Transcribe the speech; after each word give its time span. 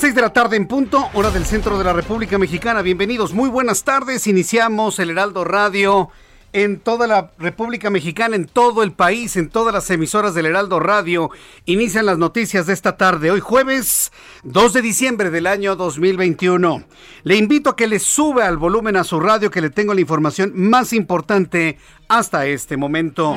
Las 0.00 0.06
6 0.06 0.14
de 0.14 0.22
la 0.22 0.32
tarde 0.32 0.56
en 0.56 0.66
punto, 0.66 1.10
hora 1.12 1.30
del 1.30 1.44
centro 1.44 1.76
de 1.76 1.84
la 1.84 1.92
República 1.92 2.38
Mexicana. 2.38 2.80
Bienvenidos, 2.80 3.34
muy 3.34 3.50
buenas 3.50 3.84
tardes. 3.84 4.26
Iniciamos 4.26 4.98
el 4.98 5.10
Heraldo 5.10 5.44
Radio 5.44 6.08
en 6.54 6.80
toda 6.80 7.06
la 7.06 7.32
República 7.38 7.90
Mexicana, 7.90 8.34
en 8.34 8.46
todo 8.46 8.82
el 8.82 8.92
país, 8.92 9.36
en 9.36 9.50
todas 9.50 9.74
las 9.74 9.90
emisoras 9.90 10.32
del 10.34 10.46
Heraldo 10.46 10.80
Radio. 10.80 11.28
Inician 11.66 12.06
las 12.06 12.16
noticias 12.16 12.64
de 12.64 12.72
esta 12.72 12.96
tarde, 12.96 13.30
hoy 13.30 13.40
jueves 13.40 14.10
2 14.44 14.72
de 14.72 14.80
diciembre 14.80 15.28
del 15.28 15.46
año 15.46 15.76
2021. 15.76 16.82
Le 17.24 17.36
invito 17.36 17.68
a 17.68 17.76
que 17.76 17.86
le 17.86 17.98
suba 17.98 18.46
al 18.46 18.56
volumen 18.56 18.96
a 18.96 19.04
su 19.04 19.20
radio 19.20 19.50
que 19.50 19.60
le 19.60 19.68
tengo 19.68 19.92
la 19.92 20.00
información 20.00 20.52
más 20.54 20.94
importante 20.94 21.76
hasta 22.08 22.46
este 22.46 22.78
momento. 22.78 23.36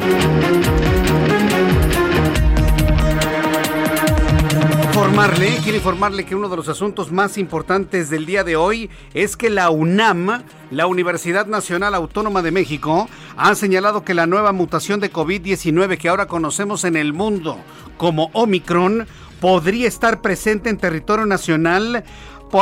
Quiero 5.31 5.77
informarle 5.77 6.25
que 6.25 6.35
uno 6.35 6.49
de 6.49 6.57
los 6.57 6.67
asuntos 6.67 7.09
más 7.09 7.37
importantes 7.37 8.09
del 8.09 8.25
día 8.25 8.43
de 8.43 8.57
hoy 8.57 8.89
es 9.13 9.37
que 9.37 9.49
la 9.49 9.69
UNAM, 9.69 10.43
la 10.69 10.85
Universidad 10.85 11.45
Nacional 11.45 11.95
Autónoma 11.95 12.41
de 12.41 12.51
México, 12.51 13.07
ha 13.37 13.55
señalado 13.55 14.03
que 14.03 14.13
la 14.13 14.27
nueva 14.27 14.51
mutación 14.51 14.99
de 14.99 15.13
COVID-19 15.13 15.97
que 15.97 16.09
ahora 16.09 16.27
conocemos 16.27 16.83
en 16.83 16.97
el 16.97 17.13
mundo 17.13 17.57
como 17.95 18.31
Omicron 18.33 19.07
podría 19.39 19.87
estar 19.87 20.21
presente 20.21 20.69
en 20.69 20.77
territorio 20.77 21.25
nacional 21.25 22.03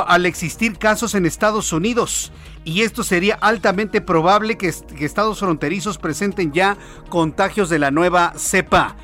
al 0.06 0.26
existir 0.28 0.78
casos 0.78 1.16
en 1.16 1.26
Estados 1.26 1.74
Unidos. 1.74 2.32
Y 2.64 2.84
esto 2.84 3.04
sería 3.04 3.40
altamente 3.42 4.02
probable 4.02 4.58
que 4.58 4.72
estados 5.00 5.40
fronterizos 5.40 5.98
presenten 5.98 6.52
ya 6.52 6.78
contagios 7.10 7.70
de 7.70 7.80
la 7.80 7.90
nueva 7.90 8.34
cepa 8.38 8.98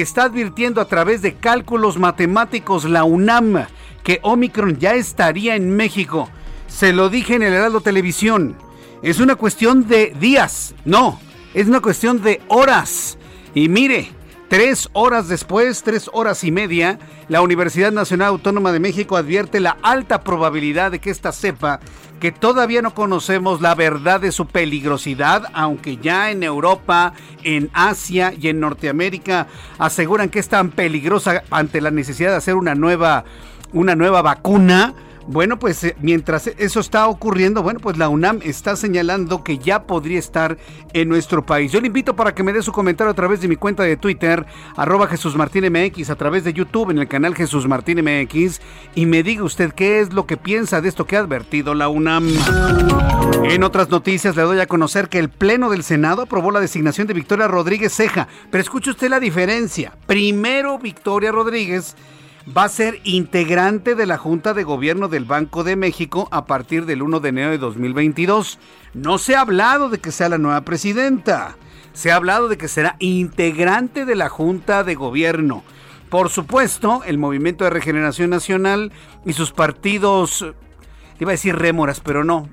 está 0.00 0.24
advirtiendo 0.24 0.80
a 0.80 0.86
través 0.86 1.22
de 1.22 1.34
cálculos 1.34 1.98
matemáticos 1.98 2.84
la 2.84 3.04
UNAM 3.04 3.66
que 4.02 4.20
Omicron 4.22 4.78
ya 4.78 4.94
estaría 4.94 5.54
en 5.56 5.76
México. 5.76 6.28
Se 6.66 6.92
lo 6.92 7.08
dije 7.08 7.34
en 7.34 7.42
el 7.42 7.52
Heraldo 7.52 7.80
Televisión. 7.80 8.56
Es 9.02 9.20
una 9.20 9.36
cuestión 9.36 9.88
de 9.88 10.14
días, 10.18 10.74
no, 10.84 11.20
es 11.54 11.66
una 11.66 11.80
cuestión 11.80 12.22
de 12.22 12.40
horas. 12.48 13.18
Y 13.54 13.68
mire, 13.68 14.10
tres 14.48 14.88
horas 14.92 15.28
después, 15.28 15.82
tres 15.82 16.08
horas 16.12 16.44
y 16.44 16.50
media, 16.50 16.98
la 17.28 17.42
Universidad 17.42 17.92
Nacional 17.92 18.28
Autónoma 18.28 18.72
de 18.72 18.80
México 18.80 19.16
advierte 19.16 19.60
la 19.60 19.76
alta 19.82 20.22
probabilidad 20.22 20.90
de 20.90 21.00
que 21.00 21.10
esta 21.10 21.32
cepa 21.32 21.80
que 22.22 22.30
todavía 22.30 22.82
no 22.82 22.94
conocemos 22.94 23.60
la 23.60 23.74
verdad 23.74 24.20
de 24.20 24.30
su 24.30 24.46
peligrosidad, 24.46 25.50
aunque 25.54 25.96
ya 25.96 26.30
en 26.30 26.44
Europa, 26.44 27.14
en 27.42 27.68
Asia 27.72 28.32
y 28.40 28.46
en 28.46 28.60
Norteamérica 28.60 29.48
aseguran 29.76 30.28
que 30.28 30.38
es 30.38 30.48
tan 30.48 30.70
peligrosa 30.70 31.42
ante 31.50 31.80
la 31.80 31.90
necesidad 31.90 32.30
de 32.30 32.36
hacer 32.36 32.54
una 32.54 32.76
nueva, 32.76 33.24
una 33.72 33.96
nueva 33.96 34.22
vacuna 34.22 34.94
bueno, 35.26 35.58
pues 35.58 35.84
eh, 35.84 35.96
mientras 36.00 36.46
eso 36.46 36.80
está 36.80 37.06
ocurriendo, 37.08 37.62
bueno, 37.62 37.80
pues 37.80 37.96
la 37.96 38.08
UNAM 38.08 38.40
está 38.42 38.76
señalando 38.76 39.44
que 39.44 39.58
ya 39.58 39.84
podría 39.84 40.18
estar 40.18 40.58
en 40.92 41.08
nuestro 41.08 41.44
país. 41.44 41.72
Yo 41.72 41.80
le 41.80 41.86
invito 41.86 42.16
para 42.16 42.34
que 42.34 42.42
me 42.42 42.52
dé 42.52 42.62
su 42.62 42.72
comentario 42.72 43.10
a 43.10 43.14
través 43.14 43.40
de 43.40 43.48
mi 43.48 43.56
cuenta 43.56 43.82
de 43.82 43.96
Twitter, 43.96 44.44
arroba 44.76 45.06
Jesús 45.06 45.36
Martín 45.36 45.64
MX, 45.70 46.10
a 46.10 46.16
través 46.16 46.44
de 46.44 46.52
YouTube 46.52 46.90
en 46.90 46.98
el 46.98 47.08
canal 47.08 47.34
Jesús 47.34 47.66
Martín 47.68 48.00
MX, 48.02 48.60
y 48.94 49.06
me 49.06 49.22
diga 49.22 49.44
usted 49.44 49.72
qué 49.72 50.00
es 50.00 50.12
lo 50.12 50.26
que 50.26 50.36
piensa 50.36 50.80
de 50.80 50.88
esto 50.88 51.06
que 51.06 51.16
ha 51.16 51.20
advertido 51.20 51.74
la 51.74 51.88
UNAM. 51.88 52.28
En 53.44 53.64
otras 53.64 53.90
noticias 53.90 54.36
le 54.36 54.42
doy 54.42 54.60
a 54.60 54.66
conocer 54.66 55.08
que 55.08 55.18
el 55.18 55.28
Pleno 55.28 55.70
del 55.70 55.82
Senado 55.82 56.22
aprobó 56.22 56.50
la 56.50 56.60
designación 56.60 57.06
de 57.06 57.14
Victoria 57.14 57.48
Rodríguez 57.48 57.94
Ceja, 57.94 58.28
pero 58.50 58.62
escuche 58.62 58.90
usted 58.90 59.08
la 59.08 59.20
diferencia. 59.20 59.92
Primero 60.06 60.78
Victoria 60.78 61.32
Rodríguez 61.32 61.96
va 62.46 62.64
a 62.64 62.68
ser 62.68 63.00
integrante 63.04 63.94
de 63.94 64.06
la 64.06 64.18
Junta 64.18 64.54
de 64.54 64.64
Gobierno 64.64 65.08
del 65.08 65.24
Banco 65.24 65.64
de 65.64 65.76
México 65.76 66.28
a 66.30 66.44
partir 66.46 66.86
del 66.86 67.02
1 67.02 67.20
de 67.20 67.28
enero 67.28 67.50
de 67.50 67.58
2022. 67.58 68.58
No 68.94 69.18
se 69.18 69.36
ha 69.36 69.40
hablado 69.40 69.88
de 69.88 69.98
que 69.98 70.12
sea 70.12 70.28
la 70.28 70.38
nueva 70.38 70.62
presidenta. 70.62 71.56
Se 71.92 72.10
ha 72.10 72.16
hablado 72.16 72.48
de 72.48 72.58
que 72.58 72.68
será 72.68 72.96
integrante 72.98 74.04
de 74.04 74.16
la 74.16 74.28
Junta 74.28 74.82
de 74.82 74.94
Gobierno. 74.94 75.62
Por 76.08 76.28
supuesto, 76.28 77.02
el 77.06 77.18
Movimiento 77.18 77.64
de 77.64 77.70
Regeneración 77.70 78.30
Nacional 78.30 78.92
y 79.24 79.32
sus 79.32 79.52
partidos, 79.52 80.44
iba 81.22 81.30
a 81.30 81.32
decir 81.32 81.56
rémoras, 81.56 82.00
pero 82.00 82.24
no, 82.24 82.48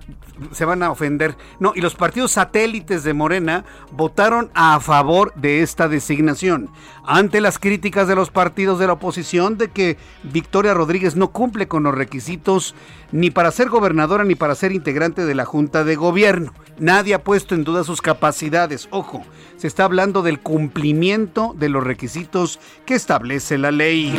se 0.52 0.66
van 0.66 0.84
a 0.84 0.91
ofender. 0.91 1.35
No, 1.59 1.74
y 1.75 1.81
los 1.81 1.96
partidos 1.96 2.31
satélites 2.31 3.03
de 3.03 3.13
Morena 3.13 3.66
votaron 3.91 4.50
a 4.53 4.80
favor 4.80 5.34
de 5.35 5.62
esta 5.62 5.88
designación. 5.88 6.69
Ante 7.06 7.41
las 7.41 7.59
críticas 7.59 8.08
de 8.08 8.16
los 8.16 8.29
partidos 8.29 8.79
de 8.79 8.88
la 8.88 8.94
oposición 8.94 9.58
de 9.58 9.69
que 9.69 9.97
Victoria 10.24 10.74
Rodríguez 10.74 11.16
no 11.16 11.29
cumple 11.29 11.68
con 11.68 11.84
los 11.84 11.96
requisitos 11.96 12.75
ni 13.12 13.31
para 13.31 13.52
ser 13.52 13.69
gobernadora 13.69 14.24
ni 14.24 14.35
para 14.35 14.56
ser 14.56 14.72
integrante 14.72 15.25
de 15.25 15.35
la 15.35 15.46
Junta 15.46 15.84
de 15.84 15.96
Gobierno. 15.96 16.53
Nadie 16.78 17.16
ha 17.16 17.24
puesto 17.24 17.56
en 17.56 17.63
duda 17.63 17.84
sus 17.84 18.02
capacidades. 18.02 18.88
Ojo, 18.91 19.24
se 19.58 19.68
está 19.68 19.84
hablando 19.84 20.22
del 20.22 20.40
cumplimiento 20.40 21.56
de 21.58 21.69
los 21.69 21.84
requisitos 21.84 22.59
que 22.85 22.94
establece 22.94 23.58
la 23.58 23.72
ley. 23.72 24.16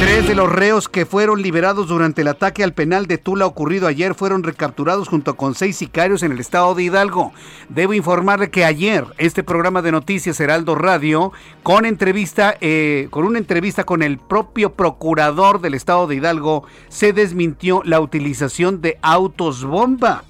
Tres 0.00 0.28
de 0.28 0.34
los 0.34 0.50
reos 0.50 0.88
que 0.88 1.06
fueron 1.06 1.42
liberados 1.42 1.88
durante 1.88 2.22
el 2.22 2.28
ataque 2.28 2.62
al 2.62 2.74
penal 2.74 3.06
de 3.06 3.18
Tula 3.18 3.46
ocurrido 3.62 3.86
ayer 3.86 4.16
fueron 4.16 4.42
recapturados 4.42 5.06
junto 5.06 5.36
con 5.36 5.54
seis 5.54 5.76
sicarios 5.76 6.24
en 6.24 6.32
el 6.32 6.40
estado 6.40 6.74
de 6.74 6.82
Hidalgo. 6.82 7.32
Debo 7.68 7.94
informarle 7.94 8.50
que 8.50 8.64
ayer 8.64 9.06
este 9.18 9.44
programa 9.44 9.82
de 9.82 9.92
noticias 9.92 10.40
Heraldo 10.40 10.74
Radio, 10.74 11.30
con 11.62 11.86
entrevista, 11.86 12.56
eh, 12.60 13.06
con 13.10 13.24
una 13.24 13.38
entrevista 13.38 13.84
con 13.84 14.02
el 14.02 14.18
propio 14.18 14.72
procurador 14.72 15.60
del 15.60 15.74
estado 15.74 16.08
de 16.08 16.16
Hidalgo, 16.16 16.64
se 16.88 17.12
desmintió 17.12 17.82
la 17.84 18.00
utilización 18.00 18.80
de 18.80 18.98
autos 19.00 19.64
bomba. 19.64 20.24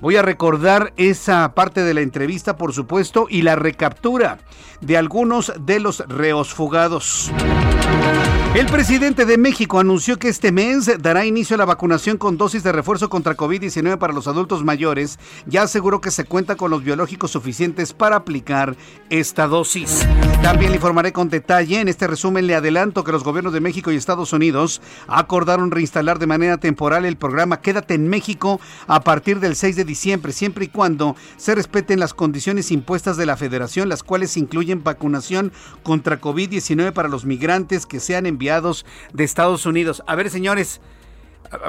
Voy 0.00 0.16
a 0.16 0.22
recordar 0.22 0.94
esa 0.96 1.52
parte 1.54 1.82
de 1.82 1.92
la 1.92 2.00
entrevista, 2.00 2.56
por 2.56 2.72
supuesto, 2.72 3.26
y 3.28 3.42
la 3.42 3.54
recaptura 3.54 4.38
de 4.80 4.96
algunos 4.96 5.52
de 5.60 5.78
los 5.78 5.98
reos 6.08 6.54
fugados. 6.54 7.30
El 8.54 8.66
presidente 8.66 9.24
de 9.24 9.38
México 9.38 9.78
anunció 9.78 10.18
que 10.18 10.28
este 10.28 10.50
mes 10.50 10.90
dará 11.00 11.24
inicio 11.24 11.54
a 11.54 11.58
la 11.58 11.64
vacunación 11.64 12.16
con 12.16 12.36
dosis 12.36 12.64
de 12.64 12.72
refuerzo 12.72 13.08
contra 13.08 13.36
COVID-19 13.36 13.98
para 13.98 14.12
los 14.12 14.26
adultos 14.26 14.64
mayores. 14.64 15.20
Ya 15.46 15.62
aseguró 15.62 16.00
que 16.00 16.10
se 16.10 16.24
cuenta 16.24 16.56
con 16.56 16.70
los 16.72 16.82
biológicos 16.82 17.30
suficientes 17.30 17.92
para 17.92 18.16
aplicar 18.16 18.74
esta 19.10 19.46
dosis. 19.46 20.04
También 20.42 20.72
le 20.72 20.78
informaré 20.78 21.12
con 21.12 21.28
detalle. 21.28 21.80
En 21.80 21.86
este 21.86 22.08
resumen 22.08 22.48
le 22.48 22.56
adelanto 22.56 23.04
que 23.04 23.12
los 23.12 23.22
gobiernos 23.22 23.52
de 23.52 23.60
México 23.60 23.92
y 23.92 23.96
Estados 23.96 24.32
Unidos 24.32 24.82
acordaron 25.06 25.70
reinstalar 25.70 26.18
de 26.18 26.26
manera 26.26 26.56
temporal 26.56 27.04
el 27.04 27.16
programa 27.16 27.60
Quédate 27.60 27.94
en 27.94 28.08
México 28.08 28.60
a 28.88 29.02
partir 29.02 29.38
del 29.38 29.54
6 29.54 29.76
de 29.76 29.84
diciembre, 29.84 30.32
siempre 30.32 30.64
y 30.64 30.68
cuando 30.68 31.14
se 31.36 31.54
respeten 31.54 32.00
las 32.00 32.12
condiciones 32.12 32.72
impuestas 32.72 33.16
de 33.16 33.26
la 33.26 33.36
federación, 33.36 33.88
las 33.88 34.02
cuales 34.02 34.36
incluyen 34.36 34.82
vacunación 34.82 35.52
contra 35.84 36.20
COVID-19 36.20 36.92
para 36.92 37.08
los 37.08 37.24
migrantes 37.24 37.77
que 37.86 38.00
sean 38.00 38.26
enviados 38.26 38.86
de 39.12 39.24
Estados 39.24 39.66
Unidos. 39.66 40.02
A 40.06 40.14
ver, 40.14 40.30
señores, 40.30 40.80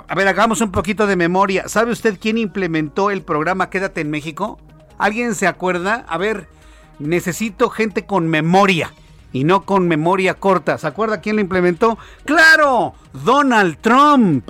a, 0.08 0.16
ver, 0.16 0.28
hagamos 0.28 0.62
un 0.62 0.72
poquito 0.72 1.08
de 1.08 1.16
memoria. 1.16 1.68
¿Sabe 1.68 1.92
usted 1.92 2.18
quién 2.20 2.38
implementó 2.38 3.12
el 3.12 3.22
programa 3.22 3.70
Quédate 3.70 4.02
en 4.02 4.12
México? 4.12 4.60
¿Alguien 4.98 5.36
se 5.36 5.48
acuerda? 5.48 6.06
A 6.08 6.18
ver, 6.18 6.50
necesito 7.00 7.70
gente 7.70 8.06
con 8.06 8.28
memoria 8.28 8.94
y 9.32 9.44
no 9.44 9.66
con 9.66 9.88
memoria 9.88 10.34
corta. 10.34 10.78
¿Se 10.78 10.88
acuerda 10.88 11.22
quién 11.22 11.38
lo 11.38 11.42
implementó? 11.42 11.98
¡Claro! 12.26 12.94
Donald 13.14 13.78
Trump. 13.80 14.50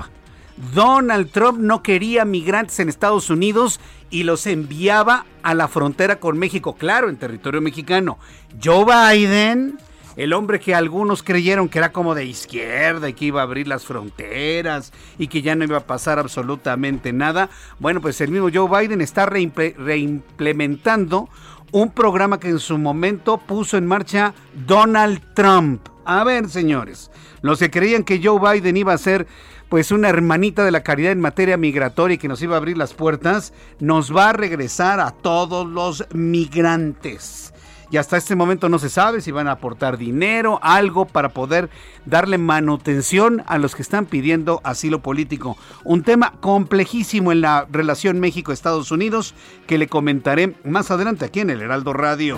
Donald 0.73 1.31
Trump 1.31 1.59
no 1.59 1.83
quería 1.83 2.25
migrantes 2.25 2.79
en 2.79 2.89
Estados 2.89 3.29
Unidos 3.29 3.79
y 4.09 4.23
los 4.23 4.45
enviaba 4.45 5.25
a 5.41 5.53
la 5.53 5.67
frontera 5.67 6.19
con 6.19 6.37
México, 6.37 6.75
claro, 6.75 7.09
en 7.09 7.17
territorio 7.17 7.61
mexicano. 7.61 8.17
Joe 8.61 8.85
Biden, 8.85 9.77
el 10.19 10.33
hombre 10.33 10.59
que 10.59 10.75
algunos 10.75 11.23
creyeron 11.23 11.69
que 11.69 11.77
era 11.77 11.93
como 11.93 12.13
de 12.13 12.25
izquierda 12.25 13.07
y 13.07 13.13
que 13.13 13.23
iba 13.23 13.39
a 13.39 13.43
abrir 13.43 13.69
las 13.69 13.85
fronteras 13.85 14.91
y 15.17 15.29
que 15.29 15.41
ya 15.41 15.55
no 15.55 15.63
iba 15.63 15.77
a 15.77 15.87
pasar 15.87 16.19
absolutamente 16.19 17.13
nada. 17.13 17.49
Bueno, 17.79 18.01
pues 18.01 18.19
el 18.19 18.29
mismo 18.29 18.49
Joe 18.53 18.81
Biden 18.81 18.99
está 18.99 19.25
reimplementando 19.25 21.29
un 21.71 21.91
programa 21.91 22.37
que 22.37 22.49
en 22.49 22.59
su 22.59 22.77
momento 22.77 23.37
puso 23.37 23.77
en 23.77 23.87
marcha 23.87 24.33
Donald 24.67 25.21
Trump. 25.35 25.87
A 26.03 26.25
ver, 26.25 26.49
señores, 26.49 27.11
los 27.41 27.59
que 27.59 27.71
creían 27.71 28.03
que 28.03 28.19
Joe 28.21 28.41
Biden 28.41 28.75
iba 28.75 28.91
a 28.91 28.97
ser 28.97 29.25
pues 29.69 29.89
una 29.89 30.09
hermanita 30.09 30.65
de 30.65 30.71
la 30.71 30.83
caridad 30.83 31.13
en 31.13 31.21
materia 31.21 31.55
migratoria 31.55 32.15
y 32.15 32.17
que 32.17 32.27
nos 32.27 32.41
iba 32.41 32.55
a 32.55 32.57
abrir 32.57 32.77
las 32.77 32.93
puertas, 32.93 33.53
nos 33.79 34.13
va 34.13 34.31
a 34.31 34.33
regresar 34.33 34.99
a 34.99 35.11
todos 35.11 35.65
los 35.65 36.05
migrantes 36.11 37.53
y 37.91 37.97
hasta 37.97 38.17
este 38.17 38.35
momento 38.35 38.69
no 38.69 38.79
se 38.79 38.89
sabe 38.89 39.21
si 39.21 39.31
van 39.31 39.47
a 39.47 39.53
aportar 39.53 39.97
dinero, 39.97 40.59
algo 40.61 41.05
para 41.05 41.29
poder 41.29 41.69
darle 42.05 42.37
manutención 42.37 43.43
a 43.47 43.57
los 43.57 43.75
que 43.75 43.81
están 43.81 44.05
pidiendo 44.05 44.61
asilo 44.63 44.99
político. 45.01 45.57
Un 45.83 46.03
tema 46.03 46.33
complejísimo 46.39 47.31
en 47.31 47.41
la 47.41 47.67
relación 47.71 48.19
México-Estados 48.19 48.91
Unidos 48.91 49.33
que 49.67 49.77
le 49.77 49.87
comentaré 49.87 50.55
más 50.63 50.91
adelante 50.91 51.25
aquí 51.25 51.39
en 51.39 51.49
el 51.49 51.61
Heraldo 51.61 51.93
Radio. 51.93 52.37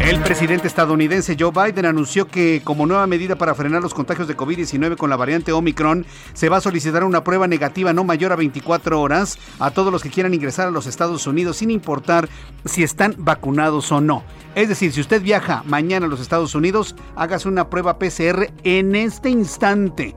El 0.00 0.20
presidente 0.20 0.68
estadounidense 0.68 1.36
Joe 1.38 1.50
Biden 1.50 1.86
anunció 1.86 2.26
que 2.26 2.60
como 2.62 2.84
nueva 2.84 3.06
medida 3.06 3.36
para 3.36 3.54
frenar 3.54 3.80
los 3.80 3.94
contagios 3.94 4.28
de 4.28 4.36
COVID-19 4.36 4.96
con 4.96 5.08
la 5.08 5.16
variante 5.16 5.52
Omicron, 5.52 6.04
se 6.34 6.50
va 6.50 6.58
a 6.58 6.60
solicitar 6.60 7.04
una 7.04 7.24
prueba 7.24 7.46
negativa 7.46 7.92
no 7.94 8.04
mayor 8.04 8.32
a 8.32 8.36
24 8.36 9.00
horas 9.00 9.38
a 9.58 9.70
todos 9.70 9.90
los 9.90 10.02
que 10.02 10.10
quieran 10.10 10.34
ingresar 10.34 10.68
a 10.68 10.70
los 10.70 10.86
Estados 10.86 11.26
Unidos 11.26 11.56
sin 11.58 11.70
importar 11.70 12.28
si 12.66 12.82
están 12.82 13.14
vacunados 13.16 13.90
o 13.92 14.02
no. 14.02 14.24
Es 14.54 14.68
decir, 14.68 14.92
si 14.92 15.00
usted 15.00 15.22
viaja 15.22 15.62
mañana 15.66 16.06
a 16.06 16.08
los 16.08 16.20
Estados 16.20 16.54
Unidos, 16.54 16.94
hágase 17.16 17.48
una 17.48 17.70
prueba 17.70 17.98
PCR 17.98 18.52
en 18.62 18.94
este 18.94 19.30
instante 19.30 20.14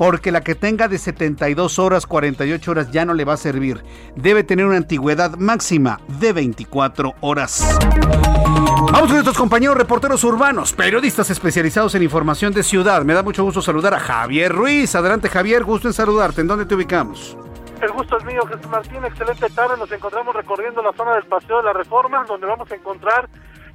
porque 0.00 0.32
la 0.32 0.40
que 0.40 0.54
tenga 0.54 0.88
de 0.88 0.96
72 0.96 1.78
horas, 1.78 2.06
48 2.06 2.70
horas 2.70 2.90
ya 2.90 3.04
no 3.04 3.12
le 3.12 3.26
va 3.26 3.34
a 3.34 3.36
servir. 3.36 3.84
Debe 4.16 4.44
tener 4.44 4.64
una 4.64 4.78
antigüedad 4.78 5.36
máxima 5.36 6.00
de 6.18 6.32
24 6.32 7.16
horas. 7.20 7.78
Vamos 7.82 9.02
con 9.02 9.12
nuestros 9.12 9.36
compañeros 9.36 9.76
reporteros 9.76 10.24
urbanos, 10.24 10.72
periodistas 10.72 11.28
especializados 11.28 11.94
en 11.94 12.02
información 12.02 12.54
de 12.54 12.62
ciudad. 12.62 13.02
Me 13.02 13.12
da 13.12 13.22
mucho 13.22 13.44
gusto 13.44 13.60
saludar 13.60 13.92
a 13.92 14.00
Javier 14.00 14.50
Ruiz. 14.52 14.94
Adelante 14.94 15.28
Javier, 15.28 15.64
gusto 15.64 15.86
en 15.86 15.92
saludarte. 15.92 16.40
¿En 16.40 16.46
dónde 16.46 16.64
te 16.64 16.74
ubicamos? 16.74 17.36
El 17.82 17.92
gusto 17.92 18.16
es 18.16 18.24
mío, 18.24 18.40
Jesús 18.46 18.68
Martín. 18.70 19.04
Excelente 19.04 19.50
tarde. 19.50 19.76
Nos 19.78 19.92
encontramos 19.92 20.34
recorriendo 20.34 20.80
la 20.80 20.94
zona 20.94 21.14
del 21.14 21.24
Paseo 21.24 21.58
de 21.58 21.64
la 21.64 21.72
Reforma, 21.74 22.24
donde 22.26 22.46
vamos 22.46 22.72
a 22.72 22.74
encontrar 22.74 23.28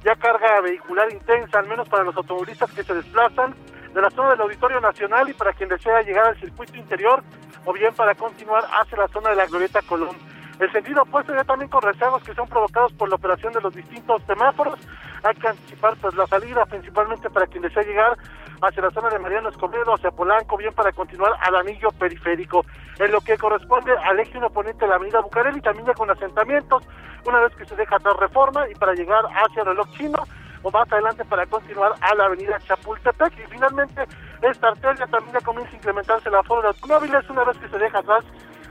ya 0.06 0.14
carga 0.14 0.60
vehicular 0.60 1.12
intensa, 1.12 1.58
al 1.58 1.66
menos 1.66 1.88
para 1.88 2.04
los 2.04 2.16
automovilistas 2.16 2.70
que 2.70 2.84
se 2.84 2.94
desplazan 2.94 3.56
de 3.92 4.00
la 4.00 4.08
zona 4.10 4.30
del 4.30 4.42
Auditorio 4.42 4.80
Nacional 4.80 5.28
y 5.28 5.32
para 5.32 5.52
quien 5.52 5.68
desea 5.68 6.00
llegar 6.02 6.28
al 6.28 6.38
circuito 6.38 6.76
interior 6.76 7.24
o 7.64 7.72
bien 7.72 7.92
para 7.92 8.14
continuar 8.14 8.64
hacia 8.80 8.98
la 8.98 9.08
zona 9.08 9.30
de 9.30 9.36
la 9.36 9.46
Glorieta 9.46 9.82
Colón. 9.82 10.14
El 10.60 10.70
sentido 10.70 11.02
opuesto 11.02 11.34
ya 11.34 11.42
también 11.42 11.68
con 11.68 11.82
rezagos 11.82 12.22
que 12.22 12.34
son 12.34 12.46
provocados 12.46 12.92
por 12.92 13.08
la 13.08 13.16
operación 13.16 13.52
de 13.52 13.60
los 13.60 13.74
distintos 13.74 14.22
semáforos. 14.28 14.78
Hay 15.24 15.34
que 15.34 15.48
anticipar 15.48 15.96
pues 16.00 16.14
la 16.14 16.28
salida 16.28 16.64
principalmente 16.66 17.28
para 17.28 17.48
quien 17.48 17.64
desea 17.64 17.82
llegar 17.82 18.16
hacia 18.62 18.82
la 18.82 18.92
zona 18.92 19.08
de 19.08 19.18
Mariano 19.18 19.48
Escobedo, 19.48 19.92
hacia 19.92 20.12
Polanco, 20.12 20.56
bien 20.56 20.72
para 20.72 20.92
continuar 20.92 21.32
al 21.40 21.56
anillo 21.56 21.90
periférico. 21.90 22.64
En 22.98 23.12
lo 23.12 23.20
que 23.20 23.36
corresponde 23.36 23.92
al 24.04 24.18
eje 24.20 24.38
1 24.38 24.50
poniente 24.50 24.84
de 24.84 24.88
la 24.88 24.96
avenida 24.96 25.20
Bucareli, 25.20 25.60
también 25.60 25.86
ya 25.86 25.94
con 25.94 26.10
asentamientos, 26.10 26.82
una 27.26 27.40
vez 27.40 27.54
que 27.56 27.66
se 27.66 27.76
deja 27.76 27.96
atrás 27.96 28.16
reforma 28.16 28.68
y 28.68 28.74
para 28.74 28.94
llegar 28.94 29.24
hacia 29.26 29.62
el 29.62 29.68
reloj 29.68 29.88
chino, 29.90 30.22
o 30.62 30.70
más 30.70 30.90
adelante 30.90 31.24
para 31.24 31.46
continuar 31.46 31.94
a 32.00 32.14
la 32.14 32.24
avenida 32.24 32.58
Chapultepec. 32.60 33.38
Y 33.38 33.50
finalmente, 33.50 34.02
esta 34.42 34.68
arteria 34.68 35.06
también 35.06 35.34
ya 35.34 35.40
comienza 35.44 35.72
a 35.72 35.76
incrementarse 35.76 36.30
la 36.30 36.42
forma 36.42 36.62
de 36.62 36.68
automóviles 36.68 37.30
una 37.30 37.44
vez 37.44 37.58
que 37.58 37.68
se 37.68 37.78
deja 37.78 37.98
atrás 37.98 38.24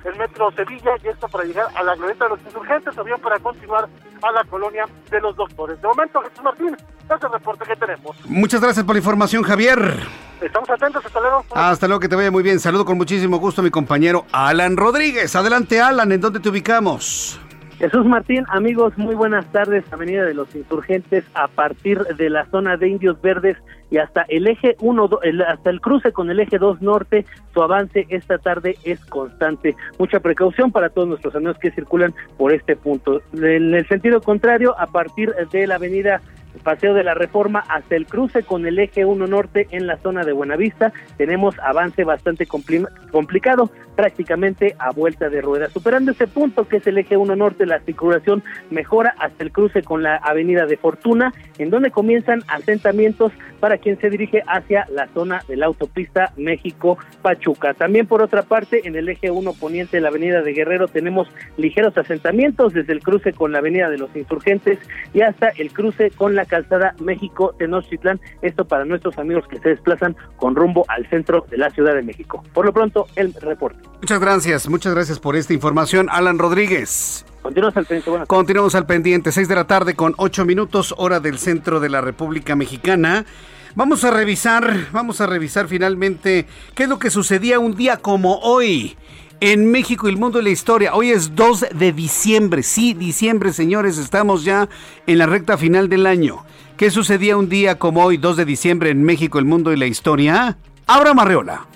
el 0.06 0.16
metro 0.18 0.52
Sevilla 0.52 0.92
y 1.04 1.08
esto 1.08 1.28
para 1.28 1.44
llegar 1.44 1.68
a 1.76 1.84
la 1.84 1.96
glorieta 1.96 2.26
de 2.26 2.30
los 2.32 2.40
insurgentes 2.46 2.98
o 2.98 3.04
bien 3.04 3.20
para 3.20 3.40
continuar 3.40 3.90
a 4.22 4.32
la 4.32 4.44
colonia 4.46 4.86
de 5.10 5.20
los 5.20 5.36
doctores. 5.36 5.82
De 5.82 5.88
momento, 5.88 6.22
Jesús 6.22 6.44
Martín, 6.44 6.76
es 6.76 7.24
el 7.24 7.32
reporte 7.32 7.66
que 7.66 7.76
tenemos. 7.76 8.16
Muchas 8.26 8.62
gracias 8.62 8.86
por 8.86 8.96
la 8.96 9.00
información, 9.00 9.44
Javier. 9.44 10.00
Estamos 10.42 10.70
atentos, 10.70 11.06
hasta 11.06 11.20
luego. 11.20 11.46
Hasta 11.54 11.88
luego, 11.88 12.00
que 12.00 12.10
te 12.10 12.16
vaya 12.16 12.32
muy 12.32 12.44
bien. 12.44 12.60
Saludo 12.60 12.86
con 12.86 12.98
muchísimo 12.98 13.38
gusto 13.38 13.62
a 13.62 13.64
mi 13.64 13.72
compañero 13.72 14.26
Alan 14.32 14.78
Rodríguez. 14.78 15.36
Adelante, 15.36 15.82
Alan, 15.82 16.12
¿en 16.12 16.22
dónde 16.22 16.40
te 16.40 16.50
ubicamos? 16.50 17.40
Jesús 17.78 18.06
Martín, 18.06 18.46
amigos, 18.48 18.98
muy 18.98 19.16
buenas 19.16 19.46
tardes. 19.52 19.84
Avenida 19.92 20.24
de 20.24 20.34
los 20.34 20.56
Insurgentes 20.56 21.26
a 21.34 21.50
partir 21.50 22.00
de 22.00 22.30
la 22.30 22.46
zona 22.46 22.78
de 22.78 22.88
Indios 22.88 23.22
Verdes 23.22 23.58
y 23.92 23.98
hasta 23.98 24.22
el 24.30 24.48
eje 24.48 24.78
1, 24.80 25.10
hasta 25.46 25.70
el 25.70 25.82
cruce 25.82 26.14
con 26.14 26.30
el 26.30 26.40
eje 26.40 26.58
2 26.58 26.82
norte, 26.82 27.26
su 27.54 27.62
avance 27.62 28.08
esta 28.10 28.38
tarde 28.38 28.78
es 28.86 29.04
constante. 29.06 29.76
Mucha 30.00 30.22
precaución 30.22 30.72
para 30.72 30.90
todos 30.90 31.10
nuestros 31.10 31.36
amigos 31.36 31.58
que 31.60 31.72
circulan 31.72 32.14
por 32.38 32.54
este 32.54 32.78
punto. 32.78 33.22
En 33.34 33.76
el 33.76 33.88
sentido 33.88 34.22
contrario, 34.22 34.74
a 34.80 34.88
partir 34.88 35.34
de 35.52 35.68
la 35.68 35.76
avenida 35.76 36.22
Paseo 36.64 36.94
de 36.94 37.04
la 37.04 37.14
Reforma 37.14 37.64
hasta 37.70 37.96
el 37.96 38.06
cruce 38.06 38.44
con 38.44 38.66
el 38.66 38.80
eje 38.80 39.06
1 39.06 39.28
norte 39.28 39.68
en 39.72 39.88
la 39.88 39.98
zona 39.98 40.24
de 40.24 40.34
Buenavista. 40.34 40.92
Tenemos 41.18 41.56
avance 41.60 42.04
bastante 42.04 42.46
complicado, 42.46 43.70
prácticamente 43.96 44.76
a 44.80 44.92
vuelta 44.92 45.30
de 45.30 45.42
rueda. 45.42 45.70
Superando 45.70 46.12
ese 46.12 46.28
punto 46.28 46.68
que 46.68 46.78
es 46.78 46.88
el 46.88 46.98
eje 46.98 47.18
1 47.18 47.36
norte, 47.36 47.66
la 47.66 47.80
circulación 47.80 48.44
mejora 48.70 49.16
hasta 49.20 49.44
el 49.44 49.52
cruce 49.52 49.84
con 49.84 50.04
la 50.04 50.18
avenida 50.18 50.66
de 50.66 50.78
Fortuna, 50.78 51.34
en 51.58 51.70
donde 51.70 51.92
comienzan 51.92 52.42
asentamientos 52.48 53.32
para 53.60 53.78
quien 53.78 54.00
se 54.00 54.10
dirige 54.10 54.44
hacia 54.48 54.86
la 54.92 55.08
zona 55.08 55.42
de 55.48 55.56
la 55.56 55.66
autopista 55.68 56.34
México-Pachuca. 56.38 57.74
También 57.74 58.06
por 58.06 58.22
otra 58.22 58.44
parte, 58.44 58.88
en 58.88 58.96
el 58.96 59.10
eje 59.10 59.32
1 59.32 59.54
poniente 59.54 59.98
de 59.98 60.02
la 60.02 60.10
avenida 60.10 60.42
de 60.42 60.54
Guerrero 60.54 60.88
tenemos 60.88 61.28
ligeros 61.58 61.98
asentamientos 61.98 62.74
desde 62.74 62.94
el 62.94 63.02
cruce 63.02 63.34
con 63.34 63.52
la 63.52 63.60
avenida 63.60 63.90
de 63.90 63.98
los 63.98 64.16
Insurgentes 64.16 64.80
y 65.14 65.22
hasta 65.22 65.50
el 65.50 65.72
cruce 65.72 66.12
con 66.12 66.36
la 66.36 66.45
calzada 66.46 66.96
México 67.00 67.54
Tenochtitlán, 67.58 68.20
esto 68.42 68.66
para 68.66 68.86
nuestros 68.86 69.18
amigos 69.18 69.46
que 69.48 69.60
se 69.60 69.70
desplazan 69.70 70.16
con 70.38 70.56
rumbo 70.56 70.86
al 70.88 71.08
centro 71.10 71.46
de 71.50 71.58
la 71.58 71.70
Ciudad 71.70 71.96
de 71.96 72.02
México. 72.02 72.44
Por 72.54 72.66
lo 72.66 72.74
pronto, 72.74 73.08
el 73.16 73.34
reporte. 73.34 73.80
Muchas 74.02 74.20
gracias, 74.20 74.70
muchas 74.70 74.94
gracias 74.94 75.20
por 75.20 75.36
esta 75.36 75.54
información, 75.54 76.08
Alan 76.10 76.38
Rodríguez. 76.38 77.26
Continuamos 77.42 77.78
al 77.78 77.86
pendiente. 77.86 78.26
Continuamos 78.28 78.76
al 78.76 78.86
pendiente, 78.86 79.32
6 79.32 79.48
de 79.48 79.56
la 79.56 79.68
tarde 79.68 79.96
con 79.96 80.14
8 80.18 80.46
minutos, 80.46 80.96
hora 80.98 81.20
del 81.20 81.38
centro 81.38 81.80
de 81.80 81.90
la 81.90 82.02
República 82.02 82.56
Mexicana. 82.56 83.26
Vamos 83.76 84.04
a 84.06 84.12
revisar, 84.12 84.88
vamos 84.94 85.20
a 85.20 85.28
revisar 85.28 85.68
finalmente 85.68 86.48
qué 86.76 86.84
es 86.84 86.90
lo 86.90 86.98
que 86.98 87.10
sucedía 87.10 87.60
un 87.60 87.76
día 87.76 87.98
como 87.98 88.38
hoy 88.40 88.96
en 89.52 89.70
México 89.70 90.08
y 90.08 90.12
el 90.12 90.18
mundo 90.18 90.40
de 90.40 90.44
la 90.44 90.50
historia. 90.50 90.96
Hoy 90.96 91.12
es 91.12 91.36
2 91.36 91.68
de 91.76 91.92
diciembre. 91.92 92.64
Sí, 92.64 92.96
diciembre, 92.96 93.54
señores, 93.54 94.00
estamos 94.00 94.44
ya 94.44 94.68
en 95.06 95.20
la 95.20 95.28
recta 95.28 95.56
final 95.56 95.88
del 95.88 96.08
año. 96.08 96.44
¿Qué 96.78 96.90
sucedía 96.90 97.38
un 97.38 97.48
día 97.48 97.78
como 97.78 98.04
hoy, 98.04 98.18
2 98.18 98.38
de 98.38 98.46
diciembre, 98.46 98.90
en 98.90 99.04
México, 99.04 99.38
el 99.38 99.46
mundo 99.46 99.72
y 99.72 99.78
la 99.78 99.86
historia? 99.86 100.58
Abra 100.88 101.14
Marreola. 101.14 101.68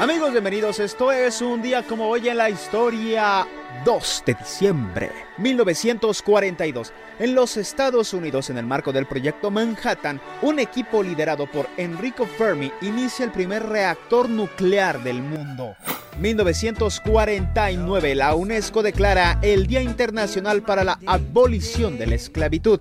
Amigos, 0.00 0.30
bienvenidos. 0.30 0.78
Esto 0.78 1.10
es 1.10 1.40
un 1.40 1.60
día 1.60 1.82
como 1.82 2.08
hoy 2.08 2.28
en 2.28 2.36
la 2.36 2.48
historia 2.50 3.48
2 3.84 4.22
de 4.26 4.34
diciembre 4.34 5.10
1942. 5.38 6.92
En 7.18 7.34
los 7.34 7.56
Estados 7.56 8.12
Unidos, 8.12 8.50
en 8.50 8.58
el 8.58 8.66
marco 8.66 8.92
del 8.92 9.06
proyecto 9.06 9.50
Manhattan, 9.50 10.20
un 10.42 10.58
equipo 10.58 11.02
liderado 11.02 11.46
por 11.50 11.68
Enrico 11.76 12.26
Fermi 12.26 12.72
inicia 12.82 13.24
el 13.24 13.30
primer 13.30 13.64
reactor 13.64 14.28
nuclear 14.28 15.02
del 15.02 15.22
mundo. 15.22 15.74
1949, 16.20 18.14
la 18.14 18.34
UNESCO 18.34 18.82
declara 18.82 19.38
el 19.42 19.66
Día 19.66 19.82
Internacional 19.82 20.62
para 20.62 20.84
la 20.84 20.98
Abolición 21.06 21.98
de 21.98 22.06
la 22.06 22.14
Esclavitud. 22.14 22.80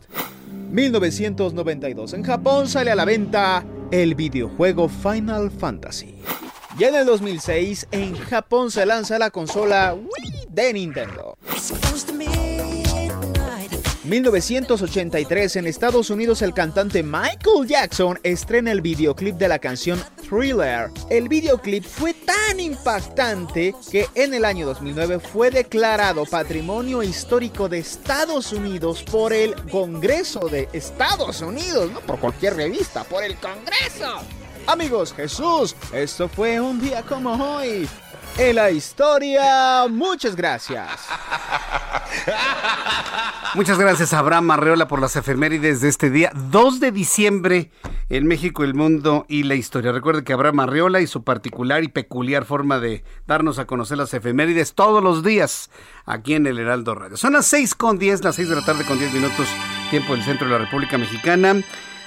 1992, 0.72 2.14
en 2.14 2.24
Japón 2.24 2.68
sale 2.68 2.92
a 2.92 2.96
la 2.96 3.06
venta 3.06 3.64
el 3.92 4.16
videojuego 4.16 4.90
Final 4.90 5.52
Fantasy. 5.52 6.16
Y 6.80 6.84
en 6.86 6.96
el 6.96 7.06
2006, 7.06 7.88
en 7.92 8.16
Japón 8.16 8.72
se 8.72 8.86
lanza 8.86 9.20
la 9.20 9.30
consola 9.30 9.94
Wii 9.94 10.43
de 10.54 10.74
Nintendo. 10.74 11.38
1983 14.04 15.56
en 15.56 15.68
Estados 15.68 16.10
Unidos 16.10 16.42
el 16.42 16.54
cantante 16.54 17.02
Michael 17.02 17.68
Jackson 17.68 18.20
estrena 18.22 18.72
el 18.72 18.82
videoclip 18.82 19.38
de 19.38 19.48
la 19.48 19.60
canción 19.60 20.04
Thriller. 20.30 20.92
El 21.10 21.30
videoclip 21.30 21.84
fue 21.84 22.14
tan 22.14 22.60
impactante 22.60 23.74
que 23.90 24.08
en 24.14 24.34
el 24.34 24.46
año 24.46 24.66
2009 24.66 25.20
fue 25.20 25.50
declarado 25.50 26.26
Patrimonio 26.26 27.02
Histórico 27.02 27.70
de 27.70 27.80
Estados 27.80 28.52
Unidos 28.52 29.04
por 29.04 29.34
el 29.34 29.56
Congreso 29.72 30.50
de 30.50 30.68
Estados 30.74 31.42
Unidos, 31.42 31.92
no 31.92 32.02
por 32.02 32.20
cualquier 32.20 32.56
revista, 32.56 33.04
por 33.06 33.24
el 33.24 33.38
Congreso. 33.38 34.22
Amigos, 34.68 35.14
Jesús, 35.14 35.76
esto 35.94 36.28
fue 36.30 36.60
un 36.60 36.80
día 36.80 37.02
como 37.04 37.32
hoy 37.34 37.88
en 38.38 38.56
la 38.56 38.72
historia. 38.72 39.86
Muchas 39.90 40.36
gracias. 40.36 40.90
Muchas 43.56 43.78
gracias 43.78 44.14
a 44.14 44.20
Abraham 44.20 44.52
Arreola 44.52 44.88
por 44.88 45.00
las 45.00 45.16
efemérides 45.16 45.82
de 45.82 45.90
este 45.90 46.10
día, 46.10 46.32
2 46.50 46.80
de 46.80 46.92
diciembre, 46.92 47.72
en 48.10 48.26
México, 48.26 48.64
el 48.64 48.74
mundo 48.74 49.26
y 49.30 49.44
la 49.44 49.56
historia. 49.56 49.92
Recuerde 49.92 50.24
que 50.24 50.34
Abraham 50.34 50.62
Arreola 50.62 51.02
y 51.02 51.08
su 51.08 51.24
particular 51.24 51.84
y 51.84 51.88
peculiar 51.88 52.46
forma 52.46 52.80
de 52.80 53.04
darnos 53.28 53.60
a 53.60 53.66
conocer 53.66 53.98
las 53.98 54.14
efemérides 54.14 54.74
todos 54.74 55.04
los 55.04 55.24
días 55.24 55.70
aquí 56.06 56.34
en 56.34 56.48
el 56.48 56.58
Heraldo 56.58 56.96
Radio. 56.96 57.18
Son 57.18 57.34
las 57.34 57.46
6 57.46 57.76
con 57.76 58.00
10, 58.00 58.24
las 58.24 58.36
6 58.36 58.50
de 58.50 58.56
la 58.56 58.66
tarde 58.66 58.86
con 58.86 58.98
10 58.98 59.14
minutos, 59.14 59.48
tiempo 59.92 60.14
del 60.14 60.24
centro 60.24 60.48
de 60.48 60.54
la 60.54 60.60
República 60.60 60.98
Mexicana. 60.98 61.56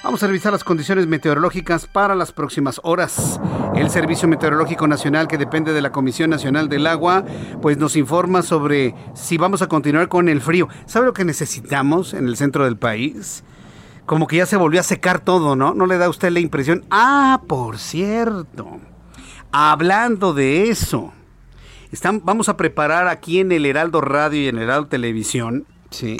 Vamos 0.07 0.23
a 0.23 0.27
revisar 0.27 0.53
las 0.53 0.63
condiciones 0.63 1.05
meteorológicas 1.05 1.85
para 1.85 2.15
las 2.15 2.31
próximas 2.31 2.79
horas. 2.83 3.41
El 3.75 3.89
Servicio 3.89 4.25
Meteorológico 4.29 4.87
Nacional, 4.87 5.27
que 5.27 5.37
depende 5.37 5.73
de 5.73 5.81
la 5.81 5.91
Comisión 5.91 6.29
Nacional 6.29 6.69
del 6.69 6.87
Agua, 6.87 7.25
pues 7.61 7.77
nos 7.77 7.97
informa 7.97 8.41
sobre 8.41 8.95
si 9.15 9.37
vamos 9.37 9.61
a 9.61 9.67
continuar 9.67 10.07
con 10.07 10.29
el 10.29 10.39
frío. 10.39 10.69
¿Sabe 10.85 11.07
lo 11.07 11.13
que 11.13 11.25
necesitamos 11.25 12.13
en 12.13 12.29
el 12.29 12.37
centro 12.37 12.63
del 12.63 12.77
país? 12.77 13.43
Como 14.05 14.27
que 14.27 14.37
ya 14.37 14.45
se 14.45 14.55
volvió 14.55 14.79
a 14.79 14.83
secar 14.83 15.19
todo, 15.19 15.57
¿no? 15.57 15.73
¿No 15.73 15.85
le 15.85 15.97
da 15.97 16.05
a 16.05 16.09
usted 16.09 16.29
la 16.29 16.39
impresión? 16.39 16.85
Ah, 16.89 17.41
por 17.45 17.77
cierto. 17.77 18.79
Hablando 19.51 20.33
de 20.33 20.69
eso, 20.69 21.11
están, 21.91 22.21
vamos 22.23 22.47
a 22.47 22.55
preparar 22.55 23.09
aquí 23.09 23.41
en 23.41 23.51
el 23.51 23.65
Heraldo 23.65 23.99
Radio 23.99 24.39
y 24.41 24.47
en 24.47 24.55
el 24.55 24.63
Heraldo 24.63 24.87
Televisión, 24.87 25.65
¿sí? 25.89 26.15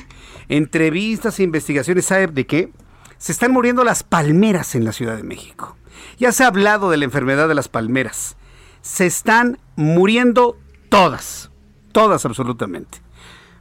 Entrevistas 0.50 1.40
e 1.40 1.44
investigaciones, 1.44 2.04
¿sabe 2.04 2.28
de 2.28 2.46
qué? 2.46 2.74
Se 3.18 3.32
están 3.32 3.52
muriendo 3.52 3.84
las 3.84 4.04
palmeras 4.04 4.76
en 4.76 4.86
la 4.86 4.92
Ciudad 4.92 5.18
de 5.18 5.24
México. 5.24 5.78
Ya 6.18 6.32
se 6.32 6.44
ha 6.44 6.48
hablado 6.48 6.90
de 6.90 6.98
la 6.98 7.06
enfermedad 7.06 7.48
de 7.48 7.56
las 7.56 7.68
palmeras. 7.68 8.38
Se 8.82 9.06
están 9.06 9.60
muriendo 9.76 10.58
todas, 10.90 11.52
todas 11.92 12.26
absolutamente. 12.26 13.02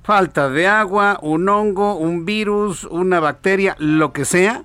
Falta 0.02 0.48
de 0.48 0.68
agua, 0.68 1.18
un 1.20 1.48
hongo, 1.48 1.96
un 1.96 2.24
virus, 2.24 2.84
una 2.84 3.18
bacteria, 3.18 3.74
lo 3.78 4.12
que 4.12 4.24
sea. 4.24 4.62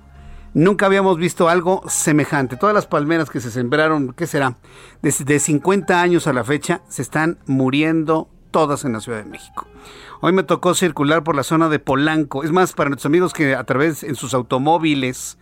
Nunca 0.54 0.86
habíamos 0.86 1.16
visto 1.16 1.48
algo 1.48 1.82
semejante. 1.88 2.56
Todas 2.56 2.74
las 2.74 2.86
palmeras 2.86 3.30
que 3.30 3.40
se 3.40 3.50
sembraron, 3.50 4.12
¿qué 4.12 4.26
será? 4.26 4.58
Desde 5.00 5.40
50 5.40 6.00
años 6.00 6.26
a 6.26 6.32
la 6.32 6.44
fecha, 6.44 6.82
se 6.88 7.02
están 7.02 7.38
muriendo 7.46 8.28
todas 8.50 8.84
en 8.84 8.92
la 8.92 9.00
Ciudad 9.00 9.18
de 9.18 9.28
México. 9.28 9.66
Hoy 10.24 10.32
me 10.32 10.44
tocó 10.44 10.76
circular 10.76 11.24
por 11.24 11.34
la 11.34 11.42
zona 11.42 11.68
de 11.68 11.80
Polanco. 11.80 12.44
Es 12.44 12.52
más, 12.52 12.74
para 12.74 12.88
nuestros 12.88 13.06
amigos 13.06 13.32
que 13.32 13.56
a 13.56 13.64
través 13.64 14.04
en 14.04 14.14
sus 14.14 14.34
automóviles 14.34 15.36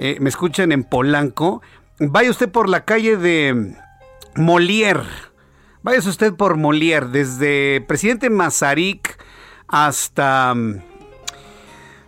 eh, 0.00 0.16
me 0.20 0.28
escuchan 0.28 0.72
en 0.72 0.82
Polanco, 0.82 1.62
vaya 2.00 2.28
usted 2.28 2.50
por 2.50 2.68
la 2.68 2.84
calle 2.84 3.16
de 3.16 3.76
Molière. 4.34 5.04
Vaya 5.82 6.00
usted 6.00 6.34
por 6.34 6.56
Molière, 6.56 7.06
desde 7.06 7.80
Presidente 7.86 8.28
Mazarik 8.28 9.22
hasta 9.68 10.52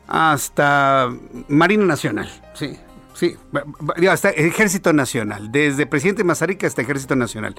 hasta 0.08 1.10
Marina 1.46 1.84
Nacional. 1.84 2.28
Sí, 2.54 2.76
sí, 3.20 3.36
hasta 4.08 4.30
Ejército 4.30 4.94
Nacional, 4.94 5.52
desde 5.52 5.84
Presidente 5.86 6.24
Mazarik 6.24 6.64
hasta 6.64 6.80
Ejército 6.80 7.14
Nacional. 7.16 7.54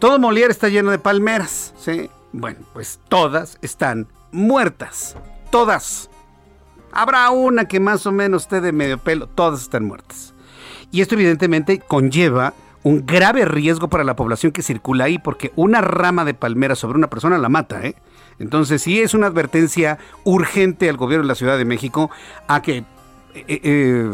Todo 0.00 0.18
Molière 0.18 0.50
está 0.50 0.68
lleno 0.68 0.90
de 0.90 0.98
palmeras, 0.98 1.72
¿sí? 1.78 2.10
Bueno, 2.32 2.58
pues 2.72 2.98
todas 3.08 3.58
están 3.62 4.08
muertas. 4.32 5.16
Todas. 5.50 6.10
Habrá 6.92 7.30
una 7.30 7.66
que 7.66 7.78
más 7.78 8.04
o 8.06 8.12
menos 8.12 8.42
esté 8.42 8.60
de 8.60 8.72
medio 8.72 8.98
pelo. 8.98 9.28
Todas 9.28 9.62
están 9.62 9.84
muertas. 9.84 10.34
Y 10.90 11.00
esto 11.00 11.14
evidentemente 11.14 11.78
conlleva 11.78 12.52
un 12.82 13.06
grave 13.06 13.44
riesgo 13.44 13.88
para 13.88 14.04
la 14.04 14.16
población 14.16 14.52
que 14.52 14.62
circula 14.62 15.04
ahí, 15.04 15.18
porque 15.18 15.52
una 15.56 15.80
rama 15.80 16.24
de 16.24 16.34
palmera 16.34 16.74
sobre 16.74 16.98
una 16.98 17.08
persona 17.08 17.38
la 17.38 17.48
mata, 17.48 17.84
¿eh? 17.84 17.96
Entonces 18.38 18.82
sí 18.82 19.00
es 19.00 19.14
una 19.14 19.28
advertencia 19.28 19.98
urgente 20.24 20.88
al 20.88 20.96
gobierno 20.96 21.24
de 21.24 21.28
la 21.28 21.34
Ciudad 21.34 21.56
de 21.56 21.64
México 21.64 22.10
a 22.48 22.60
que 22.60 22.84
eh, 23.34 23.44
eh, 23.48 24.10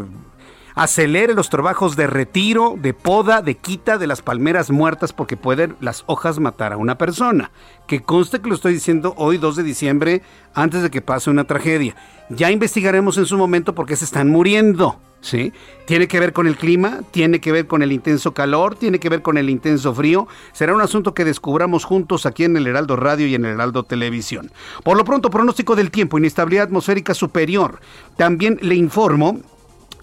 acelere 0.75 1.35
los 1.35 1.51
trabajos 1.51 1.97
de 1.97 2.07
retiro, 2.07 2.75
de 2.79 2.95
poda, 2.95 3.43
de 3.43 3.57
quita 3.57 3.99
de 3.99 4.07
las 4.07 4.23
palmeras 4.23 4.71
muertas 4.71 5.13
porque 5.13 5.37
pueden 5.37 5.77
las 5.81 6.05
hojas 6.07 6.39
matar 6.39 6.73
a 6.73 6.77
una 6.77 6.99
persona. 6.99 7.51
Que 7.87 8.03
conste 8.03 8.41
que 8.41 8.49
lo 8.49 8.55
estoy 8.55 8.75
diciendo 8.75 9.15
hoy 9.17 9.39
2 9.39 9.57
de 9.57 9.63
diciembre 9.63 10.23
antes 10.55 10.83
de 10.83 10.91
que 10.91 11.03
pase 11.03 11.31
una 11.31 11.45
tragedia. 11.45 11.97
Ya 12.29 12.51
investigaremos 12.51 13.19
en 13.19 13.27
su 13.27 13.37
momento 13.37 13.75
por 13.75 13.87
qué 13.87 13.97
se 13.97 14.05
están 14.05 14.29
muriendo. 14.29 14.99
¿Sí? 15.21 15.53
Tiene 15.87 16.09
que 16.09 16.19
ver 16.19 16.33
con 16.33 16.49
el 16.49 16.57
clima, 16.57 17.03
tiene 17.13 17.41
que 17.41 17.53
ver 17.53 17.69
con 17.69 17.83
el 17.83 17.93
intenso 17.93 18.35
calor, 18.35 18.75
tiene 18.75 18.99
que 18.99 19.09
ver 19.09 19.23
con 19.23 19.39
el 19.39 19.51
intenso 19.51 19.95
frío. 19.95 20.27
Será 20.53 20.75
un 20.75 20.81
asunto 20.81 21.15
que 21.15 21.25
descubramos 21.25 21.85
juntos 21.85 22.27
aquí 22.27 22.43
en 22.43 22.57
el 22.57 22.67
Heraldo 22.67 22.97
Radio 22.97 23.29
y 23.29 23.37
en 23.37 23.45
el 23.45 23.53
Heraldo 23.53 23.85
Televisión. 23.85 24.51
Por 24.83 24.97
lo 24.97 25.05
pronto, 25.05 25.31
pronóstico 25.31 25.77
del 25.77 25.93
tiempo, 25.93 26.19
inestabilidad 26.19 26.65
atmosférica 26.65 27.15
superior. 27.15 27.79
También 28.17 28.59
le 28.63 28.75
informo 28.75 29.39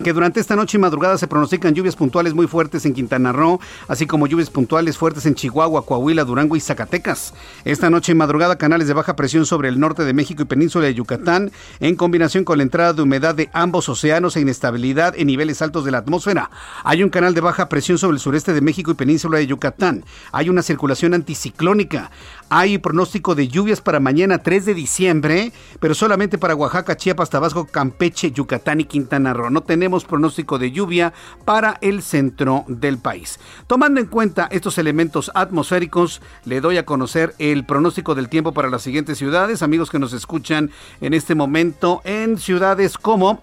que 0.04 0.14
durante 0.14 0.40
esta 0.40 0.56
noche 0.56 0.78
y 0.78 0.82
madrugada 0.82 1.18
se 1.18 1.28
pronostican 1.28 1.74
lluvias 1.74 1.96
puntuales 1.96 2.34
muy 2.34 2.48
fuertes 2.48 2.86
en 2.86 2.94
Quintana 2.94 3.32
Roo, 3.32 3.60
así 3.88 4.06
como 4.06 4.28
lluvias 4.28 4.50
puntuales 4.50 4.98
fuertes 4.98 5.26
en 5.26 5.36
Chihuahua, 5.36 5.86
Coahuila, 5.86 6.24
Durango 6.24 6.56
y 6.56 6.60
Zacatecas. 6.60 7.34
Esta 7.66 7.90
noche 7.90 8.14
y 8.14 8.16
madrugada 8.16 8.58
canales 8.58 8.88
de 8.88 8.94
baja 8.94 9.16
presión 9.16 9.46
sobre 9.46 9.70
el 9.70 9.80
norte 9.80 10.04
de 10.06 10.14
México 10.14 10.44
y 10.44 10.46
península 10.46 10.86
de 10.86 10.94
Yucatán, 10.94 11.52
en 11.80 11.96
combinación 11.96 12.44
con 12.44 12.58
la 12.58 12.64
entrada 12.64 12.94
de 12.94 13.02
humedad 13.02 13.36
de 13.36 13.50
ambos 13.54 13.90
océanos 13.90 14.36
e 14.36 14.42
inestabilidad 14.42 15.14
en 15.18 15.28
niveles 15.28 15.62
altos 15.62 15.84
de 15.84 15.92
la 15.92 16.00
atmósfera. 16.00 16.50
Hay 16.84 17.04
un 17.04 17.10
canal 17.10 17.34
de 17.34 17.42
baja 17.42 17.70
presión 17.70 17.98
sobre 17.98 18.16
el 18.16 18.20
sureste 18.20 18.54
de 18.54 18.62
México 18.62 18.92
y 18.92 18.96
península 18.96 19.38
de 19.38 19.48
Yucatán. 19.48 20.06
Hay 20.32 20.50
una 20.50 20.62
circulación 20.62 21.14
anticiclónica. 21.14 22.12
Hay 22.52 22.80
pronóstico 22.80 23.36
de 23.36 23.48
lluvias 23.48 23.80
para 23.80 24.00
mañana 24.00 24.40
3 24.40 24.66
de 24.66 24.74
diciembre, 24.74 25.54
pero 25.80 25.94
solamente 25.94 26.40
para 26.40 26.56
Oaxaca, 26.56 26.98
Chiapas, 26.98 27.30
Tabasco, 27.30 27.66
Campeche, 27.66 28.32
Yucatán 28.32 28.82
y 28.82 28.86
Quintana 28.86 29.34
Roo. 29.34 29.52
No 29.52 29.62
tenemos 29.62 30.04
pronóstico 30.04 30.58
de 30.58 30.72
lluvia 30.72 31.14
para 31.46 31.78
el 31.82 32.02
centro 32.02 32.66
del 32.68 32.98
país. 32.98 33.40
Tomando 33.68 34.00
en 34.00 34.08
cuenta 34.08 34.48
estos 34.52 34.80
elementos 34.80 35.30
atmosféricos, 35.36 36.24
le 36.46 36.60
doy 36.60 36.78
a 36.78 36.86
conocer 36.86 37.36
el 37.38 37.66
pronóstico 37.66 38.16
del 38.16 38.30
tiempo 38.30 38.52
para 38.52 38.72
las 38.72 38.82
siguientes 38.82 39.20
ciudades. 39.20 39.62
Amigos 39.62 39.92
que 39.92 40.00
nos 40.00 40.14
escuchan 40.14 40.72
en 41.02 41.14
este 41.14 41.36
momento 41.36 42.02
en 42.04 42.40
ciudades 42.40 42.98
como 42.98 43.42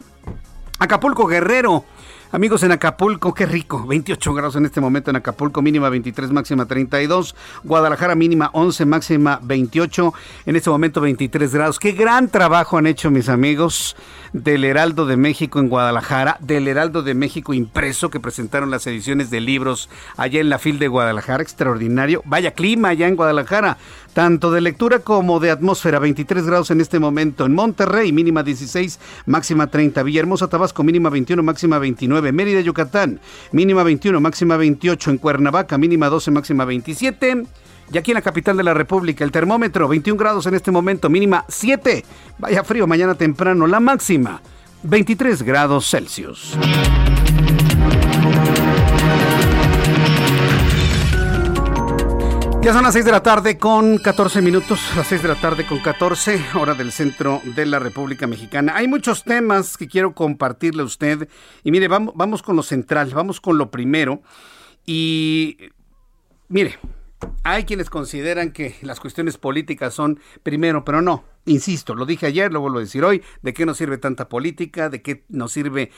Acapulco, 0.81 1.27
Guerrero, 1.27 1.85
Amigos 2.37 2.63
en 2.65 2.71
Acapulco, 2.71 3.33
qué 3.33 3.47
rico. 3.47 3.87
28 3.87 4.35
grados 4.35 4.57
en 4.57 4.67
este 4.67 4.79
momento 4.79 5.09
en 5.09 5.17
Acapulco, 5.17 5.63
mínima 5.63 5.89
23, 5.89 6.33
máxima 6.33 6.67
32. 6.67 7.35
Guadalajara, 7.65 8.15
mínima 8.15 8.51
11, 8.53 8.85
máxima 8.85 9.41
28. 9.43 10.13
En 10.45 10.55
este 10.55 10.69
momento 10.69 11.01
23 11.01 11.55
grados. 11.55 11.79
Qué 11.79 11.93
gran 11.93 12.29
trabajo 12.29 12.77
han 12.77 12.87
hecho 12.87 13.11
mis 13.11 13.31
amigos 13.31 13.97
del 14.37 14.65
Heraldo 14.65 15.07
de 15.07 15.17
México 15.17 15.61
en 15.61 15.71
Guadalajara, 15.71 16.37
del 16.41 16.69
Heraldo 16.69 17.03
de 17.03 17.15
México 17.15 17.55
impreso 17.55 18.11
que 18.11 18.21
presentaron 18.21 18.71
las 18.71 18.87
ediciones 18.87 19.31
de 19.31 19.41
libros 19.41 19.89
allá 20.19 20.41
en 20.41 20.51
la 20.51 20.59
FIL 20.59 20.79
de 20.79 20.89
Guadalajara. 20.89 21.43
Extraordinario. 21.43 22.23
Vaya 22.27 22.51
clima 22.51 22.91
allá 22.91 23.09
en 23.09 23.17
Guadalajara 23.17 23.79
tanto 24.13 24.51
de 24.51 24.63
lectura 24.63 25.01
como 25.01 25.41
de 25.41 25.51
atmósfera, 25.51 25.99
23 25.99 26.47
grados 26.47 26.71
en 26.71 26.81
este 26.81 26.99
momento. 26.99 27.45
En 27.45 27.55
Monterrey, 27.55 28.13
mínima 28.13 28.43
16, 28.43 28.99
máxima 29.27 29.67
30. 29.67 30.03
Villahermosa, 30.03 30.49
Tabasco, 30.49 30.83
mínima 30.83 31.11
21, 31.11 31.43
máxima 31.43 31.79
29. 31.79 32.33
Mérida, 32.33 32.61
Yucatán, 32.61 33.21
mínima 33.53 33.83
21, 33.83 34.19
máxima 34.21 34.57
28. 34.57 35.11
En 35.11 35.19
Cuernavaca, 35.19 35.77
mínima 35.77 36.09
12, 36.09 36.31
máxima 36.31 36.65
27. 36.65 37.45
Y 37.93 37.99
aquí 37.99 38.11
en 38.11 38.17
la 38.17 38.23
capital 38.23 38.57
de 38.57 38.65
la 38.65 38.75
República, 38.75 39.25
el 39.25 39.31
termómetro, 39.31 39.87
21 39.89 40.19
grados 40.19 40.47
en 40.47 40.55
este 40.55 40.71
momento, 40.71 41.09
mínima 41.09 41.45
7. 41.49 42.05
Vaya 42.39 42.65
frío 42.65 42.87
mañana 42.87 43.15
temprano, 43.15 43.67
la 43.67 43.81
máxima, 43.81 44.41
23 44.83 45.43
grados 45.43 45.89
Celsius. 45.89 46.57
Ya 52.67 52.73
son 52.73 52.83
las 52.83 52.95
6 52.95 53.05
de 53.05 53.13
la 53.13 53.23
tarde 53.23 53.59
con 53.59 53.99
14 53.99 54.43
minutos, 54.43 54.81
las 54.97 55.07
6 55.07 55.23
de 55.23 55.29
la 55.29 55.37
tarde 55.37 55.65
con 55.65 55.79
14, 55.79 56.47
hora 56.55 56.75
del 56.75 56.91
centro 56.91 57.41
de 57.45 57.65
la 57.65 57.79
República 57.79 58.27
Mexicana. 58.27 58.73
Hay 58.75 58.89
muchos 58.89 59.23
temas 59.23 59.77
que 59.77 59.87
quiero 59.87 60.15
compartirle 60.15 60.83
a 60.83 60.85
usted. 60.85 61.29
Y 61.63 61.71
mire, 61.71 61.87
vamos, 61.87 62.13
vamos 62.17 62.43
con 62.43 62.57
lo 62.57 62.65
central, 62.65 63.13
vamos 63.15 63.41
con 63.41 63.57
lo 63.57 63.71
primero. 63.71 64.21
Y 64.85 65.59
mire, 66.49 66.77
hay 67.45 67.65
quienes 67.65 67.91
consideran 67.91 68.51
que 68.51 68.77
las 68.83 69.01
cuestiones 69.01 69.39
políticas 69.39 69.95
son 69.95 70.21
primero, 70.43 70.85
pero 70.85 71.01
no, 71.01 71.25
insisto, 71.45 71.95
lo 71.95 72.07
dije 72.07 72.27
ayer, 72.27 72.53
lo 72.53 72.61
vuelvo 72.61 72.79
a 72.79 72.83
decir 72.83 73.05
hoy, 73.05 73.23
¿de 73.43 73.55
qué 73.55 73.65
nos 73.67 73.79
sirve 73.79 73.99
tanta 73.99 74.29
política? 74.29 74.89
¿De 74.89 75.03
qué 75.03 75.25
nos 75.29 75.53
sirve 75.53 75.91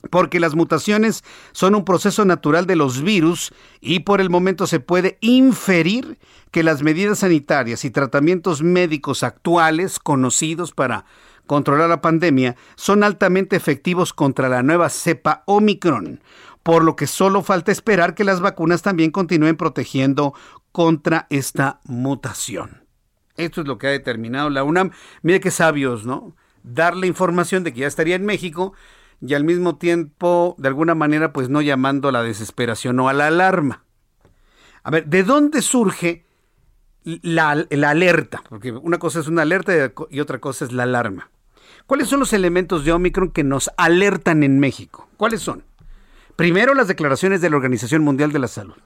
porque 0.09 0.39
las 0.39 0.55
mutaciones 0.55 1.23
son 1.51 1.75
un 1.75 1.85
proceso 1.85 2.25
natural 2.25 2.65
de 2.65 2.75
los 2.75 3.01
virus 3.01 3.53
y 3.79 3.99
por 4.01 4.21
el 4.21 4.29
momento 4.29 4.67
se 4.67 4.79
puede 4.79 5.17
inferir 5.21 6.17
que 6.51 6.63
las 6.63 6.81
medidas 6.83 7.19
sanitarias 7.19 7.85
y 7.85 7.91
tratamientos 7.91 8.63
médicos 8.63 9.23
actuales 9.23 9.99
conocidos 9.99 10.71
para 10.71 11.05
controlar 11.47 11.89
la 11.89 12.01
pandemia 12.01 12.55
son 12.75 13.03
altamente 13.03 13.55
efectivos 13.55 14.13
contra 14.13 14.49
la 14.49 14.63
nueva 14.63 14.89
cepa 14.89 15.43
Omicron, 15.45 16.21
por 16.63 16.83
lo 16.83 16.95
que 16.95 17.07
solo 17.07 17.41
falta 17.41 17.71
esperar 17.71 18.15
que 18.15 18.23
las 18.23 18.41
vacunas 18.41 18.81
también 18.81 19.11
continúen 19.11 19.57
protegiendo 19.57 20.33
contra 20.71 21.27
esta 21.29 21.79
mutación. 21.83 22.85
Esto 23.37 23.61
es 23.61 23.67
lo 23.67 23.77
que 23.77 23.87
ha 23.87 23.91
determinado 23.91 24.49
la 24.49 24.63
UNAM. 24.63 24.91
Mire 25.23 25.39
qué 25.39 25.51
sabios, 25.51 26.05
¿no? 26.05 26.35
Darle 26.63 27.07
información 27.07 27.63
de 27.63 27.73
que 27.73 27.81
ya 27.81 27.87
estaría 27.87 28.15
en 28.15 28.25
México 28.25 28.73
y 29.21 29.35
al 29.35 29.43
mismo 29.43 29.77
tiempo, 29.77 30.55
de 30.57 30.67
alguna 30.67 30.95
manera, 30.95 31.31
pues 31.31 31.47
no 31.49 31.61
llamando 31.61 32.09
a 32.09 32.11
la 32.11 32.23
desesperación 32.23 32.99
o 32.99 33.07
a 33.07 33.13
la 33.13 33.27
alarma. 33.27 33.83
A 34.83 34.89
ver, 34.89 35.05
¿de 35.05 35.23
dónde 35.23 35.61
surge 35.61 36.25
la, 37.03 37.51
alerta? 37.51 38.41
Porque 38.49 38.71
una 38.71 38.97
cosa 38.97 39.19
es 39.19 39.27
una 39.27 39.43
alerta 39.43 39.73
y 40.09 40.19
otra 40.19 40.39
cosa 40.39 40.65
es 40.65 40.71
la 40.71 40.83
alarma. 40.83 41.29
¿Cuáles 41.85 42.07
son 42.07 42.19
los 42.19 42.33
elementos 42.33 42.83
de 42.83 42.91
Omicron 42.93 43.29
que 43.29 43.43
nos 43.43 43.69
alertan 43.77 44.43
en 44.43 44.59
México? 44.59 45.07
¿Cuáles 45.17 45.41
son? 45.41 45.63
Primero, 46.35 46.73
las 46.73 46.87
declaraciones 46.87 47.41
de 47.41 47.49
la 47.49 47.57
Organización 47.57 48.03
Mundial 48.03 48.31
de 48.31 48.39
la 48.39 48.47
Salud. 48.47 48.77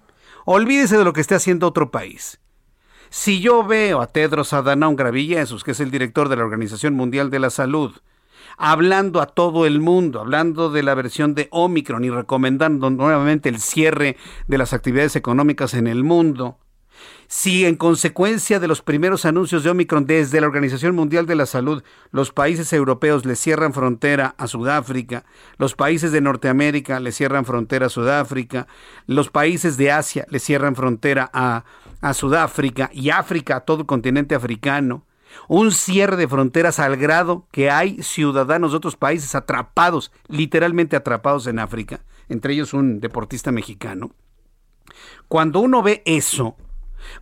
Olvídese 0.44 0.98
de 0.98 1.06
lo 1.06 1.14
que 1.14 1.22
esté 1.22 1.36
haciendo 1.36 1.68
otro 1.68 1.92
país. 1.92 2.40
Si 3.10 3.40
yo 3.40 3.66
veo 3.66 4.02
a 4.02 4.08
Tedros 4.08 4.52
Adhanom 4.52 4.96
Ghebreyesus, 4.96 5.64
que 5.64 5.72
es 5.72 5.80
el 5.80 5.92
director 5.92 6.28
de 6.28 6.36
la 6.36 6.44
Organización 6.44 6.96
Mundial 6.96 7.30
de 7.30 7.40
la 7.40 7.50
Salud, 7.50 7.94
hablando 8.58 9.22
a 9.22 9.28
todo 9.28 9.66
el 9.66 9.80
mundo, 9.80 10.20
hablando 10.20 10.70
de 10.70 10.84
la 10.84 10.96
versión 10.96 11.36
de 11.36 11.48
Omicron 11.52 12.04
y 12.04 12.10
recomendando 12.10 12.90
nuevamente 12.90 13.50
el 13.50 13.60
cierre 13.60 14.18
de 14.48 14.58
las 14.58 14.74
actividades 14.74 15.16
económicas 15.16 15.74
en 15.74 15.88
el 15.88 16.04
mundo. 16.04 16.58
Si 17.28 17.66
en 17.66 17.76
consecuencia 17.76 18.60
de 18.60 18.68
los 18.68 18.82
primeros 18.82 19.26
anuncios 19.26 19.64
de 19.64 19.70
Omicron 19.70 20.06
desde 20.06 20.40
la 20.40 20.48
Organización 20.48 20.96
Mundial 20.96 21.26
de 21.26 21.36
la 21.36 21.46
Salud, 21.46 21.84
los 22.12 22.32
países 22.32 22.72
europeos 22.72 23.26
le 23.26 23.36
cierran 23.36 23.74
frontera 23.74 24.36
a 24.38 24.48
Sudáfrica, 24.48 25.26
los 25.58 25.76
países 25.76 26.12
de 26.12 26.22
Norteamérica 26.22 27.00
le 27.00 27.12
cierran 27.12 27.46
frontera 27.46 27.88
a 27.88 27.90
Sudáfrica, 27.90 28.68
los 29.08 29.30
países 29.30 29.78
de 29.78 29.92
Asia 29.92 30.26
le 30.30 30.40
cierran 30.40 30.76
frontera 30.76 31.30
a, 31.34 31.66
a 32.02 32.14
Sudáfrica 32.14 32.90
y 32.94 33.10
África 33.10 33.58
a 33.58 33.62
todo 33.62 33.82
el 33.82 33.88
continente 33.88 34.36
africano, 34.36 35.06
un 35.48 35.72
cierre 35.72 36.18
de 36.18 36.28
fronteras 36.28 36.80
al 36.80 36.98
grado 36.98 37.48
que 37.52 37.70
hay 37.70 38.02
ciudadanos 38.02 38.72
de 38.72 38.78
otros 38.78 38.96
países 38.96 39.36
atrapados, 39.36 40.12
literalmente 40.28 40.96
atrapados 40.96 41.48
en 41.48 41.60
África, 41.60 42.02
entre 42.30 42.54
ellos 42.54 42.74
un 42.74 43.00
deportista 43.00 43.52
mexicano. 43.52 44.12
Cuando 45.28 45.60
uno 45.60 45.82
ve 45.82 46.04
eso, 46.06 46.56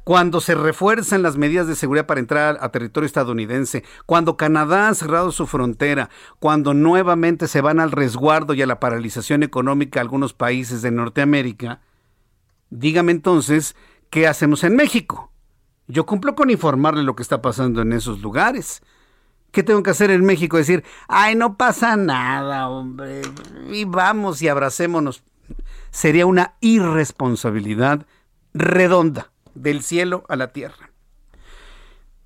cuando 0.03 0.41
se 0.41 0.55
refuerzan 0.55 1.23
las 1.23 1.37
medidas 1.37 1.67
de 1.67 1.75
seguridad 1.75 2.05
para 2.05 2.19
entrar 2.19 2.57
a 2.61 2.69
territorio 2.69 3.05
estadounidense, 3.05 3.83
cuando 4.05 4.37
Canadá 4.37 4.87
ha 4.87 4.95
cerrado 4.95 5.31
su 5.31 5.47
frontera, 5.47 6.09
cuando 6.39 6.73
nuevamente 6.73 7.47
se 7.47 7.61
van 7.61 7.79
al 7.79 7.91
resguardo 7.91 8.53
y 8.53 8.61
a 8.61 8.67
la 8.67 8.79
paralización 8.79 9.43
económica 9.43 10.01
algunos 10.01 10.33
países 10.33 10.81
de 10.81 10.91
Norteamérica, 10.91 11.81
dígame 12.69 13.11
entonces, 13.11 13.75
¿qué 14.09 14.27
hacemos 14.27 14.63
en 14.63 14.75
México? 14.75 15.32
Yo 15.87 16.05
cumplo 16.05 16.35
con 16.35 16.49
informarle 16.49 17.03
lo 17.03 17.15
que 17.15 17.23
está 17.23 17.41
pasando 17.41 17.81
en 17.81 17.93
esos 17.93 18.21
lugares. 18.21 18.81
¿Qué 19.51 19.63
tengo 19.63 19.83
que 19.83 19.91
hacer 19.91 20.09
en 20.09 20.25
México? 20.25 20.57
Decir, 20.57 20.83
ay, 21.07 21.35
no 21.35 21.57
pasa 21.57 21.95
nada, 21.95 22.69
hombre, 22.69 23.21
y 23.71 23.85
vamos 23.85 24.41
y 24.41 24.47
abracémonos. 24.47 25.23
Sería 25.91 26.25
una 26.25 26.55
irresponsabilidad 26.59 28.07
redonda 28.53 29.31
del 29.53 29.83
cielo 29.83 30.23
a 30.27 30.35
la 30.35 30.51
tierra. 30.51 30.89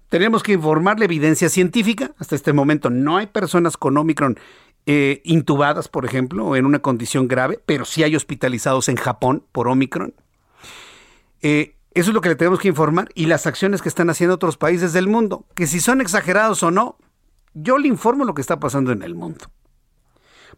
Tenemos 0.09 0.41
que 0.41 0.53
informarle 0.53 1.05
evidencia 1.05 1.49
científica. 1.49 2.11
Hasta 2.17 2.35
este 2.35 2.53
momento 2.53 2.89
no 2.89 3.17
hay 3.17 3.27
personas 3.27 3.75
con 3.75 3.97
Omicron 3.97 4.39
eh, 4.85 5.21
intubadas, 5.25 5.89
por 5.89 6.05
ejemplo, 6.05 6.45
o 6.45 6.55
en 6.55 6.65
una 6.65 6.79
condición 6.79 7.27
grave, 7.27 7.59
pero 7.65 7.83
sí 7.83 8.03
hay 8.03 8.15
hospitalizados 8.15 8.87
en 8.87 8.95
Japón 8.95 9.43
por 9.51 9.67
Omicron. 9.67 10.13
Eh, 11.41 11.76
eso 11.99 12.11
es 12.11 12.13
lo 12.13 12.21
que 12.21 12.29
le 12.29 12.35
tenemos 12.35 12.59
que 12.59 12.67
informar 12.67 13.09
y 13.15 13.25
las 13.25 13.47
acciones 13.47 13.81
que 13.81 13.89
están 13.89 14.09
haciendo 14.09 14.35
otros 14.35 14.57
países 14.57 14.93
del 14.93 15.07
mundo, 15.07 15.45
que 15.55 15.67
si 15.67 15.79
son 15.79 16.01
exagerados 16.01 16.61
o 16.63 16.71
no, 16.71 16.97
yo 17.53 17.77
le 17.77 17.87
informo 17.87 18.25
lo 18.25 18.33
que 18.33 18.41
está 18.41 18.59
pasando 18.59 18.91
en 18.91 19.01
el 19.01 19.15
mundo. 19.15 19.45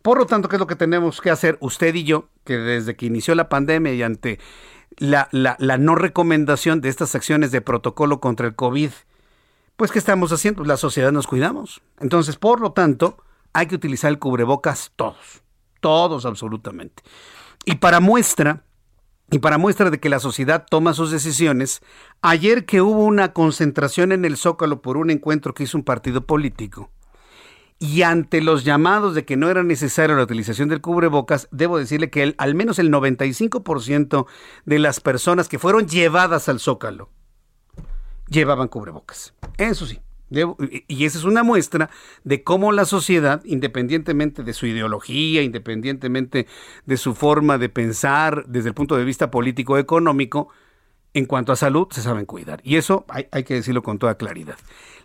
Por 0.01 0.17
lo 0.17 0.25
tanto, 0.25 0.47
¿qué 0.49 0.55
es 0.55 0.59
lo 0.59 0.67
que 0.67 0.75
tenemos 0.75 1.21
que 1.21 1.29
hacer 1.29 1.57
usted 1.61 1.93
y 1.95 2.03
yo, 2.03 2.29
que 2.45 2.57
desde 2.57 2.95
que 2.95 3.05
inició 3.05 3.35
la 3.35 3.49
pandemia 3.49 3.93
y 3.93 4.03
ante 4.03 4.39
la, 4.97 5.29
no 5.31 5.95
recomendación 5.95 6.81
de 6.81 6.89
estas 6.89 7.15
acciones 7.15 7.51
de 7.51 7.61
protocolo 7.61 8.19
contra 8.19 8.47
el 8.47 8.55
COVID, 8.55 8.91
pues 9.75 9.91
¿qué 9.91 9.99
estamos 9.99 10.31
haciendo? 10.31 10.63
La 10.63 10.77
sociedad 10.77 11.11
nos 11.11 11.27
cuidamos. 11.27 11.81
Entonces, 11.99 12.35
por 12.35 12.59
lo 12.59 12.71
tanto, 12.73 13.17
hay 13.53 13.67
que 13.67 13.75
utilizar 13.75 14.09
el 14.09 14.19
cubrebocas 14.19 14.91
todos, 14.95 15.41
todos 15.79 16.25
absolutamente. 16.25 17.03
Y 17.65 17.75
para 17.75 17.99
muestra, 17.99 18.63
y 19.31 19.39
para 19.39 19.57
muestra 19.57 19.89
de 19.89 19.99
que 19.99 20.09
la 20.09 20.19
sociedad 20.19 20.65
toma 20.69 20.93
sus 20.93 21.11
decisiones, 21.11 21.81
ayer 22.21 22.65
que 22.65 22.81
hubo 22.81 23.03
una 23.03 23.33
concentración 23.33 24.11
en 24.11 24.25
el 24.25 24.37
Zócalo 24.37 24.81
por 24.81 24.97
un 24.97 25.11
encuentro 25.11 25.53
que 25.53 25.63
hizo 25.63 25.77
un 25.77 25.83
partido 25.83 26.25
político, 26.25 26.91
Y 27.81 28.01
ante 28.01 28.41
los 28.41 28.65
llamados 28.65 29.15
de 29.15 29.23
que 29.23 29.37
no 29.37 29.49
era 29.49 29.63
necesaria 29.63 30.15
la 30.15 30.23
utilización 30.23 30.67
del 30.67 30.81
cubrebocas, 30.81 31.47
debo 31.51 31.77
decirle 31.77 32.09
que 32.09 32.23
el, 32.23 32.35
al 32.37 32.53
menos 32.53 32.77
el 32.77 32.91
95% 32.91 34.25
de 34.65 34.79
las 34.79 34.99
personas 34.99 35.47
que 35.47 35.59
fueron 35.59 35.87
llevadas 35.87 36.49
al 36.49 36.59
Zócalo 36.59 37.09
llevaban 38.27 38.67
cubrebocas. 38.67 39.33
Eso 39.57 39.85
sí. 39.85 40.01
Y 40.29 41.05
esa 41.05 41.17
es 41.17 41.23
una 41.23 41.43
muestra 41.43 41.89
de 42.23 42.43
cómo 42.43 42.71
la 42.71 42.85
sociedad, 42.85 43.41
independientemente 43.45 44.43
de 44.43 44.53
su 44.53 44.65
ideología, 44.67 45.41
independientemente 45.41 46.47
de 46.85 46.97
su 46.97 47.15
forma 47.15 47.57
de 47.57 47.69
pensar 47.69 48.45
desde 48.47 48.69
el 48.69 48.75
punto 48.75 48.95
de 48.95 49.05
vista 49.05 49.31
político-económico, 49.31 50.49
en 51.15 51.25
cuanto 51.25 51.51
a 51.51 51.55
salud, 51.55 51.87
se 51.89 52.01
saben 52.01 52.25
cuidar. 52.25 52.61
Y 52.63 52.75
eso 52.75 53.05
hay, 53.09 53.27
hay 53.31 53.43
que 53.43 53.55
decirlo 53.55 53.81
con 53.81 53.97
toda 53.97 54.15
claridad. 54.15 54.57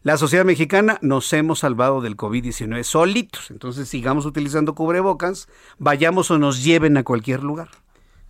La 0.02 0.18
sociedad 0.18 0.44
mexicana 0.44 0.98
nos 1.00 1.32
hemos 1.32 1.60
salvado 1.60 2.02
del 2.02 2.16
COVID-19 2.16 2.82
solitos. 2.82 3.50
Entonces 3.50 3.88
sigamos 3.88 4.26
utilizando 4.26 4.74
cubrebocas, 4.74 5.48
vayamos 5.78 6.30
o 6.30 6.38
nos 6.38 6.62
lleven 6.62 6.98
a 6.98 7.04
cualquier 7.04 7.42
lugar. 7.42 7.70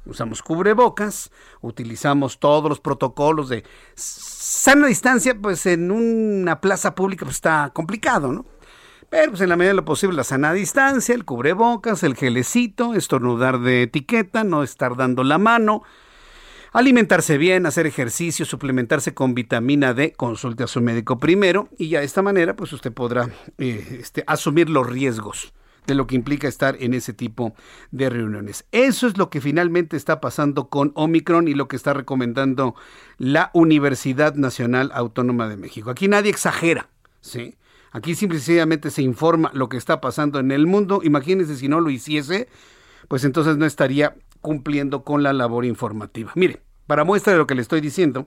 Usamos 0.07 0.43
cubrebocas, 0.43 1.31
utilizamos 1.63 2.39
todos 2.39 2.69
los 2.69 2.81
protocolos 2.81 3.49
de 3.49 3.65
sana 3.95 4.87
distancia, 4.87 5.35
pues 5.35 5.65
en 5.67 5.91
una 5.91 6.61
plaza 6.61 6.95
pública 6.95 7.25
pues 7.25 7.37
está 7.37 7.71
complicado, 7.73 8.33
¿no? 8.33 8.45
Pero 9.09 9.31
pues 9.31 9.41
en 9.41 9.49
la 9.49 9.57
medida 9.57 9.71
de 9.71 9.77
lo 9.77 9.85
posible 9.85 10.17
la 10.17 10.25
sana 10.25 10.53
distancia, 10.53 11.15
el 11.15 11.25
cubrebocas, 11.25 12.03
el 12.03 12.17
gelecito, 12.17 12.95
estornudar 12.95 13.61
de 13.61 13.83
etiqueta, 13.83 14.45
no 14.45 14.63
estar 14.63 14.97
dando 14.97 15.25
la 15.25 15.39
mano, 15.39 15.83
alimentarse 16.73 17.39
bien, 17.39 17.65
hacer 17.65 17.87
ejercicio, 17.87 18.45
suplementarse 18.45 19.15
con 19.15 19.35
vitamina 19.35 19.95
D, 19.95 20.13
consulte 20.13 20.65
a 20.65 20.67
su 20.67 20.81
médico 20.81 21.19
primero 21.19 21.69
y 21.79 21.89
ya 21.89 22.01
de 22.01 22.07
esta 22.07 22.23
manera 22.23 22.57
pues 22.57 22.73
usted 22.73 22.93
podrá 22.93 23.31
eh, 23.59 23.99
este, 24.01 24.25
asumir 24.27 24.69
los 24.69 24.87
riesgos 24.87 25.55
de 25.87 25.95
lo 25.95 26.07
que 26.07 26.15
implica 26.15 26.49
estar 26.49 26.77
en 26.81 26.95
ese 26.95 27.13
tipo 27.13 27.55
de 27.91 28.11
reuniones. 28.11 28.65
Eso 28.73 29.07
es 29.07 29.19
lo 29.19 29.31
que 29.31 29.41
finalmente 29.41 29.97
está 29.97 30.21
pasando 30.21 30.69
con 30.69 30.93
Omicron 30.95 31.49
y 31.49 31.55
lo 31.55 31.69
que 31.69 31.77
está 31.77 31.93
recomendando 31.93 32.75
la 33.19 33.51
Universidad 33.55 34.35
Nacional 34.35 34.91
Autónoma 34.95 35.49
de 35.49 35.57
México. 35.57 35.91
Aquí 35.91 36.09
nadie 36.09 36.31
exagera, 36.31 36.89
¿sí? 37.21 37.57
Aquí 37.93 38.17
simplemente 38.17 38.91
se 38.91 39.03
informa 39.03 39.53
lo 39.55 39.69
que 39.69 39.77
está 39.77 40.01
pasando 40.01 40.41
en 40.41 40.51
el 40.51 40.67
mundo. 40.67 41.01
Imagínense 41.05 41.55
si 41.57 41.69
no 41.69 41.81
lo 41.81 41.91
hiciese, 41.91 42.49
pues 43.07 43.25
entonces 43.25 43.57
no 43.57 43.67
estaría 43.67 44.17
cumpliendo 44.41 45.05
con 45.05 45.23
la 45.23 45.33
labor 45.33 45.65
informativa. 45.65 46.33
Mire, 46.35 46.61
para 46.87 47.05
muestra 47.05 47.33
de 47.33 47.39
lo 47.39 47.47
que 47.47 47.55
le 47.55 47.63
estoy 47.63 47.81
diciendo, 47.81 48.27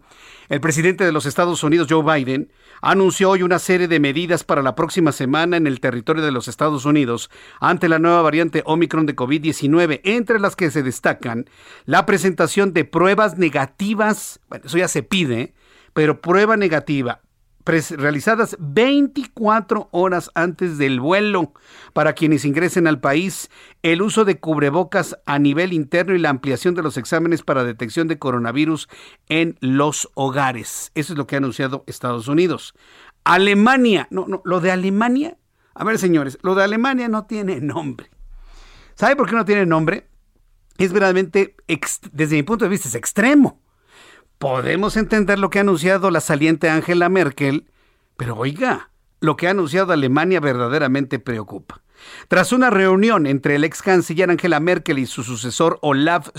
el 0.50 0.62
presidente 0.62 1.06
de 1.06 1.12
los 1.12 1.26
Estados 1.26 1.64
Unidos, 1.64 1.88
Joe 1.90 2.04
Biden, 2.04 2.52
anunció 2.82 3.30
hoy 3.32 3.44
una 3.44 3.60
serie 3.60 3.88
de 3.88 4.00
medidas 4.00 4.44
para 4.44 4.62
la 4.62 4.76
próxima 4.76 5.12
semana 5.12 5.58
en 5.58 5.68
el 5.68 5.80
territorio 5.80 6.24
de 6.24 6.32
los 6.32 6.48
Estados 6.48 6.86
Unidos 6.86 7.30
ante 7.60 7.90
la 7.90 8.00
nueva 8.00 8.22
variante 8.22 8.64
Omicron 8.66 9.06
de 9.06 9.16
COVID-19, 9.16 10.02
entre 10.04 10.40
las 10.40 10.56
que 10.56 10.72
se 10.72 10.84
destacan 10.84 11.50
la 11.86 12.06
presentación 12.06 12.74
de 12.74 12.86
pruebas 12.86 13.38
negativas, 13.38 14.40
bueno, 14.50 14.66
eso 14.66 14.78
ya 14.78 14.88
se 14.88 15.04
pide, 15.04 15.54
pero 15.94 16.22
prueba 16.22 16.58
negativa 16.58 17.22
realizadas 17.68 18.56
24 18.60 19.90
horas 19.92 20.32
antes 20.36 20.78
del 20.78 21.02
vuelo 21.02 21.54
para 21.94 22.14
quienes 22.14 22.46
ingresen 22.46 22.88
al 22.88 23.02
país, 23.02 23.50
el 23.84 24.02
uso 24.02 24.24
de 24.24 24.40
cubrebocas 24.40 25.18
a 25.26 25.38
nivel 25.38 25.74
interno 25.74 26.16
y 26.16 26.20
la 26.20 26.30
ampliación 26.30 26.76
de 26.76 26.84
los 26.84 26.98
exámenes 26.98 27.44
para 27.44 27.66
detección 27.66 28.08
de 28.08 28.18
coronavirus 28.18 28.88
en 29.28 29.58
los 29.60 30.10
hogares. 30.14 30.92
Eso 30.96 31.14
es 31.14 31.18
lo 31.18 31.28
que 31.28 31.36
ha 31.36 31.40
anunciado 31.40 31.84
Estados 31.88 32.28
Unidos. 32.28 32.74
Alemania, 33.26 34.08
no, 34.12 34.26
no, 34.28 34.42
lo 34.46 34.62
de 34.62 34.72
Alemania, 34.72 35.38
a 35.76 35.84
ver 35.84 35.98
señores, 35.98 36.38
lo 36.42 36.56
de 36.56 36.64
Alemania 36.64 37.10
no 37.10 37.26
tiene 37.26 37.60
nombre. 37.60 38.10
¿Sabe 38.96 39.16
por 39.16 39.30
qué 39.30 39.36
no 39.36 39.46
tiene 39.46 39.66
nombre? 39.66 40.08
Es 40.78 40.94
verdaderamente, 40.94 41.56
desde 42.14 42.36
mi 42.38 42.44
punto 42.44 42.66
de 42.66 42.70
vista, 42.70 42.88
es 42.88 42.96
extremo 42.96 43.62
podemos 44.38 44.98
entender 44.98 45.40
lo 45.40 45.50
que 45.50 45.60
ha 45.60 45.62
anunciado 45.62 46.12
la 46.12 46.22
saliente 46.22 46.70
Angela 46.70 47.10
Merkel, 47.10 47.68
pero 48.18 48.36
oiga, 48.36 48.90
lo 49.20 49.36
que 49.36 49.48
ha 49.48 49.52
anunciado 49.52 49.94
Alemania 49.94 50.40
verdaderamente 50.40 51.20
preocupa. 51.20 51.82
Tras 52.28 52.52
una 52.52 52.70
reunión 52.70 53.26
entre 53.26 53.56
el 53.56 53.64
ex 53.64 53.82
canciller 53.82 54.30
Angela 54.30 54.60
Merkel 54.60 55.00
y 55.00 55.06
su 55.06 55.24
sucesor 55.24 55.80
Olaf 55.82 56.30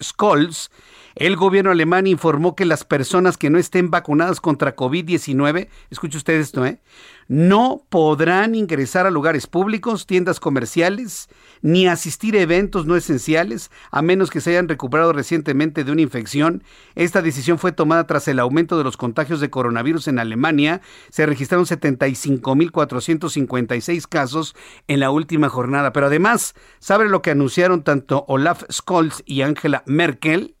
Scholz, 0.00 0.70
el 1.16 1.34
gobierno 1.34 1.72
alemán 1.72 2.06
informó 2.06 2.54
que 2.54 2.64
las 2.64 2.84
personas 2.84 3.36
que 3.36 3.50
no 3.50 3.58
estén 3.58 3.90
vacunadas 3.90 4.40
contra 4.40 4.76
COVID-19, 4.76 5.68
escuche 5.90 6.16
usted 6.16 6.34
esto, 6.34 6.64
¿eh? 6.64 6.80
No 7.28 7.84
podrán 7.90 8.54
ingresar 8.54 9.06
a 9.06 9.10
lugares 9.10 9.46
públicos, 9.46 10.06
tiendas 10.06 10.40
comerciales, 10.40 11.28
ni 11.60 11.86
asistir 11.86 12.34
a 12.36 12.40
eventos 12.40 12.86
no 12.86 12.96
esenciales, 12.96 13.70
a 13.90 14.00
menos 14.00 14.30
que 14.30 14.40
se 14.40 14.48
hayan 14.50 14.68
recuperado 14.68 15.12
recientemente 15.12 15.84
de 15.84 15.92
una 15.92 16.00
infección. 16.00 16.64
Esta 16.94 17.20
decisión 17.20 17.58
fue 17.58 17.72
tomada 17.72 18.06
tras 18.06 18.28
el 18.28 18.38
aumento 18.38 18.78
de 18.78 18.84
los 18.84 18.96
contagios 18.96 19.40
de 19.40 19.50
coronavirus 19.50 20.08
en 20.08 20.18
Alemania. 20.18 20.80
Se 21.10 21.26
registraron 21.26 21.66
75.456 21.66 24.06
casos 24.08 24.56
en 24.86 25.00
la 25.00 25.10
última 25.10 25.50
jornada. 25.50 25.92
Pero 25.92 26.06
además, 26.06 26.54
¿sabe 26.78 27.10
lo 27.10 27.20
que 27.20 27.32
anunciaron 27.32 27.84
tanto 27.84 28.24
Olaf 28.26 28.62
Scholz 28.72 29.22
y 29.26 29.42
Angela 29.42 29.82
Merkel? 29.86 30.54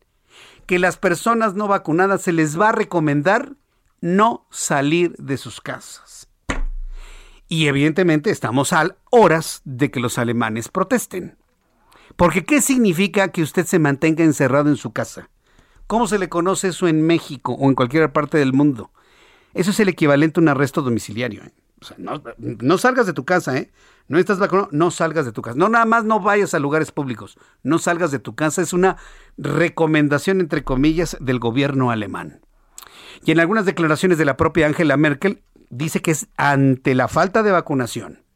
que 0.66 0.78
las 0.78 0.98
personas 0.98 1.54
no 1.54 1.66
vacunadas 1.66 2.20
se 2.20 2.30
les 2.30 2.60
va 2.60 2.68
a 2.68 2.72
recomendar 2.72 3.54
no 4.02 4.46
salir 4.50 5.16
de 5.16 5.38
sus 5.38 5.62
casas. 5.62 6.27
Y 7.48 7.66
evidentemente 7.66 8.30
estamos 8.30 8.72
a 8.72 8.96
horas 9.10 9.62
de 9.64 9.90
que 9.90 10.00
los 10.00 10.18
alemanes 10.18 10.68
protesten. 10.68 11.36
Porque 12.16 12.44
¿qué 12.44 12.60
significa 12.60 13.28
que 13.28 13.42
usted 13.42 13.64
se 13.64 13.78
mantenga 13.78 14.24
encerrado 14.24 14.68
en 14.68 14.76
su 14.76 14.92
casa? 14.92 15.30
¿Cómo 15.86 16.06
se 16.06 16.18
le 16.18 16.28
conoce 16.28 16.68
eso 16.68 16.86
en 16.88 17.02
México 17.06 17.54
o 17.54 17.68
en 17.68 17.74
cualquier 17.74 18.12
parte 18.12 18.36
del 18.36 18.52
mundo? 18.52 18.90
Eso 19.54 19.70
es 19.70 19.80
el 19.80 19.88
equivalente 19.88 20.38
a 20.38 20.42
un 20.42 20.48
arresto 20.48 20.82
domiciliario. 20.82 21.42
¿eh? 21.44 21.52
no, 21.96 22.78
salgas 22.78 23.06
de 23.06 23.12
tu 23.12 23.24
casa, 23.24 23.56
¿eh? 23.56 23.70
No 24.08 24.18
estás 24.18 24.38
vacunado, 24.38 24.68
no 24.72 24.90
salgas 24.90 25.26
de 25.26 25.32
tu 25.32 25.42
casa. 25.42 25.56
No, 25.58 25.68
nada 25.68 25.84
más 25.84 26.04
no 26.04 26.20
vayas 26.20 26.54
a 26.54 26.58
lugares 26.58 26.92
públicos. 26.92 27.38
No 27.62 27.78
salgas 27.78 28.10
de 28.10 28.18
tu 28.18 28.34
casa. 28.34 28.62
Es 28.62 28.72
una 28.72 28.96
recomendación, 29.36 30.40
entre 30.40 30.64
comillas, 30.64 31.16
del 31.20 31.38
gobierno 31.38 31.90
alemán. 31.90 32.40
Y 33.24 33.32
en 33.32 33.40
algunas 33.40 33.66
declaraciones 33.66 34.18
de 34.18 34.24
la 34.24 34.36
propia 34.36 34.66
Angela 34.66 34.96
Merkel, 34.96 35.42
dice 35.70 36.00
que 36.00 36.12
es 36.12 36.28
ante 36.36 36.94
la 36.94 37.08
falta 37.08 37.42
de 37.42 37.52
vacunación 37.52 38.28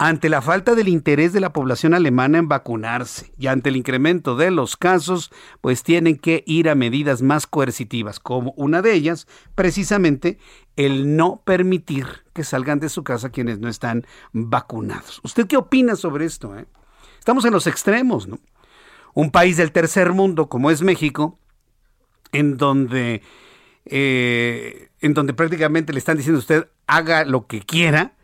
ante 0.00 0.30
la 0.30 0.40
falta 0.40 0.74
del 0.74 0.88
interés 0.88 1.34
de 1.34 1.40
la 1.40 1.52
población 1.52 1.92
alemana 1.92 2.38
en 2.38 2.48
vacunarse 2.48 3.34
y 3.38 3.48
ante 3.48 3.68
el 3.68 3.76
incremento 3.76 4.34
de 4.34 4.50
los 4.50 4.78
casos, 4.78 5.30
pues 5.60 5.82
tienen 5.82 6.16
que 6.16 6.42
ir 6.46 6.70
a 6.70 6.74
medidas 6.74 7.20
más 7.20 7.46
coercitivas, 7.46 8.18
como 8.18 8.52
una 8.56 8.80
de 8.80 8.94
ellas, 8.94 9.26
precisamente, 9.54 10.38
el 10.76 11.16
no 11.16 11.42
permitir 11.44 12.06
que 12.32 12.44
salgan 12.44 12.80
de 12.80 12.88
su 12.88 13.04
casa 13.04 13.28
quienes 13.28 13.58
no 13.58 13.68
están 13.68 14.06
vacunados. 14.32 15.20
¿Usted 15.22 15.46
qué 15.46 15.58
opina 15.58 15.96
sobre 15.96 16.24
esto? 16.24 16.56
Eh? 16.56 16.64
Estamos 17.18 17.44
en 17.44 17.52
los 17.52 17.66
extremos, 17.66 18.26
¿no? 18.26 18.38
Un 19.12 19.30
país 19.30 19.58
del 19.58 19.70
tercer 19.70 20.12
mundo 20.12 20.48
como 20.48 20.70
es 20.70 20.80
México, 20.80 21.38
en 22.32 22.56
donde, 22.56 23.20
eh, 23.84 24.89
en 25.00 25.14
donde 25.14 25.34
prácticamente 25.34 25.92
le 25.92 25.98
están 25.98 26.16
diciendo 26.16 26.38
a 26.38 26.40
usted 26.40 26.68
haga 26.86 27.24
lo 27.24 27.46
que 27.46 27.60
quiera, 27.60 28.14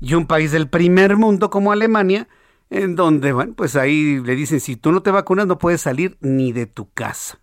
y 0.00 0.14
un 0.14 0.26
país 0.26 0.52
del 0.52 0.68
primer 0.68 1.16
mundo 1.16 1.50
como 1.50 1.72
Alemania, 1.72 2.28
en 2.70 2.96
donde, 2.96 3.32
bueno, 3.32 3.54
pues 3.54 3.76
ahí 3.76 4.20
le 4.20 4.34
dicen, 4.34 4.60
si 4.60 4.76
tú 4.76 4.92
no 4.92 5.02
te 5.02 5.10
vacunas 5.10 5.46
no 5.46 5.58
puedes 5.58 5.80
salir 5.80 6.16
ni 6.20 6.52
de 6.52 6.66
tu 6.66 6.90
casa. 6.90 7.38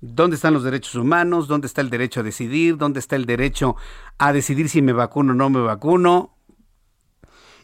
¿Dónde 0.00 0.36
están 0.36 0.54
los 0.54 0.62
derechos 0.62 0.94
humanos? 0.94 1.48
¿Dónde 1.48 1.66
está 1.66 1.80
el 1.80 1.90
derecho 1.90 2.20
a 2.20 2.22
decidir? 2.22 2.76
¿Dónde 2.76 3.00
está 3.00 3.16
el 3.16 3.26
derecho 3.26 3.76
a 4.16 4.32
decidir 4.32 4.68
si 4.68 4.80
me 4.80 4.92
vacuno 4.92 5.32
o 5.32 5.36
no 5.36 5.50
me 5.50 5.60
vacuno? 5.60 6.36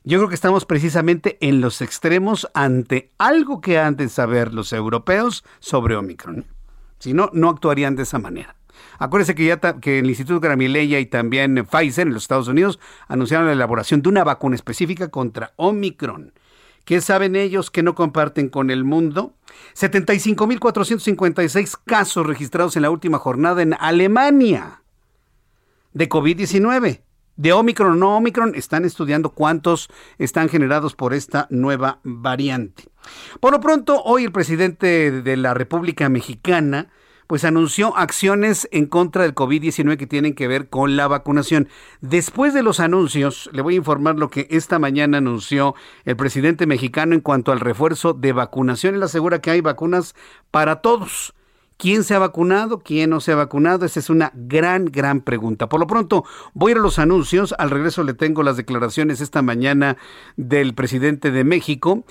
Yo 0.02 0.18
creo 0.18 0.28
que 0.28 0.34
estamos 0.34 0.66
precisamente 0.66 1.38
en 1.40 1.60
los 1.60 1.80
extremos 1.80 2.48
ante 2.52 3.12
algo 3.18 3.60
que 3.60 3.78
han 3.78 3.96
de 3.96 4.08
saber 4.08 4.52
los 4.52 4.72
europeos 4.72 5.44
sobre 5.60 5.96
Omicron. 5.96 6.44
Si 6.98 7.14
no, 7.14 7.30
no 7.32 7.48
actuarían 7.48 7.96
de 7.96 8.02
esa 8.02 8.18
manera. 8.18 8.56
Acuérdense 8.98 9.34
que 9.34 9.46
ya 9.46 9.58
que 9.58 9.98
el 9.98 10.08
Instituto 10.08 10.40
Gramileya 10.40 11.00
y 11.00 11.06
también 11.06 11.66
Pfizer 11.66 12.06
en 12.06 12.14
los 12.14 12.24
Estados 12.24 12.48
Unidos 12.48 12.78
anunciaron 13.08 13.46
la 13.46 13.52
elaboración 13.52 14.02
de 14.02 14.08
una 14.08 14.24
vacuna 14.24 14.56
específica 14.56 15.08
contra 15.08 15.52
Omicron. 15.56 16.32
¿Qué 16.84 17.00
saben 17.00 17.34
ellos 17.34 17.70
que 17.70 17.82
no 17.82 17.94
comparten 17.94 18.50
con 18.50 18.70
el 18.70 18.84
mundo? 18.84 19.32
75.456 19.74 21.78
casos 21.84 22.26
registrados 22.26 22.76
en 22.76 22.82
la 22.82 22.90
última 22.90 23.18
jornada 23.18 23.62
en 23.62 23.72
Alemania 23.74 24.82
de 25.94 26.08
COVID-19. 26.08 27.00
De 27.36 27.52
Omicron 27.52 27.92
o 27.92 27.96
no 27.96 28.16
Omicron, 28.16 28.54
están 28.54 28.84
estudiando 28.84 29.30
cuántos 29.30 29.88
están 30.18 30.48
generados 30.48 30.94
por 30.94 31.14
esta 31.14 31.48
nueva 31.50 31.98
variante. 32.04 32.84
Por 33.40 33.52
lo 33.52 33.60
pronto, 33.60 34.02
hoy 34.04 34.24
el 34.24 34.32
presidente 34.32 35.10
de 35.10 35.36
la 35.36 35.52
República 35.52 36.08
Mexicana 36.08 36.90
pues 37.26 37.44
anunció 37.44 37.96
acciones 37.96 38.68
en 38.70 38.86
contra 38.86 39.22
del 39.22 39.34
COVID-19 39.34 39.96
que 39.96 40.06
tienen 40.06 40.34
que 40.34 40.48
ver 40.48 40.68
con 40.68 40.96
la 40.96 41.08
vacunación. 41.08 41.68
Después 42.00 42.54
de 42.54 42.62
los 42.62 42.80
anuncios, 42.80 43.48
le 43.52 43.62
voy 43.62 43.74
a 43.74 43.78
informar 43.78 44.16
lo 44.16 44.30
que 44.30 44.46
esta 44.50 44.78
mañana 44.78 45.18
anunció 45.18 45.74
el 46.04 46.16
presidente 46.16 46.66
mexicano 46.66 47.14
en 47.14 47.20
cuanto 47.20 47.52
al 47.52 47.60
refuerzo 47.60 48.12
de 48.12 48.32
vacunación. 48.32 48.94
Él 48.94 49.02
asegura 49.02 49.40
que 49.40 49.50
hay 49.50 49.60
vacunas 49.60 50.14
para 50.50 50.80
todos. 50.80 51.34
¿Quién 51.76 52.04
se 52.04 52.14
ha 52.14 52.20
vacunado? 52.20 52.80
¿Quién 52.80 53.10
no 53.10 53.20
se 53.20 53.32
ha 53.32 53.36
vacunado? 53.36 53.84
Esa 53.84 53.98
es 53.98 54.08
una 54.08 54.30
gran, 54.34 54.86
gran 54.86 55.22
pregunta. 55.22 55.68
Por 55.68 55.80
lo 55.80 55.86
pronto, 55.86 56.24
voy 56.52 56.70
a 56.70 56.72
ir 56.72 56.78
a 56.78 56.82
los 56.82 57.00
anuncios. 57.00 57.54
Al 57.58 57.70
regreso 57.70 58.04
le 58.04 58.14
tengo 58.14 58.44
las 58.44 58.56
declaraciones 58.56 59.20
esta 59.20 59.42
mañana 59.42 59.96
del 60.36 60.74
presidente 60.74 61.32
de 61.32 61.42
México 61.42 62.04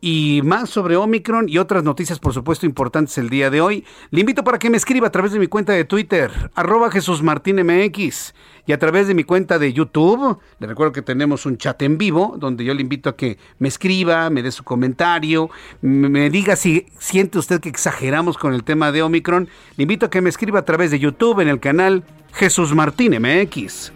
y 0.00 0.40
más 0.44 0.70
sobre 0.70 0.96
Omicron 0.96 1.48
y 1.48 1.58
otras 1.58 1.82
noticias, 1.82 2.18
por 2.18 2.32
supuesto, 2.32 2.66
importantes 2.66 3.18
el 3.18 3.30
día 3.30 3.50
de 3.50 3.60
hoy. 3.60 3.84
Le 4.10 4.20
invito 4.20 4.44
para 4.44 4.58
que 4.58 4.70
me 4.70 4.76
escriba 4.76 5.08
a 5.08 5.12
través 5.12 5.32
de 5.32 5.38
mi 5.38 5.48
cuenta 5.48 5.72
de 5.72 5.84
Twitter, 5.84 6.30
arroba 6.54 6.90
Jesús 6.90 7.22
MX, 7.22 8.34
y 8.66 8.72
a 8.72 8.78
través 8.78 9.08
de 9.08 9.14
mi 9.14 9.24
cuenta 9.24 9.58
de 9.58 9.72
YouTube. 9.72 10.38
Le 10.60 10.66
recuerdo 10.66 10.92
que 10.92 11.02
tenemos 11.02 11.46
un 11.46 11.58
chat 11.58 11.80
en 11.82 11.98
vivo, 11.98 12.36
donde 12.38 12.64
yo 12.64 12.74
le 12.74 12.82
invito 12.82 13.08
a 13.08 13.16
que 13.16 13.38
me 13.58 13.68
escriba, 13.68 14.30
me 14.30 14.42
dé 14.42 14.52
su 14.52 14.62
comentario, 14.62 15.50
me 15.80 16.30
diga 16.30 16.54
si 16.54 16.86
siente 16.98 17.38
usted 17.38 17.60
que 17.60 17.68
exageramos 17.68 18.38
con 18.38 18.54
el 18.54 18.64
tema 18.64 18.92
de 18.92 19.02
Omicron. 19.02 19.48
Le 19.76 19.82
invito 19.82 20.06
a 20.06 20.10
que 20.10 20.20
me 20.20 20.28
escriba 20.28 20.60
a 20.60 20.64
través 20.64 20.90
de 20.90 20.98
YouTube 20.98 21.40
en 21.40 21.48
el 21.48 21.60
canal 21.60 22.04
Jesús 22.34 22.74
Martín 22.74 23.16
MX. 23.20 23.92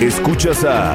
Escuchas 0.00 0.64
a... 0.64 0.94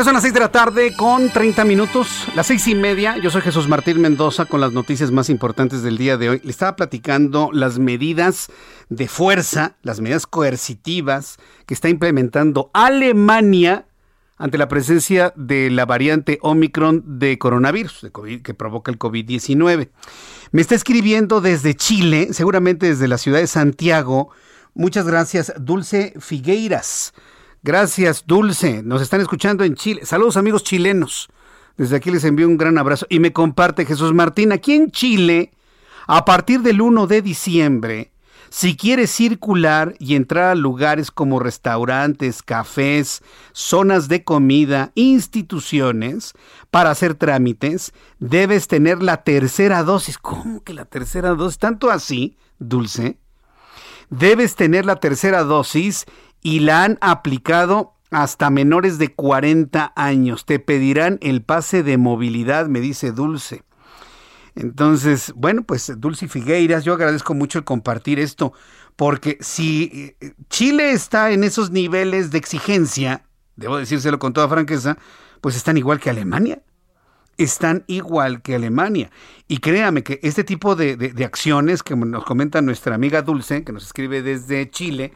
Ya 0.00 0.04
son 0.04 0.14
las 0.14 0.22
6 0.22 0.32
de 0.32 0.40
la 0.40 0.50
tarde 0.50 0.96
con 0.96 1.28
30 1.28 1.62
minutos, 1.66 2.26
las 2.34 2.46
seis 2.46 2.66
y 2.68 2.74
media. 2.74 3.18
Yo 3.18 3.28
soy 3.28 3.42
Jesús 3.42 3.68
Martín 3.68 4.00
Mendoza 4.00 4.46
con 4.46 4.62
las 4.62 4.72
noticias 4.72 5.10
más 5.10 5.28
importantes 5.28 5.82
del 5.82 5.98
día 5.98 6.16
de 6.16 6.30
hoy. 6.30 6.40
Le 6.42 6.50
estaba 6.50 6.74
platicando 6.74 7.50
las 7.52 7.78
medidas 7.78 8.50
de 8.88 9.08
fuerza, 9.08 9.76
las 9.82 10.00
medidas 10.00 10.26
coercitivas 10.26 11.36
que 11.66 11.74
está 11.74 11.90
implementando 11.90 12.70
Alemania 12.72 13.88
ante 14.38 14.56
la 14.56 14.68
presencia 14.68 15.34
de 15.36 15.68
la 15.68 15.84
variante 15.84 16.38
Omicron 16.40 17.18
de 17.18 17.38
coronavirus 17.38 18.00
de 18.00 18.40
que 18.40 18.54
provoca 18.54 18.90
el 18.90 18.98
COVID-19. 18.98 19.90
Me 20.50 20.62
está 20.62 20.76
escribiendo 20.76 21.42
desde 21.42 21.74
Chile, 21.74 22.28
seguramente 22.32 22.86
desde 22.86 23.06
la 23.06 23.18
ciudad 23.18 23.40
de 23.40 23.46
Santiago. 23.46 24.30
Muchas 24.72 25.06
gracias, 25.06 25.52
Dulce 25.58 26.14
Figueiras. 26.18 27.12
Gracias, 27.62 28.24
Dulce. 28.26 28.82
Nos 28.82 29.02
están 29.02 29.20
escuchando 29.20 29.64
en 29.64 29.74
Chile. 29.74 30.06
Saludos, 30.06 30.38
amigos 30.38 30.64
chilenos. 30.64 31.28
Desde 31.76 31.96
aquí 31.96 32.10
les 32.10 32.24
envío 32.24 32.48
un 32.48 32.56
gran 32.56 32.78
abrazo. 32.78 33.06
Y 33.10 33.20
me 33.20 33.34
comparte 33.34 33.84
Jesús 33.84 34.14
Martín. 34.14 34.52
Aquí 34.52 34.72
en 34.72 34.90
Chile, 34.90 35.52
a 36.06 36.24
partir 36.24 36.60
del 36.62 36.80
1 36.80 37.06
de 37.06 37.20
diciembre, 37.20 38.12
si 38.48 38.76
quieres 38.76 39.10
circular 39.10 39.94
y 39.98 40.16
entrar 40.16 40.50
a 40.50 40.54
lugares 40.54 41.10
como 41.10 41.38
restaurantes, 41.38 42.42
cafés, 42.42 43.22
zonas 43.52 44.08
de 44.08 44.24
comida, 44.24 44.90
instituciones, 44.94 46.32
para 46.70 46.90
hacer 46.90 47.14
trámites, 47.14 47.92
debes 48.18 48.68
tener 48.68 49.02
la 49.02 49.22
tercera 49.22 49.84
dosis. 49.84 50.16
¿Cómo 50.16 50.64
que 50.64 50.72
la 50.72 50.86
tercera 50.86 51.34
dosis? 51.34 51.58
Tanto 51.58 51.90
así, 51.90 52.38
Dulce. 52.58 53.18
Debes 54.08 54.56
tener 54.56 54.84
la 54.86 54.96
tercera 54.96 55.44
dosis 55.44 56.06
y 56.42 56.60
la 56.60 56.84
han 56.84 56.98
aplicado 57.00 57.94
hasta 58.10 58.50
menores 58.50 58.98
de 58.98 59.14
40 59.14 59.92
años. 59.94 60.44
Te 60.44 60.58
pedirán 60.58 61.18
el 61.22 61.42
pase 61.42 61.82
de 61.82 61.96
movilidad, 61.96 62.66
me 62.66 62.80
dice 62.80 63.12
Dulce. 63.12 63.62
Entonces, 64.56 65.32
bueno, 65.36 65.62
pues 65.62 65.92
Dulce 65.98 66.28
Figueiras, 66.28 66.84
yo 66.84 66.94
agradezco 66.94 67.34
mucho 67.34 67.58
el 67.58 67.64
compartir 67.64 68.18
esto, 68.18 68.52
porque 68.96 69.38
si 69.40 70.16
eh, 70.20 70.34
Chile 70.48 70.92
está 70.92 71.30
en 71.30 71.44
esos 71.44 71.70
niveles 71.70 72.30
de 72.30 72.38
exigencia, 72.38 73.24
debo 73.56 73.78
decírselo 73.78 74.18
con 74.18 74.32
toda 74.32 74.48
franqueza, 74.48 74.98
pues 75.40 75.56
están 75.56 75.76
igual 75.76 76.00
que 76.00 76.10
Alemania. 76.10 76.62
Están 77.38 77.84
igual 77.86 78.42
que 78.42 78.54
Alemania. 78.54 79.10
Y 79.48 79.58
créame 79.58 80.02
que 80.02 80.20
este 80.22 80.44
tipo 80.44 80.76
de, 80.76 80.96
de 80.96 81.24
acciones 81.24 81.82
que 81.82 81.96
nos 81.96 82.24
comenta 82.24 82.60
nuestra 82.60 82.94
amiga 82.94 83.22
Dulce, 83.22 83.64
que 83.64 83.72
nos 83.72 83.86
escribe 83.86 84.20
desde 84.20 84.68
Chile, 84.68 85.14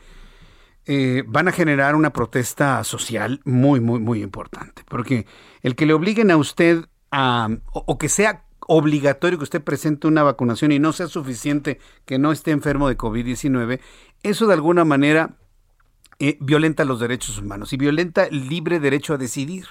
eh, 0.87 1.25
van 1.27 1.49
a 1.49 1.53
generar 1.53 1.95
una 1.95 2.13
protesta 2.13 2.85
social 2.85 3.41
muy, 3.45 3.81
muy, 3.81 4.01
muy 4.01 4.23
importante. 4.23 4.83
Porque 4.89 5.27
el 5.63 5.77
que 5.77 5.87
le 5.87 5.95
obliguen 5.95 6.31
a 6.31 6.37
usted 6.37 6.85
a, 7.11 7.49
o, 7.73 7.99
que 7.99 8.09
sea 8.09 8.45
obligatorio 8.67 9.39
que 9.39 9.45
usted 9.45 9.63
presente 9.63 10.07
una 10.07 10.23
vacunación 10.23 10.73
y 10.73 10.79
no 10.79 10.93
sea 10.93 11.07
suficiente 11.07 11.79
que 12.05 12.19
no 12.19 12.33
esté 12.33 12.51
enfermo 12.51 12.89
de 12.89 12.99
COVID-19, 12.99 13.81
eso 14.23 14.47
de 14.47 14.55
alguna 14.55 14.85
manera 14.85 15.37
eh, 16.19 16.39
violenta 16.41 16.85
los 16.85 17.01
derechos 17.01 17.39
humanos 17.39 17.73
y 17.73 17.77
violenta 17.77 18.25
el 18.25 18.49
libre 18.49 18.81
derecho 18.81 19.15
a 19.15 19.19
decidir. 19.19 19.67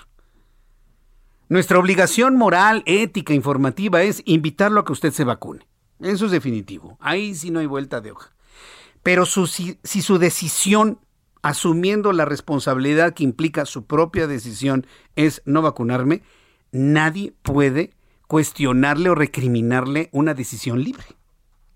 Nuestra 1.49 1.77
obligación 1.77 2.35
moral, 2.35 2.83
ética, 2.85 3.33
informativa 3.33 4.01
es 4.01 4.23
invitarlo 4.25 4.79
a 4.79 4.85
que 4.85 4.93
usted 4.93 5.11
se 5.11 5.23
vacune. 5.23 5.67
Eso 5.99 6.25
es 6.25 6.31
definitivo. 6.31 6.97
Ahí 6.99 7.35
sí 7.35 7.51
no 7.51 7.59
hay 7.59 7.65
vuelta 7.65 8.01
de 8.01 8.11
hoja. 8.11 8.33
Pero 9.03 9.25
si, 9.25 9.77
si 9.83 10.01
su 10.01 10.17
decisión, 10.17 10.99
asumiendo 11.43 12.13
la 12.13 12.25
responsabilidad 12.25 13.13
que 13.13 13.23
implica 13.23 13.65
su 13.65 13.85
propia 13.85 14.25
decisión, 14.25 14.87
es 15.15 15.43
no 15.45 15.61
vacunarme, 15.61 16.23
nadie 16.71 17.33
puede 17.43 17.91
cuestionarle 18.27 19.09
o 19.09 19.15
recriminarle 19.15 20.09
una 20.11 20.33
decisión 20.33 20.83
libre. 20.83 21.03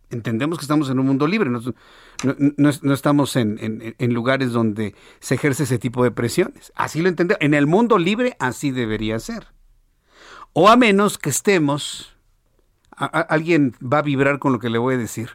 Entendemos 0.10 0.58
que 0.58 0.64
estamos 0.64 0.90
en 0.90 1.00
un 1.00 1.06
mundo 1.06 1.28
libre, 1.28 1.50
no, 1.50 2.94
estamos 2.94 3.36
en, 3.36 3.58
en, 4.00 4.14
lugares 4.14 4.54
donde 4.54 4.96
se 5.20 5.36
ejerce 5.36 5.64
ese 5.64 5.78
tipo 5.78 6.02
de 6.04 6.12
presiones. 6.12 6.72
Así 6.76 7.02
lo 7.02 7.10
entendemos. 7.10 7.42
En 7.42 7.54
el 7.54 7.68
mundo 7.68 7.98
libre 7.98 8.38
así 8.40 8.72
debería 8.72 9.20
ser. 9.20 9.48
O 10.54 10.70
a 10.70 10.78
menos 10.78 11.18
que 11.18 11.30
estemos, 11.30 12.16
alguien 12.96 13.76
va 13.84 14.00
a 14.00 14.04
vibrar 14.04 14.40
con 14.40 14.54
lo 14.54 14.60
que 14.60 14.70
le 14.70 14.78
voy 14.78 14.96
a 14.96 14.98
decir, 14.98 15.32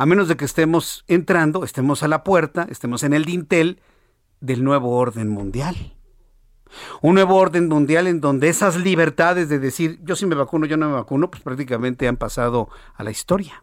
a 0.00 0.06
menos 0.06 0.28
de 0.28 0.36
que 0.38 0.46
estemos 0.46 1.04
entrando, 1.08 1.62
estemos 1.62 2.02
a 2.02 2.08
la 2.08 2.24
puerta, 2.24 2.66
estemos 2.70 3.02
en 3.02 3.12
el 3.12 3.26
dintel 3.26 3.82
del 4.40 4.64
nuevo 4.64 4.96
orden 4.96 5.28
mundial. 5.28 5.76
Un 7.02 7.16
nuevo 7.16 7.36
orden 7.36 7.68
mundial 7.68 8.06
en 8.06 8.22
donde 8.22 8.48
esas 8.48 8.78
libertades 8.78 9.50
de 9.50 9.58
decir 9.58 10.00
yo 10.02 10.16
sí 10.16 10.24
me 10.24 10.34
vacuno, 10.34 10.64
yo 10.64 10.78
no 10.78 10.88
me 10.88 10.94
vacuno, 10.94 11.30
pues 11.30 11.42
prácticamente 11.42 12.08
han 12.08 12.16
pasado 12.16 12.70
a 12.94 13.04
la 13.04 13.10
historia. 13.10 13.62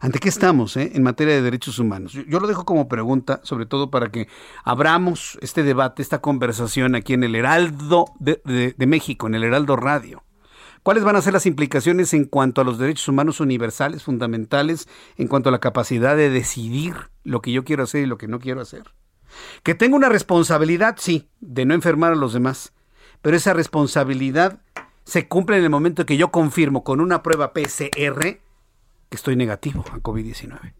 ¿Ante 0.00 0.18
qué 0.18 0.28
estamos 0.28 0.76
eh, 0.76 0.90
en 0.94 1.04
materia 1.04 1.34
de 1.34 1.42
derechos 1.42 1.78
humanos? 1.78 2.12
Yo, 2.12 2.40
lo 2.40 2.48
dejo 2.48 2.64
como 2.64 2.88
pregunta, 2.88 3.38
sobre 3.44 3.66
todo 3.66 3.92
para 3.92 4.10
que 4.10 4.26
abramos 4.64 5.38
este 5.42 5.62
debate, 5.62 6.02
esta 6.02 6.20
conversación 6.20 6.96
aquí 6.96 7.12
en 7.12 7.22
el 7.22 7.36
Heraldo 7.36 8.06
de 8.18 8.74
México, 8.88 9.28
en 9.28 9.36
el 9.36 9.44
Heraldo 9.44 9.76
Radio. 9.76 10.24
¿Cuáles 10.84 11.02
van 11.02 11.16
a 11.16 11.22
ser 11.22 11.32
las 11.32 11.46
implicaciones 11.46 12.12
en 12.12 12.26
cuanto 12.26 12.60
a 12.60 12.64
los 12.64 12.76
derechos 12.76 13.08
humanos 13.08 13.40
universales, 13.40 14.02
fundamentales, 14.02 14.86
en 15.16 15.28
cuanto 15.28 15.48
a 15.48 15.52
la 15.52 15.58
capacidad 15.58 16.14
de 16.14 16.28
decidir 16.28 16.94
lo 17.22 17.40
que 17.40 17.52
yo 17.52 17.64
quiero 17.64 17.84
hacer 17.84 18.02
y 18.02 18.06
lo 18.06 18.18
que 18.18 18.28
no 18.28 18.38
quiero 18.38 18.60
hacer? 18.60 18.82
Que 19.62 19.74
tengo 19.74 19.96
una 19.96 20.10
responsabilidad, 20.10 20.96
sí, 20.98 21.30
de 21.40 21.64
no 21.64 21.72
enfermar 21.72 22.12
a 22.12 22.16
los 22.16 22.34
demás, 22.34 22.74
pero 23.22 23.34
esa 23.34 23.54
responsabilidad 23.54 24.60
se 25.04 25.26
cumple 25.26 25.56
en 25.56 25.64
el 25.64 25.70
momento 25.70 26.04
que 26.04 26.18
yo 26.18 26.30
confirmo 26.30 26.84
con 26.84 27.00
una 27.00 27.22
prueba 27.22 27.54
PCR 27.54 28.20
que 28.20 28.42
estoy 29.10 29.36
negativo 29.36 29.86
a 29.90 30.00
COVID-19. 30.00 30.74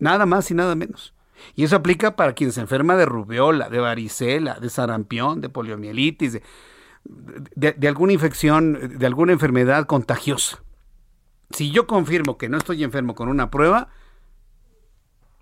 Nada 0.00 0.26
más 0.26 0.50
y 0.50 0.54
nada 0.54 0.74
menos. 0.74 1.14
Y 1.54 1.64
eso 1.64 1.76
aplica 1.76 2.14
para 2.14 2.34
quien 2.34 2.52
se 2.52 2.60
enferma 2.60 2.94
de 2.96 3.06
rubiola, 3.06 3.70
de 3.70 3.78
varicela, 3.78 4.60
de 4.60 4.68
sarampión, 4.68 5.40
de 5.40 5.48
poliomielitis, 5.48 6.34
de 6.34 6.42
de, 7.08 7.88
alguna 7.88 8.12
infección, 8.12 8.98
de 8.98 9.06
alguna 9.06 9.32
enfermedad 9.32 9.86
contagiosa. 9.86 10.62
Si 11.50 11.70
yo 11.70 11.86
confirmo 11.86 12.36
que 12.36 12.48
no 12.48 12.58
estoy 12.58 12.84
enfermo 12.84 13.14
con 13.14 13.28
una 13.28 13.50
prueba, 13.50 13.88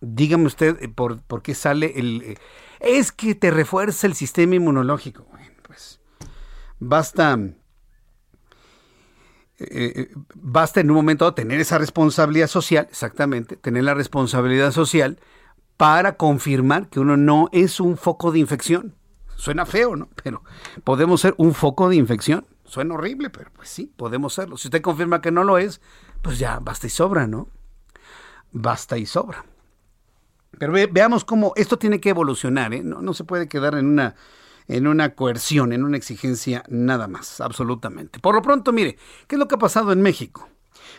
dígame 0.00 0.46
usted 0.46 0.82
eh, 0.82 0.88
por, 0.88 1.20
por 1.22 1.42
qué 1.42 1.54
sale 1.54 1.92
el... 1.96 2.22
Eh, 2.22 2.36
es 2.80 3.10
que 3.10 3.34
te 3.34 3.50
refuerza 3.50 4.06
el 4.06 4.14
sistema 4.14 4.54
inmunológico. 4.54 5.26
Bueno, 5.30 5.50
pues 5.62 6.00
basta... 6.78 7.38
Eh, 9.58 10.12
basta 10.34 10.80
en 10.80 10.90
un 10.90 10.96
momento 10.96 11.32
tener 11.32 11.60
esa 11.60 11.78
responsabilidad 11.78 12.46
social, 12.46 12.86
exactamente, 12.90 13.56
tener 13.56 13.84
la 13.84 13.94
responsabilidad 13.94 14.70
social 14.70 15.18
para 15.78 16.16
confirmar 16.16 16.88
que 16.90 17.00
uno 17.00 17.16
no 17.16 17.48
es 17.52 17.80
un 17.80 17.96
foco 17.96 18.32
de 18.32 18.38
infección. 18.38 18.94
Suena 19.36 19.66
feo, 19.66 19.96
¿no? 19.96 20.08
Pero 20.22 20.42
podemos 20.82 21.20
ser 21.20 21.34
un 21.36 21.54
foco 21.54 21.88
de 21.88 21.96
infección. 21.96 22.46
Suena 22.64 22.94
horrible, 22.94 23.30
pero 23.30 23.50
pues 23.54 23.68
sí, 23.68 23.92
podemos 23.96 24.34
serlo. 24.34 24.56
Si 24.56 24.68
usted 24.68 24.82
confirma 24.82 25.20
que 25.20 25.30
no 25.30 25.44
lo 25.44 25.58
es, 25.58 25.80
pues 26.22 26.38
ya 26.38 26.58
basta 26.58 26.86
y 26.86 26.90
sobra, 26.90 27.26
¿no? 27.26 27.48
Basta 28.50 28.98
y 28.98 29.06
sobra. 29.06 29.44
Pero 30.58 30.72
veamos 30.90 31.24
cómo 31.24 31.52
esto 31.56 31.78
tiene 31.78 32.00
que 32.00 32.08
evolucionar, 32.08 32.72
¿eh? 32.74 32.82
No, 32.82 33.02
no 33.02 33.14
se 33.14 33.24
puede 33.24 33.46
quedar 33.46 33.74
en 33.74 33.86
una, 33.86 34.16
en 34.68 34.86
una 34.86 35.14
coerción, 35.14 35.72
en 35.72 35.84
una 35.84 35.96
exigencia 35.96 36.64
nada 36.68 37.06
más, 37.08 37.40
absolutamente. 37.40 38.18
Por 38.18 38.34
lo 38.34 38.42
pronto, 38.42 38.72
mire, 38.72 38.96
¿qué 39.26 39.36
es 39.36 39.38
lo 39.38 39.48
que 39.48 39.56
ha 39.56 39.58
pasado 39.58 39.92
en 39.92 40.00
México? 40.00 40.48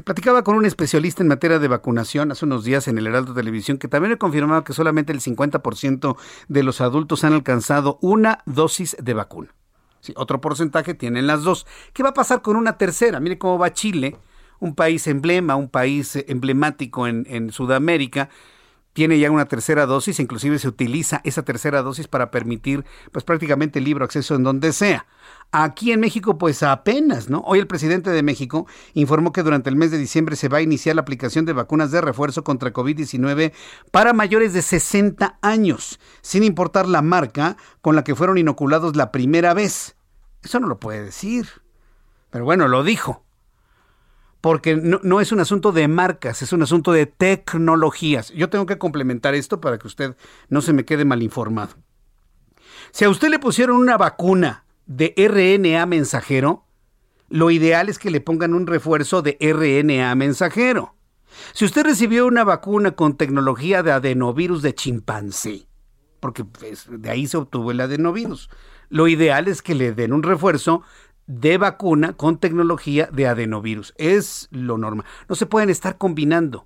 Platicaba 0.03 0.43
con 0.43 0.55
un 0.55 0.65
especialista 0.65 1.23
en 1.23 1.27
materia 1.27 1.59
de 1.59 1.67
vacunación 1.67 2.31
hace 2.31 2.45
unos 2.45 2.63
días 2.63 2.87
en 2.87 2.97
el 2.97 3.07
Heraldo 3.07 3.33
Televisión 3.33 3.77
que 3.77 3.87
también 3.87 4.11
le 4.11 4.17
confirmaba 4.17 4.63
que 4.63 4.73
solamente 4.73 5.11
el 5.11 5.21
50% 5.21 6.17
de 6.47 6.63
los 6.63 6.81
adultos 6.81 7.23
han 7.23 7.33
alcanzado 7.33 7.97
una 8.01 8.39
dosis 8.45 8.95
de 8.99 9.13
vacuna. 9.13 9.53
Otro 10.15 10.39
porcentaje 10.39 10.93
tienen 10.93 11.27
las 11.27 11.43
dos. 11.43 11.65
¿Qué 11.93 12.03
va 12.03 12.09
a 12.09 12.13
pasar 12.13 12.41
con 12.41 12.55
una 12.55 12.77
tercera? 12.77 13.19
Mire 13.19 13.37
cómo 13.37 13.57
va 13.57 13.73
Chile, 13.73 14.15
un 14.59 14.75
país 14.75 15.07
emblema, 15.07 15.55
un 15.55 15.69
país 15.69 16.15
emblemático 16.27 17.07
en, 17.07 17.25
en 17.29 17.51
Sudamérica 17.51 18.29
tiene 18.97 19.19
ya 19.19 19.29
una 19.29 19.45
tercera 19.45 19.85
dosis, 19.85 20.19
inclusive 20.19 20.57
se 20.57 20.67
utiliza 20.67 21.21
esa 21.23 21.43
tercera 21.43 21.83
dosis 21.83 22.07
para 22.07 22.31
permitir 22.31 22.83
pues 23.11 23.23
prácticamente 23.23 23.79
libre 23.79 24.03
acceso 24.03 24.33
en 24.33 24.41
donde 24.41 24.73
sea. 24.73 25.05
Aquí 25.51 25.91
en 25.91 26.01
México, 26.01 26.37
pues 26.37 26.61
apenas, 26.61 27.29
¿no? 27.29 27.39
Hoy 27.45 27.59
el 27.59 27.67
presidente 27.67 28.09
de 28.09 28.21
México 28.21 28.67
informó 28.93 29.31
que 29.31 29.43
durante 29.43 29.69
el 29.69 29.77
mes 29.77 29.91
de 29.91 29.97
diciembre 29.97 30.35
se 30.35 30.49
va 30.49 30.57
a 30.57 30.61
iniciar 30.61 30.95
la 30.95 31.01
aplicación 31.01 31.45
de 31.45 31.53
vacunas 31.53 31.89
de 31.91 32.01
refuerzo 32.01 32.43
contra 32.43 32.73
COVID-19 32.73 33.53
para 33.91 34.11
mayores 34.11 34.53
de 34.53 34.61
60 34.61 35.39
años, 35.41 35.99
sin 36.21 36.43
importar 36.43 36.87
la 36.87 37.01
marca 37.01 37.55
con 37.81 37.95
la 37.95 38.03
que 38.03 38.15
fueron 38.15 38.37
inoculados 38.37 38.95
la 38.97 39.11
primera 39.11 39.53
vez. 39.53 39.95
Eso 40.43 40.59
no 40.59 40.67
lo 40.67 40.79
puede 40.79 41.03
decir. 41.03 41.47
Pero 42.29 42.43
bueno, 42.43 42.67
lo 42.67 42.83
dijo 42.83 43.23
porque 44.41 44.75
no, 44.75 45.19
es 45.19 45.31
un 45.31 45.39
asunto 45.39 45.71
de 45.71 45.87
marcas, 45.87 46.41
es 46.41 46.53
un 46.53 46.61
asunto 46.61 46.91
de 46.91 47.05
tecnologías. 47.05 48.31
Yo 48.31 48.49
tengo 48.49 48.65
que 48.65 48.77
complementar 48.77 49.35
esto 49.35 49.59
para 49.59 49.77
que 49.77 49.87
usted 49.87 50.15
no 50.49 50.61
se 50.61 50.73
me 50.73 50.85
quede 50.85 51.05
mal 51.05 51.23
informado. 51.23 51.75
Si 52.91 53.03
a 53.03 53.09
usted 53.09 53.29
le 53.29 53.39
pusieron 53.39 53.77
una 53.77 53.97
vacuna 53.97 54.63
de 54.87 55.13
RNA 55.17 55.85
mensajero, 55.85 56.65
lo 57.29 57.51
ideal 57.51 57.89
es 57.89 57.99
que 57.99 58.09
le 58.09 58.21
pongan 58.21 58.53
un 58.53 58.67
refuerzo 58.67 59.21
de 59.21 59.37
RNA 59.39 60.15
mensajero. 60.15 60.95
Si 61.53 61.65
usted 61.65 61.83
recibió 61.83 62.25
una 62.25 62.43
vacuna 62.43 62.91
con 62.91 63.17
tecnología 63.17 63.83
de 63.83 63.91
adenovirus 63.91 64.61
de 64.61 64.73
chimpancé, 64.73 65.67
porque 66.19 66.43
pues, 66.45 66.87
de 66.89 67.09
ahí 67.09 67.27
se 67.27 67.37
obtuvo 67.37 67.71
el 67.71 67.81
adenovirus, 67.81 68.49
lo 68.89 69.07
ideal 69.07 69.47
es 69.47 69.61
que 69.61 69.75
le 69.75 69.93
den 69.93 70.13
un 70.13 70.23
refuerzo 70.23 70.81
de 71.27 71.57
vacuna 71.57 72.13
con 72.13 72.37
tecnología 72.37 73.09
de 73.11 73.27
adenovirus. 73.27 73.93
Es 73.97 74.47
lo 74.51 74.77
normal. 74.77 75.05
No 75.27 75.35
se 75.35 75.45
pueden 75.45 75.69
estar 75.69 75.97
combinando. 75.97 76.65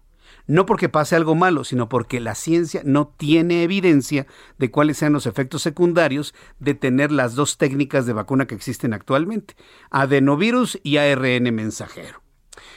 No 0.51 0.65
porque 0.65 0.89
pase 0.89 1.15
algo 1.15 1.33
malo, 1.33 1.63
sino 1.63 1.87
porque 1.87 2.19
la 2.19 2.35
ciencia 2.35 2.81
no 2.83 3.07
tiene 3.07 3.63
evidencia 3.63 4.27
de 4.57 4.69
cuáles 4.69 4.97
sean 4.97 5.13
los 5.13 5.25
efectos 5.25 5.61
secundarios 5.61 6.35
de 6.59 6.73
tener 6.73 7.09
las 7.09 7.35
dos 7.35 7.57
técnicas 7.57 8.05
de 8.05 8.11
vacuna 8.11 8.47
que 8.47 8.55
existen 8.55 8.93
actualmente, 8.93 9.55
adenovirus 9.91 10.77
y 10.83 10.97
ARN 10.97 11.55
mensajero. 11.55 12.21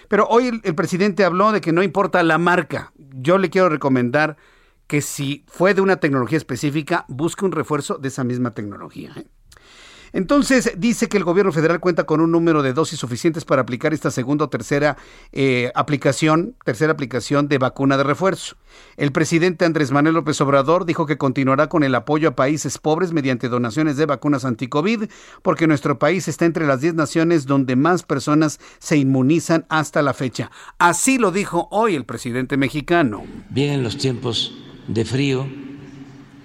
Pero 0.07 0.29
hoy 0.29 0.61
el, 0.63 0.75
presidente 0.77 1.25
habló 1.25 1.51
de 1.51 1.61
que 1.61 1.73
no 1.73 1.83
importa 1.83 2.23
la 2.23 2.39
marca. 2.39 2.93
Yo 2.97 3.39
le 3.39 3.51
quiero 3.51 3.69
recomendar 3.69 4.37
que 4.87 5.01
si 5.01 5.45
fue 5.49 5.75
de 5.75 5.81
una 5.81 5.97
tecnología 5.97 6.39
específica, 6.39 7.05
busque 7.09 7.45
un 7.45 7.51
refuerzo 7.51 7.99
de 7.99 8.07
esa 8.07 8.23
misma 8.23 8.55
tecnología. 8.55 9.15
¿eh? 9.17 9.27
Entonces, 10.15 10.75
dice 10.79 11.09
que 11.09 11.17
el 11.17 11.25
gobierno 11.25 11.51
federal 11.51 11.81
cuenta 11.81 12.05
con 12.05 12.21
un 12.21 12.31
número 12.31 12.63
de 12.63 12.73
dosis 12.73 13.01
suficientes 13.01 13.45
para 13.45 13.63
aplicar 13.63 13.93
esta 13.93 14.13
segunda 14.13 14.45
o 14.45 14.49
tercera 14.49 14.97
eh, 15.33 15.73
aplicación, 15.75 16.55
tercera 16.65 16.93
aplicación 16.93 17.49
de 17.49 17.59
vacuna 17.59 17.97
de 17.97 18.05
refuerzo. 18.05 18.55
El 18.97 19.11
presidente 19.11 19.65
Andrés 19.65 19.91
Manuel 19.91 20.15
López 20.15 20.41
Obrador 20.41 20.87
dijo 20.87 21.05
que 21.05 21.19
continuará 21.19 21.69
con 21.69 21.83
el 21.83 21.97
apoyo 21.97 22.29
a 22.29 22.37
países 22.37 22.79
pobres 22.79 23.13
mediante 23.13 23.49
donaciones 23.49 23.97
de 23.97 24.07
vacunas 24.07 24.45
anti-COVID, 24.45 25.11
porque 25.43 25.67
nuestro 25.67 25.99
país 25.99 26.29
está 26.29 26.45
entre 26.45 26.65
las 26.65 26.81
10 26.81 26.95
naciones 26.95 27.47
donde 27.47 27.75
más 27.75 28.05
personas 28.05 28.61
se 28.79 28.97
inmunizan 28.97 29.67
hasta 29.69 30.01
la 30.01 30.15
fecha. 30.15 30.53
Así 30.79 31.19
lo 31.19 31.33
dijo 31.33 31.67
hoy 31.73 31.97
el 31.97 32.05
presidente 32.05 32.57
mexicano. 32.57 33.25
Vienen 33.51 33.83
los 33.83 33.99
tiempos 33.99 34.57
de 34.87 35.05
frío, 35.05 35.49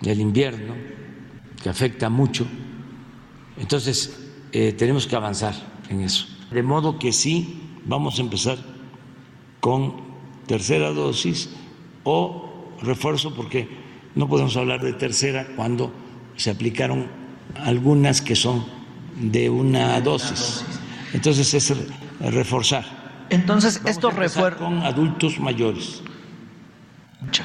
del 0.02 0.22
invierno, 0.22 0.74
que 1.62 1.70
afecta 1.70 2.10
mucho 2.10 2.48
entonces, 3.60 4.18
eh, 4.52 4.74
tenemos 4.74 5.06
que 5.06 5.16
avanzar 5.16 5.54
en 5.90 6.02
eso. 6.02 6.26
De 6.52 6.64
modo 6.64 6.98
que 6.98 7.12
sí, 7.12 7.62
vamos 7.86 8.18
a 8.18 8.22
empezar 8.22 8.58
con 9.60 9.96
tercera 10.48 10.92
dosis 10.92 11.50
o 12.04 12.74
refuerzo, 12.82 13.36
porque 13.36 13.68
no 14.16 14.28
podemos 14.28 14.56
hablar 14.58 14.82
de 14.82 14.94
tercera 14.94 15.46
cuando 15.56 15.92
se 16.38 16.50
aplicaron 16.50 17.08
algunas 17.56 18.22
que 18.22 18.36
son 18.36 18.66
de 19.20 19.50
una 19.50 20.00
dosis. 20.02 20.64
Entonces 21.14 21.54
es 21.54 21.74
reforzar. 22.20 23.28
Entonces 23.30 23.82
estos 23.86 24.16
refuerzos 24.16 24.62
con 24.62 24.80
adultos 24.80 25.40
mayores. 25.40 26.02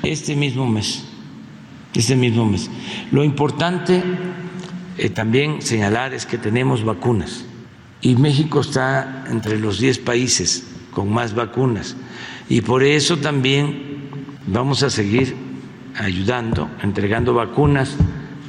Este 0.02 0.36
mismo 0.36 0.66
mes. 0.66 1.04
Este 1.92 2.16
mismo 2.16 2.46
mes. 2.46 2.70
Lo 3.10 3.24
importante 3.24 4.02
eh, 4.96 5.10
también 5.10 5.62
señalar 5.62 6.14
es 6.14 6.26
que 6.26 6.38
tenemos 6.38 6.84
vacunas 6.84 7.44
y 8.00 8.16
México 8.16 8.60
está 8.60 9.24
entre 9.28 9.58
los 9.58 9.78
10 9.80 9.98
países 10.00 10.66
con 10.92 11.12
más 11.12 11.34
vacunas 11.34 11.96
y 12.48 12.60
por 12.60 12.82
eso 12.82 13.16
también 13.16 14.08
vamos 14.46 14.82
a 14.82 14.90
seguir 14.90 15.34
ayudando, 15.96 16.68
entregando 16.82 17.34
vacunas 17.34 17.96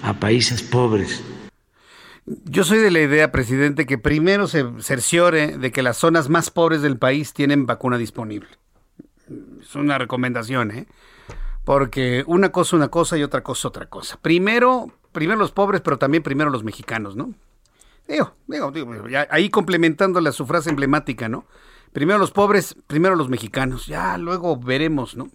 a 0.03 0.13
países 0.13 0.61
pobres. 0.61 1.23
Yo 2.25 2.63
soy 2.63 2.79
de 2.79 2.91
la 2.91 3.01
idea, 3.01 3.31
presidente, 3.31 3.85
que 3.85 3.97
primero 3.97 4.47
se 4.47 4.65
cerciore 4.81 5.57
de 5.57 5.71
que 5.71 5.83
las 5.83 5.97
zonas 5.97 6.27
más 6.27 6.49
pobres 6.49 6.81
del 6.81 6.97
país 6.97 7.33
tienen 7.33 7.65
vacuna 7.65 7.97
disponible. 7.97 8.49
Es 9.61 9.75
una 9.75 9.97
recomendación, 9.97 10.71
¿eh? 10.71 10.87
Porque 11.63 12.23
una 12.27 12.51
cosa 12.51 12.75
una 12.75 12.89
cosa 12.89 13.17
y 13.17 13.23
otra 13.23 13.41
cosa 13.41 13.67
otra 13.67 13.87
cosa. 13.87 14.19
Primero, 14.21 14.91
primero 15.15 15.39
los 15.39 15.51
pobres, 15.51 15.81
pero 15.81 15.97
también 15.97 16.21
primero 16.21 16.51
los 16.51 16.63
mexicanos, 16.63 17.15
¿no? 17.15 17.33
Digo, 18.07 18.35
digo, 18.45 18.71
digo 18.71 19.05
ahí 19.31 19.49
complementándole 19.49 20.29
a 20.29 20.31
su 20.31 20.45
frase 20.45 20.69
emblemática, 20.69 21.27
¿no? 21.27 21.45
Primero 21.91 22.19
los 22.19 22.31
pobres, 22.31 22.75
primero 22.85 23.15
los 23.15 23.29
mexicanos, 23.29 23.87
ya 23.87 24.17
luego 24.19 24.57
veremos, 24.57 25.15
¿no? 25.15 25.29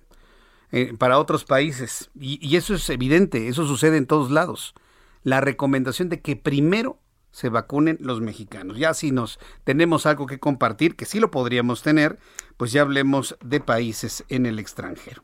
Eh, 0.71 0.95
para 0.97 1.19
otros 1.19 1.45
países. 1.45 2.11
Y, 2.15 2.39
y 2.47 2.55
eso 2.57 2.75
es 2.75 2.89
evidente, 2.91 3.49
eso 3.49 3.67
sucede 3.67 3.97
en 3.97 4.07
todos 4.07 4.31
lados. 4.31 4.75
La 5.25 5.41
recomendación 5.41 6.09
de 6.09 6.21
que 6.21 6.37
primero 6.37 7.01
se 7.33 7.49
vacunen 7.49 7.99
los 8.01 8.21
mexicanos. 8.21 8.79
Ya 8.79 8.95
si 8.95 9.11
nos 9.11 9.39
tenemos 9.65 10.07
algo 10.07 10.27
que 10.27 10.39
compartir, 10.39 10.97
que 10.97 11.07
sí 11.07 11.19
lo 11.19 11.31
podríamos 11.31 11.83
tener, 11.83 12.19
pues 12.57 12.73
ya 12.73 12.83
hablemos 12.83 13.37
de 13.43 13.61
países 13.61 14.25
en 14.29 14.47
el 14.47 14.59
extranjero. 14.59 15.23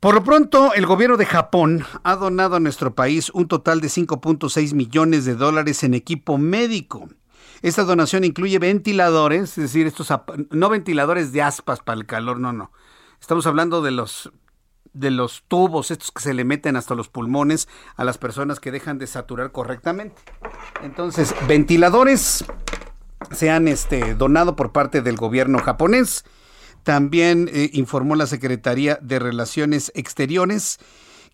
Por 0.00 0.14
lo 0.14 0.24
pronto, 0.24 0.72
el 0.72 0.86
gobierno 0.86 1.18
de 1.18 1.26
Japón 1.26 1.84
ha 2.04 2.16
donado 2.16 2.56
a 2.56 2.60
nuestro 2.60 2.94
país 2.94 3.28
un 3.34 3.48
total 3.48 3.82
de 3.82 3.88
5.6 3.88 4.72
millones 4.72 5.26
de 5.26 5.34
dólares 5.34 5.84
en 5.84 5.92
equipo 5.92 6.38
médico. 6.38 7.10
Esta 7.60 7.84
donación 7.84 8.24
incluye 8.24 8.58
ventiladores, 8.58 9.58
es 9.58 9.64
decir, 9.64 9.86
estos 9.86 10.08
no 10.48 10.70
ventiladores 10.70 11.32
de 11.32 11.42
aspas 11.42 11.80
para 11.80 12.00
el 12.00 12.06
calor, 12.06 12.40
no, 12.40 12.54
no. 12.54 12.72
Estamos 13.20 13.46
hablando 13.46 13.82
de 13.82 13.90
los 13.90 14.32
de 14.94 15.10
los 15.10 15.44
tubos, 15.46 15.90
estos 15.90 16.10
que 16.10 16.22
se 16.22 16.34
le 16.34 16.44
meten 16.44 16.76
hasta 16.76 16.94
los 16.94 17.08
pulmones 17.10 17.68
a 17.94 18.02
las 18.02 18.16
personas 18.16 18.58
que 18.58 18.72
dejan 18.72 18.96
de 18.96 19.06
saturar 19.06 19.52
correctamente. 19.52 20.20
Entonces, 20.82 21.34
ventiladores 21.46 22.46
se 23.30 23.50
han 23.50 23.68
este, 23.68 24.14
donado 24.14 24.56
por 24.56 24.72
parte 24.72 25.02
del 25.02 25.16
gobierno 25.16 25.58
japonés 25.58 26.24
también 26.82 27.50
eh, 27.52 27.70
informó 27.72 28.14
la 28.16 28.26
Secretaría 28.26 28.98
de 29.02 29.18
Relaciones 29.18 29.92
Exteriores 29.94 30.78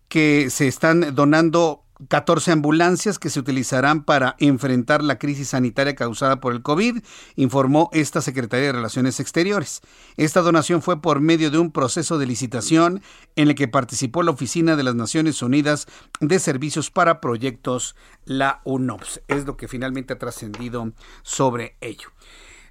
que 0.09 0.51
se 0.51 0.69
están 0.69 1.15
donando 1.15 1.87
14 2.09 2.53
ambulancias 2.53 3.19
que 3.19 3.31
se 3.31 3.41
utilizarán 3.41 4.05
para 4.05 4.37
enfrentar 4.39 5.03
la 5.03 5.19
crisis 5.19 5.49
sanitaria 5.49 5.95
causada 5.95 6.41
por 6.41 6.53
el 6.53 6.63
COVID, 6.63 7.03
informó 7.37 7.89
esta 7.93 8.21
Secretaría 8.21 8.67
de 8.67 8.73
Relaciones 8.73 9.19
Exteriores. 9.19 9.81
Esta 10.17 10.43
donación 10.43 10.83
fue 10.83 11.01
por 11.01 11.21
medio 11.21 11.51
de 11.51 11.59
un 11.59 11.73
proceso 11.73 12.19
de 12.19 12.27
licitación 12.27 13.03
en 13.35 13.49
el 13.49 13.55
que 13.55 13.69
participó 13.69 14.23
la 14.23 14.33
Oficina 14.33 14.77
de 14.77 14.83
las 14.83 14.95
Naciones 14.95 15.41
Unidas 15.41 15.87
de 16.21 16.39
Servicios 16.39 16.91
para 16.91 17.21
Proyectos, 17.21 17.97
la 18.25 18.61
UNOPS. 18.65 19.23
Es 19.29 19.47
lo 19.47 19.57
que 19.57 19.69
finalmente 19.69 20.13
ha 20.13 20.19
trascendido 20.19 20.93
sobre 21.23 21.77
ello. 21.81 22.11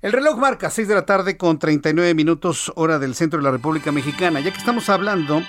El 0.06 0.14
reloj 0.14 0.38
marca 0.38 0.70
6 0.70 0.88
de 0.88 0.94
la 0.94 1.08
tarde 1.08 1.36
con 1.36 1.58
39 1.58 2.14
minutos 2.14 2.72
hora 2.76 3.00
del 3.00 3.16
centro 3.16 3.40
de 3.40 3.44
la 3.44 3.50
República 3.50 3.92
Mexicana. 3.92 4.40
Ya 4.40 4.52
que 4.52 4.60
estamos 4.60 4.88
hablando 4.90 5.42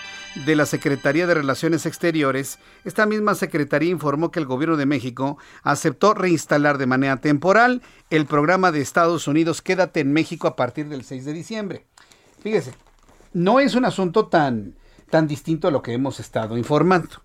de 0.47 0.57
la 0.57 0.65
Secretaría 0.65 1.27
de 1.27 1.35
Relaciones 1.35 1.85
Exteriores, 1.85 2.59
esta 2.87 3.05
misma 3.05 3.35
Secretaría 3.35 3.91
informó 3.91 4.31
que 4.31 4.39
el 4.39 4.47
Gobierno 4.47 4.79
de 4.79 4.87
México 4.87 5.37
aceptó 5.63 6.15
reinstalar 6.15 6.79
de 6.79 6.87
manera 6.87 7.19
temporal 7.19 7.83
el 8.09 8.25
programa 8.25 8.73
de 8.73 8.81
Estados 8.81 9.29
Unidos 9.29 9.61
Quédate 9.61 10.01
en 10.01 10.15
México 10.15 10.49
a 10.49 10.57
partir 10.57 10.89
del 10.89 11.05
6 11.05 11.27
de 11.27 11.33
diciembre. 11.35 11.85
Fíjese, 12.41 12.73
no 13.35 13.61
es 13.61 13.75
un 13.75 13.85
asunto 13.85 14.29
tan, 14.29 14.73
tan 15.11 15.29
distinto 15.29 15.69
a 15.69 15.71
lo 15.71 15.83
que 15.83 15.93
hemos 15.93 16.19
estado 16.19 16.57
informando, 16.57 17.21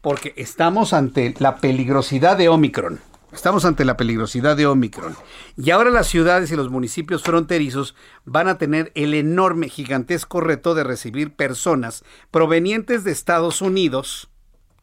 porque 0.00 0.34
estamos 0.36 0.92
ante 0.92 1.36
la 1.38 1.58
peligrosidad 1.58 2.36
de 2.36 2.48
Omicron. 2.48 2.98
Estamos 3.34 3.64
ante 3.64 3.84
la 3.84 3.96
peligrosidad 3.96 4.56
de 4.56 4.66
Omicron. 4.66 5.16
Y 5.56 5.72
ahora 5.72 5.90
las 5.90 6.06
ciudades 6.06 6.52
y 6.52 6.56
los 6.56 6.70
municipios 6.70 7.24
fronterizos 7.24 7.96
van 8.24 8.46
a 8.46 8.58
tener 8.58 8.92
el 8.94 9.12
enorme, 9.12 9.68
gigantesco 9.68 10.40
reto 10.40 10.74
de 10.74 10.84
recibir 10.84 11.34
personas 11.34 12.04
provenientes 12.30 13.02
de 13.02 13.10
Estados 13.10 13.60
Unidos 13.60 14.30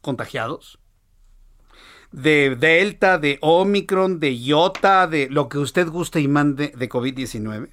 contagiados. 0.02 0.80
De 2.12 2.58
Delta, 2.58 3.18
de 3.18 3.40
Omicron, 3.42 4.20
de 4.20 4.36
Iota, 4.36 5.08
de 5.08 5.30
lo 5.30 5.48
que 5.48 5.58
usted 5.58 5.88
guste 5.88 6.20
y 6.20 6.28
mande 6.28 6.74
de 6.76 6.90
COVID-19. 6.90 7.70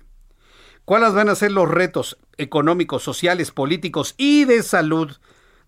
¿Cuáles 0.84 1.12
van 1.12 1.28
a 1.28 1.34
ser 1.34 1.50
los 1.50 1.68
retos 1.68 2.18
económicos, 2.36 3.02
sociales, 3.02 3.50
políticos 3.50 4.14
y 4.16 4.44
de 4.44 4.62
salud 4.62 5.10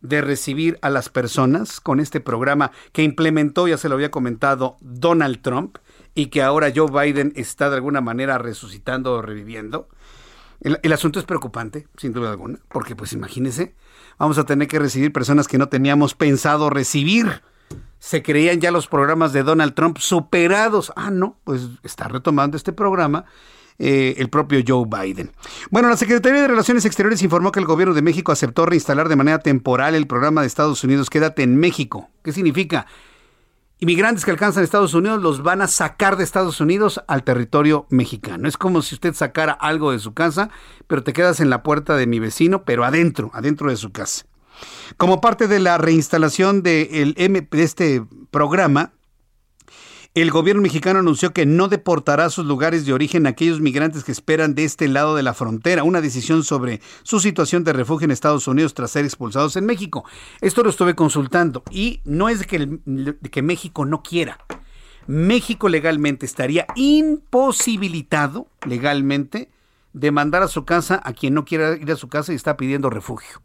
de 0.00 0.20
recibir 0.20 0.78
a 0.82 0.90
las 0.90 1.08
personas 1.08 1.80
con 1.80 2.00
este 2.00 2.20
programa 2.20 2.72
que 2.92 3.02
implementó, 3.02 3.68
ya 3.68 3.76
se 3.76 3.88
lo 3.88 3.94
había 3.94 4.10
comentado, 4.10 4.76
Donald 4.80 5.42
Trump 5.42 5.78
y 6.14 6.26
que 6.26 6.42
ahora 6.42 6.72
Joe 6.74 6.90
Biden 6.90 7.32
está 7.36 7.70
de 7.70 7.76
alguna 7.76 8.00
manera 8.00 8.38
resucitando 8.38 9.14
o 9.14 9.22
reviviendo. 9.22 9.88
El, 10.60 10.92
asunto 10.92 11.18
es 11.18 11.24
preocupante, 11.24 11.88
sin 11.96 12.12
duda 12.12 12.30
alguna, 12.30 12.58
porque 12.68 12.94
pues 12.94 13.14
imagínense, 13.14 13.74
vamos 14.18 14.36
a 14.36 14.44
tener 14.44 14.68
que 14.68 14.78
recibir 14.78 15.10
personas 15.10 15.48
que 15.48 15.56
no 15.56 15.70
teníamos 15.70 16.14
pensado 16.14 16.68
recibir. 16.68 17.42
Se 17.98 18.22
creían 18.22 18.60
ya 18.60 18.70
los 18.70 18.86
programas 18.86 19.32
de 19.32 19.42
Donald 19.42 19.72
Trump 19.74 19.98
superados. 19.98 20.92
Ah, 20.96 21.10
no, 21.10 21.38
pues 21.44 21.68
está 21.82 22.08
retomando 22.08 22.58
este 22.58 22.72
programa 22.72 23.24
eh, 23.82 24.16
el 24.18 24.28
propio 24.28 24.60
Joe 24.66 24.84
Biden. 24.86 25.32
Bueno, 25.70 25.88
la 25.88 25.96
Secretaría 25.96 26.42
de 26.42 26.48
Relaciones 26.48 26.84
Exteriores 26.84 27.22
informó 27.22 27.50
que 27.50 27.60
el 27.60 27.66
gobierno 27.66 27.94
de 27.94 28.02
México 28.02 28.30
aceptó 28.30 28.66
reinstalar 28.66 29.08
de 29.08 29.16
manera 29.16 29.38
temporal 29.38 29.94
el 29.94 30.06
programa 30.06 30.42
de 30.42 30.48
Estados 30.48 30.84
Unidos 30.84 31.08
Quédate 31.08 31.42
en 31.42 31.56
México. 31.56 32.10
¿Qué 32.22 32.32
significa? 32.32 32.86
Inmigrantes 33.78 34.26
que 34.26 34.30
alcanzan 34.30 34.62
Estados 34.62 34.92
Unidos 34.92 35.22
los 35.22 35.42
van 35.42 35.62
a 35.62 35.66
sacar 35.66 36.18
de 36.18 36.24
Estados 36.24 36.60
Unidos 36.60 37.02
al 37.08 37.24
territorio 37.24 37.86
mexicano. 37.88 38.46
Es 38.46 38.58
como 38.58 38.82
si 38.82 38.94
usted 38.94 39.14
sacara 39.14 39.54
algo 39.54 39.92
de 39.92 39.98
su 39.98 40.12
casa, 40.12 40.50
pero 40.86 41.02
te 41.02 41.14
quedas 41.14 41.40
en 41.40 41.48
la 41.48 41.62
puerta 41.62 41.96
de 41.96 42.06
mi 42.06 42.18
vecino, 42.18 42.64
pero 42.66 42.84
adentro, 42.84 43.30
adentro 43.32 43.70
de 43.70 43.76
su 43.76 43.92
casa. 43.92 44.26
Como 44.98 45.22
parte 45.22 45.48
de 45.48 45.58
la 45.58 45.78
reinstalación 45.78 46.62
de, 46.62 47.14
este 47.52 48.04
programa, 48.30 48.92
el 50.20 50.30
gobierno 50.30 50.62
mexicano 50.62 50.98
anunció 50.98 51.32
que 51.32 51.46
no 51.46 51.68
deportará 51.68 52.26
a 52.26 52.30
sus 52.30 52.44
lugares 52.44 52.84
de 52.84 52.92
origen 52.92 53.26
a 53.26 53.30
aquellos 53.30 53.60
migrantes 53.60 54.04
que 54.04 54.12
esperan 54.12 54.54
de 54.54 54.64
este 54.64 54.88
lado 54.88 55.14
de 55.14 55.22
la 55.22 55.34
frontera, 55.34 55.84
una 55.84 56.00
decisión 56.00 56.42
sobre 56.42 56.80
su 57.02 57.20
situación 57.20 57.64
de 57.64 57.72
refugio 57.72 58.06
en 58.06 58.10
Estados 58.10 58.48
Unidos 58.48 58.74
tras 58.74 58.90
ser 58.90 59.04
expulsados 59.04 59.56
en 59.56 59.66
México. 59.66 60.04
Esto 60.40 60.62
lo 60.62 60.70
estuve 60.70 60.94
consultando 60.94 61.62
y 61.70 62.00
no 62.04 62.28
es 62.28 62.46
que, 62.46 62.80
que 63.30 63.42
México 63.42 63.84
no 63.84 64.02
quiera. 64.02 64.38
México 65.06 65.68
legalmente 65.68 66.26
estaría 66.26 66.66
imposibilitado 66.74 68.48
legalmente 68.66 69.50
de 69.92 70.10
mandar 70.10 70.42
a 70.42 70.48
su 70.48 70.64
casa 70.64 71.00
a 71.04 71.12
quien 71.12 71.34
no 71.34 71.44
quiera 71.44 71.76
ir 71.76 71.90
a 71.90 71.96
su 71.96 72.08
casa 72.08 72.32
y 72.32 72.36
está 72.36 72.56
pidiendo 72.56 72.90
refugio. 72.90 73.42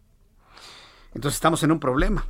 Entonces 1.13 1.37
estamos 1.37 1.63
en 1.63 1.71
un 1.71 1.79
problema 1.79 2.25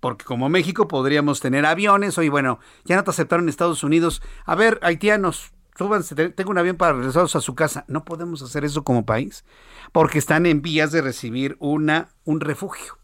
porque 0.00 0.24
como 0.24 0.48
México 0.48 0.88
podríamos 0.88 1.40
tener 1.40 1.66
aviones, 1.66 2.18
oye, 2.18 2.30
bueno, 2.30 2.58
ya 2.84 2.96
no 2.96 3.04
te 3.04 3.10
aceptaron 3.10 3.44
en 3.44 3.50
Estados 3.50 3.84
Unidos, 3.84 4.22
a 4.46 4.54
ver, 4.54 4.80
haitianos, 4.82 5.52
súbanse, 5.76 6.14
tengo 6.30 6.50
un 6.50 6.58
avión 6.58 6.76
para 6.76 6.94
regresarlos 6.94 7.36
a 7.36 7.40
su 7.40 7.54
casa. 7.54 7.84
No 7.88 8.04
podemos 8.04 8.42
hacer 8.42 8.64
eso 8.64 8.82
como 8.82 9.06
país, 9.06 9.44
porque 9.92 10.18
están 10.18 10.46
en 10.46 10.62
vías 10.62 10.92
de 10.92 11.02
recibir 11.02 11.56
una, 11.60 12.08
un 12.24 12.40
refugio. 12.40 12.98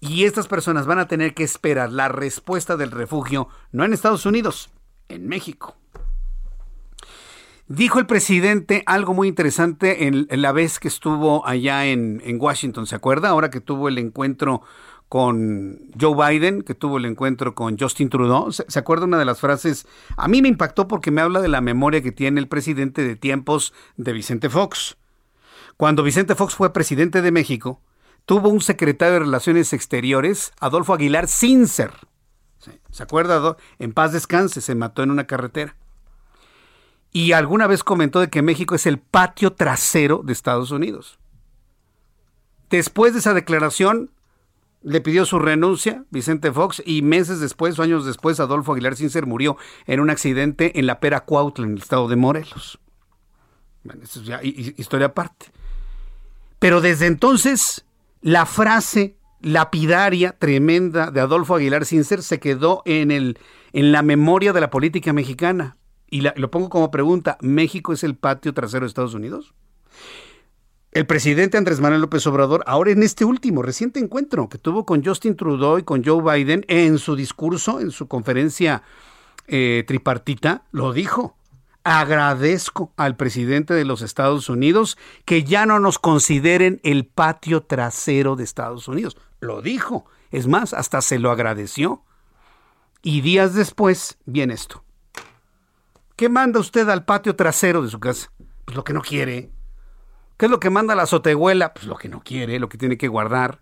Y 0.00 0.24
estas 0.24 0.46
personas 0.46 0.86
van 0.86 0.98
a 0.98 1.08
tener 1.08 1.34
que 1.34 1.44
esperar 1.44 1.90
la 1.90 2.08
respuesta 2.08 2.76
del 2.76 2.90
refugio, 2.90 3.48
no 3.72 3.84
en 3.84 3.92
Estados 3.92 4.26
Unidos, 4.26 4.70
en 5.08 5.26
México. 5.26 5.76
Dijo 7.68 7.98
el 7.98 8.06
presidente 8.06 8.84
algo 8.86 9.12
muy 9.12 9.26
interesante 9.26 10.06
en, 10.06 10.28
la 10.30 10.52
vez 10.52 10.78
que 10.78 10.86
estuvo 10.86 11.44
allá 11.46 11.86
en, 11.86 12.22
en 12.24 12.40
Washington, 12.40 12.86
¿se 12.86 12.94
acuerda? 12.94 13.30
Ahora 13.30 13.50
que 13.50 13.60
tuvo 13.60 13.88
el 13.88 13.98
encuentro 13.98 14.62
con 15.08 15.78
Joe 15.98 16.14
Biden, 16.14 16.62
que 16.62 16.74
tuvo 16.74 16.98
el 16.98 17.04
encuentro 17.04 17.54
con 17.54 17.78
Justin 17.78 18.10
Trudeau. 18.10 18.50
¿Se, 18.52 18.78
acuerda 18.78 19.04
una 19.04 19.18
de 19.18 19.24
las 19.24 19.40
frases? 19.40 19.86
A 20.16 20.28
mí 20.28 20.42
me 20.42 20.48
impactó 20.48 20.88
porque 20.88 21.10
me 21.10 21.20
habla 21.20 21.40
de 21.40 21.48
la 21.48 21.60
memoria 21.60 22.02
que 22.02 22.12
tiene 22.12 22.40
el 22.40 22.48
presidente 22.48 23.02
de 23.02 23.16
tiempos 23.16 23.72
de 23.96 24.12
Vicente 24.12 24.50
Fox. 24.50 24.96
Cuando 25.76 26.02
Vicente 26.02 26.34
Fox 26.34 26.54
fue 26.54 26.72
presidente 26.72 27.22
de 27.22 27.30
México, 27.30 27.80
tuvo 28.24 28.48
un 28.48 28.60
secretario 28.60 29.14
de 29.14 29.20
Relaciones 29.20 29.72
Exteriores, 29.72 30.52
Adolfo 30.60 30.94
Aguilar 30.94 31.28
Sincer. 31.28 31.92
¿Se 32.90 33.02
acuerda? 33.02 33.56
En 33.78 33.92
paz 33.92 34.12
descanse, 34.12 34.60
se 34.60 34.74
mató 34.74 35.02
en 35.02 35.10
una 35.10 35.26
carretera. 35.26 35.76
Y 37.12 37.32
alguna 37.32 37.66
vez 37.66 37.84
comentó 37.84 38.20
de 38.20 38.28
que 38.28 38.42
México 38.42 38.74
es 38.74 38.86
el 38.86 38.98
patio 38.98 39.52
trasero 39.52 40.22
de 40.24 40.32
Estados 40.32 40.70
Unidos. 40.72 41.18
Después 42.68 43.12
de 43.12 43.20
esa 43.20 43.32
declaración, 43.32 44.10
le 44.82 45.00
pidió 45.00 45.24
su 45.24 45.38
renuncia 45.38 46.04
Vicente 46.10 46.52
Fox 46.52 46.82
y 46.84 47.02
meses 47.02 47.40
después 47.40 47.78
años 47.80 48.06
después 48.06 48.38
Adolfo 48.40 48.72
Aguilar 48.72 48.96
Cincer 48.96 49.26
murió 49.26 49.56
en 49.86 50.00
un 50.00 50.10
accidente 50.10 50.78
en 50.78 50.86
la 50.86 51.00
Pera 51.00 51.24
Cuautla, 51.24 51.66
en 51.66 51.72
el 51.72 51.78
estado 51.78 52.08
de 52.08 52.16
Morelos. 52.16 52.78
Bueno, 53.82 54.02
eso 54.02 54.20
es 54.20 54.26
ya 54.26 54.40
historia 54.42 55.08
aparte. 55.08 55.46
Pero 56.58 56.80
desde 56.80 57.06
entonces 57.06 57.84
la 58.20 58.46
frase 58.46 59.16
lapidaria 59.40 60.32
tremenda 60.38 61.10
de 61.10 61.20
Adolfo 61.20 61.54
Aguilar 61.54 61.84
Cincer 61.84 62.22
se 62.22 62.40
quedó 62.40 62.82
en, 62.84 63.10
el, 63.10 63.38
en 63.72 63.92
la 63.92 64.02
memoria 64.02 64.52
de 64.52 64.60
la 64.60 64.70
política 64.70 65.12
mexicana. 65.12 65.76
Y 66.08 66.20
lo 66.20 66.50
pongo 66.50 66.68
como 66.68 66.90
pregunta, 66.90 67.36
¿México 67.40 67.92
es 67.92 68.04
el 68.04 68.16
patio 68.16 68.54
trasero 68.54 68.82
de 68.82 68.88
Estados 68.88 69.14
Unidos? 69.14 69.54
El 70.96 71.04
presidente 71.04 71.58
Andrés 71.58 71.78
Manuel 71.78 72.00
López 72.00 72.26
Obrador, 72.26 72.64
ahora 72.66 72.90
en 72.90 73.02
este 73.02 73.26
último 73.26 73.60
reciente 73.60 74.00
encuentro 74.00 74.48
que 74.48 74.56
tuvo 74.56 74.86
con 74.86 75.04
Justin 75.04 75.36
Trudeau 75.36 75.76
y 75.76 75.82
con 75.82 76.02
Joe 76.02 76.22
Biden, 76.22 76.64
en 76.68 76.98
su 76.98 77.14
discurso, 77.14 77.80
en 77.80 77.90
su 77.90 78.08
conferencia 78.08 78.82
eh, 79.46 79.84
tripartita, 79.86 80.62
lo 80.72 80.94
dijo. 80.94 81.36
Agradezco 81.84 82.94
al 82.96 83.14
presidente 83.14 83.74
de 83.74 83.84
los 83.84 84.00
Estados 84.00 84.48
Unidos 84.48 84.96
que 85.26 85.44
ya 85.44 85.66
no 85.66 85.80
nos 85.80 85.98
consideren 85.98 86.80
el 86.82 87.04
patio 87.04 87.62
trasero 87.64 88.34
de 88.34 88.44
Estados 88.44 88.88
Unidos. 88.88 89.18
Lo 89.40 89.60
dijo. 89.60 90.06
Es 90.30 90.46
más, 90.46 90.72
hasta 90.72 91.02
se 91.02 91.18
lo 91.18 91.30
agradeció. 91.30 92.04
Y 93.02 93.20
días 93.20 93.52
después 93.52 94.16
viene 94.24 94.54
esto. 94.54 94.82
¿Qué 96.16 96.30
manda 96.30 96.58
usted 96.58 96.88
al 96.88 97.04
patio 97.04 97.36
trasero 97.36 97.82
de 97.82 97.90
su 97.90 98.00
casa? 98.00 98.32
Pues 98.64 98.74
lo 98.74 98.82
que 98.82 98.94
no 98.94 99.02
quiere. 99.02 99.50
¿Qué 100.36 100.46
es 100.46 100.50
lo 100.50 100.60
que 100.60 100.70
manda 100.70 100.94
la 100.94 101.04
azotehuela? 101.04 101.72
Pues 101.72 101.86
lo 101.86 101.96
que 101.96 102.08
no 102.08 102.20
quiere, 102.20 102.58
lo 102.58 102.68
que 102.68 102.78
tiene 102.78 102.98
que 102.98 103.08
guardar. 103.08 103.60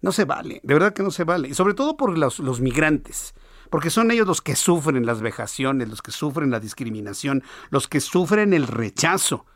No 0.00 0.12
se 0.12 0.24
vale, 0.24 0.60
de 0.62 0.74
verdad 0.74 0.94
que 0.94 1.02
no 1.02 1.10
se 1.10 1.24
vale. 1.24 1.48
Y 1.48 1.54
sobre 1.54 1.74
todo 1.74 1.96
por 1.96 2.16
los, 2.16 2.38
los 2.38 2.60
migrantes, 2.60 3.34
porque 3.70 3.90
son 3.90 4.10
ellos 4.10 4.26
los 4.26 4.42
que 4.42 4.54
sufren 4.54 5.06
las 5.06 5.20
vejaciones, 5.20 5.88
los 5.88 6.02
que 6.02 6.12
sufren 6.12 6.50
la 6.50 6.60
discriminación, 6.60 7.42
los 7.70 7.88
que 7.88 8.00
sufren 8.00 8.52
el 8.52 8.68
rechazo. 8.68 9.46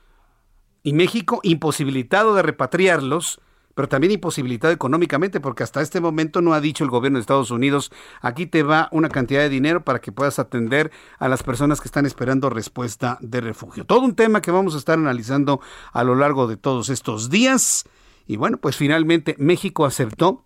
Y 0.83 0.95
México, 0.95 1.41
imposibilitado 1.45 2.35
de 2.35 2.43
repatriarlos, 2.43 3.41
pero 3.81 3.89
también 3.89 4.12
imposibilitado 4.12 4.74
económicamente, 4.74 5.41
porque 5.41 5.62
hasta 5.62 5.81
este 5.81 6.03
momento 6.03 6.43
no 6.43 6.53
ha 6.53 6.61
dicho 6.61 6.85
el 6.85 6.91
gobierno 6.91 7.16
de 7.16 7.22
Estados 7.22 7.51
Unidos, 7.51 7.91
aquí 8.20 8.45
te 8.45 8.62
va 8.62 8.91
una 8.93 9.09
cantidad 9.09 9.41
de 9.41 9.49
dinero 9.49 9.87
para 9.87 10.03
que 10.03 10.12
puedas 10.12 10.39
atender 10.39 10.91
a 11.18 11.31
las 11.31 11.43
personas 11.43 11.81
que 11.81 11.89
están 11.89 12.05
esperando 12.05 12.51
respuesta 12.51 13.16
de 13.22 13.41
refugio. 13.41 13.87
Todo 13.87 14.01
un 14.01 14.14
tema 14.14 14.43
que 14.43 14.51
vamos 14.51 14.74
a 14.74 14.76
estar 14.76 14.99
analizando 14.99 15.62
a 15.95 16.05
lo 16.05 16.14
largo 16.14 16.47
de 16.47 16.59
todos 16.59 16.91
estos 16.91 17.31
días. 17.31 17.87
Y 18.26 18.37
bueno, 18.37 18.59
pues 18.59 18.76
finalmente 18.76 19.35
México 19.39 19.87
aceptó 19.87 20.45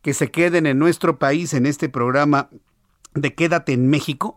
que 0.00 0.14
se 0.14 0.30
queden 0.30 0.64
en 0.66 0.78
nuestro 0.78 1.18
país 1.18 1.54
en 1.54 1.66
este 1.66 1.88
programa 1.88 2.50
de 3.14 3.34
Quédate 3.34 3.72
en 3.72 3.88
México 3.88 4.36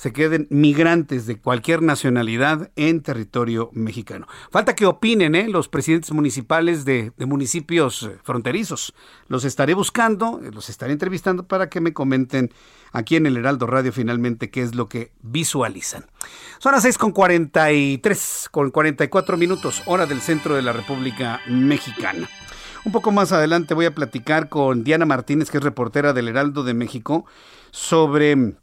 se 0.00 0.14
queden 0.14 0.46
migrantes 0.48 1.26
de 1.26 1.38
cualquier 1.38 1.82
nacionalidad 1.82 2.70
en 2.74 3.02
territorio 3.02 3.68
mexicano. 3.74 4.26
Falta 4.50 4.74
que 4.74 4.86
opinen 4.86 5.34
¿eh? 5.34 5.46
los 5.46 5.68
presidentes 5.68 6.10
municipales 6.12 6.86
de, 6.86 7.12
municipios 7.18 8.04
eh, 8.04 8.16
fronterizos. 8.22 8.94
Los 9.28 9.44
estaré 9.44 9.74
buscando, 9.74 10.40
eh, 10.42 10.52
los 10.54 10.70
estaré 10.70 10.94
entrevistando 10.94 11.46
para 11.46 11.68
que 11.68 11.82
me 11.82 11.92
comenten 11.92 12.50
aquí 12.92 13.16
en 13.16 13.26
el 13.26 13.36
Heraldo 13.36 13.66
Radio 13.66 13.92
finalmente 13.92 14.48
qué 14.48 14.62
es 14.62 14.74
lo 14.74 14.88
que 14.88 15.12
visualizan. 15.20 16.06
Son 16.60 16.72
las 16.72 16.82
6 16.84 16.96
con 16.96 17.12
43, 17.12 18.48
con 18.50 18.70
44 18.70 19.36
minutos, 19.36 19.82
hora 19.84 20.06
del 20.06 20.22
centro 20.22 20.54
de 20.54 20.62
la 20.62 20.72
República 20.72 21.42
Mexicana. 21.46 22.26
Un 22.86 22.92
poco 22.92 23.12
más 23.12 23.32
adelante 23.32 23.74
voy 23.74 23.84
a 23.84 23.94
platicar 23.94 24.48
con 24.48 24.82
Diana 24.82 25.04
Martínez, 25.04 25.50
que 25.50 25.58
es 25.58 25.62
reportera 25.62 26.14
del 26.14 26.28
Heraldo 26.28 26.64
de 26.64 26.72
México, 26.72 27.26
sobre 27.70 28.54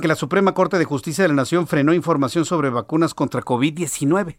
que 0.00 0.08
la 0.08 0.14
Suprema 0.14 0.52
Corte 0.52 0.78
de 0.78 0.84
Justicia 0.84 1.24
de 1.24 1.28
la 1.28 1.34
Nación 1.34 1.66
frenó 1.66 1.92
información 1.94 2.44
sobre 2.44 2.70
vacunas 2.70 3.14
contra 3.14 3.42
COVID-19. 3.42 4.36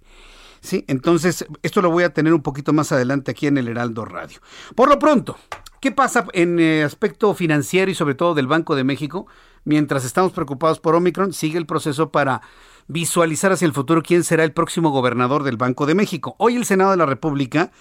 Sí, 0.59 0.85
entonces 0.87 1.45
esto 1.61 1.81
lo 1.81 1.91
voy 1.91 2.03
a 2.03 2.13
tener 2.13 2.33
un 2.33 2.41
poquito 2.41 2.73
más 2.73 2.91
adelante 2.91 3.31
aquí 3.31 3.47
en 3.47 3.57
el 3.57 3.67
Heraldo 3.67 4.05
Radio. 4.05 4.39
Por 4.75 4.89
lo 4.89 4.99
pronto, 4.99 5.37
¿qué 5.79 5.91
pasa 5.91 6.25
en 6.33 6.59
el 6.59 6.85
aspecto 6.85 7.33
financiero 7.33 7.91
y 7.91 7.95
sobre 7.95 8.15
todo 8.15 8.33
del 8.33 8.47
Banco 8.47 8.75
de 8.75 8.83
México? 8.83 9.27
Mientras 9.65 10.05
estamos 10.05 10.31
preocupados 10.31 10.79
por 10.79 10.95
Omicron, 10.95 11.33
sigue 11.33 11.57
el 11.57 11.65
proceso 11.65 12.11
para 12.11 12.41
visualizar 12.87 13.51
hacia 13.51 13.65
el 13.65 13.73
futuro 13.73 14.01
quién 14.01 14.23
será 14.23 14.43
el 14.43 14.53
próximo 14.53 14.89
gobernador 14.89 15.43
del 15.43 15.57
Banco 15.57 15.85
de 15.85 15.95
México. 15.95 16.35
Hoy 16.39 16.55
el 16.55 16.65
Senado 16.65 16.91
de 16.91 16.97
la 16.97 17.05
República 17.05 17.71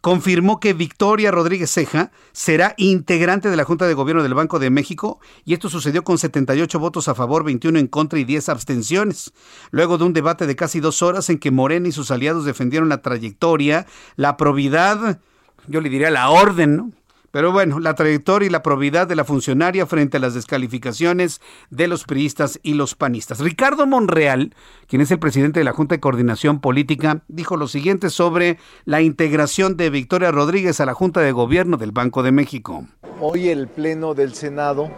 confirmó 0.00 0.60
que 0.60 0.72
Victoria 0.72 1.30
Rodríguez 1.30 1.70
Ceja 1.70 2.10
será 2.32 2.74
integrante 2.76 3.50
de 3.50 3.56
la 3.56 3.64
Junta 3.64 3.86
de 3.86 3.94
Gobierno 3.94 4.22
del 4.22 4.34
Banco 4.34 4.58
de 4.58 4.70
México 4.70 5.20
y 5.44 5.54
esto 5.54 5.68
sucedió 5.68 6.04
con 6.04 6.18
78 6.18 6.78
votos 6.78 7.08
a 7.08 7.14
favor, 7.14 7.44
21 7.44 7.78
en 7.78 7.86
contra 7.86 8.18
y 8.18 8.24
10 8.24 8.48
abstenciones. 8.48 9.32
Luego 9.70 9.98
de 9.98 10.04
un 10.04 10.12
debate 10.12 10.46
de 10.46 10.56
casi 10.56 10.80
dos 10.80 11.02
horas 11.02 11.30
en 11.30 11.38
que 11.38 11.50
Morena 11.50 11.88
y 11.88 11.92
sus 11.92 12.10
aliados 12.10 12.44
defendieron 12.44 12.88
la 12.88 13.02
trayectoria, 13.02 13.86
la 14.16 14.36
probidad, 14.36 15.20
yo 15.66 15.80
le 15.80 15.88
diría 15.88 16.10
la 16.10 16.30
orden, 16.30 16.76
¿no? 16.76 16.92
Pero 17.36 17.52
bueno, 17.52 17.80
la 17.80 17.94
trayectoria 17.94 18.46
y 18.46 18.50
la 18.50 18.62
probidad 18.62 19.06
de 19.06 19.14
la 19.14 19.22
funcionaria 19.22 19.84
frente 19.84 20.16
a 20.16 20.20
las 20.20 20.32
descalificaciones 20.32 21.42
de 21.68 21.86
los 21.86 22.04
priistas 22.04 22.58
y 22.62 22.72
los 22.72 22.94
panistas. 22.94 23.40
Ricardo 23.40 23.86
Monreal, 23.86 24.54
quien 24.86 25.02
es 25.02 25.10
el 25.10 25.18
presidente 25.18 25.60
de 25.60 25.64
la 25.64 25.74
Junta 25.74 25.96
de 25.96 26.00
Coordinación 26.00 26.62
Política, 26.62 27.20
dijo 27.28 27.58
lo 27.58 27.68
siguiente 27.68 28.08
sobre 28.08 28.56
la 28.86 29.02
integración 29.02 29.76
de 29.76 29.90
Victoria 29.90 30.30
Rodríguez 30.30 30.80
a 30.80 30.86
la 30.86 30.94
Junta 30.94 31.20
de 31.20 31.32
Gobierno 31.32 31.76
del 31.76 31.92
Banco 31.92 32.22
de 32.22 32.32
México. 32.32 32.86
Hoy 33.20 33.50
el 33.50 33.68
Pleno 33.68 34.14
del 34.14 34.32
Senado 34.32 34.90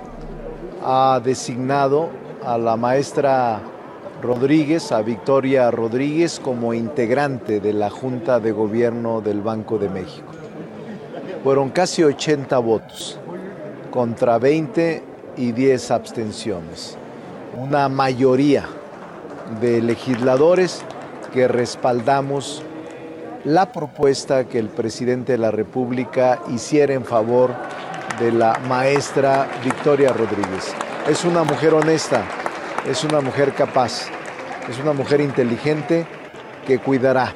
ha 0.84 1.20
designado 1.24 2.08
a 2.46 2.56
la 2.56 2.76
maestra 2.76 3.60
Rodríguez, 4.22 4.92
a 4.92 5.02
Victoria 5.02 5.72
Rodríguez, 5.72 6.38
como 6.38 6.72
integrante 6.72 7.58
de 7.58 7.72
la 7.72 7.90
Junta 7.90 8.38
de 8.38 8.52
Gobierno 8.52 9.22
del 9.22 9.40
Banco 9.40 9.76
de 9.76 9.88
México 9.88 10.37
fueron 11.42 11.70
casi 11.70 12.02
80 12.02 12.58
votos 12.58 13.18
contra 13.90 14.38
20 14.38 15.02
y 15.36 15.52
10 15.52 15.90
abstenciones. 15.90 16.96
Una 17.56 17.88
mayoría 17.88 18.66
de 19.60 19.80
legisladores 19.80 20.82
que 21.32 21.48
respaldamos 21.48 22.62
la 23.44 23.72
propuesta 23.72 24.44
que 24.44 24.58
el 24.58 24.68
presidente 24.68 25.32
de 25.32 25.38
la 25.38 25.50
República 25.50 26.40
hiciera 26.50 26.94
en 26.94 27.04
favor 27.04 27.54
de 28.18 28.32
la 28.32 28.58
maestra 28.68 29.48
Victoria 29.64 30.12
Rodríguez. 30.12 30.74
Es 31.08 31.24
una 31.24 31.44
mujer 31.44 31.72
honesta, 31.74 32.24
es 32.86 33.04
una 33.04 33.20
mujer 33.20 33.54
capaz, 33.54 34.08
es 34.68 34.78
una 34.80 34.92
mujer 34.92 35.20
inteligente 35.20 36.06
que 36.66 36.78
cuidará 36.78 37.32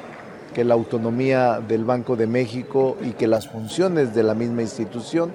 que 0.53 0.63
la 0.63 0.73
autonomía 0.75 1.59
del 1.59 1.83
Banco 1.83 2.15
de 2.15 2.27
México 2.27 2.97
y 3.01 3.11
que 3.11 3.27
las 3.27 3.49
funciones 3.49 4.15
de 4.15 4.23
la 4.23 4.33
misma 4.33 4.61
institución 4.61 5.31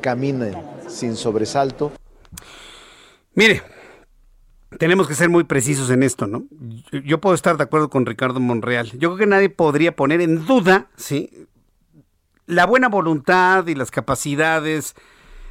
caminen 0.00 0.54
sin 0.88 1.16
sobresalto. 1.16 1.92
Mire, 3.34 3.62
tenemos 4.78 5.06
que 5.06 5.14
ser 5.14 5.28
muy 5.28 5.44
precisos 5.44 5.90
en 5.90 6.02
esto, 6.02 6.26
¿no? 6.26 6.44
Yo 7.04 7.20
puedo 7.20 7.34
estar 7.34 7.56
de 7.56 7.64
acuerdo 7.64 7.90
con 7.90 8.06
Ricardo 8.06 8.40
Monreal. 8.40 8.90
Yo 8.92 9.10
creo 9.10 9.16
que 9.16 9.26
nadie 9.26 9.50
podría 9.50 9.94
poner 9.94 10.20
en 10.20 10.46
duda, 10.46 10.88
¿sí? 10.96 11.46
La 12.46 12.66
buena 12.66 12.88
voluntad 12.88 13.66
y 13.66 13.74
las 13.74 13.90
capacidades 13.90 14.94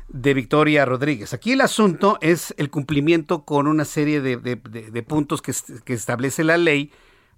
de 0.08 0.34
Victoria 0.34 0.86
Rodríguez. 0.86 1.34
Aquí 1.34 1.52
el 1.52 1.62
asunto 1.62 2.18
es 2.22 2.54
el 2.58 2.70
cumplimiento 2.70 3.46
con 3.46 3.68
una 3.68 3.86
serie 3.86 4.22
de, 4.22 5.04
puntos 5.04 5.42
que 5.42 5.94
establece 5.94 6.44
la 6.44 6.58
ley 6.58 6.92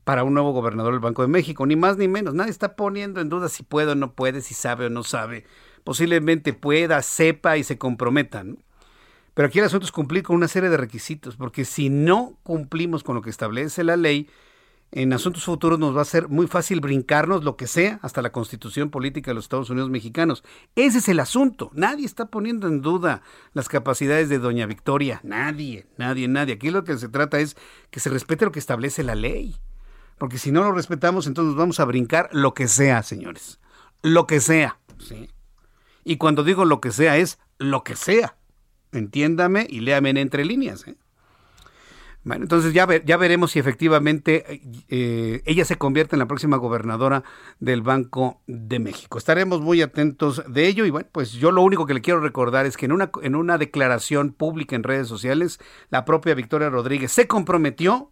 para 0.04 0.24
un 0.24 0.34
nuevo 0.34 0.52
gobernador 0.52 0.94
del 0.94 1.00
Banco 1.00 1.22
de 1.22 1.28
México, 1.28 1.66
ni 1.66 1.76
más 1.76 1.98
ni 1.98 2.08
menos. 2.08 2.34
Nadie 2.34 2.52
está 2.52 2.76
poniendo 2.76 3.22
en 3.22 3.30
duda 3.30 3.50
si 3.50 3.64
puede 3.64 3.92
o 3.92 3.96
no 3.96 4.14
puede, 4.14 4.42
si 4.42 4.54
sabe 4.54 4.88
o 4.88 4.90
no 4.90 5.04
sabe. 5.04 5.46
Posiblemente 5.84 6.54
pueda, 6.54 7.02
sepa 7.02 7.58
y 7.58 7.64
se 7.64 7.78
comprometa. 7.78 8.44
Pero 9.34 9.48
aquí 9.48 9.60
el 9.60 9.66
asunto 9.66 9.86
es 9.86 9.92
cumplir 9.92 10.24
con 10.24 10.36
una 10.36 10.48
serie 10.48 10.70
de 10.70 10.78
requisitos, 10.78 11.38
porque 11.38 11.66
si 11.66 11.90
no 11.90 12.38
cumplimos 12.44 13.04
con 13.04 13.16
lo 13.16 13.22
que 13.22 13.30
establece 13.30 13.84
la 13.84 13.96
ley, 13.96 14.30
en 14.94 15.14
asuntos 15.14 15.46
futuros 15.46 15.80
nos 15.80 15.96
va 15.96 16.02
a 16.02 16.06
ser 16.06 16.28
muy 16.28 16.48
fácil 16.48 16.82
brincarnos 16.82 17.46
lo 17.46 17.56
que 17.56 17.66
sea, 17.66 18.00
hasta 18.02 18.22
la 18.22 18.34
constitución 18.34 18.90
política 18.90 19.32
de 19.32 19.36
los 19.36 19.46
Estados 19.46 19.70
Unidos 19.70 19.90
mexicanos. 19.90 20.44
Ese 20.76 20.98
es 20.98 21.08
el 21.08 21.22
asunto. 21.22 21.72
Nadie 21.74 22.06
está 22.06 22.26
poniendo 22.26 22.68
en 22.68 22.82
duda 22.82 23.22
las 23.54 23.70
capacidades 23.70 24.28
de 24.28 24.40
doña 24.40 24.66
Victoria. 24.66 25.22
Nadie, 25.24 25.88
nadie, 25.98 26.28
nadie. 26.28 26.56
Aquí 26.56 26.72
lo 26.72 26.84
que 26.84 26.98
se 26.98 27.08
trata 27.08 27.40
es 27.40 27.56
que 27.90 28.02
se 28.02 28.10
respete 28.10 28.44
lo 28.44 28.52
que 28.52 28.60
establece 28.60 29.02
la 29.04 29.16
ley. 29.16 29.56
Porque 30.22 30.38
si 30.38 30.52
no 30.52 30.62
lo 30.62 30.72
respetamos, 30.72 31.26
entonces 31.26 31.56
vamos 31.56 31.80
a 31.80 31.86
brincar 31.86 32.30
lo 32.32 32.54
que 32.54 32.68
sea, 32.68 33.02
señores. 33.02 33.60
Lo 34.04 34.28
que 34.28 34.40
sea. 34.40 34.78
¿sí? 35.00 35.32
Y 36.04 36.18
cuando 36.18 36.44
digo 36.44 36.64
lo 36.64 36.80
que 36.80 36.92
sea, 36.92 37.18
es 37.18 37.40
lo 37.58 37.84
que 37.84 37.96
sea. 37.96 38.36
Entiéndame 38.92 39.66
y 39.68 39.80
léame 39.80 40.12
en 40.12 40.18
entre 40.18 40.46
líneas. 40.46 40.88
¿eh? 40.88 40.96
Bueno, 42.24 42.44
entonces 42.44 42.72
ya, 42.72 42.88
ya 43.04 43.18
veremos 43.18 43.54
si 43.54 43.58
efectivamente 43.58 44.62
eh, 44.90 45.42
ella 45.46 45.66
se 45.66 45.78
convierte 45.78 46.16
en 46.16 46.20
la 46.20 46.28
próxima 46.28 46.58
gobernadora 46.58 47.24
del 47.60 47.82
Banco 47.82 48.44
de 48.46 48.78
México. 48.78 49.18
Estaremos 49.18 49.62
muy 49.62 49.82
atentos 49.82 50.44
de 50.48 50.68
ello 50.68 50.86
y 50.86 50.92
bueno, 50.92 51.10
pues 51.12 51.32
yo 51.32 51.52
lo 51.52 51.64
único 51.64 51.88
que 51.88 51.96
le 51.96 52.02
quiero 52.02 52.20
recordar 52.20 52.68
es 52.68 52.78
que 52.78 52.86
en 52.86 52.92
una, 52.92 53.10
en 53.24 53.34
una 53.34 53.58
declaración 53.58 54.34
pública 54.34 54.76
en 54.76 54.84
redes 54.84 55.08
sociales, 55.08 55.60
la 55.90 56.06
propia 56.06 56.36
Victoria 56.36 56.70
Rodríguez 56.70 57.12
se 57.12 57.26
comprometió 57.26 58.11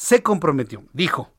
se 0.00 0.22
comprometió, 0.22 0.82
dijo, 0.94 1.30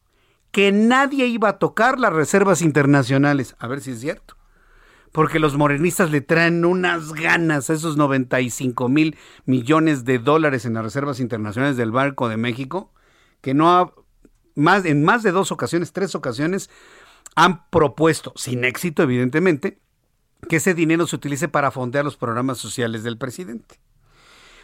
que 0.51 0.71
nadie 0.71 1.25
iba 1.25 1.49
a 1.49 1.57
tocar 1.57 1.99
las 1.99 2.13
reservas 2.13 2.61
internacionales. 2.61 3.55
A 3.57 3.65
ver 3.65 3.81
si 3.81 3.89
es 3.89 3.99
cierto. 3.99 4.37
Porque 5.11 5.39
los 5.39 5.57
morenistas 5.57 6.11
le 6.11 6.21
traen 6.21 6.63
unas 6.63 7.11
ganas 7.13 7.71
a 7.71 7.73
esos 7.73 7.97
95 7.97 8.87
mil 8.87 9.17
millones 9.45 10.05
de 10.05 10.19
dólares 10.19 10.65
en 10.65 10.75
las 10.75 10.83
reservas 10.83 11.19
internacionales 11.19 11.75
del 11.75 11.89
Banco 11.89 12.29
de 12.29 12.37
México, 12.37 12.93
que 13.41 13.55
no 13.55 13.71
ha, 13.71 13.93
más, 14.53 14.85
en 14.85 15.03
más 15.03 15.23
de 15.23 15.31
dos 15.31 15.51
ocasiones, 15.51 15.91
tres 15.91 16.13
ocasiones, 16.13 16.69
han 17.35 17.67
propuesto, 17.71 18.31
sin 18.35 18.63
éxito 18.63 19.01
evidentemente, 19.01 19.79
que 20.47 20.57
ese 20.57 20.75
dinero 20.75 21.07
se 21.07 21.15
utilice 21.15 21.47
para 21.47 21.71
fondear 21.71 22.05
los 22.05 22.15
programas 22.15 22.59
sociales 22.59 23.01
del 23.01 23.17
presidente. 23.17 23.79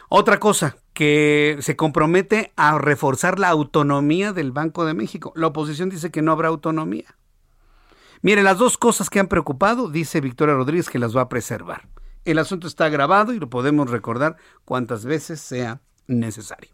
Otra 0.09 0.39
cosa, 0.39 0.77
que 0.93 1.57
se 1.59 1.75
compromete 1.75 2.53
a 2.55 2.77
reforzar 2.77 3.39
la 3.39 3.49
autonomía 3.49 4.33
del 4.33 4.51
Banco 4.51 4.85
de 4.85 4.93
México. 4.93 5.33
La 5.35 5.47
oposición 5.47 5.89
dice 5.89 6.11
que 6.11 6.21
no 6.21 6.31
habrá 6.31 6.47
autonomía. 6.47 7.15
Mire, 8.21 8.41
las 8.41 8.57
dos 8.57 8.77
cosas 8.77 9.09
que 9.09 9.19
han 9.19 9.27
preocupado, 9.27 9.89
dice 9.89 10.21
Victoria 10.21 10.55
Rodríguez 10.55 10.89
que 10.89 10.97
las 10.97 11.15
va 11.15 11.21
a 11.21 11.29
preservar. 11.29 11.87
El 12.25 12.39
asunto 12.39 12.67
está 12.67 12.89
grabado 12.89 13.33
y 13.33 13.39
lo 13.39 13.49
podemos 13.49 13.91
recordar 13.91 14.37
cuantas 14.65 15.05
veces 15.05 15.39
sea 15.39 15.81
necesario. 16.07 16.71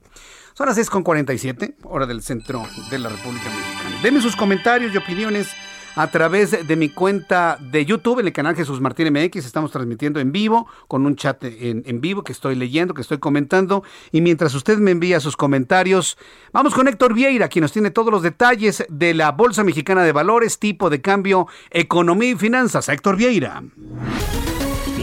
Son 0.53 0.67
las 0.67 0.77
6.47, 0.77 1.75
hora 1.83 2.05
del 2.05 2.21
centro 2.21 2.63
de 2.91 2.99
la 2.99 3.09
República 3.09 3.49
Mexicana. 3.49 3.99
Deme 4.03 4.21
sus 4.21 4.35
comentarios 4.35 4.93
y 4.93 4.97
opiniones 4.97 5.49
a 5.95 6.07
través 6.07 6.67
de 6.67 6.75
mi 6.75 6.89
cuenta 6.89 7.57
de 7.59 7.85
YouTube, 7.85 8.19
en 8.19 8.27
el 8.27 8.33
canal 8.33 8.55
Jesús 8.55 8.81
Martín 8.81 9.11
MX. 9.11 9.45
Estamos 9.45 9.71
transmitiendo 9.71 10.19
en 10.19 10.31
vivo, 10.31 10.67
con 10.87 11.05
un 11.05 11.15
chat 11.15 11.43
en, 11.43 11.83
en, 11.85 12.01
vivo 12.01 12.23
que 12.23 12.31
estoy 12.31 12.55
leyendo, 12.55 12.93
que 12.93 13.01
estoy 13.01 13.19
comentando. 13.19 13.83
Y 14.11 14.21
mientras 14.21 14.53
usted 14.53 14.77
me 14.77 14.91
envía 14.91 15.19
sus 15.19 15.37
comentarios, 15.37 16.17
vamos 16.51 16.73
con 16.73 16.87
Héctor 16.87 17.13
Vieira, 17.13 17.47
quien 17.47 17.61
nos 17.61 17.71
tiene 17.71 17.91
todos 17.91 18.11
los 18.11 18.23
detalles 18.23 18.85
de 18.89 19.13
la 19.13 19.31
Bolsa 19.31 19.63
Mexicana 19.63 20.03
de 20.03 20.11
Valores, 20.11 20.59
tipo 20.59 20.89
de 20.89 21.01
cambio, 21.01 21.47
economía 21.69 22.31
y 22.31 22.35
finanzas. 22.35 22.89
Héctor 22.89 23.17
Vieira. 23.17 23.63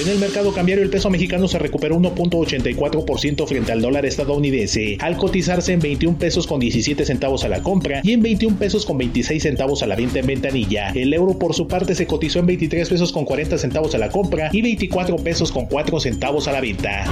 En 0.00 0.08
el 0.08 0.18
mercado 0.18 0.52
cambiario, 0.52 0.84
el 0.84 0.90
peso 0.90 1.08
mexicano 1.08 1.48
se 1.48 1.58
recuperó 1.58 1.96
1.84% 1.96 3.46
frente 3.46 3.72
al 3.72 3.80
dólar 3.80 4.04
estadounidense 4.04 4.98
al 5.00 5.16
cotizarse 5.16 5.72
en 5.72 5.80
21 5.80 6.18
pesos 6.18 6.46
con 6.46 6.60
17 6.60 7.04
centavos 7.04 7.44
a 7.44 7.48
la 7.48 7.62
compra 7.62 8.00
y 8.02 8.12
en 8.12 8.22
21 8.22 8.58
pesos 8.58 8.84
con 8.84 8.98
26 8.98 9.42
centavos 9.42 9.82
a 9.82 9.86
la 9.86 9.96
venta 9.96 10.18
en 10.18 10.26
ventanilla. 10.26 10.90
El 10.90 11.14
euro 11.14 11.38
por 11.38 11.54
su 11.54 11.68
parte 11.68 11.94
se 11.94 12.06
cotizó 12.06 12.40
en 12.40 12.46
23 12.46 12.88
pesos 12.88 13.12
con 13.12 13.24
40 13.24 13.58
centavos 13.58 13.94
a 13.94 13.98
la 13.98 14.10
compra 14.10 14.50
y 14.52 14.62
24 14.62 15.16
pesos 15.16 15.52
con 15.52 15.66
4 15.66 16.00
centavos 16.00 16.48
a 16.48 16.52
la 16.52 16.60
venta. 16.60 17.04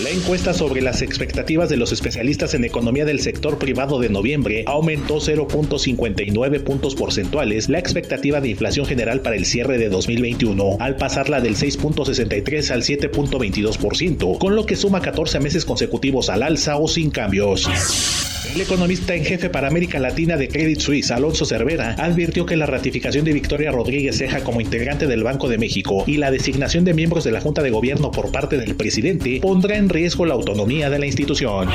La 0.00 0.08
encuesta 0.08 0.54
sobre 0.54 0.80
las 0.80 1.02
expectativas 1.02 1.68
de 1.68 1.76
los 1.76 1.92
especialistas 1.92 2.54
en 2.54 2.64
economía 2.64 3.04
del 3.04 3.20
sector 3.20 3.58
privado 3.58 4.00
de 4.00 4.08
noviembre 4.08 4.64
aumentó 4.66 5.16
0.59 5.16 6.64
puntos 6.64 6.94
porcentuales 6.94 7.68
la 7.68 7.78
expectativa 7.78 8.40
de 8.40 8.48
inflación 8.48 8.86
general 8.86 9.20
para 9.20 9.36
el 9.36 9.44
cierre 9.44 9.76
de 9.76 9.90
2021, 9.90 10.78
al 10.80 10.96
pasarla 10.96 11.42
del 11.42 11.56
6.63 11.56 12.70
al 12.70 12.82
7.22%, 12.82 14.38
con 14.38 14.56
lo 14.56 14.64
que 14.64 14.76
suma 14.76 15.02
14 15.02 15.40
meses 15.40 15.66
consecutivos 15.66 16.30
al 16.30 16.42
alza 16.42 16.78
o 16.78 16.88
sin 16.88 17.10
cambios. 17.10 17.68
El 18.50 18.60
economista 18.60 19.14
en 19.14 19.24
jefe 19.24 19.48
para 19.48 19.68
América 19.68 20.00
Latina 20.00 20.36
de 20.36 20.48
Credit 20.48 20.80
Suisse, 20.80 21.12
Alonso 21.12 21.46
Cervera, 21.46 21.94
advirtió 21.98 22.44
que 22.44 22.56
la 22.56 22.66
ratificación 22.66 23.24
de 23.24 23.32
Victoria 23.32 23.70
Rodríguez 23.70 24.18
Ceja 24.18 24.42
como 24.42 24.60
integrante 24.60 25.06
del 25.06 25.22
Banco 25.22 25.48
de 25.48 25.58
México 25.58 26.04
y 26.06 26.16
la 26.16 26.30
designación 26.30 26.84
de 26.84 26.92
miembros 26.92 27.24
de 27.24 27.30
la 27.30 27.40
Junta 27.40 27.62
de 27.62 27.70
Gobierno 27.70 28.10
por 28.10 28.32
parte 28.32 28.58
del 28.58 28.74
presidente 28.74 29.38
pondrá 29.40 29.76
en 29.76 29.88
riesgo 29.88 30.26
la 30.26 30.34
autonomía 30.34 30.90
de 30.90 30.98
la 30.98 31.06
institución. 31.06 31.68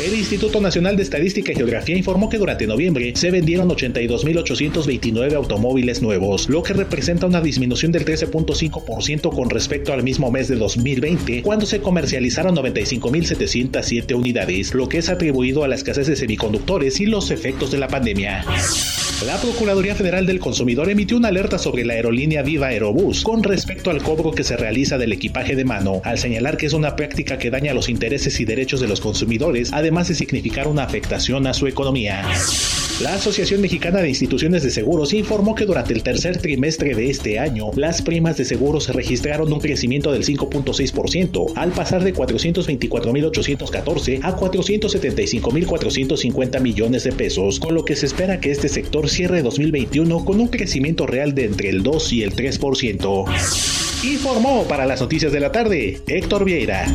El 0.00 0.12
Instituto 0.12 0.60
Nacional 0.60 0.96
de 0.96 1.04
Estadística 1.04 1.52
y 1.52 1.54
Geografía 1.54 1.96
informó 1.96 2.28
que 2.28 2.36
durante 2.36 2.66
noviembre 2.66 3.12
se 3.14 3.30
vendieron 3.30 3.68
82.829 3.68 5.34
automóviles 5.34 6.02
nuevos, 6.02 6.48
lo 6.48 6.64
que 6.64 6.72
representa 6.72 7.26
una 7.26 7.40
disminución 7.40 7.92
del 7.92 8.04
13.5% 8.04 9.32
con 9.32 9.50
respecto 9.50 9.92
al 9.92 10.02
mismo 10.02 10.32
mes 10.32 10.48
de 10.48 10.56
2020, 10.56 11.42
cuando 11.42 11.64
se 11.64 11.80
comercializaron 11.80 12.56
95.707 12.56 14.16
unidades, 14.16 14.74
lo 14.74 14.88
que 14.88 14.98
es 14.98 15.08
atribuido 15.08 15.62
a 15.62 15.68
la 15.68 15.76
escasez 15.76 16.08
de 16.08 16.16
semiconductores 16.16 16.98
y 16.98 17.06
los 17.06 17.30
efectos 17.30 17.70
de 17.70 17.78
la 17.78 17.86
pandemia. 17.86 18.44
La 19.22 19.40
Procuraduría 19.40 19.94
Federal 19.94 20.26
del 20.26 20.40
Consumidor 20.40 20.90
emitió 20.90 21.16
una 21.16 21.28
alerta 21.28 21.56
sobre 21.56 21.84
la 21.84 21.94
aerolínea 21.94 22.42
Viva 22.42 22.66
Aerobús 22.66 23.22
con 23.22 23.42
respecto 23.42 23.90
al 23.90 24.02
cobro 24.02 24.32
que 24.32 24.44
se 24.44 24.56
realiza 24.56 24.98
del 24.98 25.12
equipaje 25.12 25.54
de 25.54 25.64
mano, 25.64 26.02
al 26.04 26.18
señalar 26.18 26.56
que 26.56 26.66
es 26.66 26.72
una 26.72 26.96
práctica 26.96 27.38
que 27.38 27.50
daña 27.50 27.72
los 27.72 27.88
intereses 27.88 28.38
y 28.40 28.44
derechos 28.44 28.80
de 28.80 28.88
los 28.88 29.00
consumidores, 29.00 29.72
además 29.72 30.08
de 30.08 30.14
significar 30.14 30.66
una 30.66 30.82
afectación 30.82 31.46
a 31.46 31.54
su 31.54 31.66
economía. 31.68 32.22
La 33.00 33.14
Asociación 33.14 33.60
Mexicana 33.60 34.00
de 34.00 34.08
Instituciones 34.08 34.62
de 34.62 34.70
Seguros 34.70 35.12
informó 35.14 35.56
que 35.56 35.66
durante 35.66 35.92
el 35.92 36.04
tercer 36.04 36.38
trimestre 36.38 36.94
de 36.94 37.10
este 37.10 37.40
año, 37.40 37.72
las 37.74 38.02
primas 38.02 38.36
de 38.36 38.44
seguros 38.44 38.88
registraron 38.88 39.52
un 39.52 39.58
crecimiento 39.58 40.12
del 40.12 40.24
5.6%, 40.24 41.54
al 41.56 41.72
pasar 41.72 42.04
de 42.04 42.14
424.814 42.14 44.20
a 44.22 44.36
475.450 44.36 46.60
millones 46.60 47.02
de 47.02 47.10
pesos, 47.10 47.58
con 47.58 47.74
lo 47.74 47.84
que 47.84 47.96
se 47.96 48.06
espera 48.06 48.38
que 48.38 48.52
este 48.52 48.68
sector 48.68 49.10
cierre 49.10 49.42
2021 49.42 50.24
con 50.24 50.38
un 50.38 50.46
crecimiento 50.46 51.08
real 51.08 51.34
de 51.34 51.46
entre 51.46 51.70
el 51.70 51.82
2 51.82 52.12
y 52.12 52.22
el 52.22 52.36
3%. 52.36 53.24
Informó 54.04 54.68
para 54.68 54.86
las 54.86 55.00
noticias 55.00 55.32
de 55.32 55.40
la 55.40 55.50
tarde 55.50 56.00
Héctor 56.06 56.44
Vieira. 56.44 56.86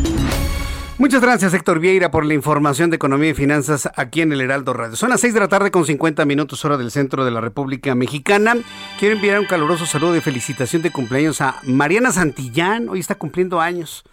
Muchas 0.99 1.21
gracias, 1.21 1.53
Héctor 1.53 1.79
Vieira, 1.79 2.11
por 2.11 2.25
la 2.25 2.33
información 2.33 2.89
de 2.89 2.97
economía 2.97 3.29
y 3.29 3.33
finanzas 3.33 3.89
aquí 3.95 4.19
en 4.19 4.33
el 4.33 4.41
Heraldo 4.41 4.73
Radio. 4.73 4.97
Son 4.97 5.09
las 5.09 5.21
6 5.21 5.33
de 5.33 5.39
la 5.39 5.47
tarde 5.47 5.71
con 5.71 5.85
50 5.85 6.25
minutos 6.25 6.65
hora 6.65 6.75
del 6.75 6.91
centro 6.91 7.23
de 7.23 7.31
la 7.31 7.39
República 7.39 7.95
Mexicana. 7.95 8.57
Quiero 8.99 9.15
enviar 9.15 9.39
un 9.39 9.45
caluroso 9.45 9.85
saludo 9.85 10.11
de 10.11 10.19
felicitación 10.19 10.81
de 10.81 10.91
cumpleaños 10.91 11.39
a 11.39 11.55
Mariana 11.63 12.11
Santillán. 12.11 12.89
Hoy 12.89 12.99
está 12.99 13.15
cumpliendo 13.15 13.61
años. 13.61 14.03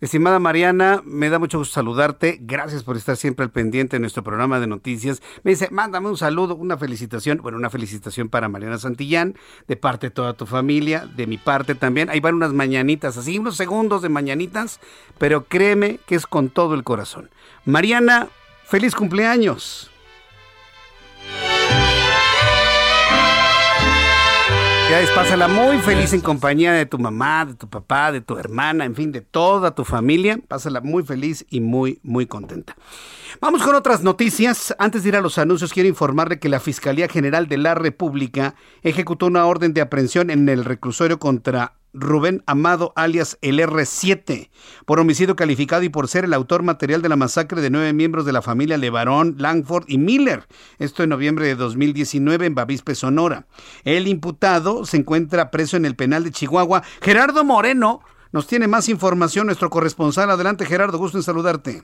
Estimada 0.00 0.38
Mariana, 0.38 1.02
me 1.04 1.30
da 1.30 1.38
mucho 1.38 1.58
gusto 1.58 1.74
saludarte. 1.74 2.38
Gracias 2.40 2.82
por 2.82 2.96
estar 2.96 3.16
siempre 3.16 3.44
al 3.44 3.50
pendiente 3.50 3.96
de 3.96 4.00
nuestro 4.00 4.22
programa 4.22 4.58
de 4.58 4.66
noticias. 4.66 5.22
Me 5.44 5.52
dice, 5.52 5.68
mándame 5.70 6.08
un 6.08 6.16
saludo, 6.16 6.56
una 6.56 6.76
felicitación. 6.76 7.38
Bueno, 7.38 7.58
una 7.58 7.70
felicitación 7.70 8.28
para 8.28 8.48
Mariana 8.48 8.78
Santillán, 8.78 9.36
de 9.68 9.76
parte 9.76 10.08
de 10.08 10.10
toda 10.10 10.34
tu 10.34 10.46
familia, 10.46 11.06
de 11.06 11.26
mi 11.26 11.38
parte 11.38 11.74
también. 11.74 12.10
Ahí 12.10 12.20
van 12.20 12.34
unas 12.34 12.52
mañanitas, 12.52 13.16
así 13.16 13.38
unos 13.38 13.56
segundos 13.56 14.02
de 14.02 14.08
mañanitas, 14.08 14.80
pero 15.18 15.44
créeme 15.44 16.00
que 16.06 16.16
es 16.16 16.26
con 16.26 16.50
todo 16.50 16.74
el 16.74 16.82
corazón. 16.82 17.30
Mariana, 17.64 18.28
feliz 18.64 18.94
cumpleaños. 18.94 19.90
Pásala 24.94 25.48
muy 25.48 25.78
feliz 25.78 26.12
en 26.12 26.20
compañía 26.20 26.72
de 26.72 26.86
tu 26.86 27.00
mamá, 27.00 27.44
de 27.44 27.54
tu 27.54 27.68
papá, 27.68 28.12
de 28.12 28.20
tu 28.20 28.38
hermana, 28.38 28.84
en 28.84 28.94
fin, 28.94 29.10
de 29.10 29.22
toda 29.22 29.74
tu 29.74 29.84
familia. 29.84 30.38
Pásala 30.46 30.80
muy 30.80 31.02
feliz 31.02 31.44
y 31.50 31.60
muy, 31.60 31.98
muy 32.04 32.26
contenta. 32.26 32.76
Vamos 33.40 33.64
con 33.64 33.74
otras 33.74 34.04
noticias. 34.04 34.72
Antes 34.78 35.02
de 35.02 35.08
ir 35.08 35.16
a 35.16 35.20
los 35.20 35.36
anuncios, 35.38 35.72
quiero 35.72 35.88
informarle 35.88 36.38
que 36.38 36.48
la 36.48 36.60
Fiscalía 36.60 37.08
General 37.08 37.48
de 37.48 37.58
la 37.58 37.74
República 37.74 38.54
ejecutó 38.82 39.26
una 39.26 39.46
orden 39.46 39.74
de 39.74 39.80
aprehensión 39.80 40.30
en 40.30 40.48
el 40.48 40.64
reclusorio 40.64 41.18
contra 41.18 41.74
Rubén 41.94 42.42
Amado, 42.46 42.92
alias 42.96 43.38
el 43.40 43.60
R7, 43.60 44.50
por 44.84 45.00
homicidio 45.00 45.36
calificado 45.36 45.82
y 45.84 45.88
por 45.88 46.08
ser 46.08 46.24
el 46.24 46.34
autor 46.34 46.62
material 46.62 47.00
de 47.00 47.08
la 47.08 47.16
masacre 47.16 47.60
de 47.60 47.70
nueve 47.70 47.92
miembros 47.92 48.26
de 48.26 48.32
la 48.32 48.42
familia 48.42 48.76
Levarón, 48.76 49.36
Langford 49.38 49.84
y 49.88 49.98
Miller. 49.98 50.44
Esto 50.78 51.02
en 51.02 51.10
noviembre 51.10 51.46
de 51.46 51.54
2019 51.54 52.46
en 52.46 52.54
Bavispe, 52.54 52.94
Sonora. 52.94 53.46
El 53.84 54.08
imputado 54.08 54.84
se 54.84 54.96
encuentra 54.96 55.50
preso 55.50 55.76
en 55.76 55.84
el 55.84 55.96
penal 55.96 56.24
de 56.24 56.32
Chihuahua. 56.32 56.82
Gerardo 57.00 57.44
Moreno 57.44 58.00
nos 58.32 58.46
tiene 58.48 58.66
más 58.66 58.88
información, 58.88 59.46
nuestro 59.46 59.70
corresponsal. 59.70 60.28
Adelante, 60.28 60.66
Gerardo, 60.66 60.98
gusto 60.98 61.18
en 61.18 61.22
saludarte. 61.22 61.82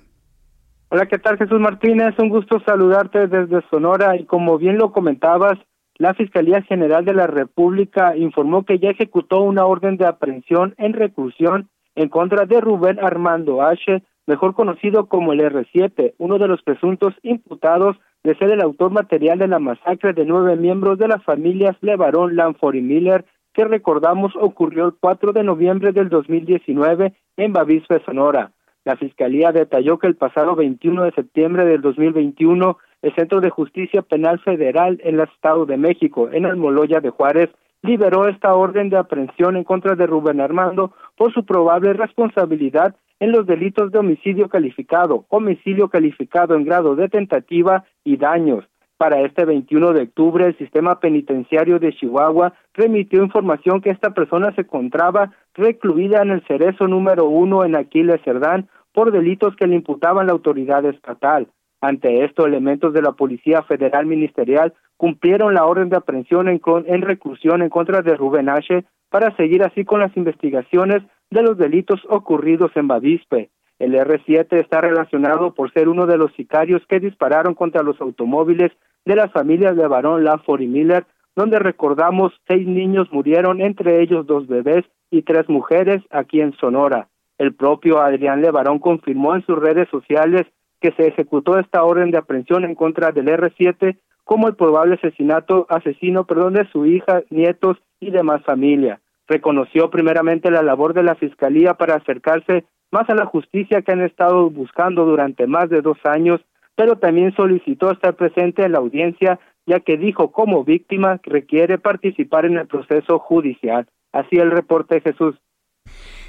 Hola, 0.93 1.07
¿qué 1.07 1.19
tal 1.19 1.39
Jesús 1.39 1.61
Martínez? 1.61 2.19
Un 2.19 2.31
gusto 2.31 2.59
saludarte 2.67 3.29
desde 3.29 3.63
Sonora 3.71 4.17
y 4.17 4.27
como 4.27 4.59
bien 4.59 4.77
lo 4.77 4.91
comentabas, 4.91 5.57
la 6.01 6.15
Fiscalía 6.15 6.63
General 6.63 7.05
de 7.05 7.13
la 7.13 7.27
República 7.27 8.17
informó 8.17 8.65
que 8.65 8.79
ya 8.79 8.89
ejecutó 8.89 9.43
una 9.43 9.67
orden 9.67 9.99
de 9.99 10.07
aprehensión 10.07 10.75
en 10.79 10.95
reclusión 10.95 11.69
en 11.95 12.09
contra 12.09 12.47
de 12.47 12.59
Rubén 12.59 12.99
Armando 12.99 13.61
H., 13.61 14.03
mejor 14.27 14.55
conocido 14.55 15.09
como 15.09 15.35
el 15.35 15.41
R7, 15.41 16.15
uno 16.17 16.39
de 16.39 16.49
los 16.49 16.63
presuntos 16.63 17.13
imputados 17.23 17.99
de 18.25 18.35
ser 18.37 18.51
el 18.51 18.63
autor 18.63 18.93
material 18.93 19.41
de 19.41 19.49
la 19.49 19.59
masacre 19.59 20.15
de 20.15 20.25
nueve 20.25 20.57
miembros 20.57 20.99
de 20.99 21.09
las 21.09 21.23
familias 21.23 21.77
Levarón, 21.83 22.35
Lanford 22.35 22.77
y 22.77 22.81
Miller, 22.81 23.27
que 23.53 23.67
recordamos 23.67 24.33
ocurrió 24.41 24.87
el 24.87 24.95
4 24.99 25.35
de 25.35 25.45
noviembre 25.45 25.93
del 25.93 26.09
2019 26.09 27.13
en 27.37 27.53
Bavispe, 27.53 28.01
Sonora. 28.07 28.53
La 28.87 28.97
Fiscalía 28.97 29.53
detalló 29.53 29.99
que 29.99 30.07
el 30.07 30.17
pasado 30.17 30.57
21 30.57 31.03
de 31.03 31.13
septiembre 31.13 31.67
del 31.67 31.83
2021 31.83 32.79
el 33.03 33.15
Centro 33.15 33.41
de 33.41 33.51
Justicia 33.51 34.03
Penal 34.03 34.39
Federal 34.41 35.01
en 35.03 35.15
el 35.15 35.29
Estado 35.29 35.67
de 35.67 35.77
México, 35.77 36.29
en 36.33 36.47
Almoloya 36.47 37.01
de 37.01 37.11
Juárez, 37.11 37.51
liberó 37.83 38.29
esta 38.29 38.55
orden 38.55 38.91
de 38.91 38.99
aprehensión 38.99 39.57
en 39.57 39.65
contra 39.65 39.95
de 39.95 40.07
Rubén 40.07 40.41
Armando 40.41 40.93
por 41.17 41.33
su 41.33 41.45
probable 41.45 41.93
responsabilidad 41.95 42.95
en 43.21 43.33
los 43.33 43.47
delitos 43.47 43.93
de 43.93 43.99
homicidio 43.99 44.49
calificado, 44.49 45.25
homicidio 45.29 45.89
calificado 45.89 46.55
en 46.55 46.65
grado 46.65 46.97
de 46.97 47.09
tentativa 47.09 47.85
y 48.05 48.17
daños. 48.17 48.65
Para 48.97 49.23
este 49.23 49.47
21 49.47 49.93
de 49.95 50.03
octubre, 50.03 50.47
el 50.47 50.59
sistema 50.59 51.01
penitenciario 51.01 51.79
de 51.79 51.95
Chihuahua 51.95 52.53
remitió 52.75 53.23
información 53.23 53.81
que 53.81 53.89
esta 53.89 54.11
persona 54.11 54.55
se 54.55 54.63
encontraba 54.63 55.33
recluida 55.55 56.21
en 56.21 56.33
el 56.33 56.47
cerezo 56.47 56.87
número 56.87 57.25
uno 57.25 57.65
en 57.65 57.77
Aquiles 57.77 58.21
Cerdán 58.25 58.69
por 58.93 59.11
delitos 59.11 59.57
que 59.57 59.67
le 59.67 59.77
imputaban 59.77 60.27
la 60.27 60.33
autoridad 60.33 60.85
estatal. 60.85 61.49
Ante 61.81 62.25
esto, 62.25 62.47
elementos 62.47 62.93
de 62.93 63.03
la 63.03 63.13
Policía 63.13 63.63
Federal 63.63 64.05
Ministerial 64.07 64.75
cumplieron 64.97 65.55
la 65.55 65.65
orden 65.65 65.89
de 65.89 65.97
aprehensión 65.97 66.49
en, 66.49 67.03
reclusión 67.03 67.63
en 67.63 67.71
contra 67.71 68.03
de 68.03 68.17
Rubén 68.17 68.51
H. 68.51 68.85
para 69.09 69.35
seguir 69.37 69.63
así 69.63 69.85
con 69.85 70.01
las 70.01 70.15
investigaciones 70.17 71.03
de 71.31 71.43
los 71.43 71.57
delitos 71.57 72.01
ocurridos 72.09 72.71
en 72.75 72.87
Bavispe. 72.87 73.51
El 73.79 73.95
R7 73.95 74.61
está 74.61 74.83
relacionado 74.83 75.55
por 75.55 75.73
ser 75.73 75.89
uno 75.89 76.07
de 76.07 76.19
los 76.19 76.33
sicarios 76.35 76.83
que 76.87 77.01
dispararon 77.01 77.55
contra 77.55 77.83
los 77.83 77.99
automóviles 77.99 78.73
de 79.07 79.17
las 79.17 79.33
familias 79.33 79.75
de 79.75 79.87
Barón 79.87 80.23
Lafford 80.23 80.61
y 80.61 80.67
Miller, 80.67 81.07
donde 81.35 81.59
recordamos 81.59 82.35
seis 82.47 82.67
niños 82.67 83.11
murieron, 83.11 83.63
entre 83.63 84.03
ellos 84.03 84.27
dos 84.27 84.47
bebés 84.47 84.85
y 85.11 85.23
tres 85.23 85.49
mujeres 85.49 86.03
aquí 86.11 86.43
en 86.43 86.53
Sonora. 86.59 87.09
El 87.39 87.55
propio 87.55 88.03
Adrián 88.03 88.43
Levarón 88.43 88.81
confirmó 88.81 89.35
en 89.35 89.47
sus 89.47 89.59
redes 89.59 89.89
sociales 89.89 90.47
que 90.81 90.93
se 90.93 91.09
ejecutó 91.09 91.59
esta 91.59 91.85
orden 91.85 92.11
de 92.11 92.19
aprehensión 92.19 92.65
en 92.65 92.75
contra 92.75 93.13
del 93.13 93.27
R7 93.27 93.97
como 94.25 94.49
el 94.49 94.55
probable 94.55 94.95
asesinato 94.95 95.67
asesino 95.69 96.25
perdón, 96.25 96.55
de 96.55 96.69
su 96.71 96.87
hija, 96.87 97.23
nietos 97.31 97.79
y 97.99 98.11
demás 98.11 98.43
familia. 98.45 99.01
Reconoció 99.27 99.91
primeramente 99.91 100.51
la 100.51 100.63
labor 100.63 100.95
de 100.95 101.03
la 101.03 101.15
Fiscalía 101.15 101.75
para 101.75 101.97
acercarse 101.97 102.65
más 102.91 103.09
a 103.09 103.15
la 103.15 103.27
justicia 103.27 103.83
que 103.83 103.93
han 103.93 104.03
estado 104.03 104.51
buscando 104.51 105.05
durante 105.05 105.47
más 105.47 105.69
de 105.69 105.83
dos 105.83 105.99
años, 106.05 106.41
pero 106.75 106.97
también 106.97 107.35
solicitó 107.35 107.91
estar 107.91 108.15
presente 108.15 108.65
en 108.65 108.73
la 108.73 108.79
audiencia, 108.79 109.39
ya 109.67 109.81
que 109.81 109.97
dijo 109.97 110.33
como 110.33 110.65
víctima 110.65 111.21
requiere 111.23 111.79
participar 111.79 112.45
en 112.47 112.57
el 112.57 112.67
proceso 112.67 113.19
judicial. 113.19 113.87
Así 114.13 114.37
el 114.37 114.51
reporte 114.51 115.01
Jesús. 115.01 115.37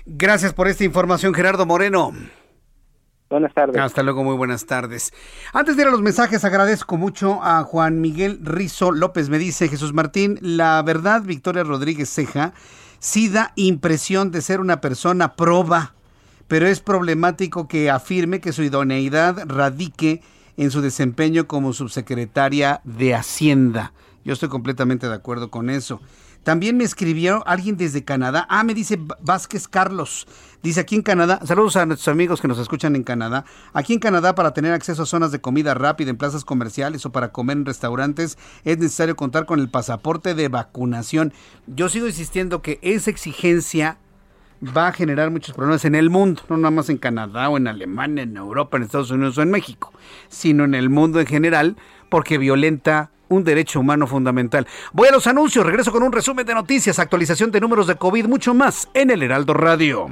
Gracias 0.05 0.53
por 0.53 0.67
esta 0.67 0.83
información, 0.83 1.33
Gerardo 1.33 1.65
Moreno. 1.65 2.11
Buenas 3.31 3.53
tardes. 3.53 3.81
Hasta 3.81 4.03
luego, 4.03 4.25
muy 4.25 4.35
buenas 4.35 4.65
tardes. 4.65 5.13
Antes 5.53 5.77
de 5.77 5.83
ir 5.83 5.87
a 5.87 5.91
los 5.91 6.01
mensajes, 6.01 6.43
agradezco 6.43 6.97
mucho 6.97 7.41
a 7.41 7.63
Juan 7.63 8.01
Miguel 8.01 8.41
Rizo 8.43 8.91
López. 8.91 9.29
Me 9.29 9.39
dice 9.39 9.69
Jesús 9.69 9.93
Martín, 9.93 10.37
la 10.41 10.81
verdad, 10.81 11.21
Victoria 11.21 11.63
Rodríguez 11.63 12.13
Ceja, 12.13 12.51
sí 12.99 13.29
da 13.29 13.53
impresión 13.55 14.31
de 14.31 14.41
ser 14.41 14.59
una 14.59 14.81
persona 14.81 15.37
proba, 15.37 15.93
pero 16.49 16.67
es 16.67 16.81
problemático 16.81 17.69
que 17.69 17.89
afirme 17.89 18.41
que 18.41 18.51
su 18.51 18.63
idoneidad 18.63 19.45
radique 19.47 20.21
en 20.57 20.69
su 20.69 20.81
desempeño 20.81 21.47
como 21.47 21.71
subsecretaria 21.71 22.81
de 22.83 23.15
Hacienda. 23.15 23.93
Yo 24.25 24.33
estoy 24.33 24.49
completamente 24.49 25.07
de 25.07 25.15
acuerdo 25.15 25.49
con 25.49 25.69
eso. 25.69 26.01
También 26.43 26.75
me 26.75 26.83
escribió 26.83 27.47
alguien 27.47 27.77
desde 27.77 28.03
Canadá. 28.03 28.47
Ah, 28.49 28.63
me 28.63 28.73
dice 28.73 28.99
Vázquez 29.21 29.67
Carlos. 29.67 30.27
Dice 30.63 30.79
aquí 30.79 30.95
en 30.95 31.03
Canadá, 31.03 31.39
saludos 31.45 31.75
a 31.75 31.85
nuestros 31.85 32.07
amigos 32.07 32.41
que 32.41 32.47
nos 32.47 32.57
escuchan 32.57 32.95
en 32.95 33.03
Canadá. 33.03 33.45
Aquí 33.73 33.93
en 33.93 33.99
Canadá 33.99 34.33
para 34.33 34.53
tener 34.53 34.73
acceso 34.73 35.03
a 35.03 35.05
zonas 35.05 35.31
de 35.31 35.41
comida 35.41 35.73
rápida 35.73 36.09
en 36.09 36.17
plazas 36.17 36.43
comerciales 36.43 37.05
o 37.05 37.11
para 37.11 37.31
comer 37.31 37.57
en 37.57 37.65
restaurantes 37.65 38.37
es 38.63 38.77
necesario 38.77 39.15
contar 39.15 39.45
con 39.45 39.59
el 39.59 39.69
pasaporte 39.69 40.33
de 40.33 40.49
vacunación. 40.49 41.31
Yo 41.67 41.89
sigo 41.89 42.07
insistiendo 42.07 42.61
que 42.61 42.79
esa 42.81 43.11
exigencia 43.11 43.97
va 44.63 44.87
a 44.87 44.93
generar 44.93 45.31
muchos 45.31 45.55
problemas 45.55 45.85
en 45.85 45.95
el 45.95 46.09
mundo, 46.09 46.43
no 46.49 46.57
nada 46.57 46.71
más 46.71 46.89
en 46.89 46.97
Canadá 46.97 47.49
o 47.49 47.57
en 47.57 47.67
Alemania, 47.67 48.23
en 48.23 48.37
Europa, 48.37 48.77
en 48.77 48.83
Estados 48.83 49.11
Unidos 49.11 49.37
o 49.37 49.41
en 49.41 49.49
México, 49.49 49.91
sino 50.29 50.63
en 50.63 50.75
el 50.75 50.89
mundo 50.89 51.19
en 51.19 51.25
general 51.25 51.77
porque 52.11 52.37
violenta 52.37 53.09
un 53.29 53.45
derecho 53.45 53.79
humano 53.79 54.05
fundamental. 54.05 54.67
Voy 54.91 55.07
a 55.07 55.11
los 55.11 55.25
anuncios, 55.25 55.65
regreso 55.65 55.93
con 55.93 56.03
un 56.03 56.11
resumen 56.11 56.45
de 56.45 56.53
noticias, 56.53 56.99
actualización 56.99 57.49
de 57.49 57.61
números 57.61 57.87
de 57.87 57.95
COVID, 57.95 58.25
mucho 58.25 58.53
más 58.53 58.89
en 58.93 59.09
el 59.09 59.23
Heraldo 59.23 59.53
Radio. 59.53 60.07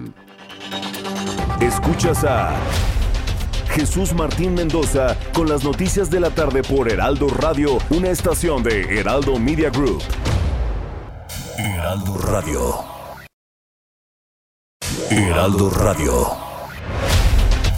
Escuchas 1.59 2.23
a 2.23 2.55
Jesús 3.71 4.13
Martín 4.13 4.53
Mendoza 4.55 5.17
con 5.33 5.49
las 5.49 5.65
noticias 5.65 6.09
de 6.09 6.21
la 6.21 6.29
tarde 6.29 6.63
por 6.63 6.89
Heraldo 6.89 7.27
Radio, 7.27 7.77
una 7.89 8.09
estación 8.09 8.63
de 8.63 8.99
Heraldo 8.99 9.37
Media 9.37 9.69
Group. 9.69 10.01
Heraldo 11.57 12.17
Radio. 12.17 12.85
Heraldo 15.11 15.69
Radio. 15.69 16.48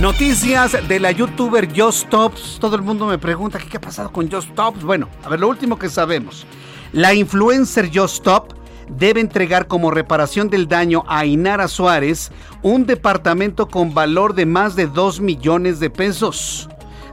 Noticias 0.00 0.76
de 0.88 1.00
la 1.00 1.10
youtuber 1.10 1.68
Just 1.76 2.08
Tops. 2.08 2.58
Todo 2.60 2.76
el 2.76 2.82
mundo 2.82 3.06
me 3.06 3.18
pregunta 3.18 3.58
qué 3.58 3.76
ha 3.76 3.80
pasado 3.80 4.10
con 4.10 4.30
Just 4.30 4.54
Tops. 4.54 4.82
Bueno, 4.82 5.08
a 5.24 5.28
ver, 5.28 5.38
lo 5.38 5.48
último 5.48 5.78
que 5.78 5.88
sabemos. 5.88 6.46
La 6.92 7.12
influencer 7.14 7.90
Just 7.92 8.22
Top 8.22 8.57
debe 8.90 9.20
entregar 9.20 9.66
como 9.66 9.90
reparación 9.90 10.50
del 10.50 10.68
daño 10.68 11.04
a 11.08 11.26
Inara 11.26 11.68
Suárez 11.68 12.30
un 12.62 12.86
departamento 12.86 13.68
con 13.68 13.94
valor 13.94 14.34
de 14.34 14.46
más 14.46 14.76
de 14.76 14.86
2 14.86 15.20
millones 15.20 15.80
de 15.80 15.90
pesos. 15.90 16.68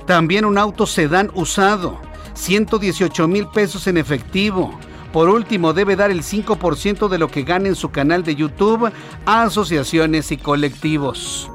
También 0.05 0.45
un 0.45 0.57
auto 0.57 0.85
sedán 0.85 1.31
usado, 1.33 1.99
118 2.33 3.27
mil 3.27 3.47
pesos 3.47 3.87
en 3.87 3.97
efectivo. 3.97 4.77
Por 5.11 5.29
último, 5.29 5.71
debe 5.71 5.95
dar 5.95 6.11
el 6.11 6.23
5% 6.23 7.07
de 7.07 7.17
lo 7.17 7.29
que 7.29 7.43
gane 7.43 7.69
en 7.69 7.75
su 7.75 7.89
canal 7.89 8.23
de 8.23 8.35
YouTube 8.35 8.91
a 9.25 9.43
asociaciones 9.43 10.31
y 10.31 10.37
colectivos. 10.37 11.49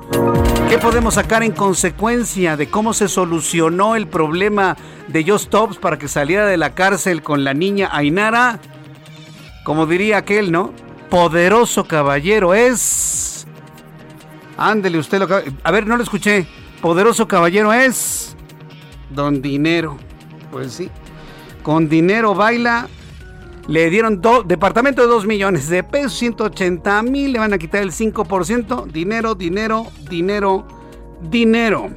¿Qué 0.71 0.79
podemos 0.79 1.15
sacar 1.15 1.43
en 1.43 1.53
consecuencia 1.53 2.57
de 2.57 2.71
cómo 2.71 2.95
se 2.95 3.07
solucionó 3.07 3.97
el 3.97 4.09
problema 4.09 4.79
de 5.09 5.25
Just 5.25 5.51
Tops 5.51 5.77
para 5.77 5.99
que 5.99 6.09
saliera 6.09 6.47
de 6.47 6.57
la 6.57 6.75
cárcel 6.75 7.23
con 7.23 7.45
la 7.45 7.53
niña 7.53 7.91
Ainara? 7.93 8.61
Como 9.71 9.87
diría 9.87 10.19
aquel, 10.19 10.51
¿no? 10.51 10.73
Poderoso 11.11 11.85
caballero 11.85 12.55
es. 12.55 13.47
Ándele 14.57 14.99
usted 14.99 15.21
lo 15.21 15.29
que... 15.29 15.53
A 15.63 15.71
ver, 15.71 15.87
no 15.87 15.97
lo 15.97 16.03
escuché. 16.03 16.45
Poderoso 16.83 17.29
caballero 17.29 17.73
es. 17.73 18.35
Don 19.11 19.41
Dinero. 19.41 19.97
Pues 20.51 20.73
sí. 20.73 20.91
Con 21.63 21.89
dinero 21.89 22.35
baila. 22.35 22.89
Le 23.69 23.91
dieron 23.91 24.21
departamento 24.45 25.03
de 25.03 25.07
2 25.07 25.27
millones 25.27 25.69
de 25.69 25.85
pesos, 25.85 26.15
180 26.15 27.05
mil. 27.05 27.33
Le 27.33 27.39
van 27.39 27.53
a 27.53 27.59
quitar 27.59 27.81
el 27.81 27.93
5%. 27.93 28.87
Dinero, 28.87 29.37
dinero, 29.37 29.87
dinero, 30.11 30.67
dinero. 31.21 31.91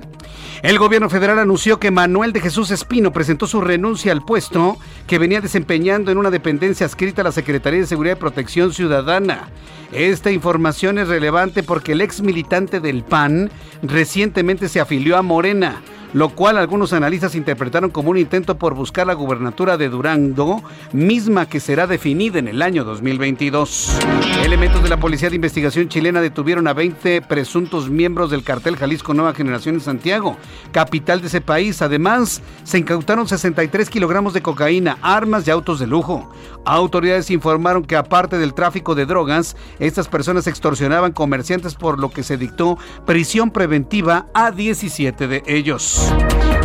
El 0.64 0.80
gobierno 0.80 1.10
federal 1.10 1.40
anunció 1.40 1.78
que 1.78 1.92
Manuel 1.92 2.32
de 2.32 2.40
Jesús 2.40 2.72
Espino 2.72 3.12
presentó 3.12 3.48
su 3.48 3.60
renuncia 3.60 4.14
al 4.14 4.24
puesto 4.24 4.78
que 5.08 5.20
venía 5.20 5.42
desempeñando 5.42 6.10
en 6.10 6.18
una 6.18 6.32
dependencia 6.32 6.86
adscrita 6.86 7.22
a 7.22 7.26
la 7.26 7.34
Secretaría 7.34 7.82
de 7.82 7.86
Seguridad 7.86 8.16
y 8.16 8.20
Protección 8.22 8.72
Ciudadana. 8.72 9.50
Esta 9.92 10.32
información 10.32 11.00
es 11.00 11.10
relevante 11.10 11.64
porque 11.64 11.92
el 11.92 12.00
ex 12.00 12.22
militante 12.22 12.80
del 12.80 13.04
PAN 13.04 13.52
recientemente 13.82 14.70
se 14.70 14.80
afilió 14.80 15.18
a 15.18 15.22
Morena 15.22 15.82
lo 16.14 16.30
cual 16.30 16.58
algunos 16.58 16.94
analistas 16.94 17.36
interpretaron 17.36 17.90
como 17.90 18.12
un 18.12 18.18
intento 18.18 18.58
por 18.58 18.76
buscar 18.76 19.08
la 19.08 19.14
gubernatura 19.14 19.78
de 19.78 19.90
Durango, 19.90 20.64
misma 20.92 21.48
que 21.48 21.60
será 21.60 21.88
definida 21.88 22.40
en 22.40 22.48
el 22.48 22.62
año 22.62 22.84
2022. 22.84 24.00
Elementos 24.44 24.84
de 24.84 24.90
la 24.90 24.98
Policía 24.98 25.30
de 25.30 25.36
Investigación 25.36 25.90
chilena 25.90 26.22
detuvieron 26.22 26.68
a 26.68 26.74
20 26.74 27.22
presuntos 27.24 27.90
miembros 27.90 28.30
del 28.30 28.44
cartel 28.44 28.78
Jalisco 28.78 29.14
Nueva 29.14 29.34
Generación 29.34 29.76
en 29.76 29.82
Santiago, 29.82 30.38
capital 30.72 31.22
de 31.22 31.28
ese 31.28 31.42
país. 31.42 31.82
Además, 31.82 32.42
se 32.64 32.78
incautaron 32.78 33.28
63 33.28 33.90
kilogramos 33.90 34.34
de 34.34 34.42
cocaína, 34.42 34.98
armas 35.02 35.48
y 35.48 35.52
autos 35.52 35.80
de 35.80 35.88
lujo. 35.88 36.30
Autoridades 36.66 37.30
informaron 37.30 37.84
que 37.84 37.96
aparte 37.96 38.38
del 38.38 38.54
tráfico 38.54 38.96
de 38.96 39.06
drogas, 39.06 39.58
estas 39.80 40.08
personas 40.08 40.48
extorsionaban 40.48 41.12
comerciantes 41.12 41.76
por 41.76 42.00
lo 42.00 42.10
que 42.10 42.24
se 42.24 42.38
dictó 42.38 42.78
prisión 43.06 43.52
preventiva 43.52 44.28
a 44.34 44.52
17 44.52 45.28
de 45.28 45.44
ellos. 45.46 46.03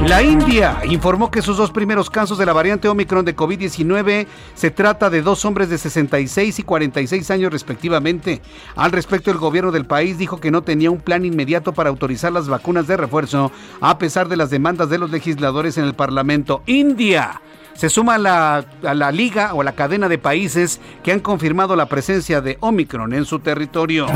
La 0.07 0.23
India 0.23 0.79
informó 0.89 1.31
que 1.31 1.43
sus 1.43 1.59
dos 1.59 1.71
primeros 1.71 2.09
casos 2.09 2.39
de 2.39 2.47
la 2.47 2.55
variante 2.55 2.89
Omicron 2.89 3.27
de 3.27 3.37
COVID-19 3.37 4.27
se 4.55 4.71
trata 4.71 5.11
de 5.11 5.21
dos 5.21 5.45
hombres 5.45 5.69
de 5.69 5.77
66 5.77 6.59
y 6.59 6.63
46 6.63 7.31
años 7.31 7.53
respectivamente. 7.53 8.41
Al 8.75 8.93
respecto, 8.93 9.31
el 9.31 9.37
gobierno 9.37 9.71
del 9.71 9.85
país 9.85 10.17
dijo 10.17 10.41
que 10.41 10.51
no 10.51 10.63
tenía 10.63 10.91
un 10.91 11.01
plan 11.01 11.27
inmediato 11.27 11.75
para 11.75 11.91
autorizar 11.91 12.33
las 12.33 12.49
vacunas 12.49 12.87
de 12.87 12.97
refuerzo, 12.97 13.53
a 13.83 13.99
pesar 13.99 14.29
de 14.29 14.37
las 14.37 14.49
demandas 14.49 14.89
de 14.89 14.99
los 14.99 15.11
legisladores 15.11 15.77
en 15.77 15.85
el 15.85 15.95
Parlamento. 15.95 16.63
India 16.65 17.43
se 17.79 17.89
suma 17.89 18.17
a 18.17 18.19
la, 18.19 18.65
a 18.83 18.95
la 18.95 19.13
liga 19.13 19.55
o 19.55 19.61
a 19.61 19.65
la 19.65 19.77
cadena 19.77 20.09
de 20.09 20.19
países 20.19 20.81
que 21.05 21.13
han 21.13 21.21
confirmado 21.21 21.77
la 21.77 21.87
presencia 21.87 22.41
de 22.41 22.59
Omicron 22.59 23.15
en 23.15 23.25
su 23.25 23.39
territorio. 23.39 24.07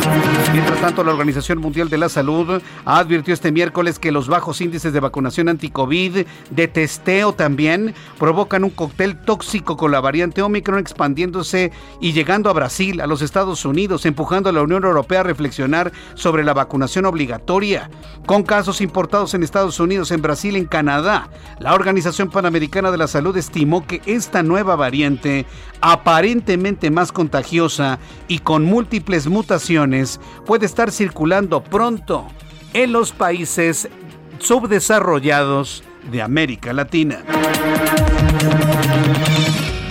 Mientras 0.52 0.80
tanto, 0.80 1.04
la 1.04 1.12
Organización 1.12 1.58
Mundial 1.58 1.88
de 1.88 1.96
la 1.96 2.08
Salud 2.08 2.60
advirtió 2.84 3.32
este 3.32 3.52
miércoles 3.52 4.00
que 4.00 4.10
los 4.10 4.26
bajos 4.26 4.60
índices 4.60 4.92
de 4.92 4.98
vacunación 4.98 5.48
anti-COVID, 5.48 6.26
de 6.50 6.68
testeo 6.68 7.34
también, 7.34 7.94
provocan 8.18 8.64
un 8.64 8.70
cóctel 8.70 9.16
tóxico 9.16 9.76
con 9.76 9.92
la 9.92 10.00
variante 10.00 10.42
Omicron 10.42 10.80
expandiéndose 10.80 11.70
y 12.00 12.10
llegando 12.10 12.50
a 12.50 12.54
Brasil, 12.54 13.00
a 13.00 13.06
los 13.06 13.22
Estados 13.22 13.64
Unidos, 13.64 14.06
empujando 14.06 14.48
a 14.48 14.52
la 14.52 14.62
Unión 14.62 14.82
Europea 14.82 15.20
a 15.20 15.22
reflexionar 15.22 15.92
sobre 16.14 16.42
la 16.42 16.52
vacunación 16.52 17.06
obligatoria. 17.06 17.90
Con 18.26 18.42
casos 18.42 18.80
importados 18.80 19.34
en 19.34 19.44
Estados 19.44 19.78
Unidos, 19.78 20.10
en 20.10 20.20
Brasil, 20.20 20.56
en 20.56 20.64
Canadá, 20.64 21.28
la 21.60 21.74
Organización 21.74 22.28
Panamericana 22.28 22.90
de 22.90 22.98
la 22.98 23.06
Salud 23.06 23.36
estimó 23.52 23.86
que 23.86 24.00
esta 24.06 24.42
nueva 24.42 24.76
variante, 24.76 25.44
aparentemente 25.82 26.90
más 26.90 27.12
contagiosa 27.12 27.98
y 28.26 28.38
con 28.38 28.64
múltiples 28.64 29.26
mutaciones, 29.26 30.20
puede 30.46 30.64
estar 30.64 30.90
circulando 30.90 31.62
pronto 31.62 32.26
en 32.72 32.92
los 32.92 33.12
países 33.12 33.90
subdesarrollados 34.38 35.84
de 36.10 36.22
América 36.22 36.72
Latina. 36.72 37.22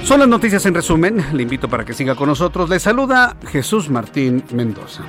Son 0.05 0.20
las 0.20 0.28
noticias 0.28 0.66
en 0.66 0.74
resumen. 0.74 1.24
Le 1.32 1.43
invito 1.43 1.70
para 1.70 1.86
que 1.86 1.93
siga 1.93 2.16
con 2.16 2.30
nosotros. 2.30 2.68
Le 2.68 2.80
saluda 2.80 3.38
Jesús 3.51 3.91
Martín 3.91 4.43
Mendoza. 4.51 5.03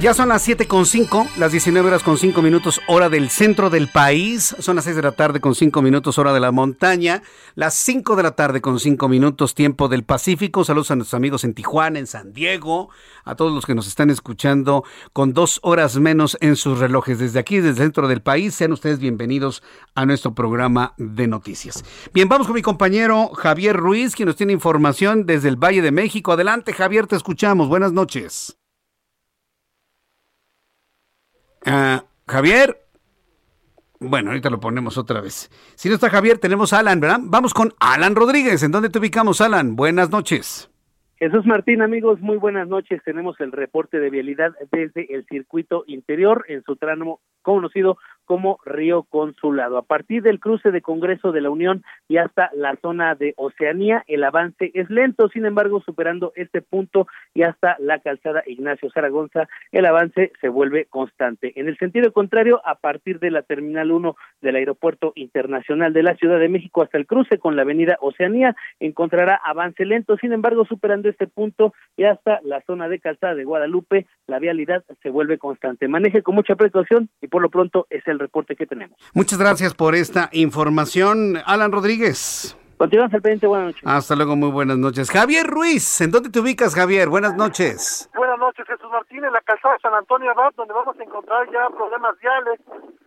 Ya 0.00 0.12
son 0.12 0.28
las 0.28 0.42
7 0.42 0.68
con 0.68 0.84
5, 0.84 1.28
las 1.38 1.52
19 1.52 1.88
horas 1.88 2.02
con 2.02 2.18
5 2.18 2.42
minutos, 2.42 2.82
hora 2.88 3.08
del 3.08 3.30
centro 3.30 3.70
del 3.70 3.88
país. 3.88 4.54
Son 4.58 4.76
las 4.76 4.84
6 4.84 4.96
de 4.96 5.02
la 5.02 5.12
tarde 5.12 5.40
con 5.40 5.54
5 5.54 5.80
minutos, 5.80 6.18
hora 6.18 6.34
de 6.34 6.40
la 6.40 6.52
montaña. 6.52 7.22
Las 7.54 7.72
5 7.74 8.14
de 8.14 8.22
la 8.22 8.32
tarde 8.32 8.60
con 8.60 8.78
5 8.78 9.08
minutos, 9.08 9.54
tiempo 9.54 9.88
del 9.88 10.04
Pacífico. 10.04 10.62
Saludos 10.62 10.90
a 10.90 10.96
nuestros 10.96 11.16
amigos 11.16 11.44
en 11.44 11.54
Tijuana, 11.54 11.98
en 11.98 12.06
San 12.06 12.34
Diego, 12.34 12.90
a 13.24 13.34
todos 13.34 13.54
los 13.54 13.64
que 13.64 13.74
nos 13.74 13.86
están 13.86 14.10
escuchando 14.10 14.84
con 15.14 15.32
dos 15.32 15.58
horas 15.62 15.96
menos 15.96 16.36
en 16.42 16.56
sus 16.56 16.80
relojes. 16.80 17.18
Desde 17.18 17.38
aquí, 17.38 17.56
desde 17.56 17.70
el 17.70 17.76
centro 17.76 18.06
del 18.06 18.20
país, 18.20 18.54
sean 18.54 18.72
ustedes 18.72 18.98
bienvenidos 18.98 19.62
a 19.94 20.04
nuestro 20.04 20.34
programa 20.34 20.92
de 20.98 21.28
noticias. 21.28 21.82
Bien, 22.12 22.28
vamos 22.28 22.46
con 22.46 22.56
mi 22.56 22.62
compañero 22.62 23.30
Javier 23.30 23.76
Ruiz, 23.76 24.14
quien 24.14 24.26
nos 24.26 24.36
tiene 24.36 24.52
información 24.52 25.24
desde 25.24 25.48
el 25.48 25.56
Valle 25.56 25.80
de 25.80 25.92
México. 25.92 26.32
Adelante, 26.32 26.74
Javier, 26.74 27.06
te 27.06 27.16
escuchamos. 27.16 27.68
Buenas 27.68 27.92
noches. 27.92 28.58
Ah, 31.64 32.04
Javier. 32.26 32.78
Bueno, 34.00 34.30
ahorita 34.30 34.50
lo 34.50 34.60
ponemos 34.60 34.98
otra 34.98 35.20
vez. 35.20 35.50
Si 35.76 35.88
no 35.88 35.94
está 35.94 36.10
Javier, 36.10 36.38
tenemos 36.38 36.72
a 36.72 36.80
Alan, 36.80 37.00
¿verdad? 37.00 37.20
Vamos 37.22 37.54
con 37.54 37.72
Alan 37.80 38.14
Rodríguez. 38.14 38.62
¿En 38.62 38.72
dónde 38.72 38.90
te 38.90 38.98
ubicamos, 38.98 39.40
Alan? 39.40 39.76
Buenas 39.76 40.10
noches. 40.10 40.70
Jesús 41.16 41.46
Martín, 41.46 41.80
amigos, 41.80 42.20
muy 42.20 42.36
buenas 42.36 42.68
noches. 42.68 43.00
Tenemos 43.04 43.40
el 43.40 43.52
reporte 43.52 43.98
de 43.98 44.10
vialidad 44.10 44.52
desde 44.70 45.14
el 45.14 45.24
circuito 45.26 45.84
interior 45.86 46.44
en 46.48 46.62
su 46.64 46.76
tramo 46.76 47.20
conocido 47.40 47.96
como 48.24 48.58
Río 48.64 49.04
Consulado. 49.04 49.78
A 49.78 49.82
partir 49.82 50.22
del 50.22 50.40
cruce 50.40 50.70
de 50.70 50.82
Congreso 50.82 51.32
de 51.32 51.40
la 51.40 51.50
Unión 51.50 51.84
y 52.08 52.16
hasta 52.16 52.50
la 52.54 52.76
zona 52.76 53.14
de 53.14 53.34
Oceanía, 53.36 54.04
el 54.06 54.24
avance 54.24 54.70
es 54.74 54.90
lento, 54.90 55.28
sin 55.28 55.46
embargo, 55.46 55.80
superando 55.80 56.32
este 56.36 56.62
punto 56.62 57.06
y 57.34 57.42
hasta 57.42 57.76
la 57.78 57.98
calzada 57.98 58.42
Ignacio 58.46 58.90
Zaragoza, 58.90 59.48
el 59.72 59.86
avance 59.86 60.32
se 60.40 60.48
vuelve 60.48 60.86
constante. 60.86 61.52
En 61.56 61.68
el 61.68 61.78
sentido 61.78 62.12
contrario, 62.12 62.60
a 62.64 62.76
partir 62.76 63.18
de 63.18 63.30
la 63.30 63.42
Terminal 63.42 63.90
1 63.90 64.16
del 64.40 64.56
Aeropuerto 64.56 65.12
Internacional 65.14 65.92
de 65.92 66.02
la 66.02 66.16
Ciudad 66.16 66.38
de 66.38 66.48
México 66.48 66.82
hasta 66.82 66.98
el 66.98 67.06
cruce 67.06 67.38
con 67.38 67.56
la 67.56 67.62
Avenida 67.62 67.98
Oceanía, 68.00 68.56
encontrará 68.80 69.40
avance 69.44 69.84
lento, 69.84 70.16
sin 70.16 70.32
embargo, 70.32 70.64
superando 70.64 71.08
este 71.08 71.26
punto 71.26 71.74
y 71.96 72.04
hasta 72.04 72.40
la 72.42 72.60
zona 72.62 72.88
de 72.88 73.00
calzada 73.00 73.34
de 73.34 73.44
Guadalupe, 73.44 74.06
la 74.26 74.38
vialidad 74.38 74.84
se 75.02 75.10
vuelve 75.10 75.38
constante. 75.38 75.88
Maneje 75.88 76.22
con 76.22 76.34
mucha 76.34 76.56
precaución 76.56 77.08
y 77.20 77.28
por 77.28 77.42
lo 77.42 77.50
pronto 77.50 77.86
es 77.90 78.06
el 78.06 78.13
reporte 78.18 78.56
que 78.56 78.66
tenemos. 78.66 78.98
Muchas 79.14 79.38
gracias 79.38 79.74
por 79.74 79.94
esta 79.94 80.28
información, 80.32 81.38
Alan 81.46 81.72
Rodríguez. 81.72 82.56
Continuamos 82.76 83.14
al 83.14 83.22
pendiente, 83.22 83.46
buenas 83.46 83.66
noches. 83.68 83.82
Hasta 83.86 84.16
luego, 84.16 84.36
muy 84.36 84.50
buenas 84.50 84.76
noches. 84.76 85.10
Javier 85.10 85.46
Ruiz, 85.46 86.00
¿en 86.00 86.10
dónde 86.10 86.30
te 86.30 86.40
ubicas, 86.40 86.74
Javier? 86.74 87.08
Buenas 87.08 87.36
noches. 87.36 88.10
Buenas 88.14 88.38
noches, 88.38 88.66
Jesús 88.66 88.90
Martín, 88.90 89.24
en 89.24 89.32
la 89.32 89.40
calzada 89.42 89.74
de 89.74 89.80
San 89.80 89.94
Antonio 89.94 90.30
Abad, 90.32 90.52
donde 90.56 90.74
vamos 90.74 90.98
a 90.98 91.02
encontrar 91.02 91.48
ya 91.52 91.68
problemas 91.70 92.18
viales, 92.18 92.60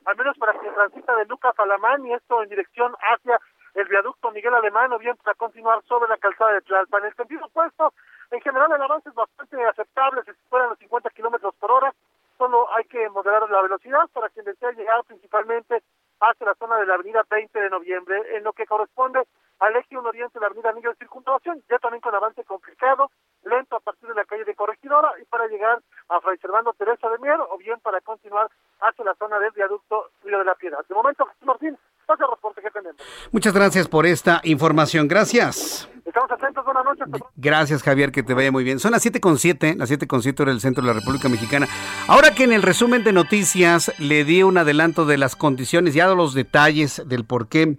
al 0.06 0.16
menos 0.16 0.38
para 0.38 0.54
quien 0.60 0.74
transita 0.74 1.16
de 1.18 1.26
Lucas 1.26 1.54
Alamán 1.58 2.06
y 2.06 2.14
esto 2.14 2.42
en 2.42 2.50
dirección 2.50 2.94
hacia 3.12 3.40
el 3.76 3.88
viaducto 3.88 4.32
Miguel 4.32 4.54
Alemán 4.54 4.92
o 4.94 5.00
bien 5.00 5.16
para 5.24 5.36
continuar 5.36 5.84
sobre 5.88 6.10
la 6.10 6.18
calzada 6.18 6.54
de 6.54 6.62
Tlalpan. 6.62 7.02
En 7.02 7.10
el 7.10 7.16
sentido 7.16 7.46
opuesto, 7.46 7.94
en 8.32 8.42
general 8.42 8.72
el 8.72 8.82
avance 8.82 9.10
es 9.10 9.16
bastante 9.16 9.64
aceptable, 9.64 10.24
se 10.24 10.34
superan 10.34 10.70
los 10.70 10.80
50 10.80 11.10
kilómetros 11.12 11.54
por 11.60 11.72
hora, 11.72 11.94
solo 12.38 12.68
hay 12.76 12.86
que 12.86 13.10
moderar 13.10 13.50
la 13.50 13.62
velocidad 13.62 14.08
para 14.14 14.30
quien 14.30 14.46
desea 14.46 14.72
llegar 14.72 15.04
principalmente 15.06 15.84
hacia 16.20 16.48
la 16.48 16.56
zona 16.56 16.78
de 16.78 16.86
la 16.86 16.96
avenida 16.96 17.24
20 17.30 17.60
de 17.60 17.70
noviembre, 17.70 18.36
en 18.36 18.44
lo 18.44 18.54
que 18.54 18.66
corresponde 18.66 19.22
al 19.60 19.76
eje 19.76 19.98
1 19.98 20.08
oriente 20.08 20.38
de 20.38 20.42
la 20.42 20.48
avenida 20.48 20.70
Anillo 20.70 20.92
de 20.92 20.98
Circunvalación, 20.98 21.64
ya 21.70 21.80
también 21.80 22.02
con 22.02 22.14
avance 22.14 22.44
complicado, 22.44 23.12
lento 23.44 23.76
a 23.76 23.80
partir 23.80 24.10
de 24.10 24.16
la 24.16 24.26
calle 24.26 24.46
de 24.46 24.56
Corregidora 24.56 25.14
y 25.20 25.26
para 25.26 25.48
llegar 25.48 25.82
a 26.10 26.22
Fray 26.22 26.38
Servando 26.38 26.74
Teresa 26.74 27.10
de 27.10 27.18
Mier 27.20 27.40
o 27.40 27.58
bien 27.58 27.80
para 27.80 28.02
continuar 28.02 28.50
hacia 28.82 29.06
la 29.06 29.16
zona 29.16 29.40
del 29.40 29.52
viaducto 29.52 30.10
Río 30.24 30.40
de 30.40 30.46
la 30.46 30.56
Piedad. 30.56 30.86
De 30.88 30.96
momento, 30.96 31.28
Martín, 31.42 31.78
el 32.16 32.30
reporte 32.30 32.62
que 32.62 32.72
tenemos. 32.72 32.96
Muchas 33.32 33.54
gracias 33.54 33.88
por 33.88 34.06
esta 34.06 34.42
información. 34.44 35.08
Gracias. 35.08 35.90
Estamos 36.06 36.32
atentos, 36.32 36.64
buenas 36.64 36.86
noches. 36.86 37.22
Gracias, 37.36 37.84
Javier, 37.84 38.12
que 38.12 38.24
te 38.24 38.34
vaya 38.34 38.52
muy 38.52 38.64
bien. 38.64 38.80
Son 38.80 38.92
las 38.92 39.02
7 39.02 39.20
con 39.20 39.38
7, 39.38 39.76
las 39.78 39.90
7 39.90 40.08
con 40.08 40.22
7 40.22 40.44
hora 40.44 40.52
del 40.54 40.62
centro 40.62 40.82
de 40.82 40.88
la 40.88 40.94
República 40.94 41.28
Mexicana. 41.28 41.68
Ahora 42.08 42.34
que 42.34 42.46
en 42.46 42.54
el 42.54 42.62
resumen 42.62 43.04
de 43.04 43.12
noticias 43.12 43.92
le 44.00 44.24
di 44.24 44.42
un 44.42 44.58
adelanto 44.58 45.06
de 45.06 45.18
las 45.18 45.36
condiciones, 45.36 45.94
ya 45.94 46.08
los 46.08 46.34
detalles 46.34 47.04
del 47.06 47.26
por 47.26 47.50
qué 47.50 47.78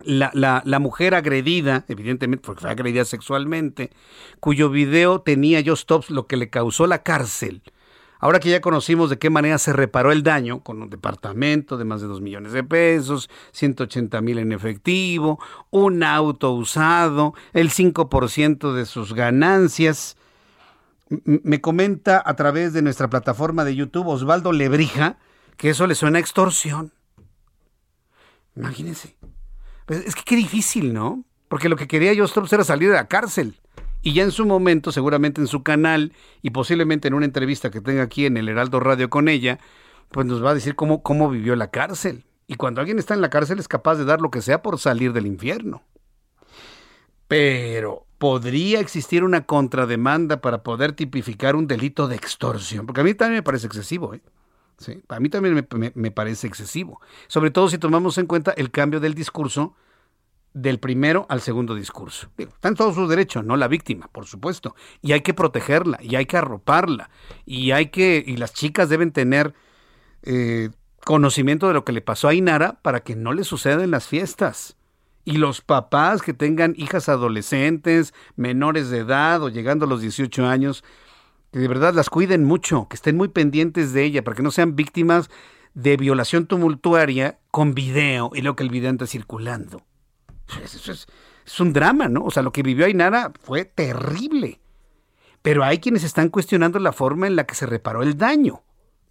la, 0.00 0.32
la, 0.34 0.62
la, 0.64 0.80
mujer 0.80 1.14
agredida, 1.14 1.84
evidentemente 1.86 2.44
porque 2.44 2.62
fue 2.62 2.70
agredida 2.70 3.04
sexualmente, 3.04 3.90
cuyo 4.40 4.68
video 4.68 5.20
tenía 5.20 5.62
Just 5.64 5.84
Stops, 5.84 6.10
lo 6.10 6.26
que 6.26 6.36
le 6.36 6.50
causó 6.50 6.88
la 6.88 7.04
cárcel. 7.04 7.62
Ahora 8.22 8.38
que 8.38 8.50
ya 8.50 8.60
conocimos 8.60 9.10
de 9.10 9.18
qué 9.18 9.30
manera 9.30 9.58
se 9.58 9.72
reparó 9.72 10.12
el 10.12 10.22
daño, 10.22 10.60
con 10.60 10.80
un 10.80 10.88
departamento 10.88 11.76
de 11.76 11.84
más 11.84 12.00
de 12.00 12.06
2 12.06 12.20
millones 12.20 12.52
de 12.52 12.62
pesos, 12.62 13.28
180 13.50 14.20
mil 14.20 14.38
en 14.38 14.52
efectivo, 14.52 15.40
un 15.70 16.04
auto 16.04 16.52
usado, 16.52 17.34
el 17.52 17.70
5% 17.70 18.74
de 18.74 18.86
sus 18.86 19.12
ganancias. 19.12 20.16
Me 21.08 21.60
comenta 21.60 22.22
a 22.24 22.36
través 22.36 22.72
de 22.72 22.82
nuestra 22.82 23.10
plataforma 23.10 23.64
de 23.64 23.74
YouTube 23.74 24.06
Osvaldo 24.06 24.52
Lebrija 24.52 25.18
que 25.56 25.70
eso 25.70 25.88
le 25.88 25.96
suena 25.96 26.18
a 26.18 26.20
extorsión. 26.20 26.92
Imagínense. 28.54 29.16
Pues 29.84 30.06
es 30.06 30.14
que 30.14 30.22
qué 30.22 30.36
difícil, 30.36 30.94
¿no? 30.94 31.24
Porque 31.48 31.68
lo 31.68 31.74
que 31.74 31.88
quería 31.88 32.12
yo 32.12 32.26
era 32.52 32.62
salir 32.62 32.88
de 32.88 32.94
la 32.94 33.08
cárcel. 33.08 33.60
Y 34.02 34.14
ya 34.14 34.24
en 34.24 34.32
su 34.32 34.44
momento, 34.44 34.90
seguramente 34.90 35.40
en 35.40 35.46
su 35.46 35.62
canal 35.62 36.12
y 36.42 36.50
posiblemente 36.50 37.08
en 37.08 37.14
una 37.14 37.24
entrevista 37.24 37.70
que 37.70 37.80
tenga 37.80 38.02
aquí 38.02 38.26
en 38.26 38.36
el 38.36 38.48
Heraldo 38.48 38.80
Radio 38.80 39.08
con 39.08 39.28
ella, 39.28 39.60
pues 40.10 40.26
nos 40.26 40.44
va 40.44 40.50
a 40.50 40.54
decir 40.54 40.74
cómo, 40.74 41.02
cómo 41.02 41.30
vivió 41.30 41.54
la 41.54 41.70
cárcel. 41.70 42.24
Y 42.48 42.56
cuando 42.56 42.80
alguien 42.80 42.98
está 42.98 43.14
en 43.14 43.20
la 43.20 43.30
cárcel 43.30 43.60
es 43.60 43.68
capaz 43.68 43.94
de 43.94 44.04
dar 44.04 44.20
lo 44.20 44.30
que 44.30 44.42
sea 44.42 44.60
por 44.60 44.78
salir 44.78 45.12
del 45.12 45.26
infierno. 45.26 45.82
Pero 47.28 48.06
podría 48.18 48.80
existir 48.80 49.24
una 49.24 49.46
contrademanda 49.46 50.40
para 50.40 50.62
poder 50.62 50.92
tipificar 50.92 51.56
un 51.56 51.66
delito 51.66 52.08
de 52.08 52.16
extorsión, 52.16 52.86
porque 52.86 53.00
a 53.00 53.04
mí 53.04 53.14
también 53.14 53.38
me 53.38 53.42
parece 53.42 53.66
excesivo, 53.66 54.14
¿eh? 54.14 54.20
Sí, 54.78 55.00
a 55.08 55.20
mí 55.20 55.28
también 55.28 55.54
me, 55.54 55.92
me 55.94 56.10
parece 56.10 56.46
excesivo, 56.46 57.00
sobre 57.28 57.50
todo 57.50 57.68
si 57.68 57.78
tomamos 57.78 58.18
en 58.18 58.26
cuenta 58.26 58.52
el 58.52 58.70
cambio 58.70 59.00
del 59.00 59.14
discurso 59.14 59.76
del 60.54 60.78
primero 60.78 61.26
al 61.28 61.40
segundo 61.40 61.74
discurso. 61.74 62.28
está 62.36 62.68
en 62.68 62.74
todo 62.74 62.92
su 62.92 63.06
derecho, 63.08 63.42
no 63.42 63.56
la 63.56 63.68
víctima, 63.68 64.08
por 64.12 64.26
supuesto. 64.26 64.74
Y 65.00 65.12
hay 65.12 65.22
que 65.22 65.34
protegerla, 65.34 65.98
y 66.02 66.16
hay 66.16 66.26
que 66.26 66.36
arroparla, 66.36 67.10
y 67.46 67.70
hay 67.70 67.86
que, 67.86 68.22
y 68.26 68.36
las 68.36 68.52
chicas 68.52 68.88
deben 68.88 69.12
tener 69.12 69.54
eh, 70.22 70.70
conocimiento 71.04 71.68
de 71.68 71.74
lo 71.74 71.84
que 71.84 71.92
le 71.92 72.00
pasó 72.00 72.28
a 72.28 72.34
Inara 72.34 72.80
para 72.82 73.00
que 73.00 73.16
no 73.16 73.32
le 73.32 73.44
suceda 73.44 73.82
en 73.82 73.90
las 73.90 74.06
fiestas. 74.06 74.76
Y 75.24 75.38
los 75.38 75.60
papás 75.60 76.20
que 76.20 76.34
tengan 76.34 76.74
hijas 76.76 77.08
adolescentes, 77.08 78.12
menores 78.36 78.90
de 78.90 78.98
edad 78.98 79.42
o 79.42 79.48
llegando 79.48 79.84
a 79.84 79.88
los 79.88 80.00
18 80.00 80.46
años, 80.46 80.84
que 81.52 81.60
de 81.60 81.68
verdad 81.68 81.94
las 81.94 82.10
cuiden 82.10 82.44
mucho, 82.44 82.88
que 82.88 82.96
estén 82.96 83.16
muy 83.16 83.28
pendientes 83.28 83.92
de 83.92 84.04
ella 84.04 84.24
para 84.24 84.36
que 84.36 84.42
no 84.42 84.50
sean 84.50 84.74
víctimas 84.74 85.30
de 85.74 85.96
violación 85.96 86.46
tumultuaria 86.46 87.38
con 87.50 87.74
video 87.74 88.30
y 88.34 88.42
lo 88.42 88.56
que 88.56 88.64
el 88.64 88.70
video 88.70 88.90
anda 88.90 89.06
circulando. 89.06 89.82
Eso 90.62 90.92
es, 90.92 91.06
un 91.60 91.72
drama, 91.72 92.08
¿no? 92.08 92.24
O 92.24 92.30
sea, 92.30 92.42
lo 92.42 92.52
que 92.52 92.62
vivió 92.62 92.86
Ainara 92.86 93.32
fue 93.40 93.64
terrible. 93.64 94.60
Pero 95.42 95.64
hay 95.64 95.78
quienes 95.78 96.04
están 96.04 96.28
cuestionando 96.28 96.78
la 96.78 96.92
forma 96.92 97.26
en 97.26 97.36
la 97.36 97.44
que 97.44 97.54
se 97.54 97.66
reparó 97.66 98.02
el 98.02 98.16
daño. 98.16 98.62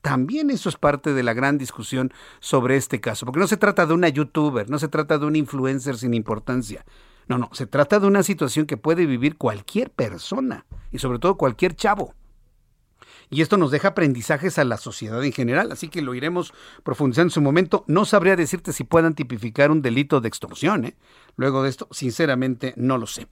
También 0.01 0.49
eso 0.49 0.69
es 0.69 0.77
parte 0.77 1.13
de 1.13 1.23
la 1.23 1.33
gran 1.33 1.57
discusión 1.57 2.11
sobre 2.39 2.75
este 2.75 2.99
caso, 2.99 3.25
porque 3.25 3.39
no 3.39 3.47
se 3.47 3.57
trata 3.57 3.85
de 3.85 3.93
una 3.93 4.09
youtuber, 4.09 4.69
no 4.69 4.79
se 4.79 4.87
trata 4.87 5.19
de 5.19 5.25
un 5.25 5.35
influencer 5.35 5.97
sin 5.97 6.13
importancia. 6.13 6.85
No, 7.27 7.37
no, 7.37 7.49
se 7.53 7.67
trata 7.67 7.99
de 7.99 8.07
una 8.07 8.23
situación 8.23 8.65
que 8.65 8.77
puede 8.77 9.05
vivir 9.05 9.37
cualquier 9.37 9.91
persona 9.91 10.65
y 10.91 10.97
sobre 10.97 11.19
todo 11.19 11.37
cualquier 11.37 11.75
chavo 11.75 12.15
y 13.31 13.41
esto 13.41 13.55
nos 13.55 13.71
deja 13.71 13.87
aprendizajes 13.87 14.59
a 14.59 14.65
la 14.65 14.75
sociedad 14.75 15.23
en 15.23 15.31
general, 15.31 15.71
así 15.71 15.87
que 15.87 16.01
lo 16.01 16.13
iremos 16.13 16.53
profundizando 16.83 17.27
en 17.27 17.33
su 17.33 17.41
momento. 17.41 17.85
No 17.87 18.03
sabría 18.03 18.35
decirte 18.35 18.73
si 18.73 18.83
puedan 18.83 19.15
tipificar 19.15 19.71
un 19.71 19.81
delito 19.81 20.19
de 20.19 20.27
extorsión. 20.27 20.83
¿eh? 20.83 20.95
Luego 21.37 21.63
de 21.63 21.69
esto, 21.69 21.87
sinceramente, 21.91 22.73
no 22.75 22.97
lo 22.97 23.07
sé. 23.07 23.27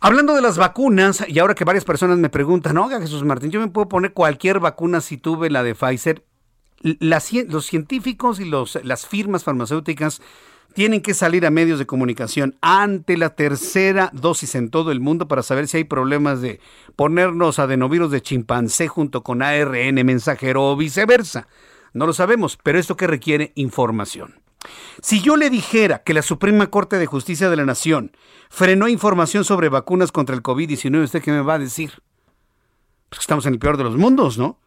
Hablando 0.00 0.34
de 0.34 0.42
las 0.42 0.58
vacunas, 0.58 1.24
y 1.26 1.40
ahora 1.40 1.56
que 1.56 1.64
varias 1.64 1.84
personas 1.84 2.18
me 2.18 2.30
preguntan, 2.30 2.78
oiga 2.78 3.00
Jesús 3.00 3.24
Martín, 3.24 3.50
yo 3.50 3.58
me 3.58 3.68
puedo 3.68 3.88
poner 3.88 4.12
cualquier 4.12 4.60
vacuna 4.60 5.00
si 5.00 5.18
tuve 5.18 5.50
la 5.50 5.64
de 5.64 5.74
Pfizer. 5.74 6.24
los 7.00 7.66
científicos 7.66 8.38
y 8.38 8.44
las 8.44 9.06
firmas 9.08 9.42
farmacéuticas 9.42 10.22
tienen 10.74 11.00
que 11.00 11.14
salir 11.14 11.46
a 11.46 11.50
medios 11.50 11.78
de 11.78 11.86
comunicación 11.86 12.56
ante 12.60 13.16
la 13.16 13.30
tercera 13.30 14.10
dosis 14.12 14.54
en 14.54 14.70
todo 14.70 14.90
el 14.90 15.00
mundo 15.00 15.28
para 15.28 15.42
saber 15.42 15.68
si 15.68 15.78
hay 15.78 15.84
problemas 15.84 16.40
de 16.40 16.60
ponernos 16.96 17.58
adenovirus 17.58 18.10
de 18.10 18.20
chimpancé 18.20 18.88
junto 18.88 19.22
con 19.22 19.40
ARN 19.40 19.94
mensajero 20.04 20.70
o 20.70 20.76
viceversa. 20.76 21.46
No 21.92 22.06
lo 22.06 22.12
sabemos, 22.12 22.58
pero 22.62 22.78
esto 22.78 22.96
que 22.96 23.06
requiere 23.06 23.52
información. 23.54 24.40
Si 25.00 25.20
yo 25.20 25.36
le 25.36 25.50
dijera 25.50 26.02
que 26.02 26.14
la 26.14 26.22
Suprema 26.22 26.68
Corte 26.68 26.98
de 26.98 27.06
Justicia 27.06 27.50
de 27.50 27.56
la 27.56 27.64
Nación 27.64 28.12
frenó 28.50 28.88
información 28.88 29.44
sobre 29.44 29.68
vacunas 29.68 30.10
contra 30.10 30.34
el 30.34 30.42
COVID-19, 30.42 31.04
¿usted 31.04 31.22
qué 31.22 31.30
me 31.30 31.42
va 31.42 31.54
a 31.54 31.58
decir? 31.58 31.92
Pues 33.10 33.20
estamos 33.20 33.46
en 33.46 33.52
el 33.54 33.58
peor 33.58 33.76
de 33.76 33.84
los 33.84 33.96
mundos, 33.96 34.38
¿no? 34.38 34.58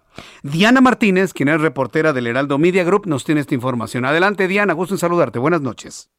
Diana 0.43 0.81
Martínez, 0.81 1.33
quien 1.33 1.49
es 1.49 1.61
reportera 1.61 2.13
del 2.13 2.27
Heraldo 2.27 2.57
Media 2.57 2.83
Group, 2.83 3.07
nos 3.07 3.23
tiene 3.23 3.41
esta 3.41 3.55
información. 3.55 4.05
Adelante, 4.05 4.47
Diana, 4.47 4.73
gusto 4.73 4.95
en 4.95 4.99
saludarte. 4.99 5.39
Buenas 5.39 5.61
noches. 5.61 6.09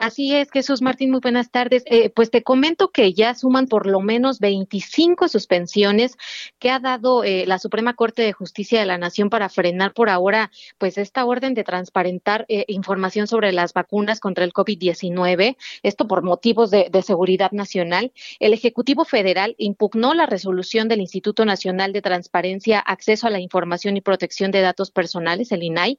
Así 0.00 0.34
es, 0.34 0.50
Jesús 0.50 0.80
Martín, 0.80 1.10
muy 1.10 1.20
buenas 1.20 1.50
tardes. 1.50 1.82
Eh, 1.84 2.08
pues 2.08 2.30
te 2.30 2.42
comento 2.42 2.88
que 2.88 3.12
ya 3.12 3.34
suman 3.34 3.66
por 3.66 3.86
lo 3.86 4.00
menos 4.00 4.40
25 4.40 5.28
suspensiones 5.28 6.16
que 6.58 6.70
ha 6.70 6.78
dado 6.78 7.22
eh, 7.22 7.44
la 7.46 7.58
Suprema 7.58 7.92
Corte 7.92 8.22
de 8.22 8.32
Justicia 8.32 8.80
de 8.80 8.86
la 8.86 8.96
Nación 8.96 9.28
para 9.28 9.50
frenar 9.50 9.92
por 9.92 10.08
ahora 10.08 10.50
pues 10.78 10.96
esta 10.96 11.26
orden 11.26 11.52
de 11.52 11.64
transparentar 11.64 12.46
eh, 12.48 12.64
información 12.68 13.26
sobre 13.26 13.52
las 13.52 13.74
vacunas 13.74 14.20
contra 14.20 14.46
el 14.46 14.54
COVID-19, 14.54 15.58
esto 15.82 16.08
por 16.08 16.22
motivos 16.22 16.70
de, 16.70 16.88
de, 16.90 17.02
seguridad 17.02 17.52
nacional. 17.52 18.10
El 18.38 18.54
Ejecutivo 18.54 19.04
Federal 19.04 19.54
impugnó 19.58 20.14
la 20.14 20.24
resolución 20.24 20.88
del 20.88 21.02
Instituto 21.02 21.44
Nacional 21.44 21.92
de 21.92 22.00
Transparencia, 22.00 22.78
Acceso 22.78 23.26
a 23.26 23.30
la 23.30 23.40
Información 23.40 23.98
y 23.98 24.00
Protección 24.00 24.50
de 24.50 24.62
Datos 24.62 24.90
Personales, 24.92 25.52
el 25.52 25.62
INAI, 25.62 25.98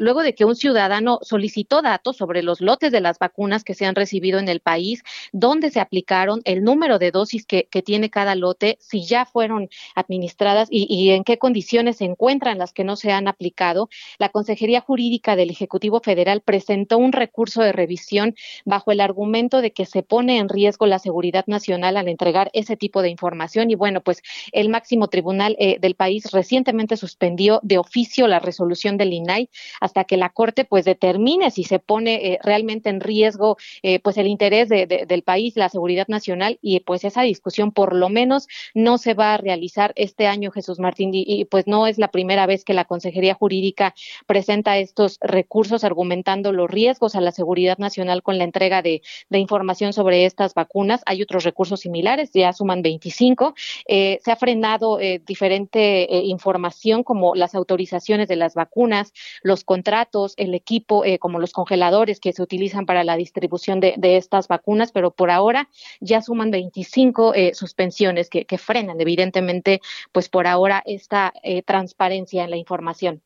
luego 0.00 0.24
de 0.24 0.34
que 0.34 0.44
un 0.44 0.56
ciudadano 0.56 1.20
solicitó 1.22 1.82
datos 1.82 2.16
sobre 2.16 2.42
los 2.42 2.60
lotes 2.60 2.90
de 2.90 3.00
las 3.00 3.16
vacunas 3.20 3.27
vacunas 3.28 3.64
que 3.64 3.74
se 3.74 3.84
han 3.84 3.94
recibido 3.94 4.38
en 4.38 4.48
el 4.48 4.60
país, 4.60 5.02
dónde 5.32 5.70
se 5.70 5.80
aplicaron, 5.80 6.40
el 6.44 6.64
número 6.64 6.98
de 6.98 7.10
dosis 7.10 7.44
que, 7.46 7.68
tiene 7.84 8.10
cada 8.10 8.34
lote, 8.34 8.76
si 8.80 9.04
ya 9.04 9.24
fueron 9.24 9.68
administradas 9.94 10.68
y, 10.70 11.10
en 11.10 11.22
qué 11.22 11.38
condiciones 11.38 11.98
se 11.98 12.04
encuentran 12.04 12.58
las 12.58 12.72
que 12.72 12.82
no 12.82 12.96
se 12.96 13.12
han 13.12 13.28
aplicado. 13.28 13.88
La 14.18 14.30
Consejería 14.30 14.80
Jurídica 14.80 15.36
del 15.36 15.50
Ejecutivo 15.50 16.00
Federal 16.00 16.40
presentó 16.40 16.98
un 16.98 17.12
recurso 17.12 17.62
de 17.62 17.72
revisión 17.72 18.34
bajo 18.64 18.90
el 18.90 19.00
argumento 19.00 19.60
de 19.60 19.70
que 19.72 19.86
se 19.86 20.02
pone 20.02 20.38
en 20.38 20.48
riesgo 20.48 20.86
la 20.86 20.98
seguridad 20.98 21.44
nacional 21.46 21.96
al 21.96 22.08
entregar 22.08 22.50
ese 22.52 22.76
tipo 22.76 23.00
de 23.00 23.10
información. 23.10 23.70
Y 23.70 23.76
bueno, 23.76 24.00
pues 24.00 24.22
el 24.52 24.68
máximo 24.68 25.08
tribunal 25.08 25.54
eh, 25.58 25.78
del 25.80 25.94
país 25.94 26.30
recientemente 26.32 26.96
suspendió 26.96 27.60
de 27.62 27.78
oficio 27.78 28.26
la 28.26 28.40
resolución 28.40 28.96
del 28.96 29.12
INAI 29.12 29.50
hasta 29.80 30.04
que 30.04 30.16
la 30.16 30.30
Corte 30.30 30.64
pues 30.64 30.84
determine 30.84 31.50
si 31.50 31.64
se 31.64 31.78
pone 31.78 32.14
eh, 32.14 32.38
realmente 32.42 32.90
en 32.90 33.00
riesgo 33.00 33.17
riesgo 33.18 33.56
eh, 33.82 33.98
pues 34.00 34.16
el 34.16 34.26
interés 34.28 34.68
del 34.68 35.22
país, 35.22 35.56
la 35.56 35.68
seguridad 35.68 36.06
nacional 36.08 36.58
y 36.62 36.80
pues 36.80 37.04
esa 37.04 37.22
discusión 37.22 37.72
por 37.72 37.94
lo 37.94 38.08
menos 38.08 38.46
no 38.74 38.96
se 38.98 39.14
va 39.14 39.34
a 39.34 39.36
realizar 39.36 39.92
este 39.96 40.26
año, 40.26 40.52
Jesús 40.52 40.78
Martín, 40.78 41.10
y, 41.12 41.44
pues 41.46 41.66
no 41.66 41.86
es 41.86 41.98
la 41.98 42.08
primera 42.08 42.46
vez 42.46 42.64
que 42.64 42.74
la 42.74 42.84
Consejería 42.84 43.34
Jurídica 43.34 43.94
presenta 44.26 44.78
estos 44.78 45.18
recursos 45.20 45.84
argumentando 45.84 46.52
los 46.52 46.70
riesgos 46.70 47.16
a 47.16 47.20
la 47.20 47.32
seguridad 47.32 47.78
nacional 47.78 48.22
con 48.22 48.38
la 48.38 48.44
entrega 48.44 48.82
de, 48.82 49.02
información 49.30 49.92
sobre 49.92 50.24
estas 50.24 50.54
vacunas. 50.54 51.02
Hay 51.06 51.22
otros 51.22 51.44
recursos 51.44 51.80
similares, 51.80 52.30
ya 52.32 52.52
suman 52.52 52.82
25. 52.82 53.54
Eh, 53.86 54.18
se 54.24 54.32
ha 54.32 54.36
frenado 54.36 55.00
eh, 55.00 55.20
diferente 55.24 56.08
información 56.24 57.04
como 57.04 57.34
las 57.34 57.54
autorizaciones 57.54 58.28
de 58.28 58.36
las 58.36 58.54
vacunas, 58.54 59.12
los 59.42 59.64
contratos, 59.64 60.34
el 60.36 60.54
equipo, 60.54 61.02
como 61.20 61.38
los 61.38 61.52
congeladores 61.52 62.20
que 62.20 62.32
se 62.32 62.42
utilizan 62.42 62.86
para 62.86 63.07
la 63.08 63.16
distribución 63.16 63.80
de, 63.80 63.96
estas 64.16 64.46
vacunas, 64.46 64.92
pero 64.92 65.10
por 65.10 65.30
ahora 65.30 65.68
ya 66.00 66.22
suman 66.22 66.50
25 66.50 67.34
eh, 67.34 67.54
suspensiones 67.54 68.28
que, 68.30 68.58
frenan 68.58 69.00
evidentemente, 69.00 69.80
pues 70.12 70.28
por 70.28 70.46
ahora 70.46 70.82
esta 70.84 71.32
eh, 71.42 71.62
transparencia 71.62 72.44
en 72.44 72.50
la 72.50 72.56
información. 72.56 73.22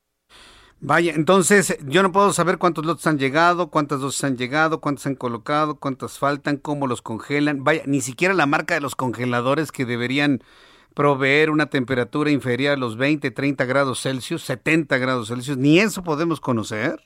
Vaya, 0.81 1.13
entonces 1.15 1.77
yo 1.87 2.03
no 2.03 2.11
puedo 2.11 2.33
saber 2.33 2.59
cuántos 2.59 2.85
lotes 2.85 3.07
han 3.07 3.19
llegado, 3.19 3.71
cuántas 3.71 4.01
dosis 4.01 4.25
han 4.25 4.37
llegado, 4.37 4.81
cuántas 4.81 5.07
han 5.07 5.15
colocado, 5.15 5.79
cuántas 5.79 6.19
faltan, 6.19 6.57
cómo 6.57 6.87
los 6.87 7.03
congelan. 7.03 7.63
Vaya, 7.63 7.83
ni 7.87 8.01
siquiera 8.01 8.35
la 8.35 8.47
marca 8.47 8.75
de 8.75 8.81
los 8.81 8.97
congeladores 8.97 9.71
que 9.71 9.85
deberían 9.85 10.43
proveer 10.95 11.51
una 11.51 11.67
temperatura 11.67 12.31
inferior 12.31 12.75
a 12.75 12.77
los 12.77 12.97
20, 12.97 13.31
30 13.31 13.65
grados 13.65 14.03
Celsius, 14.03 14.43
70 14.43 14.99
grados 14.99 15.29
Celsius, 15.29 15.57
ni 15.57 15.79
eso 15.79 16.03
podemos 16.03 16.41
conocer. 16.41 17.01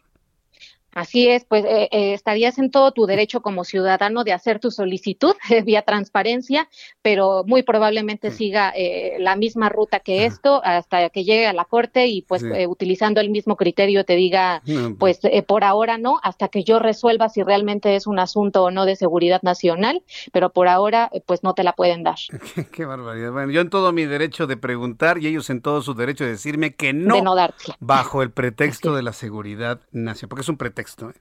Así 0.96 1.28
es, 1.28 1.44
pues 1.44 1.62
eh, 1.66 1.90
eh, 1.92 2.14
estarías 2.14 2.56
en 2.56 2.70
todo 2.70 2.90
tu 2.90 3.04
derecho 3.04 3.42
como 3.42 3.64
ciudadano 3.64 4.24
de 4.24 4.32
hacer 4.32 4.60
tu 4.60 4.70
solicitud 4.70 5.34
vía 5.66 5.82
transparencia, 5.82 6.70
pero 7.02 7.44
muy 7.46 7.62
probablemente 7.62 8.30
siga 8.30 8.72
eh, 8.74 9.16
la 9.18 9.36
misma 9.36 9.68
ruta 9.68 10.00
que 10.00 10.24
esto 10.24 10.62
hasta 10.64 11.10
que 11.10 11.24
llegue 11.24 11.46
a 11.46 11.52
la 11.52 11.66
corte 11.66 12.06
y 12.06 12.22
pues 12.22 12.42
utilizando 12.66 13.20
el 13.20 13.28
mismo 13.28 13.56
criterio 13.56 14.06
te 14.06 14.16
diga, 14.16 14.62
pues, 14.98 15.18
pues 15.20 15.44
por 15.44 15.64
ahora 15.64 15.98
no, 15.98 16.18
hasta 16.22 16.48
que 16.48 16.64
yo 16.64 16.78
resuelva 16.78 17.28
si 17.28 17.42
realmente 17.42 17.94
es 17.94 18.06
un 18.06 18.18
asunto 18.18 18.64
o 18.64 18.70
no 18.70 18.86
de 18.86 18.96
seguridad 18.96 19.42
nacional, 19.42 20.02
pero 20.32 20.50
por 20.50 20.66
ahora 20.66 21.10
pues 21.26 21.42
no 21.42 21.52
te 21.52 21.62
la 21.62 21.74
pueden 21.74 22.04
dar. 22.04 22.16
Qué, 22.72 22.86
barbaridad. 22.86 23.32
Bueno, 23.32 23.52
yo 23.52 23.60
en 23.60 23.68
todo 23.68 23.92
mi 23.92 24.06
derecho 24.06 24.46
de 24.46 24.56
preguntar 24.56 25.18
y 25.18 25.26
ellos 25.26 25.50
en 25.50 25.60
todo 25.60 25.82
su 25.82 25.92
derecho 25.92 26.24
de 26.24 26.30
decirme 26.30 26.74
que 26.74 26.94
no, 26.94 27.16
de 27.16 27.22
no 27.22 27.36
bajo 27.80 28.22
el 28.22 28.30
pretexto 28.30 28.94
de 28.94 29.02
la 29.02 29.12
seguridad 29.12 29.82
nacional, 29.92 30.30
porque 30.30 30.40
es 30.40 30.48
un 30.48 30.56
pretexto 30.56 30.85
¿eh? 30.86 31.14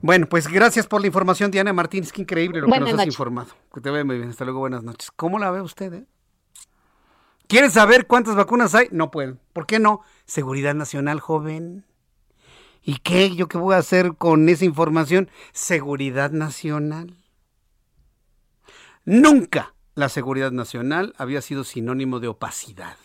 Bueno, 0.00 0.28
pues 0.28 0.48
gracias 0.48 0.86
por 0.86 1.00
la 1.00 1.06
información, 1.06 1.50
Diana 1.50 1.72
Martínez. 1.72 2.12
Qué 2.12 2.22
increíble 2.22 2.60
lo 2.60 2.66
que 2.66 2.80
nos 2.80 2.92
has 2.92 3.06
informado. 3.06 3.48
Que 3.72 3.80
te 3.80 3.90
vea 3.90 4.04
muy 4.04 4.18
bien. 4.18 4.30
Hasta 4.30 4.44
luego, 4.44 4.60
buenas 4.60 4.82
noches. 4.82 5.10
¿Cómo 5.16 5.38
la 5.38 5.50
ve 5.50 5.62
usted? 5.62 5.92
Eh? 5.94 6.06
¿Quieren 7.46 7.70
saber 7.70 8.06
cuántas 8.06 8.36
vacunas 8.36 8.74
hay? 8.74 8.88
No 8.90 9.10
pueden. 9.10 9.40
¿Por 9.52 9.66
qué 9.66 9.78
no? 9.78 10.02
Seguridad 10.26 10.74
Nacional, 10.74 11.20
joven. 11.20 11.86
¿Y 12.82 12.98
qué? 12.98 13.34
¿Yo 13.34 13.48
qué 13.48 13.56
voy 13.56 13.74
a 13.74 13.78
hacer 13.78 14.16
con 14.16 14.48
esa 14.48 14.64
información? 14.64 15.30
Seguridad 15.52 16.30
Nacional. 16.32 17.16
Nunca 19.04 19.74
la 19.94 20.08
seguridad 20.08 20.50
nacional 20.50 21.14
había 21.18 21.40
sido 21.40 21.64
sinónimo 21.64 22.20
de 22.20 22.28
opacidad. 22.28 22.96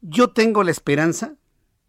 Yo 0.00 0.30
tengo 0.30 0.62
la 0.62 0.70
esperanza, 0.70 1.34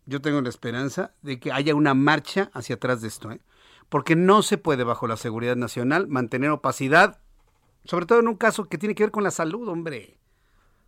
yo 0.10 0.22
tengo 0.22 0.42
la 0.42 0.50
esperanza 0.50 1.14
de 1.22 1.40
que 1.40 1.52
haya 1.52 1.76
una 1.76 1.94
marcha 1.94 2.50
hacia 2.54 2.76
atrás 2.76 3.02
de 3.02 3.08
esto, 3.08 3.32
¿eh? 3.32 3.42
porque 3.90 4.16
no 4.16 4.42
se 4.42 4.58
puede 4.58 4.84
bajo 4.84 5.08
la 5.08 5.18
seguridad 5.18 5.56
nacional 5.56 6.08
mantener 6.08 6.50
opacidad, 6.50 7.20
sobre 7.86 8.08
todo 8.08 8.20
en 8.20 8.28
un 8.28 8.36
caso 8.36 8.66
que 8.66 8.80
tiene 8.80 8.96
que 8.96 9.04
ver 9.04 9.12
con 9.12 9.24
la 9.24 9.32
salud, 9.32 9.68
hombre. 9.70 10.18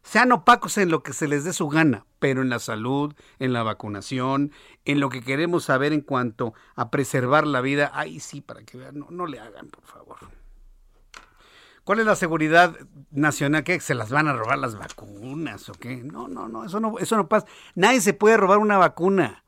Sean 0.03 0.32
opacos 0.32 0.80
en 0.80 0.89
lo 0.89 1.03
que 1.03 1.13
se 1.13 1.28
les 1.28 1.43
dé 1.43 1.53
su 1.53 1.69
gana, 1.69 2.07
pero 2.17 2.41
en 2.41 2.49
la 2.49 2.57
salud, 2.57 3.13
en 3.38 3.53
la 3.53 3.61
vacunación, 3.61 4.51
en 4.86 4.99
lo 4.99 5.09
que 5.09 5.22
queremos 5.22 5.65
saber 5.65 5.93
en 5.93 6.01
cuanto 6.01 6.55
a 6.76 6.89
preservar 6.89 7.45
la 7.45 7.61
vida, 7.61 7.91
ahí 7.93 8.19
sí, 8.19 8.41
para 8.41 8.63
que 8.63 8.80
vean, 8.80 8.97
no, 8.97 9.07
no 9.11 9.28
le 9.28 9.39
hagan, 9.39 9.69
por 9.69 9.84
favor. 9.84 10.17
¿Cuál 11.84 11.99
es 11.99 12.05
la 12.05 12.15
seguridad 12.15 12.77
nacional? 13.09 13.63
¿Qué? 13.63 13.79
¿Se 13.79 13.95
las 13.95 14.09
van 14.09 14.27
a 14.27 14.34
robar 14.34 14.59
las 14.59 14.77
vacunas 14.77 15.67
o 15.69 15.73
qué? 15.73 15.97
No, 15.97 16.27
no, 16.27 16.47
no, 16.47 16.65
eso 16.65 16.79
no, 16.79 16.99
eso 16.99 17.17
no 17.17 17.27
pasa. 17.27 17.47
Nadie 17.75 18.01
se 18.01 18.13
puede 18.13 18.38
robar 18.38 18.59
una 18.59 18.77
vacuna. 18.77 19.43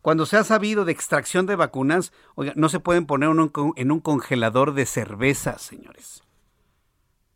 Cuando 0.00 0.26
se 0.26 0.36
ha 0.36 0.44
sabido 0.44 0.84
de 0.84 0.92
extracción 0.92 1.46
de 1.46 1.56
vacunas, 1.56 2.12
oiga, 2.34 2.52
no 2.56 2.68
se 2.68 2.80
pueden 2.80 3.06
poner 3.06 3.30
en 3.76 3.92
un 3.92 4.00
congelador 4.00 4.74
de 4.74 4.86
cerveza, 4.86 5.58
señores. 5.58 6.22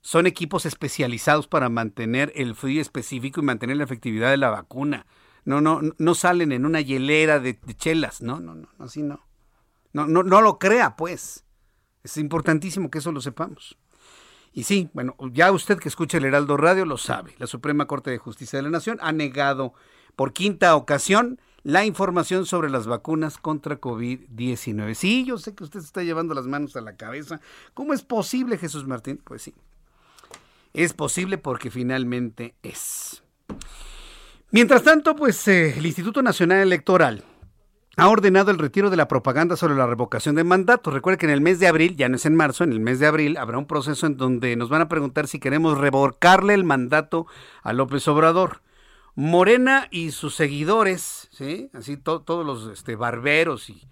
Son 0.01 0.26
equipos 0.26 0.66
especializados 0.66 1.49
para 1.49 1.68
mantener 1.68 2.32
el 2.36 2.55
frío 2.55 2.80
específico 2.80 3.40
y 3.40 3.44
mantener 3.44 3.76
la 3.76 3.84
efectividad 3.84 4.30
de 4.30 4.36
la 4.36 4.51
vacuna. 4.51 5.07
No, 5.44 5.61
no, 5.61 5.80
no 5.99 6.14
salen 6.14 6.53
en 6.53 6.64
una 6.66 6.80
hielera 6.80 7.40
de, 7.40 7.55
de 7.55 7.74
chelas. 7.74 8.20
No, 8.22 8.40
no, 8.40 8.55
no, 8.55 8.68
así 8.78 9.03
no. 9.03 9.26
No, 9.92 10.07
no, 10.07 10.22
no 10.22 10.40
lo 10.40 10.59
crea, 10.59 10.97
pues. 10.97 11.44
Es 12.05 12.16
importantísimo 12.16 12.90
que 12.90 12.99
eso 12.99 13.11
lo 13.11 13.20
sepamos. 13.20 13.76
Y 14.57 14.63
sí, 14.63 14.89
bueno, 14.95 15.15
ya 15.35 15.53
usted 15.53 15.79
que 15.79 15.91
escucha 15.91 16.17
el 16.17 16.25
Heraldo 16.25 16.57
Radio 16.57 16.87
lo 16.87 16.97
sabe. 16.97 17.35
La 17.37 17.47
Suprema 17.47 17.87
Corte 17.87 18.11
de 18.11 18.17
Justicia 18.17 18.59
de 18.59 18.63
la 18.63 18.71
Nación 18.71 18.97
ha 19.03 19.13
negado 19.13 19.75
por 20.17 20.33
quinta 20.33 20.75
ocasión 20.77 21.39
la 21.63 21.85
información 21.85 22.47
sobre 22.47 22.71
las 22.71 22.87
vacunas 22.87 23.37
contra 23.37 23.79
COVID-19. 23.79 24.95
Sí, 24.95 25.27
yo 25.27 25.37
sé 25.37 25.55
que 25.55 25.63
usted 25.63 25.81
se 25.81 25.87
está 25.87 26.05
llevando 26.05 26.33
las 26.33 26.47
manos 26.47 26.75
a 26.75 26.81
la 26.81 26.97
cabeza. 26.97 27.39
¿Cómo 27.75 27.93
es 27.93 28.01
posible, 28.01 28.57
Jesús 28.57 28.87
Martín? 28.87 29.21
Pues 29.23 29.43
sí. 29.43 29.53
Es 30.73 30.95
posible 30.95 31.37
porque 31.37 31.71
finalmente 31.71 32.55
es. 32.63 33.23
Mientras 34.53 34.83
tanto, 34.83 35.15
pues 35.17 35.47
eh, 35.49 35.77
el 35.77 35.85
Instituto 35.85 36.23
Nacional 36.23 36.61
Electoral 36.61 37.25
ha 37.97 38.09
ordenado 38.09 38.51
el 38.51 38.59
retiro 38.59 38.90
de 38.90 38.97
la 38.97 39.09
propaganda 39.09 39.57
sobre 39.57 39.74
la 39.74 39.86
revocación 39.86 40.34
de 40.34 40.44
mandato. 40.44 40.90
Recuerde 40.90 41.18
que 41.18 41.26
en 41.26 41.32
el 41.32 41.40
mes 41.40 41.59
de 41.59 41.66
abril, 41.66 41.97
ya 41.97 42.09
no 42.09 42.16
es 42.16 42.26
en 42.26 42.36
marzo, 42.36 42.62
en 42.62 42.72
el 42.72 42.80
mes 42.80 42.99
de 42.99 43.07
abril 43.07 43.38
habrá 43.38 43.57
un 43.57 43.66
proceso 43.66 44.07
en 44.07 44.18
donde 44.18 44.55
nos 44.57 44.68
van 44.68 44.82
a 44.82 44.88
preguntar 44.88 45.28
si 45.28 45.38
queremos 45.38 45.78
revocarle 45.78 46.53
el 46.53 46.64
mandato 46.64 47.26
a 47.62 47.72
López 47.72 48.07
Obrador. 48.09 48.61
Morena 49.14 49.88
y 49.90 50.11
sus 50.11 50.34
seguidores, 50.34 51.28
¿sí? 51.32 51.70
Así 51.72 51.97
todos 51.97 52.44
los 52.44 52.66
este, 52.70 52.97
barberos 52.97 53.70
y 53.70 53.88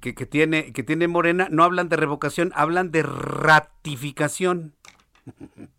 que, 0.00 0.14
que, 0.14 0.26
tiene, 0.26 0.74
que 0.74 0.82
tiene 0.82 1.08
Morena, 1.08 1.48
no 1.50 1.64
hablan 1.64 1.88
de 1.88 1.96
revocación, 1.96 2.52
hablan 2.54 2.90
de 2.90 3.02
ratificación. 3.02 4.74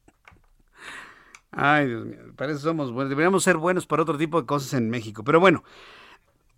Ay, 1.51 1.87
Dios 1.87 2.05
mío, 2.05 2.19
parece 2.35 2.57
que 2.57 2.63
somos 2.63 2.91
buenos. 2.91 3.09
Deberíamos 3.09 3.43
ser 3.43 3.57
buenos 3.57 3.85
para 3.87 4.01
otro 4.03 4.17
tipo 4.17 4.39
de 4.39 4.47
cosas 4.47 4.73
en 4.73 4.89
México. 4.89 5.23
Pero 5.23 5.39
bueno, 5.39 5.63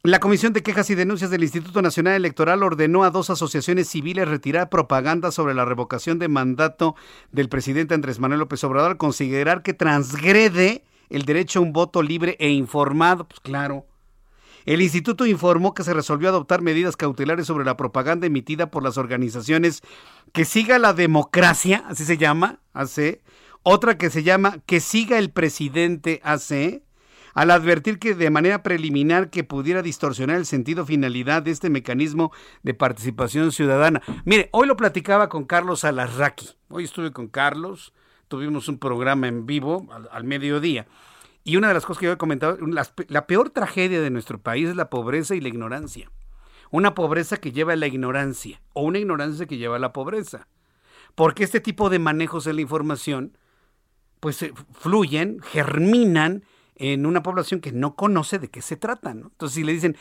la 0.04 0.22
Comisión 0.22 0.54
de 0.54 0.64
Quejas 0.64 0.89
y 0.89 0.95
Denuncias 0.95 1.30
del 1.30 1.43
Instituto 1.43 1.82
Nacional 1.82 2.14
Electoral 2.14 2.64
ordenó 2.64 3.04
a 3.04 3.10
dos 3.10 3.30
asociaciones 3.30 3.89
civiles 3.89 4.30
retirar 4.30 4.70
propaganda 4.70 5.30
sobre 5.30 5.54
la 5.54 5.66
revocación 5.66 6.20
de 6.20 6.30
mandato 6.30 6.95
del 7.34 7.50
presidente 7.50 7.95
Andrés 7.95 8.18
Manuel 8.18 8.39
López 8.39 8.64
Obrador, 8.64 8.95
considerar 8.95 9.62
que 9.62 9.74
transgrede 9.74 10.86
el 11.10 11.24
derecho 11.24 11.60
a 11.60 11.64
un 11.64 11.74
voto 11.74 12.02
libre 12.02 12.38
e 12.39 12.50
informado. 12.50 13.28
Pues 13.28 13.41
claro. 13.41 13.88
El 14.66 14.82
instituto 14.82 15.26
informó 15.26 15.74
que 15.74 15.84
se 15.84 15.93
resolvió 15.93 16.30
adoptar 16.30 16.62
medidas 16.62 16.95
cautelares 16.95 17.47
sobre 17.47 17.66
la 17.66 17.76
propaganda 17.76 18.26
emitida 18.26 18.72
por 18.72 18.84
las 18.84 18.97
organizaciones 18.97 19.82
que 20.32 20.45
siga 20.45 20.80
la 20.80 20.93
democracia, 20.93 21.84
así 21.89 22.06
se 22.06 22.18
llama, 22.18 22.60
AC, 22.72 23.20
otra 23.64 23.97
que 23.97 24.10
se 24.10 24.24
llama 24.24 24.60
que 24.66 24.80
siga 24.80 25.18
el 25.18 25.30
presidente 25.30 26.22
AC, 26.24 26.84
al 27.40 27.52
advertir 27.52 28.00
que 28.00 28.16
de 28.16 28.30
manera 28.30 28.64
preliminar 28.64 29.30
que 29.30 29.46
pudiera 29.46 29.82
distorsionar 29.82 30.36
el 30.36 30.46
sentido 30.46 30.86
finalidad 30.86 31.42
de 31.42 31.52
este 31.52 31.70
mecanismo 31.70 32.34
de 32.64 32.74
participación 32.74 33.54
ciudadana. 33.54 34.02
Mire, 34.26 34.50
hoy 34.52 34.68
lo 34.68 34.76
platicaba 34.76 35.30
con 35.30 35.46
Carlos 35.46 35.86
Alarraqui. 35.86 36.50
Hoy 36.68 36.84
estuve 36.84 37.14
con 37.14 37.30
Carlos, 37.30 37.94
tuvimos 38.28 38.68
un 38.68 38.78
programa 38.78 39.30
en 39.30 39.46
vivo 39.46 39.88
al, 40.12 40.26
mediodía. 40.26 40.86
Y 41.46 41.56
una 41.56 41.70
de 41.70 41.76
las 41.76 41.86
cosas 41.86 42.02
que 42.02 42.08
yo 42.08 42.12
he 42.12 42.18
comentado, 42.18 42.58
la, 43.08 43.26
peor 43.26 43.52
tragedia 43.52 44.02
de 44.02 44.10
nuestro 44.10 44.42
país 44.42 44.68
es 44.68 44.76
la 44.76 44.90
pobreza 44.90 45.34
y 45.34 45.40
la 45.40 45.48
ignorancia. 45.48 46.12
Una 46.72 46.94
pobreza 46.94 47.38
que 47.38 47.54
lleva 47.54 47.72
a 47.72 47.78
la 47.78 47.88
ignorancia 47.88 48.62
o 48.74 48.82
una 48.82 49.00
ignorancia 49.00 49.46
que 49.46 49.56
lleva 49.56 49.78
a 49.78 49.80
la 49.80 49.94
pobreza. 49.94 50.50
Porque 51.16 51.46
este 51.46 51.62
tipo 51.62 51.90
de 51.90 52.00
manejos 52.00 52.44
de 52.44 52.52
la 52.52 52.60
información, 52.60 53.38
pues 54.20 54.46
fluyen, 54.74 55.40
germinan 55.40 56.44
en 56.80 57.05
una 57.05 57.21
población 57.21 57.59
que 57.59 57.71
no 57.71 57.95
conoce 57.95 58.39
de 58.39 58.49
qué 58.49 58.61
se 58.61 58.77
trata. 58.77 59.13
¿no? 59.13 59.27
Entonces, 59.27 59.55
si 59.55 59.63
le 59.63 59.73
dicen, 59.73 59.95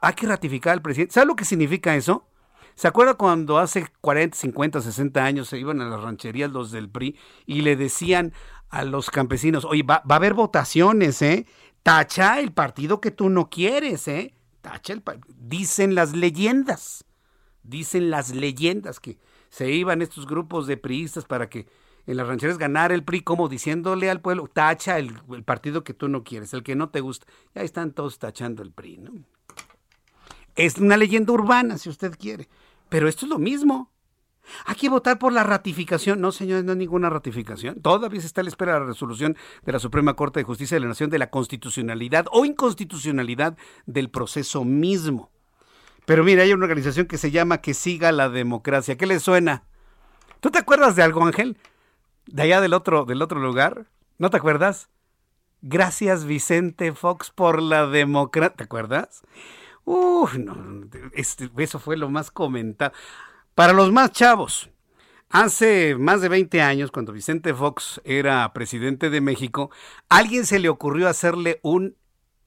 hay 0.00 0.14
que 0.14 0.26
ratificar 0.26 0.72
al 0.72 0.82
presidente, 0.82 1.14
¿sabe 1.14 1.26
lo 1.26 1.36
que 1.36 1.44
significa 1.44 1.94
eso? 1.94 2.26
¿Se 2.74 2.88
acuerda 2.88 3.14
cuando 3.14 3.58
hace 3.58 3.86
40, 4.00 4.36
50, 4.36 4.80
60 4.80 5.24
años 5.24 5.48
se 5.48 5.58
iban 5.58 5.82
a 5.82 5.88
las 5.88 6.00
rancherías 6.00 6.50
los 6.50 6.72
del 6.72 6.88
PRI 6.88 7.18
y 7.46 7.60
le 7.60 7.76
decían 7.76 8.32
a 8.70 8.82
los 8.84 9.10
campesinos, 9.10 9.66
oye, 9.66 9.82
va, 9.82 10.02
va 10.10 10.14
a 10.14 10.18
haber 10.18 10.32
votaciones, 10.32 11.20
¿eh? 11.20 11.46
Tacha 11.82 12.40
el 12.40 12.52
partido 12.52 13.00
que 13.02 13.10
tú 13.10 13.28
no 13.28 13.50
quieres, 13.50 14.08
¿eh? 14.08 14.34
Tacha 14.62 14.94
el 14.94 15.02
Dicen 15.36 15.94
las 15.94 16.16
leyendas, 16.16 17.04
dicen 17.62 18.10
las 18.10 18.30
leyendas 18.30 19.00
que 19.00 19.18
se 19.50 19.70
iban 19.70 20.00
estos 20.00 20.26
grupos 20.26 20.66
de 20.66 20.78
priistas 20.78 21.26
para 21.26 21.50
que 21.50 21.66
en 22.06 22.16
las 22.16 22.26
rancheras 22.26 22.58
ganar 22.58 22.92
el 22.92 23.04
PRI, 23.04 23.22
como 23.22 23.48
diciéndole 23.48 24.10
al 24.10 24.20
pueblo, 24.20 24.48
tacha 24.52 24.98
el, 24.98 25.14
partido 25.44 25.84
que 25.84 25.94
tú 25.94 26.08
no 26.08 26.24
quieres, 26.24 26.52
el 26.54 26.62
que 26.62 26.74
no 26.74 26.88
te 26.88 27.00
gusta. 27.00 27.26
Ya 27.54 27.62
están 27.62 27.92
todos 27.92 28.18
tachando 28.18 28.62
el 28.62 28.72
PRI, 28.72 28.98
¿no? 28.98 29.12
Es 30.54 30.76
una 30.78 30.96
leyenda 30.96 31.32
urbana, 31.32 31.78
si 31.78 31.88
usted 31.88 32.16
quiere. 32.18 32.48
Pero 32.88 33.08
esto 33.08 33.24
es 33.24 33.30
lo 33.30 33.38
mismo. 33.38 33.90
Hay 34.66 34.74
que 34.74 34.88
votar 34.88 35.18
por 35.18 35.32
la 35.32 35.44
ratificación. 35.44 36.20
No, 36.20 36.32
señores, 36.32 36.64
no 36.64 36.72
hay 36.72 36.78
ninguna 36.78 37.08
ratificación. 37.08 37.80
Todavía 37.80 38.20
se 38.20 38.26
está 38.26 38.40
a 38.40 38.44
la 38.44 38.50
espera 38.50 38.74
de 38.74 38.80
la 38.80 38.86
resolución 38.86 39.36
de 39.62 39.72
la 39.72 39.78
Suprema 39.78 40.14
Corte 40.14 40.40
de 40.40 40.44
Justicia 40.44 40.74
de 40.74 40.80
la 40.80 40.88
Nación 40.88 41.08
de 41.08 41.18
la 41.18 41.30
constitucionalidad 41.30 42.26
o 42.32 42.44
inconstitucionalidad 42.44 43.56
del 43.86 44.10
proceso 44.10 44.64
mismo. 44.64 45.30
Pero 46.04 46.24
mire, 46.24 46.42
hay 46.42 46.52
una 46.52 46.64
organización 46.64 47.06
que 47.06 47.18
se 47.18 47.30
llama 47.30 47.58
Que 47.58 47.74
Siga 47.74 48.10
la 48.10 48.28
Democracia. 48.28 48.96
¿Qué 48.96 49.06
le 49.06 49.20
suena? 49.20 49.64
¿Tú 50.40 50.50
te 50.50 50.58
acuerdas 50.58 50.96
de 50.96 51.02
algo, 51.04 51.24
Ángel? 51.24 51.56
De 52.26 52.42
allá 52.42 52.60
del 52.60 52.74
otro, 52.74 53.04
del 53.04 53.22
otro 53.22 53.40
lugar. 53.40 53.86
¿No 54.18 54.30
te 54.30 54.36
acuerdas? 54.36 54.88
Gracias 55.60 56.24
Vicente 56.24 56.92
Fox 56.92 57.30
por 57.30 57.62
la 57.62 57.86
democracia. 57.86 58.56
¿Te 58.56 58.64
acuerdas? 58.64 59.22
Uf, 59.84 60.36
no, 60.36 60.56
este, 61.12 61.50
eso 61.58 61.78
fue 61.78 61.96
lo 61.96 62.08
más 62.08 62.30
comentado. 62.30 62.92
Para 63.54 63.72
los 63.72 63.92
más 63.92 64.12
chavos, 64.12 64.70
hace 65.28 65.96
más 65.96 66.20
de 66.20 66.28
20 66.28 66.62
años, 66.62 66.90
cuando 66.90 67.12
Vicente 67.12 67.52
Fox 67.52 68.00
era 68.04 68.52
presidente 68.52 69.10
de 69.10 69.20
México, 69.20 69.70
alguien 70.08 70.46
se 70.46 70.58
le 70.58 70.68
ocurrió 70.68 71.08
hacerle 71.08 71.58
un, 71.62 71.96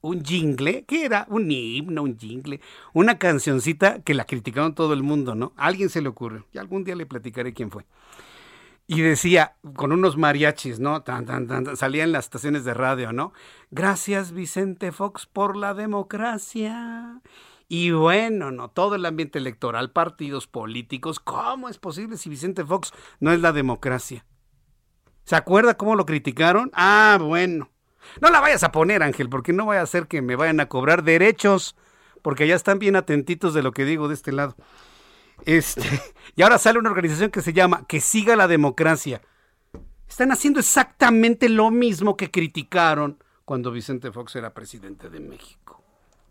un 0.01 0.23
jingle, 0.23 0.85
¿qué 0.85 1.05
era? 1.05 1.25
Un 1.29 1.51
himno, 1.51 2.03
un 2.03 2.17
jingle, 2.17 2.61
una 2.93 3.17
cancioncita 3.17 4.01
que 4.01 4.13
la 4.13 4.25
criticaron 4.25 4.75
todo 4.75 4.93
el 4.93 5.03
mundo, 5.03 5.35
¿no? 5.35 5.53
Alguien 5.57 5.89
se 5.89 6.01
le 6.01 6.09
ocurrió. 6.09 6.45
Y 6.53 6.57
algún 6.57 6.83
día 6.83 6.95
le 6.95 7.05
platicaré 7.05 7.53
quién 7.53 7.69
fue 7.69 7.85
y 8.87 9.01
decía 9.01 9.55
con 9.75 9.91
unos 9.91 10.17
mariachis, 10.17 10.79
¿no? 10.79 11.01
Tan, 11.01 11.75
salía 11.75 12.03
en 12.03 12.11
las 12.11 12.25
estaciones 12.25 12.65
de 12.65 12.73
radio, 12.73 13.11
¿no? 13.11 13.33
Gracias 13.71 14.31
Vicente 14.31 14.91
Fox 14.91 15.25
por 15.25 15.55
la 15.55 15.73
democracia. 15.73 17.21
Y 17.67 17.91
bueno, 17.91 18.51
no, 18.51 18.69
todo 18.69 18.95
el 18.95 19.05
ambiente 19.05 19.39
electoral, 19.39 19.91
partidos 19.91 20.45
políticos, 20.45 21.19
¿cómo 21.19 21.67
es 21.67 21.79
posible 21.79 22.17
si 22.17 22.29
Vicente 22.29 22.63
Fox 22.63 22.93
no 23.19 23.31
es 23.31 23.41
la 23.41 23.53
democracia? 23.53 24.23
¿Se 25.23 25.35
acuerda 25.35 25.75
cómo 25.75 25.95
lo 25.95 26.05
criticaron? 26.05 26.69
Ah, 26.73 27.17
bueno. 27.19 27.71
No 28.21 28.29
la 28.29 28.39
vayas 28.39 28.63
a 28.63 28.71
poner, 28.71 29.01
Ángel, 29.01 29.29
porque 29.29 29.51
no 29.51 29.65
vaya 29.65 29.81
a 29.81 29.85
hacer 29.85 30.07
que 30.07 30.21
me 30.21 30.35
vayan 30.35 30.59
a 30.59 30.69
cobrar 30.69 31.01
derechos, 31.01 31.75
porque 32.21 32.47
ya 32.47 32.53
están 32.53 32.77
bien 32.77 32.95
atentitos 32.95 33.55
de 33.55 33.63
lo 33.63 33.71
que 33.71 33.85
digo 33.85 34.07
de 34.07 34.13
este 34.13 34.31
lado. 34.31 34.55
Este, 35.45 35.81
y 36.35 36.41
ahora 36.41 36.57
sale 36.57 36.79
una 36.79 36.89
organización 36.89 37.31
que 37.31 37.41
se 37.41 37.53
llama 37.53 37.85
Que 37.87 37.99
siga 37.99 38.35
la 38.35 38.47
democracia. 38.47 39.21
Están 40.07 40.31
haciendo 40.31 40.59
exactamente 40.59 41.49
lo 41.49 41.71
mismo 41.71 42.15
que 42.15 42.31
criticaron 42.31 43.23
cuando 43.43 43.71
Vicente 43.71 44.11
Fox 44.11 44.35
era 44.35 44.53
presidente 44.53 45.09
de 45.09 45.19
México. 45.19 45.83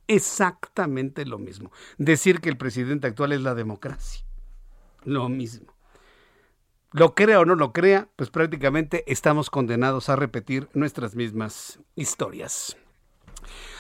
Exactamente 0.07 1.25
lo 1.25 1.39
mismo. 1.39 1.71
Decir 1.99 2.41
que 2.41 2.49
el 2.49 2.57
presidente 2.57 3.07
actual 3.07 3.33
es 3.33 3.41
la 3.41 3.55
democracia. 3.55 4.25
Lo 5.05 5.29
mismo. 5.29 5.73
lo 6.93 7.15
crea 7.15 7.41
o 7.41 7.45
no 7.45 7.57
lo 7.57 7.73
crea, 7.73 8.09
pues 8.15 8.31
prácticamente 8.31 9.05
estamos 9.11 9.51
condenados 9.51 10.09
a 10.09 10.17
repetir 10.17 10.69
nuestras 10.75 11.17
mismas 11.17 11.81
historias. 11.97 12.77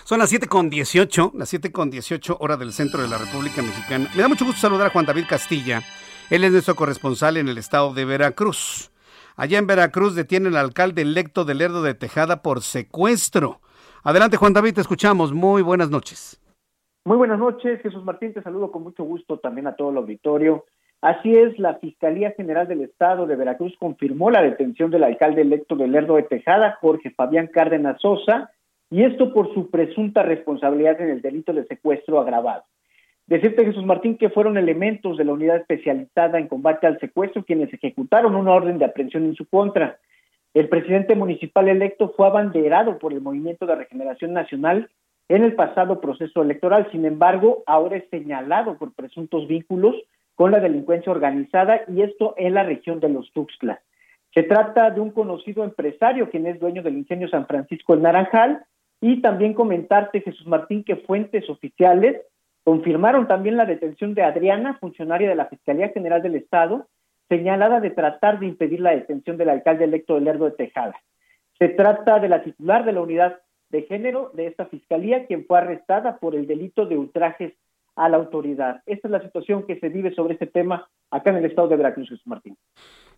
Son 0.05 0.19
las 0.19 0.31
7 0.31 0.47
con 0.47 0.71
18, 0.71 1.33
las 1.35 1.49
7 1.49 1.73
con 1.73 1.91
18 1.91 2.37
hora 2.41 2.57
del 2.57 2.73
centro 2.73 3.03
de 3.03 3.09
la 3.09 3.19
República 3.19 3.63
Mexicana. 3.63 4.09
Me 4.15 4.23
da 4.23 4.29
mucho 4.29 4.45
gusto 4.45 4.61
saludar 4.61 4.89
a 4.89 4.91
Juan 4.91 5.07
David 5.07 5.25
Castilla. 5.29 5.83
Él 6.31 6.45
es 6.45 6.53
nuestro 6.53 6.75
corresponsal 6.75 7.37
en 7.37 7.49
el 7.49 7.59
estado 7.59 7.95
de 7.95 8.05
Veracruz. 8.05 8.91
Allá 9.37 9.59
en 9.59 9.67
Veracruz 9.67 10.15
detienen 10.15 10.55
al 10.55 10.67
alcalde 10.67 11.03
electo 11.03 11.45
de 11.45 11.55
Lerdo 11.55 11.83
de 11.83 11.95
Tejada 11.95 12.43
por 12.43 12.63
secuestro. 12.63 13.61
Adelante, 14.03 14.37
Juan 14.37 14.53
David, 14.53 14.75
te 14.75 14.81
escuchamos. 14.81 15.33
Muy 15.33 15.63
buenas 15.63 15.91
noches. 15.91 16.41
Muy 17.05 17.17
buenas 17.17 17.39
noches, 17.39 17.81
Jesús 17.83 18.05
Martín. 18.05 18.33
Te 18.33 18.43
saludo 18.43 18.71
con 18.71 18.83
mucho 18.83 19.05
gusto 19.05 19.39
también 19.39 19.67
a 19.67 19.77
todo 19.77 19.91
el 19.91 19.97
auditorio. 19.97 20.65
Así 21.05 21.35
es, 21.37 21.59
la 21.59 21.75
Fiscalía 21.75 22.31
General 22.31 22.67
del 22.67 22.81
Estado 22.81 23.27
de 23.27 23.37
Veracruz 23.37 23.77
confirmó 23.79 24.31
la 24.31 24.41
detención 24.41 24.91
del 24.91 25.05
alcalde 25.05 25.43
electo 25.43 25.77
de 25.77 25.87
Lerdo 25.87 26.17
de 26.17 26.23
Tejada, 26.23 26.79
Jorge 26.81 27.11
Fabián 27.11 27.49
Cárdenas 27.49 28.01
Sosa, 28.01 28.53
y 28.91 29.03
esto 29.03 29.33
por 29.33 29.53
su 29.55 29.71
presunta 29.71 30.23
responsabilidad 30.23 31.01
en 31.01 31.11
el 31.11 31.23
delito 31.23 31.53
de 31.53 31.65
secuestro 31.67 32.21
agravado. 32.21 32.65
Decirte, 33.27 33.65
Jesús 33.65 33.85
Martín, 33.87 34.19
que 34.19 34.29
fueron 34.29 34.59
elementos 34.59 35.17
de 35.17 35.25
la 35.25 35.33
unidad 35.33 35.57
especializada 35.57 36.39
en 36.39 36.47
combate 36.47 36.87
al 36.87 37.01
secuestro 37.01 37.45
quienes 37.45 37.73
ejecutaron 37.73 38.35
una 38.35 38.53
orden 38.53 38.79
de 38.79 38.85
aprehensión 38.85 39.25
en 39.25 39.35
su 39.35 39.47
contra. 39.49 39.99
El 40.53 40.69
presidente 40.69 41.15
municipal 41.15 41.69
electo 41.69 42.13
fue 42.17 42.27
abanderado 42.27 42.99
por 42.99 43.13
el 43.15 43.23
Movimiento 43.23 43.67
de 43.67 43.77
Regeneración 43.77 44.35
Nacional 44.35 44.91
en 45.29 45.43
el 45.43 45.55
pasado 45.55 46.01
proceso 46.03 46.43
electoral. 46.43 46.87
Sin 46.93 47.07
embargo, 47.07 47.63
ahora 47.67 47.97
es 47.97 48.05
señalado 48.11 48.77
por 48.77 48.93
presuntos 48.93 49.49
vínculos 49.49 49.97
con 50.35 50.51
la 50.51 50.61
delincuencia 50.61 51.11
organizada 51.11 51.81
y 51.89 52.03
esto 52.03 52.35
en 52.37 52.55
la 52.55 52.65
región 52.65 53.01
de 53.01 53.09
los 53.09 53.33
Tuxtlas. 53.33 53.79
Se 54.35 54.43
trata 54.43 54.91
de 54.91 55.01
un 55.01 55.13
conocido 55.13 55.65
empresario 55.65 56.29
quien 56.29 56.47
es 56.47 56.61
dueño 56.61 56.83
del 56.83 56.99
ingenio 56.99 57.29
San 57.29 57.47
Francisco 57.47 57.95
el 57.95 58.03
Naranjal 58.03 58.65
y 59.07 59.21
también 59.21 59.53
comentarte, 59.53 60.23
Jesús 60.23 60.47
Martín, 60.47 60.83
que 60.83 60.97
fuentes 60.97 61.51
oficiales 61.51 62.23
confirmaron 62.63 63.29
también 63.29 63.59
la 63.59 63.67
detención 63.67 64.15
de 64.15 64.23
Adriana, 64.23 64.79
funcionaria 64.81 65.29
de 65.29 65.35
la 65.35 65.45
Fiscalía 65.45 65.91
General 65.91 66.23
del 66.23 66.37
Estado, 66.37 66.89
señalada 67.29 67.81
de 67.81 67.91
tratar 67.91 68.41
de 68.41 68.47
impedir 68.47 68.81
la 68.81 68.93
detención 68.93 69.37
del 69.37 69.51
alcalde 69.51 69.85
electo 69.85 70.15
de 70.15 70.23
Lerdo 70.23 70.47
de 70.47 70.53
Tejada. 70.53 70.95
Se 71.59 71.69
trata 71.69 72.19
de 72.19 72.31
la 72.31 72.43
titular 72.43 72.87
de 72.87 72.93
la 72.93 73.03
unidad 73.03 73.41
de 73.69 73.83
género 73.83 74.31
de 74.33 74.47
esta 74.47 74.65
fiscalía, 74.65 75.27
quien 75.27 75.45
fue 75.45 75.59
arrestada 75.59 76.17
por 76.17 76.35
el 76.35 76.47
delito 76.47 76.87
de 76.87 76.97
ultrajes 76.97 77.53
a 77.97 78.09
la 78.09 78.17
autoridad. 78.17 78.81
Esta 78.87 79.09
es 79.09 79.13
la 79.13 79.21
situación 79.21 79.67
que 79.67 79.79
se 79.81 79.91
vive 79.91 80.15
sobre 80.15 80.33
este 80.33 80.47
tema 80.47 80.89
acá 81.11 81.29
en 81.29 81.37
el 81.37 81.45
estado 81.45 81.69
de 81.69 81.77
Veracruz, 81.77 82.09
Jesús 82.09 82.27
Martín. 82.27 82.57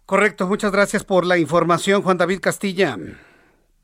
Correcto, 0.04 0.48
muchas 0.48 0.72
gracias 0.72 1.04
por 1.04 1.24
la 1.24 1.38
información, 1.38 2.02
Juan 2.02 2.18
David 2.18 2.40
Castilla. 2.40 2.96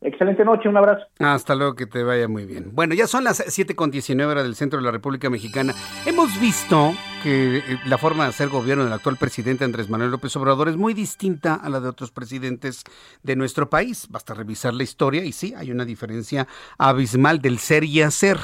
Excelente 0.04 0.44
noche, 0.44 0.68
un 0.68 0.76
abrazo. 0.76 1.04
Hasta 1.20 1.54
luego, 1.54 1.76
que 1.76 1.86
te 1.86 2.02
vaya 2.02 2.26
muy 2.26 2.44
bien. 2.44 2.70
Bueno, 2.72 2.92
ya 2.94 3.06
son 3.06 3.22
las 3.22 3.44
7 3.46 3.76
con 3.76 3.92
19 3.92 4.32
horas 4.32 4.44
del 4.44 4.56
centro 4.56 4.80
de 4.80 4.84
la 4.84 4.90
República 4.90 5.30
Mexicana. 5.30 5.74
Hemos 6.04 6.40
visto 6.40 6.92
que 7.22 7.58
eh, 7.58 7.62
la 7.86 7.98
forma 7.98 8.24
de 8.24 8.30
hacer 8.30 8.48
gobierno 8.48 8.82
del 8.82 8.92
actual 8.92 9.16
presidente 9.16 9.64
Andrés 9.64 9.88
Manuel 9.88 10.10
López 10.10 10.34
Obrador 10.34 10.68
es 10.68 10.76
muy 10.76 10.92
distinta 10.92 11.54
a 11.54 11.68
la 11.68 11.78
de 11.78 11.88
otros 11.88 12.10
presidentes 12.10 12.82
de 13.22 13.36
nuestro 13.36 13.70
país. 13.70 14.08
Basta 14.10 14.34
revisar 14.34 14.74
la 14.74 14.82
historia 14.82 15.24
y 15.24 15.30
sí, 15.30 15.54
hay 15.56 15.70
una 15.70 15.84
diferencia 15.84 16.48
abismal 16.78 17.40
del 17.40 17.60
ser 17.60 17.84
y 17.84 18.02
hacer. 18.02 18.38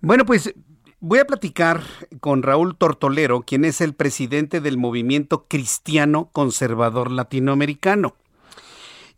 Bueno, 0.00 0.24
pues 0.24 0.54
voy 1.00 1.18
a 1.18 1.26
platicar 1.26 1.82
con 2.20 2.42
Raúl 2.42 2.76
Tortolero, 2.78 3.42
quien 3.42 3.66
es 3.66 3.82
el 3.82 3.94
presidente 3.94 4.62
del 4.62 4.78
movimiento 4.78 5.44
cristiano 5.48 6.30
conservador 6.32 7.10
latinoamericano 7.10 8.14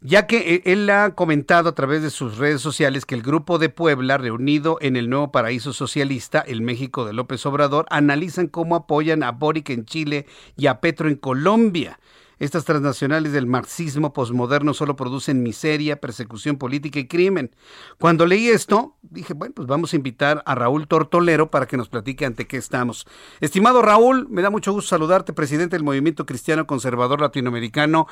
ya 0.00 0.26
que 0.26 0.54
eh, 0.54 0.62
él 0.64 0.88
ha 0.90 1.14
comentado 1.14 1.68
a 1.68 1.74
través 1.74 2.02
de 2.02 2.10
sus 2.10 2.38
redes 2.38 2.60
sociales 2.60 3.04
que 3.04 3.14
el 3.14 3.22
grupo 3.22 3.58
de 3.58 3.68
Puebla, 3.68 4.18
reunido 4.18 4.78
en 4.80 4.96
el 4.96 5.10
nuevo 5.10 5.32
paraíso 5.32 5.72
socialista, 5.72 6.40
el 6.40 6.62
México 6.62 7.04
de 7.04 7.12
López 7.12 7.44
Obrador, 7.46 7.86
analizan 7.90 8.46
cómo 8.46 8.76
apoyan 8.76 9.22
a 9.22 9.32
Boric 9.32 9.70
en 9.70 9.84
Chile 9.84 10.26
y 10.56 10.66
a 10.66 10.80
Petro 10.80 11.08
en 11.08 11.16
Colombia. 11.16 11.98
Estas 12.38 12.64
transnacionales 12.64 13.32
del 13.32 13.46
marxismo 13.46 14.12
posmoderno 14.12 14.72
solo 14.74 14.94
producen 14.94 15.42
miseria, 15.42 16.00
persecución 16.00 16.56
política 16.56 17.00
y 17.00 17.08
crimen. 17.08 17.50
Cuando 17.98 18.26
leí 18.26 18.48
esto, 18.48 18.96
dije, 19.02 19.34
bueno, 19.34 19.54
pues 19.56 19.66
vamos 19.66 19.92
a 19.92 19.96
invitar 19.96 20.42
a 20.46 20.54
Raúl 20.54 20.86
Tortolero 20.86 21.50
para 21.50 21.66
que 21.66 21.76
nos 21.76 21.88
platique 21.88 22.24
ante 22.24 22.46
qué 22.46 22.56
estamos. 22.56 23.06
Estimado 23.40 23.82
Raúl, 23.82 24.28
me 24.28 24.42
da 24.42 24.50
mucho 24.50 24.72
gusto 24.72 24.90
saludarte, 24.90 25.32
presidente 25.32 25.74
del 25.76 25.84
Movimiento 25.84 26.26
Cristiano 26.26 26.66
Conservador 26.66 27.20
Latinoamericano. 27.20 28.06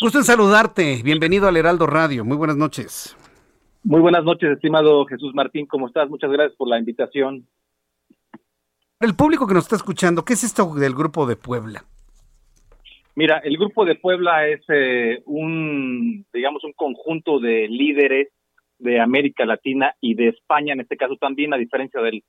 Gusto 0.00 0.18
en 0.18 0.24
saludarte. 0.24 1.00
Bienvenido 1.04 1.46
al 1.46 1.56
Heraldo 1.56 1.86
Radio. 1.86 2.24
Muy 2.24 2.36
buenas 2.36 2.56
noches. 2.56 3.16
Muy 3.84 4.00
buenas 4.00 4.24
noches, 4.24 4.50
estimado 4.50 5.06
Jesús 5.06 5.32
Martín. 5.34 5.66
¿Cómo 5.66 5.86
estás? 5.86 6.10
Muchas 6.10 6.30
gracias 6.30 6.56
por 6.56 6.68
la 6.68 6.78
invitación. 6.78 7.46
El 9.00 9.14
público 9.14 9.46
que 9.46 9.54
nos 9.54 9.64
está 9.64 9.76
escuchando, 9.76 10.24
¿qué 10.24 10.32
es 10.32 10.42
esto 10.42 10.74
del 10.74 10.94
Grupo 10.94 11.24
de 11.26 11.36
Puebla? 11.36 11.84
Mira, 13.18 13.38
el 13.42 13.56
Grupo 13.56 13.84
de 13.84 13.96
Puebla 13.96 14.46
es 14.46 14.60
eh, 14.68 15.22
un, 15.26 16.24
digamos, 16.32 16.62
un 16.62 16.72
conjunto 16.72 17.40
de 17.40 17.66
líderes 17.66 18.28
de 18.78 19.00
América 19.00 19.44
Latina 19.44 19.92
y 20.00 20.14
de 20.14 20.28
España, 20.28 20.72
en 20.72 20.82
este 20.82 20.96
caso 20.96 21.16
también, 21.16 21.52
a 21.52 21.56
diferencia 21.56 22.00
del 22.00 22.22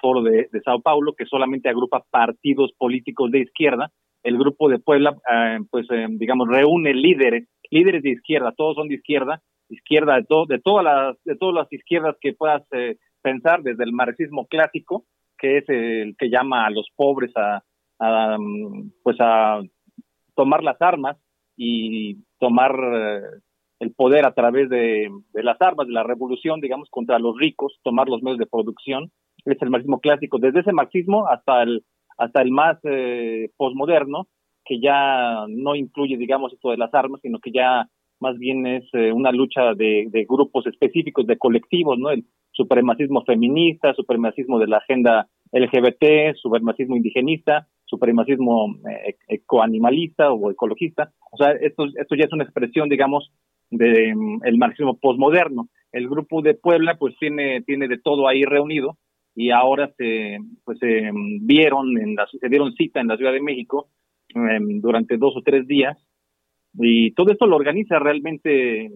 Foro 0.00 0.22
de, 0.22 0.48
Sao 0.64 0.80
Paulo, 0.82 1.14
que 1.14 1.26
solamente 1.26 1.68
agrupa 1.68 2.04
partidos 2.12 2.70
políticos 2.78 3.32
de 3.32 3.40
izquierda. 3.40 3.90
El 4.22 4.38
Grupo 4.38 4.68
de 4.68 4.78
Puebla, 4.78 5.16
eh, 5.28 5.58
pues, 5.68 5.88
eh, 5.90 6.06
digamos, 6.10 6.46
reúne 6.46 6.94
líderes, 6.94 7.48
líderes 7.72 8.04
de 8.04 8.10
izquierda, 8.10 8.54
todos 8.56 8.76
son 8.76 8.86
de 8.86 8.94
izquierda, 8.94 9.42
izquierda 9.68 10.14
de, 10.14 10.26
todo, 10.26 10.46
de, 10.46 10.60
todas 10.60 10.84
las, 10.84 11.16
de 11.24 11.34
todas 11.34 11.56
las 11.56 11.72
izquierdas 11.72 12.14
que 12.20 12.34
puedas 12.34 12.62
pensar, 13.20 13.64
desde 13.64 13.82
el 13.82 13.92
marxismo 13.92 14.46
clásico, 14.46 15.06
que 15.38 15.58
es 15.58 15.68
el 15.68 16.14
que 16.16 16.30
llama 16.30 16.66
a 16.66 16.70
los 16.70 16.86
pobres 16.94 17.32
a, 17.36 17.64
a 17.98 18.36
pues 19.02 19.16
a 19.18 19.60
tomar 20.36 20.62
las 20.62 20.80
armas 20.80 21.16
y 21.56 22.18
tomar 22.38 22.72
eh, 22.72 23.20
el 23.80 23.92
poder 23.92 24.24
a 24.26 24.32
través 24.32 24.68
de, 24.70 25.10
las 25.32 25.60
armas, 25.60 25.86
de 25.86 25.92
la 25.92 26.02
revolución, 26.02 26.60
digamos, 26.60 26.88
contra 26.90 27.18
los 27.18 27.36
ricos, 27.36 27.78
tomar 27.82 28.08
los 28.08 28.22
medios 28.22 28.38
de 28.38 28.46
producción. 28.46 29.10
Es 29.44 29.60
el 29.60 29.70
marxismo 29.70 30.00
clásico, 30.00 30.38
desde 30.38 30.60
ese 30.60 30.72
marxismo 30.72 31.26
hasta 31.28 31.62
el, 31.62 31.84
hasta 32.18 32.42
el 32.42 32.50
más 32.50 32.78
eh, 32.84 33.50
posmoderno, 33.56 34.28
que 34.64 34.80
ya 34.80 35.46
no 35.48 35.74
incluye, 35.74 36.16
digamos, 36.16 36.52
esto 36.52 36.70
de 36.70 36.78
las 36.78 36.92
armas, 36.94 37.20
sino 37.22 37.38
que 37.38 37.52
ya 37.52 37.88
más 38.18 38.38
bien 38.38 38.66
es 38.66 38.84
eh, 38.94 39.12
una 39.12 39.30
lucha 39.30 39.74
de, 39.74 40.06
de, 40.10 40.24
grupos 40.28 40.66
específicos, 40.66 41.26
de 41.26 41.38
colectivos, 41.38 41.98
¿no? 41.98 42.10
El 42.10 42.24
supremacismo 42.52 43.22
feminista, 43.24 43.94
supremacismo 43.94 44.58
de 44.58 44.66
la 44.66 44.78
agenda 44.78 45.28
LGBT, 45.52 46.34
supremacismo 46.36 46.96
indigenista, 46.96 47.68
supremacismo 47.86 48.76
eh, 48.88 49.16
ecoanimalista 49.28 50.32
o 50.32 50.50
ecologista. 50.50 51.12
O 51.32 51.36
sea, 51.36 51.52
esto, 51.52 51.86
esto 51.86 52.14
ya 52.14 52.24
es 52.24 52.32
una 52.32 52.44
expresión, 52.44 52.88
digamos, 52.88 53.32
del 53.70 54.14
mm, 54.14 54.44
el 54.44 54.58
marxismo 54.58 54.98
posmoderno. 54.98 55.68
El 55.92 56.08
grupo 56.08 56.42
de 56.42 56.54
Puebla, 56.54 56.96
pues 56.98 57.16
tiene, 57.18 57.62
tiene 57.62 57.88
de 57.88 57.98
todo 57.98 58.28
ahí 58.28 58.44
reunido 58.44 58.98
y 59.34 59.50
ahora 59.50 59.92
se, 59.96 60.38
pues, 60.64 60.78
se 60.78 61.10
mm, 61.12 61.46
vieron, 61.46 61.98
en 61.98 62.14
la, 62.14 62.26
se 62.26 62.48
dieron 62.48 62.72
cita 62.74 63.00
en 63.00 63.08
la 63.08 63.16
Ciudad 63.16 63.32
de 63.32 63.42
México 63.42 63.88
em, 64.34 64.80
durante 64.80 65.16
dos 65.16 65.36
o 65.36 65.42
tres 65.42 65.66
días 65.66 65.96
y 66.78 67.12
todo 67.12 67.32
esto 67.32 67.46
lo 67.46 67.56
organiza 67.56 67.98
realmente 67.98 68.90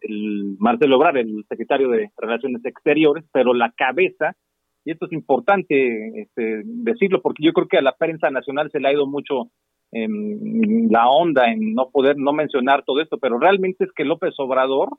el 0.00 0.56
Marcelo 0.58 0.96
Obrar, 0.96 1.16
el 1.16 1.44
secretario 1.48 1.88
de 1.88 2.10
Relaciones 2.16 2.64
Exteriores, 2.64 3.24
pero 3.32 3.54
la 3.54 3.72
cabeza 3.76 4.36
y 4.84 4.92
esto 4.92 5.06
es 5.06 5.12
importante 5.12 6.22
este, 6.22 6.62
decirlo 6.64 7.22
porque 7.22 7.44
yo 7.44 7.52
creo 7.52 7.68
que 7.68 7.78
a 7.78 7.82
la 7.82 7.96
prensa 7.96 8.30
nacional 8.30 8.70
se 8.70 8.80
le 8.80 8.88
ha 8.88 8.92
ido 8.92 9.06
mucho 9.06 9.50
en 9.92 10.88
la 10.90 11.08
onda 11.08 11.50
en 11.50 11.74
no 11.74 11.88
poder 11.90 12.16
no 12.18 12.32
mencionar 12.32 12.84
todo 12.84 13.00
esto, 13.00 13.18
pero 13.18 13.38
realmente 13.38 13.84
es 13.84 13.90
que 13.94 14.04
López 14.04 14.34
Obrador 14.38 14.90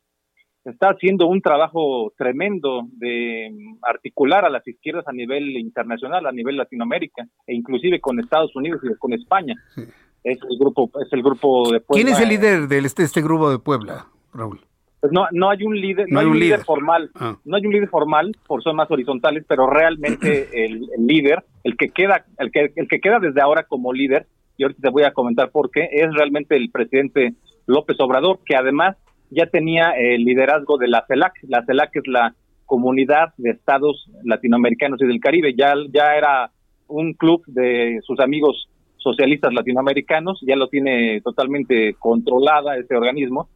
está 0.64 0.90
haciendo 0.90 1.28
un 1.28 1.42
trabajo 1.42 2.12
tremendo 2.18 2.84
de 2.94 3.52
articular 3.84 4.46
a 4.46 4.50
las 4.50 4.66
izquierdas 4.68 5.08
a 5.08 5.12
nivel 5.12 5.58
internacional, 5.58 6.26
a 6.26 6.32
nivel 6.32 6.58
Latinoamérica 6.58 7.28
e 7.46 7.54
inclusive 7.54 8.00
con 8.00 8.20
Estados 8.20 8.56
Unidos 8.56 8.82
y 8.84 8.98
con 8.98 9.14
España. 9.14 9.54
Es 10.24 10.40
el 10.50 10.58
grupo 10.58 10.90
es 11.00 11.12
el 11.12 11.22
grupo 11.22 11.70
de 11.72 11.82
Puebla. 11.82 12.04
¿Quién 12.04 12.08
es 12.08 12.20
el 12.20 12.30
líder 12.30 12.68
de 12.68 12.80
este, 12.80 13.04
este 13.04 13.22
grupo 13.22 13.52
de 13.52 13.60
Puebla, 13.60 14.08
Raúl? 14.34 14.62
Pues 15.06 15.14
no, 15.14 15.28
no 15.34 15.52
hay 15.52 15.62
un 15.62 15.80
líder, 15.80 16.08
no, 16.10 16.20
hay 16.20 16.26
un 16.26 16.40
líder, 16.40 16.62
formal, 16.62 17.12
ah. 17.14 17.38
no 17.46 17.58
hay 17.58 17.64
un 17.64 17.74
líder 17.74 17.90
formal, 17.90 18.32
por 18.48 18.64
son 18.64 18.76
más 18.76 18.90
horizontales, 18.90 19.46
pero 19.48 19.70
realmente 19.70 20.48
el, 20.66 20.82
líder, 20.98 21.44
el 21.64 21.78
que 21.78 21.90
queda, 21.90 22.26
el 22.40 22.50
que, 22.50 22.72
el 22.76 22.88
que 22.88 23.00
queda 23.00 23.20
desde 23.20 23.40
ahora 23.40 23.66
como 23.66 23.94
líder, 23.94 24.26
y 24.58 24.64
ahorita 24.64 24.82
te 24.82 24.90
voy 24.90 25.04
a 25.04 25.14
comentar 25.14 25.52
por 25.52 25.70
qué, 25.70 25.88
es 25.92 26.12
realmente 26.12 26.56
el 26.56 26.72
presidente 26.72 27.36
López 27.68 28.00
Obrador, 28.00 28.40
que 28.44 28.56
además 28.56 28.98
ya 29.30 29.46
tenía 29.46 29.92
el 29.92 30.24
liderazgo 30.24 30.80
de 30.80 30.88
la 30.88 31.06
CELAC, 31.08 31.34
la 31.44 31.64
CELAC 31.66 31.98
es 31.98 32.08
la 32.08 32.34
comunidad 32.66 33.36
de 33.38 33.52
estados 33.52 34.10
latinoamericanos 34.24 35.00
y 35.04 35.06
del 35.06 35.20
Caribe, 35.20 35.54
ya, 35.56 35.76
ya 35.94 36.16
era 36.16 36.50
un 36.88 37.14
club 37.14 37.44
de 37.46 38.00
sus 38.02 38.20
amigos 38.20 38.70
socialistas 38.98 39.54
latinoamericanos, 39.54 40.42
ya 40.42 40.56
lo 40.56 40.68
tiene 40.68 41.22
totalmente 41.22 41.94
controlada 42.00 42.76
ese 42.78 42.96
organismo 42.96 43.50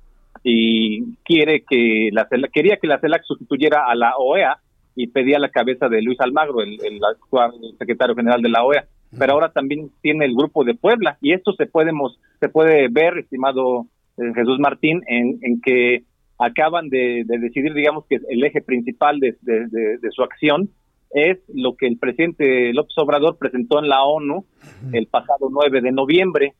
y 0.43 1.15
quiere 1.23 1.63
que 1.67 2.09
la 2.11 2.27
quería 2.53 2.77
que 2.77 2.87
la 2.87 2.99
CELAC 2.99 3.23
sustituyera 3.23 3.85
a 3.87 3.95
la 3.95 4.13
OEA 4.17 4.57
y 4.95 5.07
pedía 5.07 5.39
la 5.39 5.49
cabeza 5.49 5.87
de 5.87 6.01
Luis 6.01 6.19
Almagro, 6.19 6.61
el, 6.61 6.77
el 6.83 6.99
actual 7.03 7.51
secretario 7.77 8.15
general 8.15 8.41
de 8.41 8.49
la 8.49 8.63
OEA. 8.63 8.85
Pero 9.17 9.33
ahora 9.33 9.51
también 9.51 9.89
tiene 10.01 10.25
el 10.25 10.35
grupo 10.35 10.63
de 10.63 10.75
Puebla 10.75 11.17
y 11.21 11.33
esto 11.33 11.53
se 11.53 11.65
podemos 11.65 12.19
se 12.39 12.49
puede 12.49 12.87
ver, 12.89 13.17
estimado 13.17 13.87
eh, 14.17 14.33
Jesús 14.35 14.59
Martín, 14.59 15.01
en, 15.07 15.39
en 15.41 15.61
que 15.61 16.03
acaban 16.37 16.89
de, 16.89 17.23
decidir, 17.25 17.73
digamos 17.73 18.05
que 18.07 18.17
el 18.29 18.43
eje 18.43 18.61
principal 18.61 19.19
de, 19.19 19.35
de, 19.41 20.11
su 20.11 20.23
acción 20.23 20.69
es 21.11 21.39
lo 21.53 21.75
que 21.75 21.87
el 21.87 21.97
presidente 21.97 22.71
López 22.73 22.93
Obrador 22.97 23.37
presentó 23.37 23.79
en 23.79 23.89
la 23.89 24.03
ONU 24.03 24.45
el 24.93 25.07
pasado 25.07 25.49
9 25.49 25.81
de 25.81 25.91
noviembre, 25.91 26.53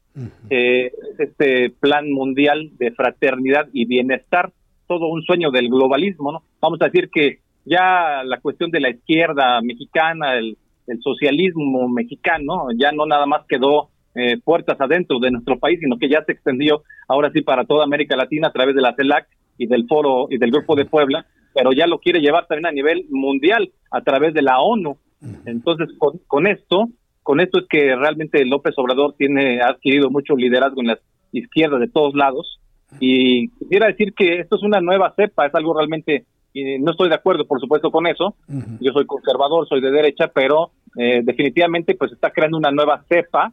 eh, 0.49 0.91
este 1.19 1.69
plan 1.69 2.11
mundial 2.11 2.71
de 2.77 2.91
fraternidad 2.91 3.67
y 3.73 3.85
bienestar, 3.85 4.51
todo 4.88 5.07
un 5.07 5.21
sueño 5.21 5.51
del 5.51 5.69
globalismo, 5.69 6.31
¿no? 6.31 6.43
Vamos 6.59 6.81
a 6.81 6.85
decir 6.85 7.09
que 7.09 7.39
ya 7.65 8.23
la 8.26 8.39
cuestión 8.39 8.71
de 8.71 8.80
la 8.80 8.89
izquierda 8.89 9.61
mexicana, 9.61 10.38
el, 10.38 10.57
socialismo 11.03 11.88
mexicano, 11.88 12.69
ya 12.76 12.91
no 12.91 13.05
nada 13.05 13.27
más 13.27 13.45
quedó 13.47 13.89
eh, 14.15 14.39
puertas 14.43 14.81
adentro 14.81 15.19
de 15.19 15.30
nuestro 15.30 15.59
país, 15.59 15.80
sino 15.80 15.99
que 15.99 16.09
ya 16.09 16.23
se 16.23 16.31
extendió 16.31 16.81
ahora 17.07 17.30
sí 17.31 17.43
para 17.43 17.63
toda 17.63 17.84
América 17.84 18.15
Latina 18.15 18.47
a 18.47 18.51
través 18.51 18.73
de 18.73 18.81
la 18.81 18.95
CELAC 18.95 19.27
y 19.59 19.67
del 19.67 19.85
foro 19.88 20.26
y 20.31 20.39
del 20.39 20.49
grupo 20.49 20.76
de 20.76 20.85
Puebla, 20.85 21.27
pero 21.60 21.73
ya 21.73 21.88
lo 21.88 21.99
quiere 21.99 22.22
llevar 22.22 22.48
también 22.48 22.68
a 22.68 22.72
nivel 22.72 23.06
mundial 23.10 23.69
a 23.91 24.02
través 24.02 24.34
de 24.34 24.41
la 24.41 24.61
ONU. 24.61 24.98
Entonces, 25.45 25.90
con, 26.27 26.48
esto, 26.48 26.88
con 27.22 27.41
esto 27.41 27.60
es 27.60 27.65
que 27.69 27.95
realmente 27.95 28.45
López 28.45 28.73
Obrador 28.77 29.15
tiene 29.18 29.61
ha 29.61 29.68
adquirido 29.68 30.10
mucho 30.10 30.38
liderazgo 30.38 30.80
en 30.80 30.88
la 30.88 30.99
izquierda 31.34 31.77
de 31.77 31.90
todos 31.90 32.15
lados 32.15 32.60
y 33.02 33.49
quisiera 33.49 33.88
decir 33.88 34.14
que 34.14 34.40
esto 34.40 34.56
es 34.56 34.64
una 34.64 34.80
nueva 34.80 35.14
cepa, 35.18 35.45
es 35.45 35.53
algo 35.53 35.77
realmente 35.77 36.26
y 36.53 36.80
no 36.80 36.91
estoy 36.91 37.10
de 37.10 37.15
acuerdo, 37.15 37.45
por 37.45 37.60
supuesto, 37.60 37.91
con 37.91 38.07
eso. 38.07 38.36
Yo 38.80 38.91
soy 38.94 39.06
conservador, 39.06 39.68
soy 39.68 39.81
de 39.81 39.91
derecha, 39.91 40.31
pero 40.34 40.72
eh, 40.98 41.22
definitivamente 41.23 41.95
pues 41.95 42.11
está 42.14 42.31
creando 42.31 42.57
una 42.57 42.72
nueva 42.72 43.03
cepa 43.07 43.52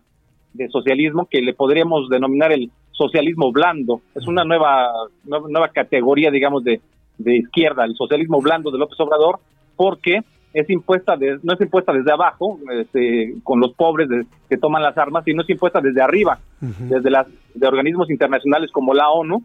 de 0.55 0.69
socialismo 0.69 1.27
que 1.31 1.43
le 1.43 1.53
podríamos 1.53 2.09
denominar 2.09 2.53
el 2.53 2.71
socialismo 2.93 3.53
blando. 3.53 4.01
Es 4.15 4.27
una 4.27 4.45
nueva, 4.45 4.91
nueva, 5.25 5.69
categoría, 5.69 6.31
digamos, 6.31 6.65
de, 6.65 6.81
de 7.19 7.37
izquierda, 7.37 7.85
el 7.85 7.95
socialismo 7.95 8.41
blando 8.41 8.71
de 8.71 8.79
López 8.79 8.99
Obrador, 9.01 9.39
porque 9.77 10.23
es 10.57 10.71
impuesta 10.71 11.17
de, 11.17 11.39
no 11.43 11.53
es 11.53 11.61
impuesta 11.61 11.93
desde 11.93 12.13
abajo, 12.13 12.59
este, 12.73 13.35
con 13.43 13.61
los 13.61 13.75
pobres 13.75 14.09
que 14.49 14.57
toman 14.57 14.83
las 14.83 14.97
armas, 14.97 15.25
sino 15.25 15.43
es 15.43 15.51
impuesta 15.51 15.83
desde 15.83 16.01
arriba, 16.01 16.39
desde 16.61 17.11
las 17.11 17.27
de 17.55 17.67
organismos 17.67 18.09
internacionales 18.11 18.71
como 18.73 18.95
la 18.95 19.11
ONU, 19.11 19.43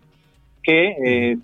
que 0.64 0.96
eh, 1.04 1.38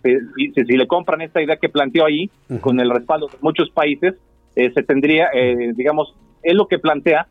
si, 0.56 0.78
le 0.78 0.88
compran 0.88 1.22
esta 1.22 1.42
idea 1.42 1.58
que 1.58 1.68
planteó 1.68 2.06
ahí, 2.06 2.30
con 2.62 2.80
el 2.80 2.90
respaldo 2.90 3.28
de 3.28 3.38
muchos 3.42 3.70
países, 3.70 4.16
eh, 4.56 4.72
se 4.74 4.84
tendría, 4.84 5.28
eh, 5.34 5.74
digamos, 5.76 6.16
es 6.44 6.54
lo 6.54 6.68
que 6.68 6.80
plantea 6.80 7.28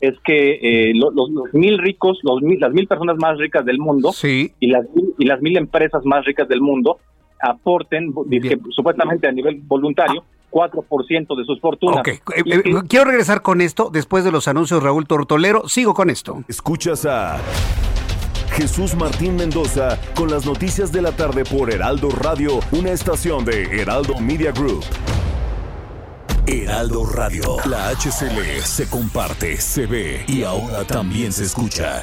es 0.00 0.14
que 0.24 0.92
los, 0.94 1.12
mil 1.52 1.76
ricos, 1.76 2.20
los 2.22 2.40
las 2.58 2.72
mil 2.72 2.86
personas 2.86 3.18
más 3.18 3.36
ricas 3.36 3.66
del 3.66 3.78
mundo 3.78 4.12
y, 4.22 4.66
las, 4.68 4.86
y 5.18 5.26
las 5.26 5.42
mil 5.42 5.58
empresas 5.58 6.06
más 6.06 6.24
ricas 6.24 6.48
del 6.48 6.62
mundo 6.62 6.98
aporten, 7.42 8.12
supuestamente 8.70 9.28
a 9.28 9.32
nivel 9.32 9.60
voluntario, 9.62 10.24
4% 10.50 11.36
de 11.36 11.44
sus 11.44 11.60
fortunas. 11.60 12.02
quiero 12.88 13.04
regresar 13.04 13.42
con 13.42 13.60
esto 13.60 13.90
después 13.92 14.24
de 14.24 14.32
los 14.32 14.48
anuncios 14.48 14.82
Raúl 14.82 15.06
Tortolero. 15.06 15.68
Sigo 15.68 15.94
con 15.94 16.10
esto. 16.10 16.42
Escuchas 16.48 17.06
a 17.06 17.38
Jesús 18.52 18.96
Martín 18.96 19.36
Mendoza 19.36 19.98
con 20.14 20.30
las 20.30 20.44
noticias 20.44 20.92
de 20.92 21.02
la 21.02 21.12
tarde 21.12 21.44
por 21.44 21.72
Heraldo 21.72 22.10
Radio, 22.10 22.60
una 22.72 22.90
estación 22.90 23.44
de 23.44 23.80
Heraldo 23.80 24.18
Media 24.18 24.52
Group. 24.52 24.84
Heraldo 26.46 27.06
Radio, 27.06 27.56
la 27.66 27.90
HCL 27.90 28.62
se 28.62 28.90
comparte, 28.90 29.56
se 29.58 29.86
ve 29.86 30.24
y 30.26 30.42
ahora 30.42 30.84
también 30.84 31.32
se 31.32 31.44
escucha. 31.44 32.02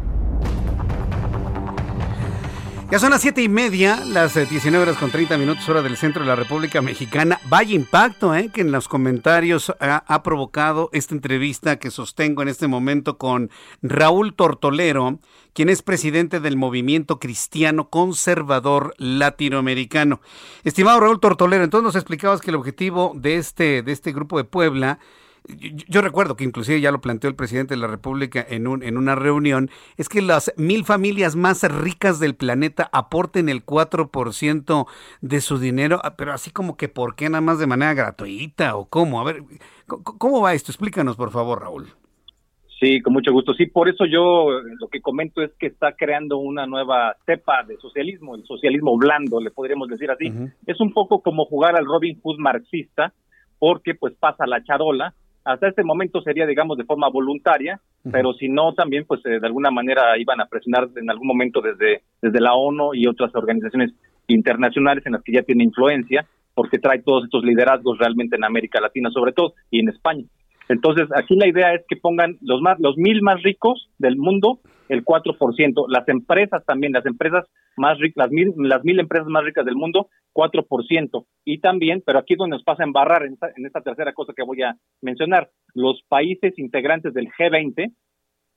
Ya 2.91 2.99
son 2.99 3.11
las 3.11 3.21
siete 3.21 3.41
y 3.41 3.47
media, 3.47 4.03
las 4.05 4.33
19 4.33 4.77
eh, 4.77 4.81
horas 4.81 4.97
con 4.97 5.11
30 5.11 5.37
minutos 5.37 5.69
hora 5.69 5.81
del 5.81 5.95
centro 5.95 6.23
de 6.23 6.27
la 6.27 6.35
República 6.35 6.81
Mexicana. 6.81 7.39
Vaya 7.45 7.73
impacto 7.73 8.35
eh, 8.35 8.49
que 8.53 8.59
en 8.59 8.73
los 8.73 8.89
comentarios 8.89 9.73
ha, 9.79 10.23
provocado 10.23 10.89
esta 10.91 11.15
entrevista 11.15 11.79
que 11.79 11.89
sostengo 11.89 12.41
en 12.41 12.49
este 12.49 12.67
momento 12.67 13.17
con 13.17 13.49
Raúl 13.81 14.33
Tortolero, 14.33 15.19
quien 15.53 15.69
es 15.69 15.83
presidente 15.83 16.41
del 16.41 16.57
Movimiento 16.57 17.17
Cristiano 17.17 17.89
Conservador 17.89 18.93
Latinoamericano. 18.97 20.19
Estimado 20.65 20.99
Raúl 20.99 21.21
Tortolero, 21.21 21.63
entonces 21.63 21.85
nos 21.85 21.95
explicabas 21.95 22.41
que 22.41 22.51
el 22.51 22.57
objetivo 22.57 23.13
de 23.15 23.37
este, 23.37 23.83
de 23.83 23.91
este 23.93 24.11
grupo 24.11 24.35
de 24.35 24.43
Puebla 24.43 24.99
yo, 25.47 26.01
recuerdo 26.01 26.35
que 26.35 26.43
inclusive 26.43 26.81
ya 26.81 26.91
lo 26.91 27.01
planteó 27.01 27.29
el 27.29 27.35
presidente 27.35 27.73
de 27.73 27.81
la 27.81 27.87
República 27.87 28.45
en, 28.47 28.67
un, 28.67 28.83
en 28.83 28.97
una 28.97 29.15
reunión, 29.15 29.69
es 29.97 30.07
que 30.07 30.21
las 30.21 30.53
mil 30.57 30.85
familias 30.85 31.35
más 31.35 31.63
ricas 31.63 32.19
del 32.19 32.35
planeta 32.35 32.89
aporten 32.93 33.49
el 33.49 33.65
4% 33.65 34.87
de 35.21 35.41
su 35.41 35.57
dinero, 35.57 35.99
ah, 36.03 36.15
pero 36.15 36.33
así 36.33 36.51
como 36.51 36.77
que 36.77 36.89
¿por 36.89 37.15
qué 37.15 37.29
nada 37.29 37.41
más 37.41 37.59
de 37.59 37.67
manera 37.67 37.93
gratuita 37.93 38.75
o 38.75 38.85
cómo? 38.85 39.19
A 39.19 39.23
ver, 39.23 39.43
¿cómo 39.87 40.41
va 40.41 40.53
esto? 40.53 40.71
Explícanos 40.71 41.17
por 41.17 41.31
favor, 41.31 41.61
Raúl. 41.61 41.87
Sí, 42.79 42.99
con 43.01 43.13
mucho 43.13 43.31
gusto. 43.31 43.53
Sí, 43.53 43.67
por 43.67 43.89
eso 43.89 44.05
yo 44.05 44.57
eh, 44.57 44.63
lo 44.79 44.87
que 44.87 45.01
comento 45.01 45.43
es 45.43 45.51
que 45.59 45.67
está 45.67 45.93
creando 45.93 46.39
una 46.39 46.65
nueva 46.65 47.15
cepa 47.27 47.63
de 47.63 47.77
socialismo, 47.77 48.35
el 48.35 48.43
socialismo 48.45 48.97
blando, 48.97 49.39
le 49.39 49.51
podríamos 49.51 49.87
decir 49.87 50.09
así. 50.09 50.31
Es 50.65 50.79
un 50.81 50.91
poco 50.91 51.21
como 51.21 51.45
jugar 51.45 51.75
al 51.75 51.85
Robin 51.85 52.19
Hood 52.21 52.39
marxista, 52.39 53.13
porque 53.59 53.93
pues 53.93 54.15
pasa 54.15 54.47
la 54.47 54.63
charola 54.63 55.13
hasta 55.43 55.67
este 55.67 55.83
momento 55.83 56.21
sería, 56.21 56.45
digamos, 56.45 56.77
de 56.77 56.85
forma 56.85 57.09
voluntaria, 57.09 57.79
pero 58.11 58.33
si 58.33 58.47
no, 58.47 58.73
también, 58.73 59.05
pues 59.05 59.21
eh, 59.25 59.39
de 59.39 59.47
alguna 59.47 59.71
manera 59.71 60.17
iban 60.17 60.41
a 60.41 60.47
presionar 60.47 60.89
en 60.95 61.09
algún 61.09 61.27
momento 61.27 61.61
desde, 61.61 62.01
desde 62.21 62.41
la 62.41 62.53
ONU 62.53 62.93
y 62.93 63.07
otras 63.07 63.33
organizaciones 63.35 63.91
internacionales 64.27 65.05
en 65.05 65.13
las 65.13 65.23
que 65.23 65.33
ya 65.33 65.43
tiene 65.43 65.63
influencia, 65.63 66.25
porque 66.53 66.79
trae 66.79 67.01
todos 67.01 67.25
estos 67.25 67.43
liderazgos 67.43 67.97
realmente 67.97 68.35
en 68.35 68.43
América 68.43 68.81
Latina, 68.81 69.09
sobre 69.11 69.33
todo, 69.33 69.53
y 69.69 69.79
en 69.79 69.89
España. 69.89 70.25
Entonces, 70.69 71.09
aquí 71.15 71.35
la 71.35 71.47
idea 71.47 71.73
es 71.73 71.83
que 71.87 71.95
pongan 71.95 72.37
los 72.41 72.61
más, 72.61 72.79
los 72.79 72.97
mil 72.97 73.21
más 73.21 73.41
ricos 73.43 73.89
del 73.97 74.17
mundo 74.17 74.59
el 74.89 75.05
4%, 75.05 75.85
las 75.87 76.07
empresas 76.09 76.65
también, 76.65 76.91
las 76.91 77.05
empresas 77.05 77.45
más 77.77 77.99
ricas, 77.99 78.25
las 78.25 78.31
mil, 78.31 78.53
las 78.57 78.83
mil 78.83 78.99
empresas 78.99 79.27
más 79.27 79.43
ricas 79.43 79.65
del 79.65 79.75
mundo, 79.75 80.09
4%. 80.33 81.25
Y 81.45 81.59
también, 81.59 82.01
pero 82.05 82.19
aquí 82.19 82.33
es 82.33 82.37
donde 82.37 82.55
nos 82.55 82.63
pasa 82.63 82.83
embarrar 82.83 83.23
en 83.23 83.33
esta, 83.33 83.49
en 83.55 83.65
esta 83.65 83.81
tercera 83.81 84.13
cosa 84.13 84.33
que 84.35 84.43
voy 84.43 84.61
a 84.61 84.75
mencionar, 85.01 85.49
los 85.73 86.01
países 86.07 86.57
integrantes 86.57 87.13
del 87.13 87.27
G20 87.29 87.93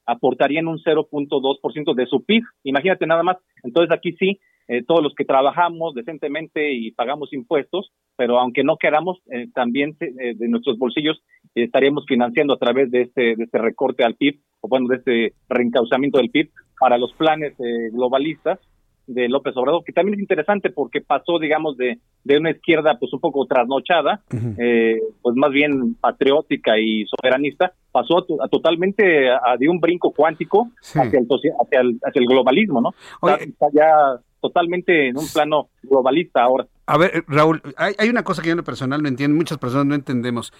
aportarían 0.07 0.69
un 0.69 0.78
0.2% 0.78 1.95
de 1.95 2.07
su 2.07 2.24
PIB. 2.24 2.43
Imagínate 2.65 3.07
nada 3.07 3.23
más. 3.23 3.39
Entonces 3.62 3.97
aquí 3.97 4.12
sí, 4.19 4.39
eh, 4.69 4.82
todos 4.86 5.03
los 5.03 5.15
que 5.15 5.24
trabajamos 5.24 5.95
decentemente 5.95 6.73
y 6.73 6.91
pagamos 6.93 7.32
impuestos, 7.32 7.93
pero 8.16 8.39
aunque 8.39 8.65
no 8.65 8.77
queramos, 8.77 9.19
eh, 9.31 9.49
también 9.55 9.97
eh, 10.01 10.35
de 10.35 10.49
nuestros 10.49 10.78
bolsillos 10.78 11.23
estaríamos 11.55 12.05
financiando 12.07 12.55
a 12.55 12.59
través 12.59 12.91
de 12.91 13.03
este, 13.03 13.36
de 13.36 13.45
este 13.45 13.59
recorte 13.59 14.05
al 14.05 14.15
PIB, 14.15 14.41
o 14.61 14.69
bueno, 14.69 14.89
de 14.89 14.97
este 14.97 15.35
reencauzamiento 15.49 16.19
del 16.19 16.31
PIB 16.31 16.51
para 16.78 16.99
los 16.99 17.12
planes 17.12 17.55
globalistas 17.93 18.59
de 19.07 19.29
López 19.29 19.57
Obrador, 19.57 19.85
que 19.85 19.93
también 19.93 20.15
es 20.15 20.21
interesante 20.21 20.71
porque 20.71 21.01
pasó, 21.01 21.39
digamos, 21.39 21.77
de, 21.77 21.99
de 22.25 22.39
una 22.39 22.51
izquierda 22.51 22.97
pues 22.99 23.13
un 23.13 23.21
poco 23.21 23.47
trasnochada, 23.47 24.23
pues 24.29 25.37
más 25.37 25.51
bien 25.51 25.95
patriótica 25.95 26.79
y 26.79 27.05
soberanista, 27.07 27.73
pasó 27.93 28.25
a, 28.43 28.49
totalmente 28.49 29.31
a, 29.31 29.57
de 29.59 29.69
un 29.69 29.81
brinco 29.81 30.13
cuántico 30.13 30.71
hacia, 30.81 31.19
el, 31.19 31.27
hacia, 31.27 31.81
el, 31.81 31.99
hacia 32.03 32.21
el 32.21 32.27
globalismo, 32.27 32.81
¿no? 32.81 32.91
está 33.39 33.67
ya 33.73 34.21
totalmente 34.41 35.09
en 35.09 35.17
un 35.17 35.27
plano 35.33 35.69
globalista 35.83 36.43
ahora. 36.43 36.67
A 36.87 36.99
ver, 36.99 37.25
Raúl, 37.29 37.63
hay, 37.77 38.09
una 38.11 38.25
cosa 38.25 38.43
que 38.43 38.49
yo 38.49 38.53
en 38.53 38.59
lo 38.59 38.65
personal 38.65 39.03
no 39.03 39.09
entiendo, 39.09 39.37
muchas 39.37 39.57
personas 39.57 39.87
no 39.87 39.95
entendemos. 39.95 40.53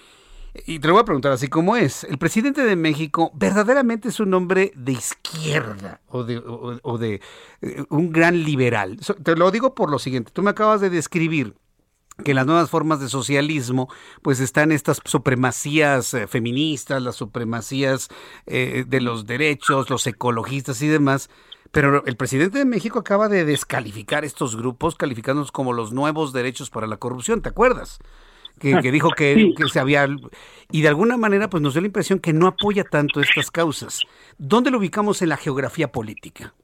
Y 0.67 0.79
te 0.79 0.87
lo 0.87 0.95
voy 0.95 1.03
a 1.03 1.05
preguntar 1.05 1.33
así 1.33 1.49
como 1.49 1.77
es. 1.77 2.05
¿El 2.05 2.19
presidente 2.19 2.63
de 2.63 2.77
México 2.77 3.33
verdaderamente 3.35 4.09
es 4.09 4.21
un 4.21 4.33
hombre 4.35 4.73
de 4.77 4.93
izquierda 4.93 6.01
o 6.07 6.23
de, 6.23 6.41
o 6.45 6.99
de 6.99 7.21
eh, 7.61 7.85
un 7.89 8.13
gran 8.13 8.45
liberal? 8.45 9.01
Te 9.23 9.35
lo 9.35 9.51
digo 9.51 9.75
por 9.75 9.91
lo 9.91 9.99
siguiente. 9.99 10.31
Tú 10.33 10.43
me 10.43 10.51
acabas 10.51 10.81
de 10.81 10.91
describir 10.91 11.57
que 12.23 12.35
las 12.35 12.47
nuevas 12.47 12.71
formas 12.71 13.01
de 13.01 13.09
socialismo 13.09 13.89
pues 14.23 14.39
están 14.39 14.71
estas 14.71 15.01
supremacías 15.05 16.15
eh, 16.15 16.29
feministas, 16.29 17.03
las 17.03 17.17
supremacías 17.17 18.09
eh, 18.47 18.85
de 18.87 19.01
los 19.01 19.27
derechos, 19.27 19.91
los 19.91 20.07
ecologistas 20.07 20.81
y 20.83 20.89
demás. 20.89 21.31
Pero 21.73 22.07
el 22.07 22.17
presidente 22.17 22.59
de 22.59 22.65
México 22.65 23.01
acaba 23.01 23.29
de 23.29 23.45
descalificar 23.45 24.25
estos 24.25 24.55
grupos, 24.55 24.95
calificándolos 24.95 25.51
como 25.51 25.73
los 25.73 25.93
nuevos 25.93 26.33
derechos 26.33 26.71
para 26.71 26.87
la 26.87 26.99
corrupción, 26.99 27.43
¿te 27.43 27.49
acuerdas? 27.49 27.99
Que, 28.59 28.91
dijo 28.91 29.11
que, 29.11 29.53
que, 29.57 29.69
se 29.69 29.81
había... 29.81 30.07
Y 30.71 30.83
de 30.83 30.89
alguna 30.89 31.17
manera 31.17 31.51
pues 31.51 31.63
nos 31.63 31.75
dio 31.75 31.83
la 31.83 31.89
impresión 31.89 32.19
que 32.19 32.33
no 32.33 32.47
apoya 32.47 32.85
tanto 32.85 33.21
estas 33.21 33.51
causas. 33.51 34.01
¿Dónde 34.39 34.71
lo 34.71 34.79
ubicamos 34.79 35.21
en 35.23 35.29
la 35.29 35.37
geografía 35.37 35.89
política? 35.89 36.55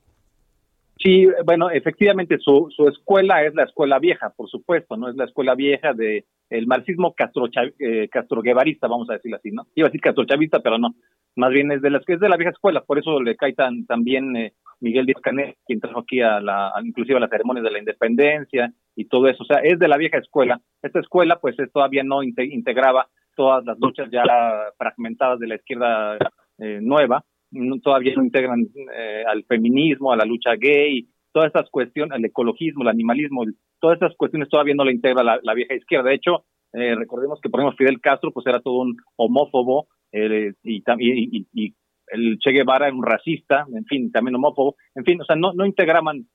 Sí, 1.03 1.27
bueno, 1.47 1.71
efectivamente 1.71 2.39
su, 2.39 2.69
su 2.77 2.87
escuela 2.89 3.43
es 3.45 3.55
la 3.55 3.65
escuela 3.65 3.99
vieja, 3.99 4.31
por 4.37 4.51
supuesto, 4.51 4.99
no 4.99 5.09
es 5.09 5.17
la 5.17 5.25
escuela 5.25 5.55
vieja 5.55 5.95
de 5.95 6.27
el 6.51 6.67
marxismo 6.67 7.15
castro 7.15 7.49
eh, 7.79 8.09
castroguevarista, 8.11 8.87
vamos 8.87 9.09
a 9.09 9.15
decirlo 9.15 9.39
así, 9.39 9.51
¿no? 9.51 9.67
Iba 9.75 9.87
a 9.87 9.91
decir 9.91 10.03
castrochavista, 10.03 10.61
pero 10.61 10.79
no, 10.79 10.95
más 11.37 11.51
bien 11.53 11.73
es 11.73 11.81
de 11.81 11.89
las 11.89 12.07
es 12.07 12.21
de 12.21 12.29
la 12.29 12.37
vieja 12.37 12.51
escuela, 12.51 12.83
por 12.83 12.99
eso 12.99 13.23
le 13.23 13.37
cae 13.37 13.55
tan 13.55 13.87
también 13.87 14.37
eh, 14.37 14.53
Miguel 14.81 15.07
Díaz 15.07 15.23
Canel, 15.23 15.57
quien 15.65 15.81
trajo 15.81 16.01
aquí 16.01 16.21
a 16.21 16.41
la 16.41 16.73
inclusive 16.85 17.17
a 17.17 17.21
las 17.21 17.31
ceremonias 17.31 17.65
de 17.65 17.71
la 17.71 17.79
independencia 17.79 18.71
y 18.97 19.07
todo 19.07 19.29
eso, 19.29 19.43
o 19.43 19.47
sea, 19.47 19.61
es 19.63 19.79
de 19.79 19.89
la 19.89 19.97
vieja 19.97 20.19
escuela. 20.19 20.61
Esta 20.83 21.01
escuela 21.01 21.39
pues 21.41 21.57
todavía 21.73 22.03
no 22.03 22.23
integraba 22.23 23.09
todas 23.37 23.65
las 23.65 23.79
luchas 23.79 24.11
ya 24.11 24.23
fragmentadas 24.77 25.39
de 25.39 25.47
la 25.47 25.55
izquierda 25.57 26.19
eh, 26.59 26.81
nueva 26.83 27.25
todavía 27.83 28.15
no 28.17 28.25
integran 28.25 28.67
eh, 28.97 29.25
al 29.27 29.45
feminismo, 29.45 30.13
a 30.13 30.17
la 30.17 30.25
lucha 30.25 30.55
gay, 30.57 31.09
todas 31.33 31.49
estas 31.49 31.69
cuestiones, 31.71 32.13
al 32.13 32.25
ecologismo, 32.25 32.83
el 32.83 32.89
animalismo, 32.89 33.45
todas 33.81 33.97
estas 33.97 34.17
cuestiones 34.17 34.49
todavía 34.49 34.75
no 34.75 34.85
la 34.85 34.93
integra 34.93 35.23
la, 35.23 35.55
vieja 35.55 35.75
izquierda. 35.75 36.11
De 36.11 36.15
hecho, 36.15 36.45
eh, 36.73 36.95
recordemos 36.95 37.41
que, 37.41 37.51
por 37.51 37.61
ejemplo, 37.61 37.77
Fidel 37.77 38.01
Castro 38.01 38.31
pues 38.33 38.47
era 38.47 38.61
todo 38.61 38.81
un 38.81 38.97
homófobo 39.17 39.89
eh, 40.13 40.53
y, 40.63 40.83
y, 40.99 41.47
y, 41.53 41.75
el 42.13 42.39
Che 42.41 42.51
Guevara 42.51 42.89
era 42.89 42.97
un 42.97 43.05
racista, 43.05 43.67
en 43.73 43.85
fin, 43.85 44.11
también 44.11 44.35
homófobo, 44.35 44.75
en 44.97 45.05
fin, 45.05 45.21
o 45.21 45.25
sea, 45.25 45.37
no, 45.37 45.53
no 45.53 45.65
integraban 45.65 46.27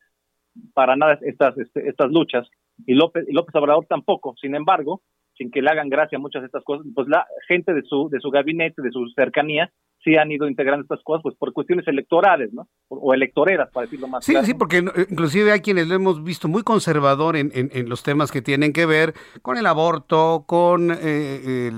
para 0.73 0.95
nada 0.95 1.19
estas, 1.21 1.57
este, 1.57 1.87
estas 1.87 2.11
luchas 2.11 2.47
y 2.85 2.93
López, 2.93 3.25
y 3.27 3.33
López 3.33 3.55
Obrador 3.55 3.85
tampoco. 3.87 4.35
Sin 4.39 4.55
embargo, 4.55 5.01
sin 5.37 5.51
que 5.51 5.61
le 5.61 5.69
hagan 5.69 5.89
gracia 5.89 6.19
muchas 6.19 6.41
de 6.41 6.47
estas 6.47 6.63
cosas, 6.63 6.85
pues 6.93 7.07
la 7.07 7.25
gente 7.47 7.73
de 7.73 7.83
su, 7.83 8.09
de 8.09 8.19
su 8.19 8.29
gabinete, 8.29 8.81
de 8.81 8.91
su 8.91 9.07
cercanía, 9.15 9.71
sí 10.03 10.15
han 10.15 10.31
ido 10.31 10.47
integrando 10.47 10.83
estas 10.83 11.03
cosas 11.03 11.23
pues 11.23 11.35
por 11.35 11.51
cuestiones 11.51 11.87
electorales, 11.87 12.53
¿no? 12.53 12.67
O, 12.87 13.13
electoreras, 13.13 13.69
para 13.71 13.85
decirlo 13.85 14.07
más 14.07 14.23
sí, 14.23 14.35
Sí, 14.43 14.53
porque 14.53 14.83
inclusive 15.09 15.51
hay 15.51 15.61
quienes 15.61 15.87
lo 15.87 15.95
hemos 15.95 16.23
visto 16.23 16.47
muy 16.47 16.63
conservador 16.63 17.35
en, 17.35 17.51
en, 17.53 17.89
los 17.89 18.03
temas 18.03 18.31
que 18.31 18.41
tienen 18.41 18.71
que 18.71 18.85
ver 18.85 19.13
con 19.41 19.57
el 19.57 19.65
aborto, 19.65 20.45
con 20.47 20.91
eh, 20.91 21.71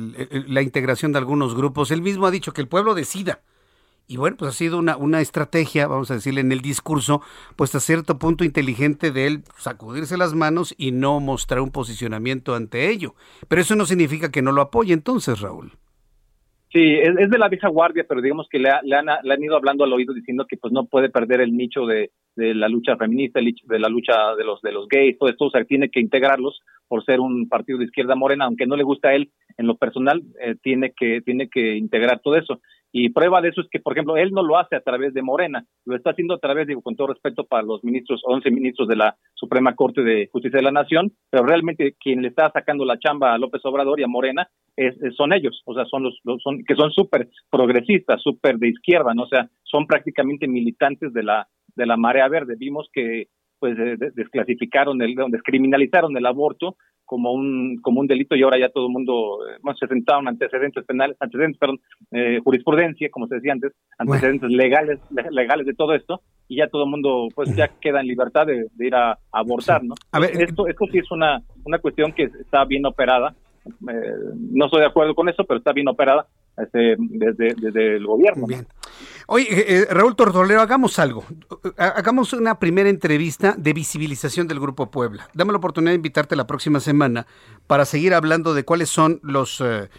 la 0.48 0.62
integración 0.62 1.14
de 1.14 1.20
algunos 1.20 1.56
grupos. 1.56 1.92
Él 1.92 2.02
mismo 2.02 2.28
ha 2.28 2.32
dicho 2.32 2.52
que 2.52 2.62
el 2.62 2.68
pueblo 2.68 2.94
decida. 2.94 3.40
Y 4.10 4.16
bueno, 4.16 4.38
pues 4.38 4.50
ha 4.50 4.54
sido 4.54 4.80
una, 4.80 4.96
una 4.96 5.20
estrategia, 5.20 5.86
vamos 5.88 6.10
a 6.12 6.14
decirle, 6.14 6.40
en 6.40 6.54
el 6.54 6.62
discurso, 6.62 7.22
pues 7.58 7.76
a 7.76 7.82
cierto 7.82 8.18
punto 8.18 8.46
inteligente 8.46 9.12
de 9.12 9.28
él 9.28 9.44
sacudirse 9.58 10.18
las 10.18 10.34
manos 10.34 10.74
y 10.78 10.92
no 10.92 11.20
mostrar 11.20 11.60
un 11.60 11.72
posicionamiento 11.72 12.56
ante 12.56 12.90
ello. 12.90 13.16
Pero 13.50 13.62
eso 13.62 13.76
no 13.76 13.86
significa 13.86 14.32
que 14.32 14.42
no 14.42 14.54
lo 14.54 14.62
apoye 14.62 14.94
entonces, 14.94 15.42
Raúl. 15.42 15.74
Sí, 16.72 16.96
es, 16.96 17.30
de 17.30 17.38
la 17.38 17.50
vieja 17.50 17.70
guardia, 17.70 18.06
pero 18.08 18.22
digamos 18.22 18.48
que 18.50 18.60
le, 18.60 18.70
han, 18.70 18.86
le, 18.86 19.34
han, 19.34 19.44
ido 19.44 19.56
hablando 19.56 19.84
al 19.84 19.94
oído 19.94 20.14
diciendo 20.14 20.46
que 20.48 20.58
pues 20.58 20.74
no 20.74 20.86
puede 20.86 21.10
perder 21.10 21.40
el 21.40 21.56
nicho 21.56 21.86
de, 21.86 22.12
de 22.36 22.54
la 22.54 22.68
lucha 22.68 22.98
feminista, 22.98 23.40
de 23.40 23.80
la 23.80 23.88
lucha 23.88 24.36
de 24.38 24.44
los 24.44 24.62
de 24.62 24.74
los 24.74 24.88
gays, 24.90 25.18
todo 25.18 25.30
esto, 25.30 25.46
o 25.46 25.50
sea, 25.50 25.64
tiene 25.64 25.90
que 25.90 26.02
integrarlos 26.02 26.60
por 26.88 27.06
ser 27.06 27.22
un 27.22 27.48
partido 27.48 27.80
de 27.80 27.86
izquierda 27.86 28.16
morena, 28.16 28.46
aunque 28.46 28.68
no 28.68 28.76
le 28.76 28.84
gusta 28.84 29.10
a 29.10 29.16
él 29.16 29.32
en 29.58 29.68
lo 29.68 29.76
personal, 29.76 30.22
eh, 30.42 30.56
tiene 30.62 30.94
que 30.96 31.22
tiene 31.22 31.50
que 31.50 31.76
integrar 31.76 32.20
todo 32.22 32.36
eso. 32.36 32.62
Y 32.92 33.10
prueba 33.10 33.42
de 33.42 33.50
eso 33.50 33.62
es 33.62 33.68
que, 33.70 33.80
por 33.80 33.94
ejemplo, 33.94 34.16
él 34.16 34.32
no 34.32 34.44
lo 34.44 34.58
hace 34.58 34.76
a 34.76 34.82
través 34.82 35.14
de 35.14 35.22
Morena, 35.22 35.66
lo 35.86 35.96
está 35.96 36.12
haciendo 36.12 36.34
a 36.34 36.40
través, 36.40 36.68
digo, 36.68 36.82
con 36.82 36.96
todo 36.96 37.08
respeto 37.08 37.44
para 37.44 37.64
los 37.64 37.84
ministros, 37.84 38.22
11 38.24 38.50
ministros 38.50 38.88
de 38.88 38.96
la 38.96 39.16
Suprema 39.34 39.76
Corte 39.76 40.02
de 40.02 40.30
Justicia 40.32 40.58
de 40.58 40.64
la 40.64 40.72
Nación, 40.72 41.12
pero 41.30 41.46
realmente 41.46 41.96
quien 42.00 42.22
le 42.22 42.30
está 42.30 42.50
sacando 42.52 42.86
la 42.86 42.98
chamba 42.98 43.34
a 43.34 43.38
López 43.38 43.62
Obrador 43.66 44.00
y 44.00 44.04
a 44.04 44.08
Morena 44.08 44.48
es, 44.76 44.96
son 45.16 45.34
ellos, 45.34 45.62
o 45.66 45.74
sea, 45.74 45.86
son 45.86 46.04
los, 46.04 46.20
son, 46.42 46.64
que 46.64 46.76
son 46.76 46.92
súper 46.92 47.28
progresistas, 47.52 48.22
súper 48.22 48.58
de 48.58 48.70
izquierda, 48.70 49.14
¿no? 49.14 49.24
O 49.24 49.28
sea, 49.28 49.50
son 49.64 49.86
prácticamente 49.86 50.48
militantes 50.48 51.12
de 51.14 51.24
la, 51.24 51.48
de 51.76 51.86
la 51.86 51.98
marea 51.98 52.28
verde. 52.30 52.56
Vimos 52.58 52.90
que 52.94 53.28
pues 53.60 53.76
desclasificaron 54.16 55.02
el, 55.02 55.16
descriminalizaron 55.30 56.16
el 56.16 56.26
aborto 56.26 56.78
como 57.08 57.32
un 57.32 57.78
como 57.82 58.02
un 58.02 58.08
delito 58.08 58.36
y 58.36 58.44
ahora 58.44 58.60
ya 58.60 58.70
todo 58.70 58.86
el 58.86 58.92
mundo 58.92 59.40
eh, 59.50 59.74
se 59.80 59.88
sentaron 59.88 60.28
antecedentes 60.28 60.86
penales 60.86 61.18
antecedentes 61.20 61.58
perdón 61.58 61.80
eh, 62.12 62.40
jurisprudencia 62.44 63.10
como 63.10 63.28
se 63.28 63.36
decía 63.36 63.54
antes 63.54 63.72
antecedentes 63.98 64.52
legales 64.52 65.00
legales 65.32 65.66
de 65.66 65.74
todo 65.74 65.96
esto 65.96 66.22
y 66.50 66.58
ya 66.58 66.68
todo 66.68 66.84
el 66.84 66.92
mundo 66.92 67.30
pues 67.34 67.56
ya 67.56 67.70
queda 67.80 68.02
en 68.02 68.08
libertad 68.08 68.46
de, 68.46 68.68
ir 68.78 68.94
a, 68.94 69.18
abortar 69.32 69.84
no 69.84 69.96
a 70.12 70.20
ver, 70.20 70.40
esto 70.42 70.68
esto 70.68 70.86
sí 70.92 71.00
es 71.00 71.10
una 71.10 71.42
una 71.64 71.80
cuestión 71.80 72.12
que 72.12 72.24
está 72.24 72.66
bien 72.66 72.86
operada 72.86 73.34
eh, 73.66 74.14
no 74.52 74.66
estoy 74.66 74.82
de 74.82 74.88
acuerdo 74.88 75.16
con 75.16 75.30
eso 75.30 75.46
pero 75.46 75.60
está 75.60 75.72
bien 75.72 75.88
operada 75.88 76.28
este, 76.58 76.96
desde, 76.98 77.56
desde 77.56 77.98
el 77.98 78.06
gobierno 78.06 78.48
bien. 78.48 78.68
Oye, 79.28 79.46
eh, 79.50 79.66
eh, 79.68 79.88
Raúl 79.90 80.16
Tortolero, 80.16 80.62
hagamos 80.62 81.00
algo. 81.00 81.26
Hagamos 81.78 82.32
una 82.32 82.60
primera 82.60 82.90
entrevista 82.90 83.56
de 83.58 83.74
visibilización 83.74 84.48
del 84.48 84.60
Grupo 84.60 84.90
Puebla. 84.90 85.28
Dame 85.34 85.52
la 85.52 85.58
oportunidad 85.58 85.92
de 85.92 85.98
invitarte 85.98 86.36
la 86.36 86.48
próxima 86.48 86.80
semana 86.80 87.28
para 87.68 87.86
seguir 87.86 88.14
hablando 88.14 88.54
de 88.54 88.64
cuáles 88.64 88.90
son 88.90 89.20
los, 89.22 89.62
eh, 89.62 89.90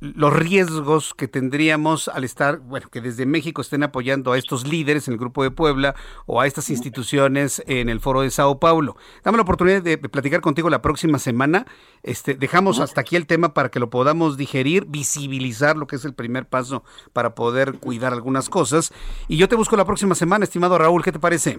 los 0.00 0.32
riesgos 0.32 1.14
que 1.14 1.28
tendríamos 1.28 2.08
al 2.08 2.24
estar, 2.24 2.58
bueno, 2.58 2.88
que 2.90 3.00
desde 3.00 3.26
México 3.26 3.62
estén 3.62 3.82
apoyando 3.84 4.32
a 4.32 4.38
estos 4.38 4.66
líderes 4.66 5.08
en 5.08 5.14
el 5.14 5.20
Grupo 5.20 5.42
de 5.42 5.50
Puebla 5.50 5.94
o 6.26 6.40
a 6.40 6.46
estas 6.46 6.68
instituciones 6.70 7.62
en 7.66 7.88
el 7.88 8.00
Foro 8.00 8.22
de 8.22 8.30
Sao 8.30 8.58
Paulo. 8.58 8.96
Dame 9.24 9.36
la 9.38 9.42
oportunidad 9.42 9.82
de 9.82 9.98
platicar 9.98 10.40
contigo 10.40 10.68
la 10.68 10.82
próxima 10.82 11.18
semana. 11.18 11.66
Este, 12.02 12.34
dejamos 12.34 12.80
hasta 12.80 13.00
aquí 13.00 13.16
el 13.16 13.26
tema 13.26 13.54
para 13.54 13.68
que 13.68 13.80
lo 13.80 13.90
podamos 13.90 14.36
digerir, 14.36 14.86
visibilizar 14.86 15.76
lo 15.76 15.86
que 15.86 15.96
es 15.96 16.04
el 16.04 16.14
primer 16.14 16.46
paso 16.46 16.82
para 17.12 17.34
poder 17.34 17.74
cuidar 17.74 18.12
algunas 18.12 18.48
cosas. 18.48 18.92
Y 19.28 19.36
yo 19.36 19.48
te 19.48 19.56
busco 19.56 19.76
la 19.76 19.84
próxima 19.84 20.14
semana, 20.14 20.44
estimado 20.44 20.78
Raúl, 20.78 21.02
¿qué 21.04 21.12
te 21.12 21.18
parece? 21.18 21.58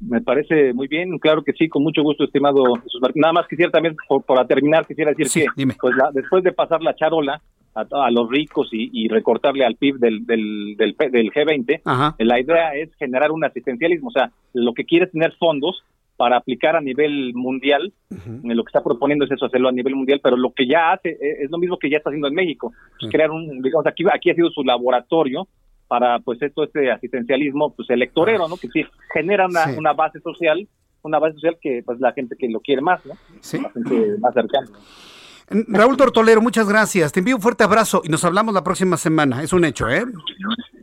Me 0.00 0.20
parece 0.20 0.74
muy 0.74 0.88
bien, 0.88 1.18
claro 1.18 1.42
que 1.42 1.52
sí, 1.52 1.68
con 1.68 1.82
mucho 1.82 2.02
gusto, 2.02 2.24
estimado 2.24 2.62
Jesús 2.82 3.00
Martín. 3.00 3.22
Nada 3.22 3.32
más 3.32 3.48
quisiera 3.48 3.70
también, 3.70 3.96
por, 4.08 4.22
para 4.24 4.46
terminar, 4.46 4.65
quisiera 4.86 5.12
decir 5.12 5.46
que 5.56 5.66
pues 5.80 5.94
después 6.12 6.44
de 6.44 6.52
pasar 6.52 6.82
la 6.82 6.94
charola 6.94 7.40
a, 7.74 8.10
los 8.10 8.30
ricos 8.30 8.68
y, 8.72 9.08
recortarle 9.08 9.64
al 9.64 9.76
PIB 9.76 9.98
del, 9.98 10.26
del, 10.26 10.76
del, 10.76 11.30
G20, 11.30 12.14
la 12.18 12.40
idea 12.40 12.74
es 12.74 12.94
generar 12.96 13.30
un 13.30 13.44
asistencialismo, 13.44 14.08
o 14.08 14.12
sea, 14.12 14.30
lo 14.54 14.72
que 14.72 14.84
quiere 14.84 15.06
es 15.06 15.12
tener 15.12 15.32
fondos 15.38 15.82
para 16.16 16.38
aplicar 16.38 16.76
a 16.76 16.80
nivel 16.80 17.34
mundial, 17.34 17.92
lo 18.42 18.64
que 18.64 18.68
está 18.68 18.82
proponiendo 18.82 19.26
es 19.26 19.30
eso, 19.30 19.46
hacerlo 19.46 19.68
a 19.68 19.72
nivel 19.72 19.94
mundial, 19.94 20.20
pero 20.22 20.36
lo 20.36 20.52
que 20.52 20.66
ya 20.66 20.92
hace 20.92 21.10
e, 21.10 21.44
es 21.44 21.50
lo 21.50 21.58
mismo 21.58 21.78
que 21.78 21.90
ya 21.90 21.98
está 21.98 22.08
haciendo 22.08 22.28
en 22.28 22.34
México, 22.34 22.72
crear 23.10 23.30
un, 23.30 23.60
digamos, 23.60 23.86
aquí, 23.86 24.04
aquí 24.10 24.30
ha 24.30 24.34
sido 24.34 24.50
su 24.50 24.64
laboratorio 24.64 25.46
para 25.88 26.18
pues 26.18 26.40
esto 26.42 26.64
este 26.64 26.90
asistencialismo 26.90 27.74
pues 27.74 27.88
electorero, 27.90 28.48
¿no? 28.48 28.56
Que 28.56 28.68
sí 28.68 28.84
genera 29.12 29.46
una, 29.46 29.66
una 29.76 29.92
base 29.92 30.18
social, 30.20 30.66
una 31.06 31.18
base 31.18 31.34
social 31.34 31.58
que 31.60 31.82
pues 31.84 32.00
la 32.00 32.12
gente 32.12 32.36
que 32.38 32.48
lo 32.48 32.60
quiere 32.60 32.82
más, 32.82 33.04
¿no? 33.06 33.14
Sí. 33.40 33.58
La 33.60 33.70
gente 33.70 34.16
más 34.20 34.34
cercana. 34.34 34.68
Raúl 35.48 35.96
Tortolero, 35.96 36.40
muchas 36.40 36.68
gracias. 36.68 37.12
Te 37.12 37.20
envío 37.20 37.36
un 37.36 37.42
fuerte 37.42 37.62
abrazo 37.62 38.02
y 38.04 38.08
nos 38.08 38.24
hablamos 38.24 38.52
la 38.52 38.64
próxima 38.64 38.96
semana. 38.96 39.42
Es 39.42 39.52
un 39.52 39.64
hecho, 39.64 39.88
¿eh? 39.88 40.04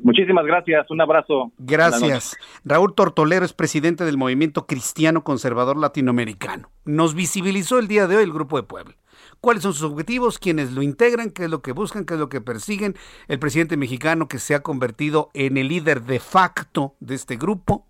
Muchísimas 0.03 0.45
gracias. 0.45 0.89
Un 0.89 1.01
abrazo. 1.01 1.51
Gracias. 1.57 2.37
Raúl 2.63 2.95
Tortolero 2.95 3.45
es 3.45 3.53
presidente 3.53 4.05
del 4.05 4.17
Movimiento 4.17 4.65
Cristiano 4.65 5.23
Conservador 5.23 5.77
Latinoamericano. 5.77 6.69
Nos 6.85 7.13
visibilizó 7.13 7.77
el 7.77 7.87
día 7.87 8.07
de 8.07 8.17
hoy 8.17 8.23
el 8.23 8.33
Grupo 8.33 8.57
de 8.57 8.63
Puebla 8.63 8.95
cuáles 9.43 9.63
son 9.63 9.73
sus 9.73 9.91
objetivos, 9.91 10.39
quiénes 10.39 10.71
lo 10.71 10.81
integran, 10.81 11.29
qué 11.29 11.43
es 11.43 11.49
lo 11.49 11.61
que 11.61 11.73
buscan, 11.73 12.05
qué 12.05 12.13
es 12.13 12.19
lo 12.19 12.29
que 12.29 12.39
persiguen. 12.39 12.95
El 13.27 13.39
presidente 13.39 13.75
mexicano 13.75 14.29
que 14.29 14.39
se 14.39 14.55
ha 14.55 14.61
convertido 14.61 15.31
en 15.33 15.57
el 15.57 15.67
líder 15.67 16.03
de 16.03 16.21
facto 16.21 16.95
de 17.01 17.15
este 17.15 17.35
grupo 17.35 17.85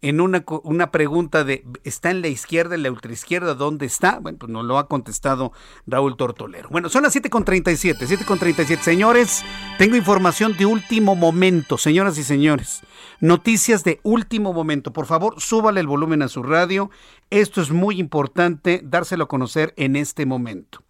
en 0.00 0.20
una, 0.20 0.44
una 0.62 0.90
pregunta 0.90 1.42
de 1.42 1.64
¿está 1.82 2.10
en 2.10 2.22
la 2.22 2.28
izquierda, 2.28 2.74
en 2.74 2.84
la 2.84 2.90
ultraizquierda? 2.90 3.54
¿Dónde 3.54 3.86
está? 3.86 4.18
Bueno, 4.20 4.38
pues 4.38 4.50
nos 4.50 4.64
lo 4.64 4.78
ha 4.78 4.86
contestado 4.86 5.52
Raúl 5.86 6.16
Tortolero. 6.16 6.68
Bueno, 6.70 6.88
son 6.88 7.02
las 7.02 7.16
7.37, 7.16 7.98
7.37. 7.98 8.80
Señores, 8.80 9.44
tengo 9.76 9.96
información 9.96 10.56
de 10.56 10.66
último 10.66 11.16
momento, 11.16 11.78
señoras 11.78 12.16
y 12.18 12.22
señores. 12.22 12.82
Noticias 13.20 13.82
de 13.82 13.98
último 14.04 14.52
momento. 14.52 14.92
Por 14.92 15.06
favor, 15.06 15.40
súbale 15.40 15.80
el 15.80 15.88
volumen 15.88 16.22
a 16.22 16.28
su 16.28 16.42
radio. 16.42 16.90
Esto 17.30 17.60
es 17.60 17.70
muy 17.70 17.98
importante 17.98 18.80
dárselo 18.84 19.24
a 19.24 19.28
conocer 19.28 19.74
en 19.76 19.96
este 19.96 20.26
momento. 20.26 20.84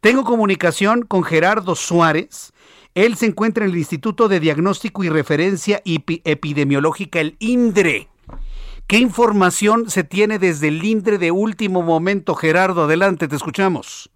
Tengo 0.00 0.24
comunicación 0.24 1.02
con 1.02 1.24
Gerardo 1.24 1.74
Suárez. 1.74 2.54
Él 2.94 3.16
se 3.16 3.26
encuentra 3.26 3.64
en 3.64 3.72
el 3.72 3.76
Instituto 3.76 4.28
de 4.28 4.40
Diagnóstico 4.40 5.04
y 5.04 5.10
Referencia 5.10 5.82
Epidemiológica, 5.84 7.20
el 7.20 7.36
INDRE 7.38 8.08
¿Qué 8.88 8.98
información 8.98 9.90
se 9.90 10.04
tiene 10.04 10.38
desde 10.38 10.68
el 10.68 10.84
INDRE 10.84 11.18
de 11.18 11.32
último 11.32 11.82
momento? 11.82 12.36
Gerardo, 12.36 12.84
adelante, 12.84 13.26
te 13.26 13.34
escuchamos. 13.34 14.08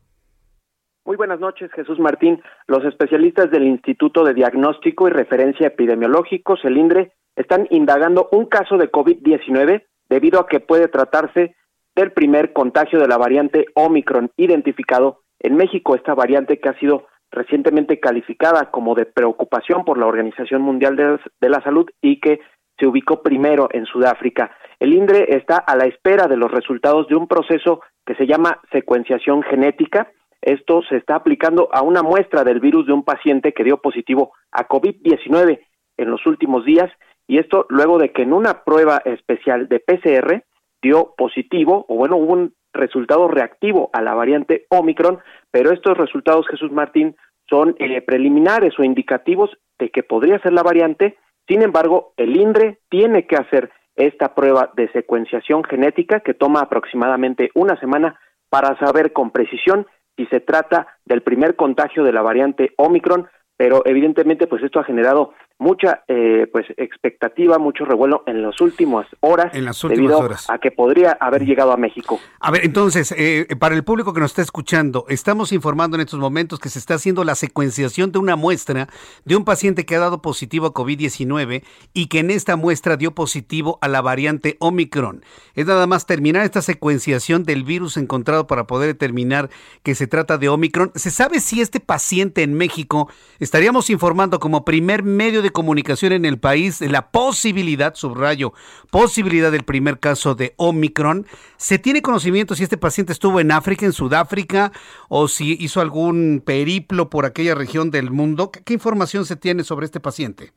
Muy 1.04 1.16
buenas 1.16 1.40
noches, 1.40 1.72
Jesús 1.72 1.98
Martín. 1.98 2.40
Los 2.68 2.84
especialistas 2.84 3.50
del 3.50 3.66
Instituto 3.66 4.22
de 4.22 4.32
Diagnóstico 4.32 5.08
y 5.08 5.10
Referencia 5.10 5.66
Epidemiológicos, 5.66 6.60
el 6.62 6.78
INDRE, 6.78 7.12
están 7.34 7.66
indagando 7.70 8.28
un 8.30 8.46
caso 8.46 8.76
de 8.76 8.92
COVID-19 8.92 9.86
debido 10.08 10.38
a 10.38 10.46
que 10.46 10.60
puede 10.60 10.86
tratarse 10.86 11.56
del 11.96 12.12
primer 12.12 12.52
contagio 12.52 13.00
de 13.00 13.08
la 13.08 13.18
variante 13.18 13.66
Omicron 13.74 14.30
identificado 14.36 15.22
en 15.40 15.56
México, 15.56 15.96
esta 15.96 16.14
variante 16.14 16.60
que 16.60 16.68
ha 16.68 16.78
sido 16.78 17.06
recientemente 17.32 17.98
calificada 17.98 18.70
como 18.70 18.94
de 18.94 19.06
preocupación 19.06 19.84
por 19.84 19.98
la 19.98 20.06
Organización 20.06 20.62
Mundial 20.62 20.94
de, 20.94 21.48
la 21.48 21.60
Salud 21.62 21.90
y 22.00 22.20
que 22.20 22.38
se 22.80 22.86
ubicó 22.86 23.22
primero 23.22 23.68
en 23.70 23.84
Sudáfrica. 23.84 24.50
El 24.80 24.94
INDRE 24.94 25.36
está 25.36 25.58
a 25.58 25.76
la 25.76 25.84
espera 25.84 26.26
de 26.26 26.38
los 26.38 26.50
resultados 26.50 27.06
de 27.08 27.14
un 27.14 27.28
proceso 27.28 27.82
que 28.06 28.14
se 28.14 28.26
llama 28.26 28.60
secuenciación 28.72 29.42
genética. 29.42 30.10
Esto 30.40 30.82
se 30.88 30.96
está 30.96 31.16
aplicando 31.16 31.68
a 31.72 31.82
una 31.82 32.02
muestra 32.02 32.42
del 32.42 32.60
virus 32.60 32.86
de 32.86 32.94
un 32.94 33.04
paciente 33.04 33.52
que 33.52 33.62
dio 33.62 33.76
positivo 33.76 34.32
a 34.50 34.66
COVID-19 34.66 35.60
en 35.98 36.10
los 36.10 36.26
últimos 36.26 36.64
días 36.64 36.90
y 37.26 37.38
esto 37.38 37.66
luego 37.68 37.98
de 37.98 38.10
que 38.10 38.22
en 38.22 38.32
una 38.32 38.64
prueba 38.64 39.02
especial 39.04 39.68
de 39.68 39.80
PCR 39.80 40.42
dio 40.82 41.14
positivo 41.16 41.84
o 41.88 41.94
bueno, 41.94 42.16
hubo 42.16 42.32
un 42.32 42.54
resultado 42.72 43.28
reactivo 43.28 43.90
a 43.92 44.00
la 44.00 44.14
variante 44.14 44.66
Omicron, 44.70 45.18
pero 45.50 45.72
estos 45.72 45.98
resultados, 45.98 46.46
Jesús 46.48 46.72
Martín, 46.72 47.16
son 47.48 47.74
eh, 47.78 48.00
preliminares 48.00 48.78
o 48.78 48.84
indicativos 48.84 49.50
de 49.78 49.90
que 49.90 50.02
podría 50.02 50.38
ser 50.40 50.52
la 50.52 50.62
variante. 50.62 51.18
Sin 51.50 51.62
embargo, 51.62 52.12
el 52.16 52.36
INDRE 52.36 52.78
tiene 52.88 53.26
que 53.26 53.34
hacer 53.34 53.72
esta 53.96 54.36
prueba 54.36 54.70
de 54.76 54.88
secuenciación 54.92 55.64
genética 55.64 56.20
que 56.20 56.32
toma 56.32 56.60
aproximadamente 56.60 57.50
una 57.56 57.76
semana 57.80 58.20
para 58.48 58.78
saber 58.78 59.12
con 59.12 59.32
precisión 59.32 59.84
si 60.16 60.26
se 60.26 60.38
trata 60.38 60.86
del 61.04 61.22
primer 61.22 61.56
contagio 61.56 62.04
de 62.04 62.12
la 62.12 62.22
variante 62.22 62.72
Omicron, 62.76 63.26
pero 63.56 63.82
evidentemente 63.84 64.46
pues 64.46 64.62
esto 64.62 64.78
ha 64.78 64.84
generado 64.84 65.34
mucha 65.60 66.04
eh, 66.08 66.48
pues 66.50 66.66
expectativa, 66.78 67.58
mucho 67.58 67.84
revuelo 67.84 68.24
en 68.26 68.42
las 68.42 68.60
últimas 68.62 69.06
horas 69.20 69.54
en 69.54 69.66
las 69.66 69.84
últimas 69.84 70.08
debido 70.08 70.18
horas. 70.18 70.48
a 70.48 70.58
que 70.58 70.70
podría 70.70 71.12
haber 71.20 71.44
llegado 71.44 71.72
a 71.72 71.76
México. 71.76 72.18
A 72.40 72.50
ver, 72.50 72.64
entonces, 72.64 73.14
eh, 73.16 73.46
para 73.58 73.74
el 73.74 73.84
público 73.84 74.14
que 74.14 74.20
nos 74.20 74.30
está 74.30 74.40
escuchando, 74.40 75.04
estamos 75.08 75.52
informando 75.52 75.96
en 75.96 76.00
estos 76.00 76.18
momentos 76.18 76.58
que 76.58 76.70
se 76.70 76.78
está 76.78 76.94
haciendo 76.94 77.24
la 77.24 77.34
secuenciación 77.34 78.10
de 78.10 78.18
una 78.18 78.36
muestra 78.36 78.88
de 79.26 79.36
un 79.36 79.44
paciente 79.44 79.84
que 79.84 79.94
ha 79.94 80.00
dado 80.00 80.22
positivo 80.22 80.66
a 80.66 80.72
COVID-19 80.72 81.62
y 81.92 82.06
que 82.06 82.20
en 82.20 82.30
esta 82.30 82.56
muestra 82.56 82.96
dio 82.96 83.14
positivo 83.14 83.78
a 83.82 83.88
la 83.88 84.00
variante 84.00 84.56
Omicron. 84.60 85.22
Es 85.54 85.66
nada 85.66 85.86
más 85.86 86.06
terminar 86.06 86.42
esta 86.44 86.62
secuenciación 86.62 87.44
del 87.44 87.64
virus 87.64 87.98
encontrado 87.98 88.46
para 88.46 88.66
poder 88.66 88.88
determinar 88.88 89.50
que 89.82 89.94
se 89.94 90.06
trata 90.06 90.38
de 90.38 90.48
Omicron. 90.48 90.90
¿Se 90.94 91.10
sabe 91.10 91.40
si 91.40 91.60
este 91.60 91.80
paciente 91.80 92.42
en 92.42 92.54
México 92.54 93.10
estaríamos 93.40 93.90
informando 93.90 94.40
como 94.40 94.64
primer 94.64 95.02
medio 95.02 95.42
de 95.42 95.49
comunicación 95.50 96.12
en 96.12 96.24
el 96.24 96.38
país 96.38 96.80
la 96.80 97.10
posibilidad, 97.10 97.94
subrayo, 97.94 98.52
posibilidad 98.90 99.52
del 99.52 99.64
primer 99.64 99.98
caso 99.98 100.34
de 100.34 100.54
Omicron. 100.56 101.26
¿Se 101.56 101.78
tiene 101.78 102.02
conocimiento 102.02 102.54
si 102.54 102.62
este 102.62 102.78
paciente 102.78 103.12
estuvo 103.12 103.40
en 103.40 103.52
África, 103.52 103.86
en 103.86 103.92
Sudáfrica, 103.92 104.72
o 105.08 105.28
si 105.28 105.56
hizo 105.60 105.80
algún 105.80 106.42
periplo 106.44 107.10
por 107.10 107.26
aquella 107.26 107.54
región 107.54 107.90
del 107.90 108.10
mundo? 108.10 108.50
¿Qué, 108.50 108.72
información 108.72 109.24
se 109.24 109.36
tiene 109.36 109.62
sobre 109.62 109.86
este 109.86 110.00
paciente? 110.00 110.52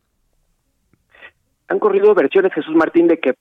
Han 1.68 1.80
corrido 1.80 2.14
versiones, 2.14 2.54
Jesús 2.54 2.76
Martín, 2.76 3.08
de 3.08 3.20
que 3.20 3.34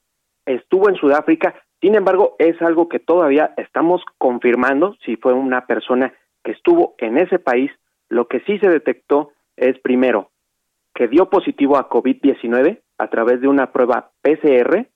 estuvo 0.46 0.88
en 0.88 0.96
Sudáfrica. 0.96 1.54
Sin 1.80 1.94
embargo, 1.94 2.36
es 2.38 2.60
algo 2.62 2.88
que 2.88 2.98
todavía 2.98 3.54
estamos 3.56 4.02
confirmando 4.18 4.96
si 5.04 5.16
fue 5.16 5.32
una 5.32 5.66
persona 5.66 6.12
que 6.42 6.52
estuvo 6.52 6.94
en 6.98 7.18
ese 7.18 7.38
país. 7.38 7.70
Lo 8.08 8.28
que 8.28 8.40
sí 8.40 8.58
se 8.58 8.68
detectó 8.68 9.32
es 9.56 9.78
primero 9.80 10.31
que 10.94 11.08
dio 11.08 11.28
positivo 11.28 11.76
a 11.76 11.88
COVID-19 11.88 12.80
a 12.98 13.08
través 13.08 13.40
de 13.40 13.48
una 13.48 13.72
prueba 13.72 14.10
PCR 14.22 14.86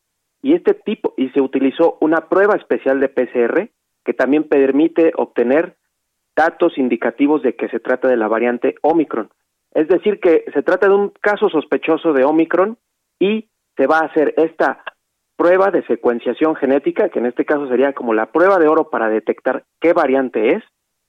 y 0.43 0.55
este 0.55 0.75
tipo 0.75 1.15
y 1.17 1.31
se 1.31 1.41
utilizó 1.41 1.99
una 2.01 2.29
prueba 2.29 2.55
especial 2.55 3.01
de 3.01 3.09
PCR 3.09 3.71
que 4.05 4.15
también 4.15 4.45
permite 4.45 5.13
obtener 5.17 5.77
datos 6.37 6.79
indicativos 6.79 7.43
de 7.43 7.57
que 7.57 7.69
se 7.69 7.81
trata 7.81 8.09
de 8.09 8.17
la 8.17 8.29
variante 8.29 8.77
Omicron. 8.83 9.31
Es 9.73 9.89
decir, 9.89 10.21
que 10.21 10.45
se 10.55 10.63
trata 10.63 10.89
de 10.89 10.95
un 10.95 11.13
caso 11.21 11.49
sospechoso 11.49 12.13
de 12.13 12.25
Omicron 12.25 12.79
y 13.19 13.49
se 13.77 13.87
va 13.87 13.99
a 13.99 14.07
hacer 14.07 14.35
esta 14.37 14.83
prueba 15.37 15.71
de 15.71 15.85
secuenciación 15.87 16.57
genética, 16.57 17.09
que 17.09 17.19
en 17.19 17.27
este 17.27 17.45
caso 17.45 17.69
sería 17.69 17.93
como 17.93 18.15
la 18.15 18.27
prueba 18.33 18.59
de 18.59 18.69
oro 18.69 18.89
para 18.89 19.09
detectar 19.09 19.65
qué 19.81 19.93
variante 19.93 20.55
es 20.55 20.63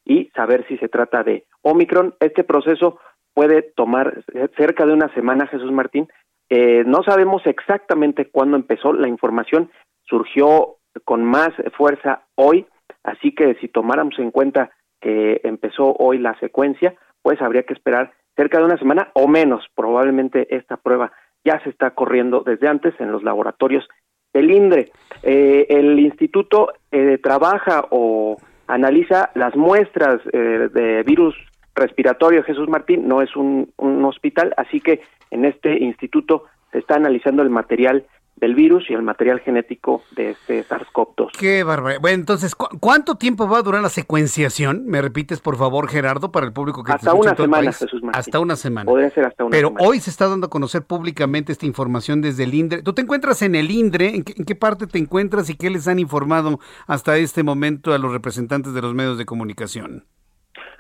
y 0.04 0.30
saber 0.36 0.66
si 0.68 0.78
se 0.78 0.90
trata 0.90 1.24
de 1.24 1.46
Omicron. 1.62 2.16
Este 2.20 2.44
proceso 2.44 3.00
puede 3.38 3.62
tomar 3.62 4.24
cerca 4.58 4.88
de 4.88 4.94
una 4.94 5.14
semana, 5.14 5.46
Jesús 5.46 5.72
Martín. 5.72 6.08
Eh, 6.50 6.84
no 6.88 7.04
sabemos 7.04 7.46
exactamente 7.46 8.32
cuándo 8.32 8.58
empezó, 8.58 8.94
la 8.94 9.08
información 9.08 9.70
surgió 10.08 10.78
con 11.06 11.24
más 11.24 11.50
fuerza 11.78 12.24
hoy, 12.34 12.66
así 13.04 13.36
que 13.36 13.54
si 13.62 13.68
tomáramos 13.68 14.18
en 14.18 14.32
cuenta 14.32 14.72
que 15.00 15.40
empezó 15.44 15.96
hoy 16.00 16.18
la 16.18 16.34
secuencia, 16.40 16.96
pues 17.22 17.40
habría 17.40 17.62
que 17.62 17.76
esperar 17.76 18.12
cerca 18.36 18.58
de 18.58 18.66
una 18.66 18.80
semana 18.80 19.12
o 19.14 19.28
menos. 19.28 19.64
Probablemente 19.76 20.56
esta 20.56 20.78
prueba 20.78 21.12
ya 21.46 21.62
se 21.64 21.70
está 21.70 21.92
corriendo 21.92 22.42
desde 22.44 22.68
antes 22.68 23.00
en 23.00 23.12
los 23.12 23.22
laboratorios 23.22 23.88
del 24.34 24.50
INDRE. 24.50 24.92
Eh, 25.22 25.68
el 25.70 26.00
instituto 26.00 26.74
eh, 26.92 27.20
trabaja 27.22 27.86
o 27.92 28.38
analiza 28.66 29.30
las 29.36 29.56
muestras 29.56 30.24
de 30.26 31.04
virus 31.04 31.36
respiratorio 31.78 32.44
Jesús 32.44 32.68
Martín 32.68 33.08
no 33.08 33.22
es 33.22 33.36
un, 33.36 33.72
hospital, 33.78 34.54
así 34.58 34.82
que 34.82 35.02
en 35.32 35.46
este 35.46 35.78
instituto 35.84 36.44
se 36.72 36.80
está 36.80 36.96
analizando 36.96 37.44
el 37.44 37.50
material 37.50 38.06
del 38.36 38.54
virus 38.54 38.88
y 38.90 38.94
el 38.94 39.02
material 39.02 39.40
genético 39.40 40.04
de 40.16 40.32
este 40.32 40.64
SARS-CoV-2. 40.64 41.32
Qué 41.40 41.64
barbaridad. 41.64 42.02
Bueno, 42.02 42.20
entonces, 42.20 42.54
¿cuánto 42.56 43.16
tiempo 43.16 43.50
va 43.50 43.58
a 43.58 43.62
durar 43.64 43.82
la 43.82 43.90
secuenciación? 43.90 44.86
¿Me 44.86 45.02
repites, 45.02 45.40
por 45.40 45.58
favor, 45.58 45.90
Gerardo, 45.90 46.32
para 46.32 46.46
el 46.46 46.54
público 46.54 46.84
que 46.84 46.92
hasta 46.92 47.16
una 47.16 47.36
semana, 47.36 47.72
Jesús 47.74 48.04
Martín. 48.04 48.20
Hasta 48.20 48.40
una 48.40 48.56
semana. 48.56 48.86
Podría 48.86 49.10
ser 49.10 49.26
hasta 49.26 49.44
una 49.44 49.52
Pero 49.52 49.74
hoy 49.80 50.00
se 50.00 50.12
está 50.12 50.28
dando 50.28 50.48
a 50.48 50.50
conocer 50.52 50.84
públicamente 50.84 51.52
esta 51.52 51.66
información 51.66 52.22
desde 52.22 52.44
el 52.44 52.54
INDRE. 52.54 52.84
¿Tú 52.84 52.94
te 52.94 53.02
encuentras 53.02 53.42
en 53.42 53.56
el 53.56 53.72
INDRE? 53.72 54.16
¿En 54.16 54.24
qué, 54.24 54.34
¿En 54.38 54.46
qué 54.46 54.56
parte 54.56 54.86
te 54.86 55.00
encuentras 55.00 55.50
y 55.50 55.56
qué 55.56 55.72
les 55.72 55.88
han 55.88 55.98
informado 55.98 56.60
hasta 56.86 57.18
este 57.18 57.42
momento 57.42 57.92
a 57.92 57.98
los 57.98 58.12
representantes 58.12 58.74
de 58.74 58.82
los 58.84 58.94
medios 58.94 59.18
de 59.18 59.26
comunicación? 59.26 60.06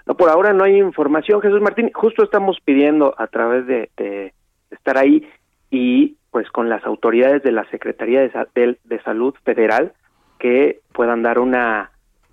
No, 0.07 0.15
por 0.15 0.29
ahora 0.29 0.53
no 0.53 0.63
hay 0.63 0.77
información, 0.77 1.41
Jesús 1.41 1.59
Martín. 1.59 1.91
Justo 1.93 2.23
estamos 2.23 2.57
pidiendo 2.63 3.13
a 3.17 3.27
través 3.27 3.67
de, 3.67 4.33
estar 4.71 4.97
ahí 4.97 5.27
y 5.69 6.15
pues 6.31 6.49
con 6.49 6.69
las 6.69 6.85
autoridades 6.85 7.43
de 7.43 7.51
la 7.51 7.69
Secretaría 7.69 8.21
de, 8.21 8.77
de, 8.83 9.01
Salud 9.01 9.33
Federal 9.43 9.93
que 10.39 10.79
puedan 10.93 11.23
dar 11.23 11.39
una 11.39 11.91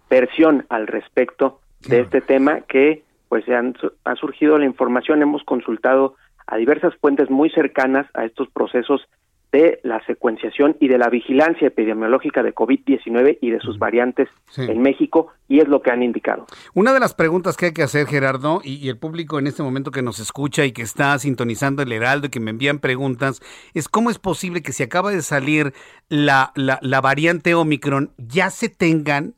versión 0.08 0.66
al 0.68 0.86
respecto 0.86 1.60
de 1.88 2.00
este 2.00 2.20
tema 2.20 2.60
que 2.60 3.02
pues 3.28 3.44
se 3.44 3.56
han, 3.56 3.74
ha 4.04 4.14
surgido 4.14 4.56
la 4.58 4.66
información, 4.66 5.22
hemos 5.22 5.42
consultado 5.42 6.14
a 6.46 6.56
diversas 6.56 6.94
fuentes 6.96 7.28
muy 7.28 7.50
cercanas 7.50 8.06
a 8.14 8.24
estos 8.24 8.48
procesos 8.50 9.08
de 9.54 9.78
la 9.84 10.04
secuenciación 10.04 10.76
y 10.80 10.88
de 10.88 10.98
la 10.98 11.08
vigilancia 11.08 11.68
epidemiológica 11.68 12.42
de 12.42 12.52
COVID-19 12.52 13.38
y 13.40 13.50
de 13.50 13.60
sus 13.60 13.78
variantes 13.78 14.28
en 14.56 14.82
México, 14.82 15.28
y 15.46 15.60
es 15.60 15.68
lo 15.68 15.80
que 15.80 15.92
han 15.92 16.02
indicado. 16.02 16.46
Una 16.74 16.92
de 16.92 16.98
las 16.98 17.14
preguntas 17.14 17.56
que 17.56 17.66
hay 17.66 17.72
que 17.72 17.84
hacer, 17.84 18.08
Gerardo, 18.08 18.60
y, 18.64 18.88
el 18.88 18.98
público 18.98 19.38
en 19.38 19.46
este 19.46 19.62
momento 19.62 19.92
que 19.92 20.02
nos 20.02 20.18
escucha 20.18 20.64
y 20.64 20.72
que 20.72 20.82
está 20.82 21.16
sintonizando 21.20 21.82
el 21.82 21.92
Heraldo 21.92 22.26
y 22.26 22.30
que 22.30 22.40
me 22.40 22.50
envían 22.50 22.80
preguntas, 22.80 23.40
es 23.74 23.88
cómo 23.88 24.10
es 24.10 24.18
posible 24.18 24.60
que 24.60 24.72
si 24.72 24.82
acaba 24.82 25.12
de 25.12 25.22
salir 25.22 25.72
la, 26.08 26.52
la, 26.56 27.00
variante 27.00 27.54
Omicron, 27.54 28.10
ya 28.18 28.50
se 28.50 28.68
tengan 28.68 29.34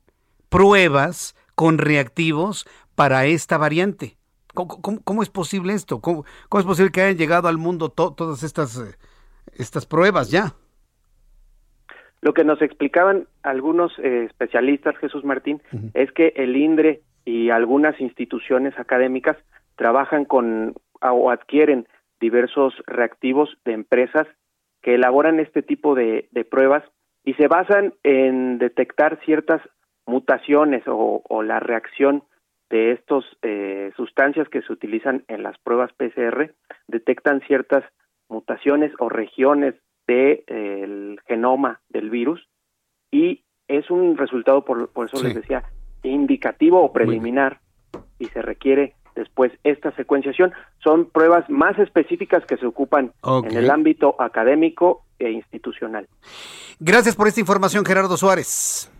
pruebas 0.48 1.36
con 1.54 1.76
reactivos 1.76 2.66
para 2.94 3.26
esta 3.26 3.58
variante. 3.58 4.16
¿Cómo, 4.54 5.22
es 5.22 5.28
posible 5.28 5.74
esto? 5.74 6.00
¿Cómo, 6.00 6.24
es 6.58 6.64
posible 6.64 6.90
que 6.90 7.02
hayan 7.02 7.18
llegado 7.18 7.48
al 7.48 7.58
mundo 7.58 7.90
todas 7.90 8.42
estas... 8.42 8.80
Estas 9.58 9.86
pruebas 9.86 10.30
ya. 10.30 10.54
Lo 12.20 12.34
que 12.34 12.44
nos 12.44 12.60
explicaban 12.62 13.28
algunos 13.42 13.92
eh, 13.98 14.24
especialistas, 14.24 14.96
Jesús 14.98 15.24
Martín, 15.24 15.62
es 15.94 16.10
que 16.12 16.32
el 16.36 16.56
INDRE 16.56 17.02
y 17.24 17.50
algunas 17.50 18.00
instituciones 18.00 18.78
académicas 18.78 19.36
trabajan 19.76 20.24
con 20.24 20.74
o 21.00 21.30
adquieren 21.30 21.86
diversos 22.20 22.74
reactivos 22.86 23.56
de 23.64 23.72
empresas 23.72 24.26
que 24.82 24.94
elaboran 24.94 25.40
este 25.40 25.62
tipo 25.62 25.94
de, 25.94 26.28
pruebas 26.50 26.84
y 27.24 27.34
se 27.34 27.48
basan 27.48 27.94
en 28.02 28.58
detectar 28.58 29.18
ciertas 29.24 29.60
mutaciones 30.06 30.84
o, 30.86 31.42
la 31.42 31.60
reacción 31.60 32.22
de 32.70 32.92
estas 32.92 33.24
eh, 33.42 33.92
sustancias 33.96 34.48
que 34.48 34.62
se 34.62 34.72
utilizan 34.72 35.24
en 35.28 35.42
las 35.42 35.58
pruebas 35.58 35.92
PCR, 35.92 36.54
detectan 36.88 37.40
ciertas 37.42 37.84
mutaciones 38.28 38.92
o 38.98 39.08
regiones 39.08 39.74
del 40.06 40.44
de, 40.46 40.82
el 40.84 41.20
genoma 41.26 41.80
del 41.88 42.10
virus 42.10 42.46
y 43.10 43.44
es 43.68 43.90
un 43.90 44.16
resultado, 44.16 44.64
por, 44.64 44.88
por 44.90 45.06
eso 45.06 45.16
Sí. 45.16 45.26
les 45.26 45.34
decía, 45.34 45.64
indicativo 46.02 46.82
o 46.82 46.92
preliminar 46.92 47.60
y 48.18 48.26
se 48.26 48.42
requiere 48.42 48.94
después 49.16 49.52
esta 49.64 49.90
secuenciación. 49.96 50.52
Son 50.78 51.06
pruebas 51.10 51.48
más 51.50 51.78
específicas 51.78 52.44
que 52.46 52.56
se 52.56 52.66
ocupan 52.66 53.12
en 53.24 53.56
el 53.56 53.70
ámbito 53.70 54.14
académico 54.20 55.04
e 55.18 55.30
institucional. 55.30 56.06
Gracias 56.78 57.16
por 57.16 57.26
esta 57.26 57.40
información, 57.40 57.84
Gerardo 57.84 58.16
Suárez. 58.16 58.92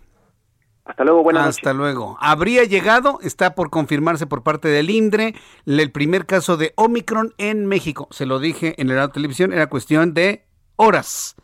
Hasta 0.87 1.03
luego, 1.03 1.23
buenas 1.23 1.47
Hasta 1.47 1.73
luego. 1.73 2.17
Habría 2.19 2.63
llegado, 2.63 3.19
está 3.21 3.53
por 3.55 3.69
confirmarse 3.69 4.25
por 4.25 4.43
parte 4.43 4.67
del 4.69 4.89
INDRE, 4.89 5.35
el 5.65 5.91
primer 5.91 6.25
caso 6.25 6.57
de 6.57 6.73
Omicron 6.75 7.33
en 7.37 7.65
México. 7.65 8.07
Se 8.11 8.25
lo 8.25 8.39
dije 8.39 8.73
en 8.81 8.89
el 8.89 8.95
radio 8.95 9.09
televisión, 9.09 9.53
era 9.53 9.67
cuestión 9.67 10.13
de 10.13 10.45
horas. 10.77 11.35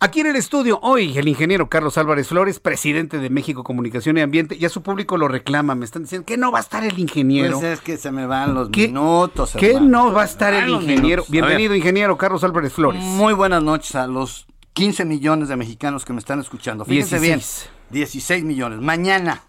Aquí 0.00 0.18
en 0.20 0.26
el 0.26 0.36
estudio, 0.36 0.80
hoy 0.82 1.16
el 1.16 1.28
ingeniero 1.28 1.68
Carlos 1.68 1.96
Álvarez 1.96 2.26
Flores, 2.26 2.58
presidente 2.58 3.18
de 3.18 3.30
México 3.30 3.62
Comunicación 3.62 4.18
y 4.18 4.20
Ambiente, 4.20 4.58
ya 4.58 4.68
su 4.68 4.82
público 4.82 5.16
lo 5.16 5.28
reclama, 5.28 5.76
me 5.76 5.84
están 5.84 6.02
diciendo 6.02 6.26
que 6.26 6.36
no 6.36 6.50
va 6.50 6.58
a 6.58 6.62
estar 6.62 6.82
el 6.82 6.98
ingeniero. 6.98 7.60
Pues 7.60 7.78
es 7.78 7.80
que 7.80 7.96
se 7.96 8.10
me 8.10 8.26
van 8.26 8.52
los 8.52 8.70
¿Qué- 8.70 8.88
minutos. 8.88 9.54
¿Qué 9.56 9.68
hermano. 9.74 9.88
no 10.08 10.12
va 10.12 10.22
a 10.22 10.24
estar 10.24 10.54
el 10.54 10.68
ingeniero? 10.70 11.24
Bienvenido, 11.28 11.74
ingeniero 11.76 12.18
Carlos 12.18 12.42
Álvarez 12.42 12.72
Flores. 12.72 13.00
Muy 13.00 13.32
buenas 13.32 13.62
noches 13.62 13.94
a 13.94 14.08
los 14.08 14.48
15 14.72 15.04
millones 15.04 15.48
de 15.48 15.54
mexicanos 15.56 16.04
que 16.04 16.12
me 16.12 16.18
están 16.18 16.40
escuchando. 16.40 16.84
Fíjense 16.84 17.20
16. 17.20 17.62
bien. 17.70 17.71
16 17.92 18.42
millones. 18.44 18.80
Mañana. 18.80 19.42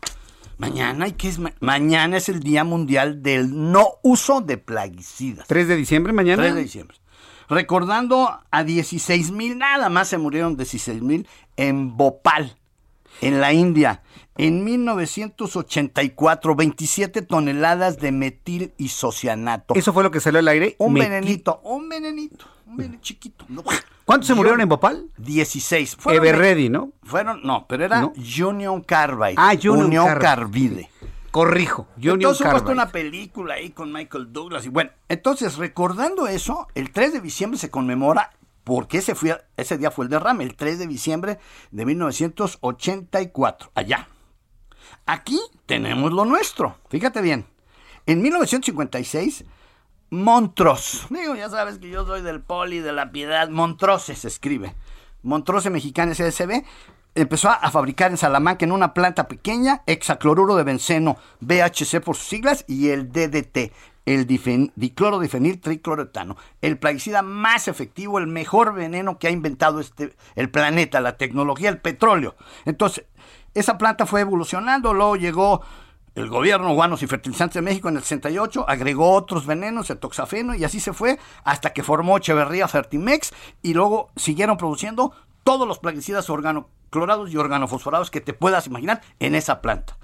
Mañana, 0.59 1.07
¿y 1.07 1.13
qué 1.13 1.29
es? 1.29 1.39
ma- 1.39 1.53
Mañana 1.61 2.17
es 2.17 2.29
el 2.29 2.39
Día 2.41 2.63
Mundial 2.63 3.23
del 3.23 3.71
No 3.71 3.87
Uso 4.03 4.41
de 4.41 4.57
Plaguicidas. 4.57 5.47
3 5.47 5.67
de 5.67 5.75
diciembre, 5.75 6.13
mañana. 6.13 6.43
3 6.43 6.53
de 6.55 6.61
diciembre. 6.61 6.97
Recordando 7.49 8.29
a 8.51 8.63
16 8.63 9.31
mil, 9.31 9.57
nada 9.57 9.89
más 9.89 10.07
se 10.07 10.17
murieron 10.17 10.55
16 10.55 11.01
mil 11.01 11.27
en 11.57 11.97
Bhopal, 11.97 12.55
en 13.21 13.41
la 13.41 13.51
India. 13.51 14.03
En 14.37 14.63
1984, 14.63 16.55
27 16.55 17.21
toneladas 17.23 17.99
de 17.99 18.11
metil 18.11 18.73
isocianato. 18.77 19.73
Eso 19.75 19.93
fue 19.93 20.03
lo 20.03 20.11
que 20.11 20.19
salió 20.19 20.39
al 20.39 20.47
aire. 20.47 20.75
Un 20.79 20.93
Metil- 20.93 21.09
venenito, 21.09 21.61
un 21.63 21.89
venenito, 21.89 22.45
un 22.77 23.01
chiquito. 23.01 23.45
¿Cuántos 24.05 24.27
se 24.27 24.33
murieron 24.33 24.59
en 24.61 24.69
Bhopal? 24.69 25.09
16. 25.17 25.97
Everready, 26.07 26.69
¿no? 26.69 26.91
Fueron, 27.03 27.41
no, 27.43 27.65
pero 27.67 27.85
era 27.85 28.01
¿No? 28.01 28.13
Union 28.15 28.81
Carbide. 28.81 29.35
Ah, 29.37 29.53
Union 29.53 30.05
Carbide. 30.05 30.21
Carbide. 30.21 30.89
Corrijo. 31.31 31.87
Union 31.97 32.15
entonces 32.15 32.45
Carbide. 32.45 32.73
una 32.73 32.89
película 32.89 33.55
ahí 33.55 33.71
con 33.71 33.91
Michael 33.91 34.33
Douglas. 34.33 34.65
Y 34.65 34.69
bueno, 34.69 34.91
entonces 35.09 35.57
recordando 35.57 36.27
eso, 36.27 36.67
el 36.75 36.91
3 36.91 37.13
de 37.13 37.21
diciembre 37.21 37.57
se 37.57 37.71
conmemora, 37.71 38.31
porque 38.63 38.99
ese, 38.99 39.15
fue, 39.15 39.41
ese 39.57 39.77
día 39.77 39.89
fue 39.89 40.05
el 40.05 40.11
derrame, 40.11 40.43
el 40.43 40.55
3 40.55 40.79
de 40.79 40.87
diciembre 40.87 41.39
de 41.71 41.85
1984, 41.85 43.71
allá. 43.73 44.07
Aquí 45.05 45.39
tenemos 45.65 46.13
lo 46.13 46.25
nuestro, 46.25 46.77
fíjate 46.89 47.21
bien. 47.21 47.45
En 48.05 48.21
1956, 48.21 49.45
Montrose, 50.17 51.07
digo, 51.09 51.33
ya 51.35 51.49
sabes 51.49 51.79
que 51.79 51.89
yo 51.89 52.05
soy 52.05 52.21
del 52.21 52.39
poli, 52.39 52.79
de 52.81 52.93
la 52.93 53.11
piedad, 53.11 53.49
Montrose 53.49 54.13
se 54.13 54.27
escribe. 54.27 54.75
Montrose 55.23 55.71
Mexicana 55.71 56.13
SSB 56.13 56.63
empezó 57.15 57.49
a 57.49 57.71
fabricar 57.71 58.11
en 58.11 58.17
Salamanca 58.17 58.63
en 58.63 58.71
una 58.73 58.93
planta 58.93 59.27
pequeña 59.27 59.81
hexacloruro 59.87 60.55
de 60.55 60.63
benceno, 60.63 61.17
BHC 61.39 61.99
por 62.03 62.15
sus 62.15 62.27
siglas, 62.27 62.63
y 62.67 62.89
el 62.89 63.11
DDT, 63.11 63.71
el 64.05 64.27
difen- 64.27 64.71
diclorodifenil 64.75 65.59
tricloretano, 65.59 66.37
el 66.61 66.77
plaguicida 66.77 67.23
más 67.23 67.67
efectivo, 67.67 68.19
el 68.19 68.27
mejor 68.27 68.75
veneno 68.75 69.17
que 69.17 69.29
ha 69.29 69.31
inventado 69.31 69.79
este, 69.79 70.15
el 70.35 70.51
planeta, 70.51 71.01
la 71.01 71.17
tecnología, 71.17 71.69
el 71.69 71.79
petróleo. 71.81 72.35
Entonces, 72.65 73.05
esa 73.55 73.79
planta 73.79 74.05
fue 74.05 74.21
evolucionando, 74.21 74.93
luego 74.93 75.15
llegó 75.15 75.61
el 76.15 76.29
gobierno 76.29 76.73
Guanos 76.73 77.01
y 77.01 77.07
Fertilizantes 77.07 77.55
de 77.55 77.61
México 77.61 77.89
en 77.89 77.97
el 77.97 78.03
68 78.03 78.65
agregó 78.67 79.11
otros 79.11 79.45
venenos, 79.45 79.89
el 79.89 79.97
toxafeno, 79.97 80.53
y 80.55 80.63
así 80.63 80.79
se 80.79 80.93
fue 80.93 81.19
hasta 81.43 81.73
que 81.73 81.83
formó 81.83 82.17
Echeverría 82.17 82.67
Fertimex 82.67 83.33
y 83.61 83.73
luego 83.73 84.11
siguieron 84.15 84.57
produciendo 84.57 85.13
todos 85.43 85.67
los 85.67 85.79
plaguicidas 85.79 86.29
organoclorados 86.29 87.31
y 87.31 87.37
organofosforados 87.37 88.11
que 88.11 88.21
te 88.21 88.33
puedas 88.33 88.67
imaginar 88.67 89.01
en 89.19 89.35
esa 89.35 89.61
planta. 89.61 89.97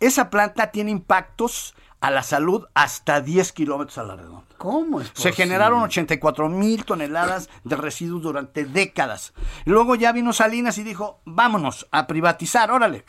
Esa 0.00 0.30
planta 0.30 0.70
tiene 0.70 0.90
impactos 0.90 1.74
a 2.00 2.10
la 2.10 2.22
salud 2.22 2.66
hasta 2.74 3.22
10 3.22 3.52
kilómetros 3.52 3.96
a 3.96 4.04
la 4.04 4.16
redonda. 4.16 4.44
¿Cómo 4.58 5.00
es 5.00 5.10
Se 5.14 5.32
generaron 5.32 5.82
84 5.82 6.50
mil 6.50 6.84
toneladas 6.84 7.48
de 7.64 7.76
residuos 7.76 8.22
durante 8.22 8.66
décadas. 8.66 9.32
Luego 9.64 9.94
ya 9.94 10.12
vino 10.12 10.34
Salinas 10.34 10.76
y 10.76 10.82
dijo, 10.82 11.22
vámonos 11.24 11.88
a 11.90 12.06
privatizar, 12.06 12.70
órale. 12.70 13.06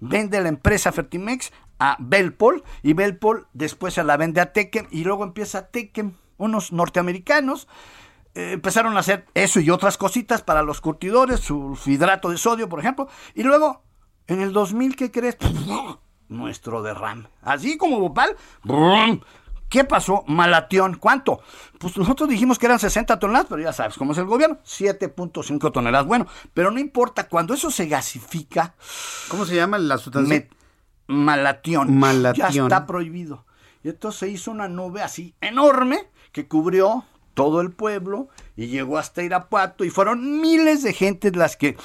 Vende 0.00 0.40
la 0.40 0.48
empresa 0.48 0.92
Fertimex 0.92 1.52
a 1.78 1.96
Belpol 1.98 2.62
y 2.82 2.92
Belpol 2.94 3.46
después 3.52 3.94
se 3.94 4.04
la 4.04 4.16
vende 4.16 4.40
a 4.40 4.52
Tekem 4.52 4.86
y 4.90 5.04
luego 5.04 5.24
empieza 5.24 5.68
Tekem, 5.68 6.12
unos 6.38 6.72
norteamericanos. 6.72 7.68
eh, 8.34 8.52
empezaron 8.52 8.96
a 8.96 9.00
hacer 9.00 9.26
eso 9.34 9.60
y 9.60 9.70
otras 9.70 9.96
cositas 9.98 10.42
para 10.42 10.62
los 10.62 10.80
curtidores, 10.80 11.40
sulfidrato 11.40 12.30
de 12.30 12.38
sodio, 12.38 12.68
por 12.68 12.78
ejemplo. 12.80 13.08
Y 13.34 13.42
luego, 13.42 13.82
en 14.26 14.40
el 14.40 14.52
2000, 14.52 14.96
¿qué 14.96 15.10
crees? 15.10 15.36
Nuestro 16.28 16.82
derrame. 16.82 17.28
Así 17.42 17.76
como 17.76 17.98
Bhopal, 17.98 18.36
¡brum! 18.62 19.20
¿Qué 19.70 19.84
pasó? 19.84 20.24
Malatión. 20.26 20.96
¿Cuánto? 20.96 21.40
Pues 21.78 21.96
nosotros 21.96 22.28
dijimos 22.28 22.58
que 22.58 22.66
eran 22.66 22.80
60 22.80 23.18
toneladas, 23.18 23.46
pero 23.48 23.62
ya 23.62 23.72
sabes 23.72 23.96
cómo 23.96 24.12
es 24.12 24.18
el 24.18 24.26
gobierno. 24.26 24.58
7.5 24.66 25.72
toneladas. 25.72 26.06
Bueno, 26.06 26.26
pero 26.52 26.70
no 26.70 26.80
importa. 26.80 27.28
Cuando 27.28 27.54
eso 27.54 27.70
se 27.70 27.86
gasifica. 27.86 28.74
¿Cómo 29.28 29.46
se 29.46 29.54
llama 29.54 29.78
la 29.78 29.96
sustancia? 29.96 30.48
malatión. 31.06 31.96
Malatión. 31.96 32.50
Ya 32.50 32.62
está 32.62 32.86
prohibido. 32.86 33.46
Y 33.82 33.88
entonces 33.88 34.18
se 34.18 34.28
hizo 34.28 34.50
una 34.50 34.68
nube 34.68 35.02
así 35.02 35.34
enorme 35.40 36.08
que 36.32 36.46
cubrió 36.46 37.04
todo 37.34 37.60
el 37.60 37.70
pueblo 37.70 38.28
y 38.56 38.66
llegó 38.66 38.98
hasta 38.98 39.22
Irapuato 39.22 39.84
y 39.84 39.90
fueron 39.90 40.40
miles 40.40 40.82
de 40.82 40.92
gentes 40.92 41.36
las 41.36 41.56
que 41.56 41.76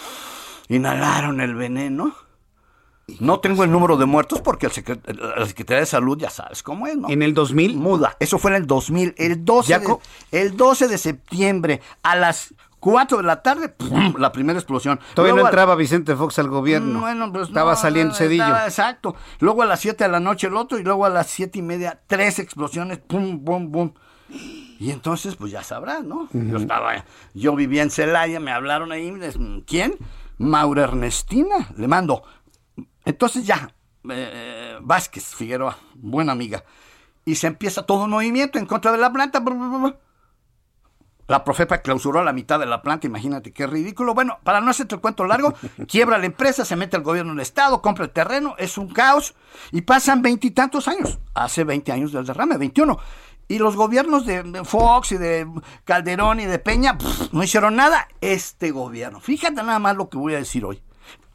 inhalaron 0.68 1.40
el 1.40 1.56
veneno. 1.56 2.16
No 3.20 3.40
tengo 3.40 3.64
el 3.64 3.72
número 3.72 3.98
de 3.98 4.06
muertos 4.06 4.42
porque 4.42 4.66
el 4.66 4.72
secret- 4.72 5.02
la 5.38 5.46
Secretaría 5.46 5.82
de 5.82 5.86
Salud 5.86 6.18
ya 6.18 6.30
sabes 6.32 6.64
cómo 6.64 6.88
es, 6.88 6.98
¿no? 6.98 7.10
¿En 7.10 7.22
el 7.22 7.34
2000? 7.36 7.76
Muda. 7.78 8.18
Eso 8.20 8.40
fue 8.40 8.52
en 8.52 8.58
el 8.58 8.68
2000. 8.68 9.14
El 9.18 9.46
12, 9.46 9.70
Ya 9.70 9.80
de, 9.80 9.96
el 10.32 10.58
12 10.58 10.88
de 10.88 10.98
septiembre 10.98 11.82
a 12.02 12.16
las 12.16 12.54
4 12.80 13.18
de 13.18 13.24
la 13.24 13.42
tarde, 13.44 13.70
¡pum! 13.70 14.16
la 14.18 14.32
primera 14.32 14.58
explosión. 14.60 15.00
Todavía 15.14 15.34
Luego 15.34 15.46
no 15.46 15.50
entraba 15.50 15.76
Vicente 15.76 16.16
Fox 16.16 16.40
al 16.40 16.50
gobierno. 16.50 17.00
bueno, 17.00 17.32
pues 17.32 17.48
Estaba 17.50 17.72
no, 17.74 17.78
saliendo 17.78 18.14
Cedillo. 18.16 18.44
estaba- 18.44 18.66
exacto. 18.66 19.16
Luego 19.40 19.62
a 19.62 19.66
las 19.68 19.80
7 19.80 20.04
de 20.04 20.10
la 20.10 20.20
noche 20.20 20.48
el 20.48 20.56
otro 20.58 20.80
y 20.80 20.84
luego 20.84 21.06
a 21.06 21.10
las 21.10 21.28
siete 21.28 21.60
y 21.60 21.62
media 21.62 22.00
tres 22.08 22.40
explosiones, 22.40 22.98
pum, 23.00 23.44
pum, 23.44 23.72
pum. 23.72 23.94
Y 24.80 24.90
entonces, 24.92 25.36
pues 25.36 25.52
ya 25.52 25.64
sabrás, 25.64 26.04
¿no? 26.04 26.28
Yo 26.34 26.58
estaba, 26.58 27.06
yo 27.36 27.56
vivía 27.56 27.84
en 27.84 27.92
Celaya, 27.92 28.40
me 28.40 28.52
hablaron 28.52 28.92
ahí, 28.92 29.14
¿quién? 29.68 29.96
Maura 30.40 30.84
Ernestina, 30.84 31.70
le 31.78 31.88
mando. 31.88 32.24
Entonces 33.06 33.46
ya, 33.46 33.72
eh, 34.10 34.78
Vázquez 34.82 35.36
Figueroa, 35.36 35.78
buena 35.94 36.32
amiga. 36.32 36.64
Y 37.24 37.36
se 37.36 37.48
empieza 37.48 37.86
todo 37.86 38.04
un 38.04 38.10
movimiento 38.12 38.60
en 38.60 38.66
contra 38.66 38.92
de 38.92 38.98
la 38.98 39.12
planta. 39.12 39.44
La 41.28 41.44
Profepa 41.44 41.80
clausuró 41.80 42.24
la 42.24 42.34
mitad 42.34 42.60
de 42.60 42.68
la 42.68 42.84
planta, 42.84 43.08
imagínate 43.08 43.52
qué 43.52 43.66
ridículo. 43.66 44.14
Bueno, 44.14 44.38
para 44.44 44.62
no 44.62 44.70
hacerte 44.70 44.96
el 44.96 45.02
cuento 45.02 45.26
largo, 45.26 45.56
quiebra 45.88 46.20
la 46.20 46.28
empresa, 46.28 46.66
se 46.66 46.76
mete 46.76 46.98
el 46.98 47.04
gobierno 47.04 47.34
del 47.34 47.42
Estado, 47.42 47.82
compra 47.82 48.06
el 48.06 48.12
terreno, 48.12 48.56
es 48.60 48.78
un 48.78 48.90
caos 48.90 49.34
y 49.72 49.82
pasan 49.82 50.22
veintitantos 50.22 50.88
años. 50.88 51.20
Hace 51.34 51.64
20 51.64 51.92
años 51.92 52.12
del 52.12 52.26
derrame, 52.26 52.58
21. 52.58 53.00
Y 53.48 53.60
los 53.60 53.76
gobiernos 53.76 54.26
de 54.26 54.42
de 54.44 54.64
Fox 54.64 55.12
y 55.12 55.18
de 55.18 55.48
Calderón 55.84 56.40
y 56.40 56.46
de 56.46 56.58
Peña 56.58 56.98
pff, 56.98 57.32
no 57.32 57.44
hicieron 57.44 57.76
nada. 57.76 58.08
Este 58.22 58.72
gobierno, 58.72 59.20
fíjate 59.20 59.56
nada 59.64 59.80
más 59.80 59.96
lo 59.96 60.10
que 60.10 60.18
voy 60.18 60.36
a 60.36 60.38
decir 60.38 60.64
hoy. 60.66 60.82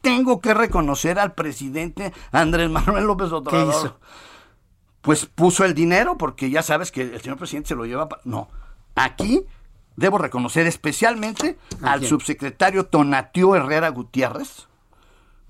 Tengo 0.01 0.41
que 0.41 0.53
reconocer 0.53 1.19
al 1.19 1.33
presidente 1.33 2.11
Andrés 2.31 2.69
Manuel 2.69 3.05
López 3.05 3.31
Obrador. 3.31 3.69
hizo? 3.73 3.99
Pues 5.01 5.25
puso 5.25 5.65
el 5.65 5.73
dinero, 5.73 6.17
porque 6.17 6.49
ya 6.49 6.61
sabes 6.61 6.91
que 6.91 7.01
el 7.01 7.21
señor 7.21 7.37
presidente 7.37 7.69
se 7.69 7.75
lo 7.75 7.85
lleva. 7.85 8.07
pa- 8.09 8.19
No, 8.23 8.49
aquí 8.95 9.43
debo 9.95 10.17
reconocer 10.17 10.67
especialmente 10.67 11.57
¿A 11.81 11.93
al 11.93 11.99
quién? 11.99 12.09
subsecretario 12.09 12.85
Tonatiu 12.85 13.55
Herrera 13.55 13.89
Gutiérrez, 13.89 14.67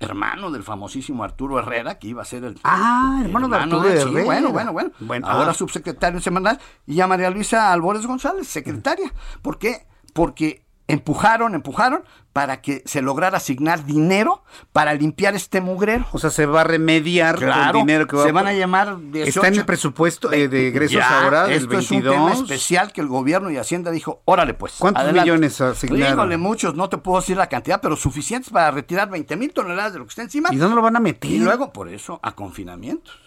hermano 0.00 0.50
del 0.50 0.62
famosísimo 0.62 1.22
Arturo 1.22 1.58
Herrera, 1.58 1.98
que 1.98 2.08
iba 2.08 2.22
a 2.22 2.24
ser 2.24 2.44
el. 2.44 2.58
Ah, 2.64 3.20
hermano 3.22 3.48
de 3.48 3.56
Arturo 3.56 3.88
Herrera. 3.88 4.24
bueno, 4.24 4.52
bueno, 4.52 4.72
bueno. 4.72 4.90
Bueno, 5.00 5.26
Ahora 5.28 5.50
ah. 5.50 5.54
subsecretario 5.54 6.20
semanal. 6.20 6.58
Y 6.86 7.00
a 7.00 7.06
María 7.06 7.28
Luisa 7.30 7.72
Albores 7.72 8.06
González, 8.06 8.48
secretaria. 8.48 9.12
¿Por 9.42 9.58
qué? 9.58 9.86
Porque 10.14 10.61
empujaron, 10.88 11.54
empujaron 11.54 12.02
para 12.32 12.60
que 12.62 12.82
se 12.86 13.02
lograra 13.02 13.36
asignar 13.36 13.84
dinero 13.84 14.42
para 14.72 14.94
limpiar 14.94 15.34
este 15.34 15.60
mugrero. 15.60 16.06
O 16.12 16.18
sea, 16.18 16.30
se 16.30 16.46
va 16.46 16.62
a 16.62 16.64
remediar 16.64 17.36
Claro, 17.36 17.78
el 17.78 17.84
dinero 17.86 18.06
que 18.06 18.16
va 18.16 18.24
se 18.24 18.32
van 18.32 18.46
a 18.46 18.52
llamar 18.54 18.98
18. 18.98 19.28
Está 19.28 19.48
en 19.48 19.54
el 19.54 19.64
presupuesto 19.66 20.32
eh, 20.32 20.48
de 20.48 20.68
egresos 20.68 20.96
Ya, 20.96 21.24
ahora 21.24 21.44
del 21.44 21.58
esto 21.62 21.78
es 21.78 21.90
un 21.90 22.02
22. 22.02 22.14
tema 22.14 22.32
especial 22.32 22.92
que 22.92 23.00
el 23.02 23.06
gobierno 23.08 23.50
y 23.50 23.58
Hacienda 23.58 23.90
dijo, 23.90 24.22
órale 24.24 24.54
pues. 24.54 24.74
¿Cuántos 24.78 25.02
adelante". 25.04 25.30
millones 25.30 25.60
asignaron? 25.60 26.14
Híjole, 26.14 26.36
muchos, 26.38 26.74
no 26.74 26.88
te 26.88 26.96
puedo 26.98 27.20
decir 27.20 27.36
la 27.36 27.48
cantidad, 27.48 27.80
pero 27.80 27.96
suficientes 27.96 28.50
para 28.50 28.70
retirar 28.70 29.10
20 29.10 29.36
mil 29.36 29.52
toneladas 29.52 29.92
de 29.92 29.98
lo 29.98 30.06
que 30.06 30.10
está 30.10 30.22
encima. 30.22 30.48
¿Y 30.52 30.56
dónde 30.56 30.74
lo 30.76 30.82
van 30.82 30.96
a 30.96 31.00
meter? 31.00 31.30
Y 31.30 31.38
luego, 31.38 31.72
por 31.72 31.88
eso, 31.90 32.18
a 32.22 32.34
confinamientos. 32.34 33.18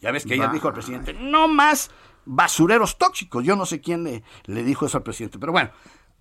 Ya 0.00 0.10
ves 0.10 0.26
que 0.26 0.36
Va. 0.38 0.48
dijo 0.48 0.68
el 0.68 0.74
presidente, 0.74 1.14
no 1.14 1.48
más 1.48 1.90
basureros 2.26 2.98
tóxicos. 2.98 3.42
Yo 3.44 3.56
no 3.56 3.64
sé 3.64 3.80
quién 3.80 4.04
le, 4.04 4.22
le 4.44 4.62
dijo 4.62 4.84
eso 4.84 4.98
al 4.98 5.02
presidente, 5.02 5.38
pero 5.38 5.52
bueno, 5.52 5.70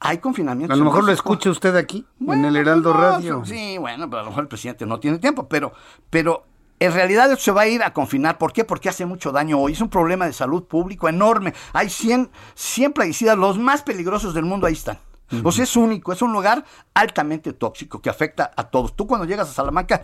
hay 0.03 0.17
confinamientos. 0.17 0.75
A 0.75 0.77
lo 0.77 0.85
mejor 0.85 1.05
lo 1.05 1.13
escucha 1.13 1.49
usted 1.49 1.75
aquí, 1.77 2.05
en 2.27 2.43
el 2.43 2.57
Heraldo 2.57 2.93
no, 2.93 2.99
Radio. 2.99 3.45
Sí, 3.45 3.77
bueno, 3.77 4.09
pero 4.09 4.19
a 4.19 4.23
lo 4.23 4.29
mejor 4.31 4.43
el 4.43 4.47
presidente 4.49 4.85
no 4.85 4.99
tiene 4.99 5.17
tiempo, 5.17 5.47
pero, 5.47 5.71
pero 6.09 6.45
en 6.77 6.91
realidad 6.91 7.37
se 7.37 7.51
va 7.51 7.61
a 7.61 7.67
ir 7.67 7.81
a 7.81 7.93
confinar. 7.93 8.37
¿Por 8.37 8.51
qué? 8.51 8.65
Porque 8.65 8.89
hace 8.89 9.05
mucho 9.05 9.31
daño 9.31 9.59
hoy. 9.59 9.71
Es 9.71 9.81
un 9.81 9.87
problema 9.87 10.25
de 10.25 10.33
salud 10.33 10.65
público 10.65 11.07
enorme. 11.07 11.53
Hay 11.71 11.89
100, 11.89 12.29
100 12.53 12.91
plaguicidas, 12.91 13.37
los 13.37 13.57
más 13.57 13.81
peligrosos 13.81 14.33
del 14.33 14.43
mundo 14.43 14.67
ahí 14.67 14.73
están. 14.73 14.99
O 15.43 15.51
sea, 15.51 15.63
es 15.63 15.75
único, 15.77 16.11
es 16.11 16.21
un 16.21 16.33
lugar 16.33 16.65
altamente 16.93 17.53
tóxico 17.53 18.01
que 18.01 18.09
afecta 18.09 18.51
a 18.55 18.65
todos. 18.65 18.95
Tú 18.95 19.07
cuando 19.07 19.25
llegas 19.25 19.49
a 19.49 19.53
Salamanca... 19.53 20.01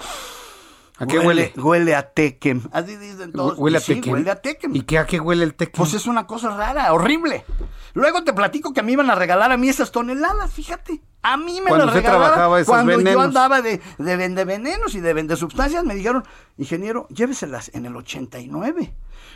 ¿A 0.99 1.05
qué 1.07 1.19
huele? 1.19 1.53
Huele 1.55 1.95
a 1.95 2.11
tequem. 2.11 2.61
Así 2.71 2.95
dicen 2.97 3.31
todos. 3.31 3.57
Huele 3.57 3.77
a 3.77 3.81
Sí, 3.81 3.95
tequem. 3.95 4.13
huele 4.13 4.31
a 4.31 4.35
tequem. 4.41 4.75
¿Y 4.75 4.81
qué 4.81 4.99
a 4.99 5.05
qué 5.05 5.19
huele 5.19 5.43
el 5.43 5.55
tequem? 5.55 5.77
Pues 5.77 5.93
es 5.93 6.05
una 6.07 6.27
cosa 6.27 6.49
rara, 6.55 6.91
horrible. 6.93 7.45
Luego 7.93 8.23
te 8.23 8.33
platico 8.33 8.73
que 8.73 8.83
me 8.83 8.91
iban 8.91 9.09
a 9.09 9.15
regalar 9.15 9.51
a 9.51 9.57
mí 9.57 9.69
esas 9.69 9.91
toneladas, 9.91 10.51
fíjate. 10.51 11.01
A 11.21 11.35
mí 11.37 11.59
me 11.61 11.71
las 11.71 11.91
regalaban 11.93 12.63
cuando 12.65 13.01
yo 13.01 13.19
andaba 13.19 13.61
de, 13.61 13.81
de 13.97 14.15
vende 14.15 14.45
venenos 14.45 14.95
y 14.95 14.99
de 15.01 15.13
vende 15.13 15.35
sustancias. 15.35 15.83
Me 15.83 15.95
dijeron, 15.95 16.23
ingeniero, 16.57 17.07
lléveselas 17.09 17.71
en 17.73 17.85
el 17.85 17.95
89. 17.95 18.93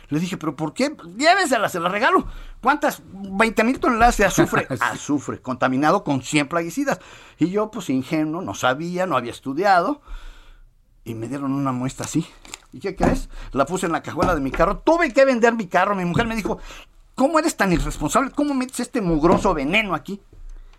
Le 0.08 0.20
dije, 0.20 0.36
¿pero 0.36 0.54
por 0.56 0.72
qué? 0.74 0.94
Lléveselas, 1.16 1.72
se 1.72 1.80
las 1.80 1.90
regalo. 1.92 2.26
¿Cuántas? 2.62 3.02
20 3.12 3.64
mil 3.64 3.80
toneladas 3.80 4.16
de 4.18 4.24
azufre. 4.26 4.66
Sí. 4.70 4.76
Azufre, 4.80 5.40
contaminado 5.40 6.04
con 6.04 6.22
100 6.22 6.48
plaguicidas. 6.48 7.00
Y 7.38 7.50
yo, 7.50 7.70
pues 7.70 7.90
ingenuo, 7.90 8.40
no 8.42 8.54
sabía, 8.54 9.06
no 9.06 9.16
había 9.16 9.32
estudiado. 9.32 10.00
Y 11.04 11.14
me 11.14 11.28
dieron 11.28 11.52
una 11.52 11.72
muestra 11.72 12.06
así. 12.06 12.26
¿Y 12.72 12.80
qué 12.80 12.96
crees? 12.96 13.28
La 13.52 13.66
puse 13.66 13.86
en 13.86 13.92
la 13.92 14.02
cajuela 14.02 14.34
de 14.34 14.40
mi 14.40 14.50
carro. 14.50 14.78
Tuve 14.78 15.12
que 15.12 15.24
vender 15.24 15.54
mi 15.54 15.66
carro. 15.66 15.94
Mi 15.94 16.04
mujer 16.04 16.26
me 16.26 16.34
dijo, 16.34 16.58
¿cómo 17.14 17.38
eres 17.38 17.56
tan 17.56 17.72
irresponsable? 17.72 18.30
¿Cómo 18.30 18.54
metes 18.54 18.80
este 18.80 19.00
mugroso 19.00 19.54
veneno 19.54 19.94
aquí? 19.94 20.20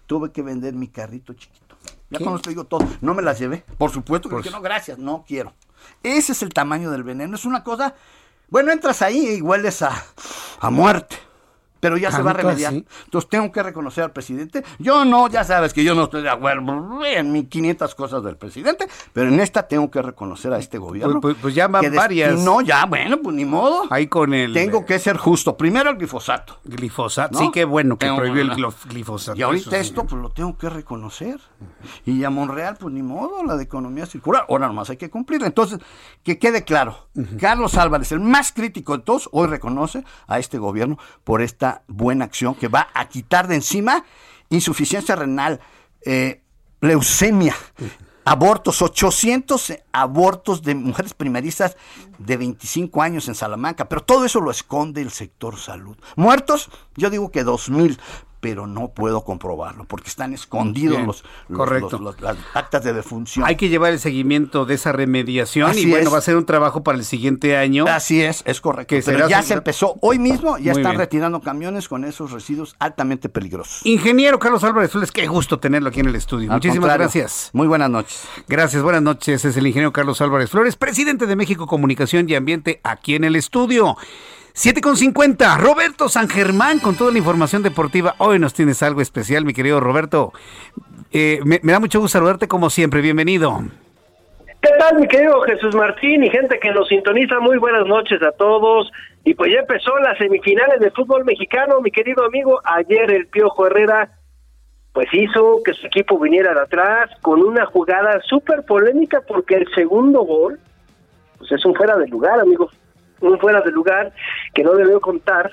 Tuve 0.08 0.32
que 0.32 0.42
vender 0.42 0.74
mi 0.74 0.88
carrito 0.88 1.34
chiquito. 1.34 1.78
Ya 2.10 2.20
¿Qué? 2.20 2.26
con 2.26 2.36
esto 2.36 2.50
digo 2.50 2.66
todo. 2.66 2.88
No 3.02 3.14
me 3.14 3.22
las 3.22 3.40
llevé. 3.40 3.64
Por 3.78 3.92
supuesto 3.92 4.30
que 4.30 4.36
Por 4.36 4.52
no, 4.52 4.62
gracias, 4.62 4.98
no 4.98 5.24
quiero. 5.28 5.54
Ese 6.04 6.32
es 6.32 6.42
el 6.44 6.54
tamaño 6.54 6.92
del 6.92 7.04
veneno. 7.04 7.36
Es 7.36 7.46
una 7.46 7.64
cosa... 7.64 7.96
Bueno, 8.50 8.72
entras 8.72 9.02
ahí 9.02 9.38
y 9.38 9.42
hueles 9.42 9.82
a, 9.82 9.92
a 10.60 10.70
muerte. 10.70 11.18
Pero 11.86 11.98
ya 11.98 12.12
se 12.12 12.24
va 12.24 12.32
a 12.32 12.34
¿Tanto 12.34 12.48
remediar. 12.50 12.72
así? 12.74 12.86
Entonces 13.06 13.30
tengo 13.30 13.52
que 13.52 13.62
reconocer 13.62 14.04
al 14.06 14.12
presidente. 14.12 14.64
Yo 14.80 15.06
no, 15.06 15.28
ya 15.28 15.44
sabes 15.44 15.72
que 15.72 15.84
yo 15.84 15.94
no 15.94 16.06
estoy 16.06 16.24
de 16.24 16.30
acuerdo 16.32 17.06
en 17.06 17.32
1500 17.32 17.94
cosas 17.94 18.24
del 18.24 18.38
presidente, 18.38 18.88
pero 19.14 19.28
en 19.30 19.40
esta 19.40 19.68
tengo 19.68 19.92
que 19.92 20.02
reconocer 20.02 20.52
a 20.52 20.58
este 20.58 20.80
gobierno. 20.80 21.22
Pues- 21.22 21.36
pues- 21.36 21.42
pues 21.44 21.54
ya 21.56 21.68
van 21.68 21.94
varias. 21.94 22.40
No, 22.40 22.62
ya, 22.62 22.86
bueno, 22.88 23.18
pues 23.22 23.36
ni 23.36 23.46
modo. 23.46 23.84
Ahí 23.92 24.08
con 24.08 24.34
el 24.34 24.52
Tengo 24.54 24.84
que 24.84 24.98
ser 24.98 25.18
justo. 25.18 25.56
Primero 25.58 25.92
el 25.92 25.98
glifosato. 25.98 26.58
glifosato. 26.64 27.34
¿no? 27.34 27.40
Sí, 27.40 27.52
qué 27.54 27.66
bueno 27.66 27.98
que 27.98 28.08
Tengo- 28.08 28.18
prohibió 28.18 28.42
el 28.42 28.52
glifosato. 28.90 29.38
Y 29.38 29.44
ahorita 29.44 29.78
esto, 29.78 30.06
pues 30.06 30.20
lo 30.22 30.30
tengo 30.32 30.58
que 30.58 30.70
reconocer. 30.70 31.40
Y 32.06 32.24
a 32.24 32.30
Monreal, 32.32 32.78
pues 32.80 32.94
ni 32.94 33.04
modo, 33.04 33.44
la 33.44 33.56
de 33.58 33.64
economía 33.64 34.06
circular. 34.08 34.46
Ahora 34.50 34.68
nomás 34.68 34.90
hay 34.90 34.98
que 34.98 35.10
cumplirla. 35.12 35.48
Entonces, 35.48 35.80
que 36.24 36.40
quede 36.40 36.64
claro, 36.64 37.08
Carlos 37.40 37.78
Álvarez, 37.78 38.12
el 38.12 38.22
más 38.22 38.52
crítico 38.52 38.98
de 38.98 39.04
todos, 39.04 39.30
hoy 39.32 39.48
reconoce 39.48 40.04
a 40.28 40.40
este 40.40 40.58
gobierno 40.58 40.98
por 41.24 41.42
esta 41.42 41.75
buena 41.88 42.26
acción 42.26 42.56
que 42.56 42.68
va 42.68 42.90
a 42.94 43.08
quitar 43.08 43.48
de 43.48 43.56
encima 43.56 44.04
insuficiencia 44.50 45.16
renal, 45.16 45.60
eh, 46.06 46.42
leucemia. 46.82 47.56
Abortos, 48.28 48.82
800 48.82 49.74
abortos 49.92 50.64
de 50.64 50.74
mujeres 50.74 51.14
primerizas 51.14 51.78
de 52.18 52.38
25 52.38 53.04
años 53.04 53.28
en 53.28 53.36
Salamanca, 53.36 53.88
pero 53.88 54.02
todo 54.02 54.26
eso 54.26 54.42
lo 54.42 54.50
esconde 54.50 55.02
el 55.02 55.12
sector 55.12 55.60
salud. 55.60 55.96
Muertos, 56.16 56.72
yo 56.96 57.12
digo 57.12 57.30
que 57.30 57.44
2000, 57.44 58.00
pero 58.46 58.68
no 58.68 58.90
puedo 58.90 59.24
comprobarlo 59.24 59.86
porque 59.86 60.08
están 60.08 60.32
escondidos 60.32 61.02
los, 61.02 61.24
los- 61.50 61.58
correcto. 61.58 61.98
los- 61.98 62.02
los- 62.02 62.22
las 62.22 62.38
actas 62.54 62.84
de 62.84 62.94
defunción. 62.94 63.44
Hay 63.44 63.56
que 63.56 63.70
llevar 63.70 63.92
el 63.92 64.00
seguimiento 64.00 64.66
de 64.68 64.76
esa 64.76 64.92
remediación 64.92 65.72
Así 65.72 65.88
y 65.88 65.90
bueno, 65.90 66.10
es. 66.10 66.14
va 66.14 66.20
a 66.20 66.22
ser 66.22 66.38
un 66.38 66.46
trabajo 66.46 66.84
para 66.84 66.96
el 67.00 67.04
siguiente 67.06 67.58
año. 67.58 67.86
Así 67.88 68.22
es, 68.22 68.44
es 68.46 68.62
correcto. 68.62 68.96
Que 68.96 69.02
pero 69.02 69.28
ya 69.28 69.42
su- 69.42 69.48
se 69.48 69.54
empezó 69.56 69.96
hoy 70.02 70.20
mismo, 70.20 70.60
ya 70.60 70.74
Muy 70.74 70.82
están 70.82 70.92
bien. 70.92 71.00
retirando 71.00 71.42
camiones 71.42 71.90
con 71.90 72.04
esos 72.06 72.32
residuos 72.32 72.76
altamente 72.78 73.30
peligrosos. 73.30 73.84
Ingeniero 73.84 74.38
Carlos 74.38 74.64
Álvarez 74.64 74.92
Flores, 74.92 75.12
qué 75.12 75.26
gusto 75.26 75.58
tenerlo 75.60 75.90
aquí 75.90 76.02
en 76.02 76.08
el 76.10 76.16
estudio. 76.16 76.52
Al 76.52 76.58
Muchísimas 76.58 76.82
contrario, 76.82 77.04
gracias. 77.06 77.50
Muy 77.54 77.66
buenas 77.66 77.90
noches. 77.90 78.26
Gracias, 78.48 78.84
buenas 78.84 79.02
noches. 79.02 79.44
Es 79.44 79.58
el 79.58 79.66
ingeniero 79.66 79.92
Carlos 79.92 80.22
Álvarez 80.22 80.52
Flores, 80.52 80.76
presidente 80.76 81.26
de 81.26 81.36
México 81.36 81.66
Comunicación 81.66 82.30
y 82.30 82.36
Ambiente, 82.36 82.80
aquí 82.84 83.16
en 83.16 83.24
el 83.24 83.36
estudio. 83.36 83.98
7 84.58 84.80
con 84.80 84.96
50. 84.96 85.58
Roberto 85.58 86.08
San 86.08 86.30
Germán 86.30 86.80
con 86.80 86.96
toda 86.96 87.12
la 87.12 87.18
información 87.18 87.62
deportiva. 87.62 88.16
Hoy 88.20 88.40
nos 88.40 88.54
tienes 88.54 88.82
algo 88.84 89.02
especial, 89.02 89.44
mi 89.44 89.54
querido 89.54 89.82
Roberto. 89.82 90.32
Eh, 91.12 91.42
me, 91.44 91.60
da 91.62 91.82
mucho 91.82 92.00
gusto 92.00 92.18
saludarte 92.18 92.48
como 92.48 92.70
siempre. 92.70 93.02
Bienvenido. 93.02 93.60
¿Qué 94.62 94.70
tal, 94.80 94.98
mi 94.98 95.10
querido 95.10 95.42
Jesús 95.42 95.76
Martín 95.76 96.24
y 96.24 96.30
gente 96.30 96.58
que 96.58 96.72
nos 96.72 96.88
sintoniza? 96.88 97.42
Muy 97.42 97.58
buenas 97.58 97.86
noches 97.86 98.22
a 98.24 98.32
todos. 98.32 98.90
Y 99.26 99.34
pues 99.34 99.52
ya 99.52 99.60
empezó 99.60 100.00
las 100.00 100.18
semifinales 100.18 100.80
de 100.80 100.90
fútbol 100.92 101.26
mexicano, 101.26 101.82
mi 101.82 101.92
querido 101.92 102.24
amigo. 102.24 102.62
Ayer 102.64 103.12
el 103.12 103.28
Piojo 103.28 103.68
Herrera 103.68 104.10
pues 104.94 105.08
hizo 105.12 105.60
que 105.66 105.74
su 105.74 105.86
equipo 105.88 106.18
viniera 106.18 106.54
de 106.54 106.62
atrás 106.62 107.10
con 107.22 107.42
una 107.42 107.66
jugada 107.66 108.22
súper 108.22 108.64
polémica 108.64 109.20
porque 109.28 109.56
el 109.56 109.68
segundo 109.76 110.22
gol 110.22 110.62
pues 111.40 111.52
es 111.52 111.66
un 111.66 111.76
fuera 111.76 111.98
de 111.98 112.08
lugar, 112.08 112.40
amigo. 112.40 112.70
Un 113.22 113.40
fuera 113.40 113.62
de 113.62 113.72
lugar 113.72 114.12
que 114.54 114.64
no 114.64 114.74
debió 114.74 115.00
contar 115.00 115.52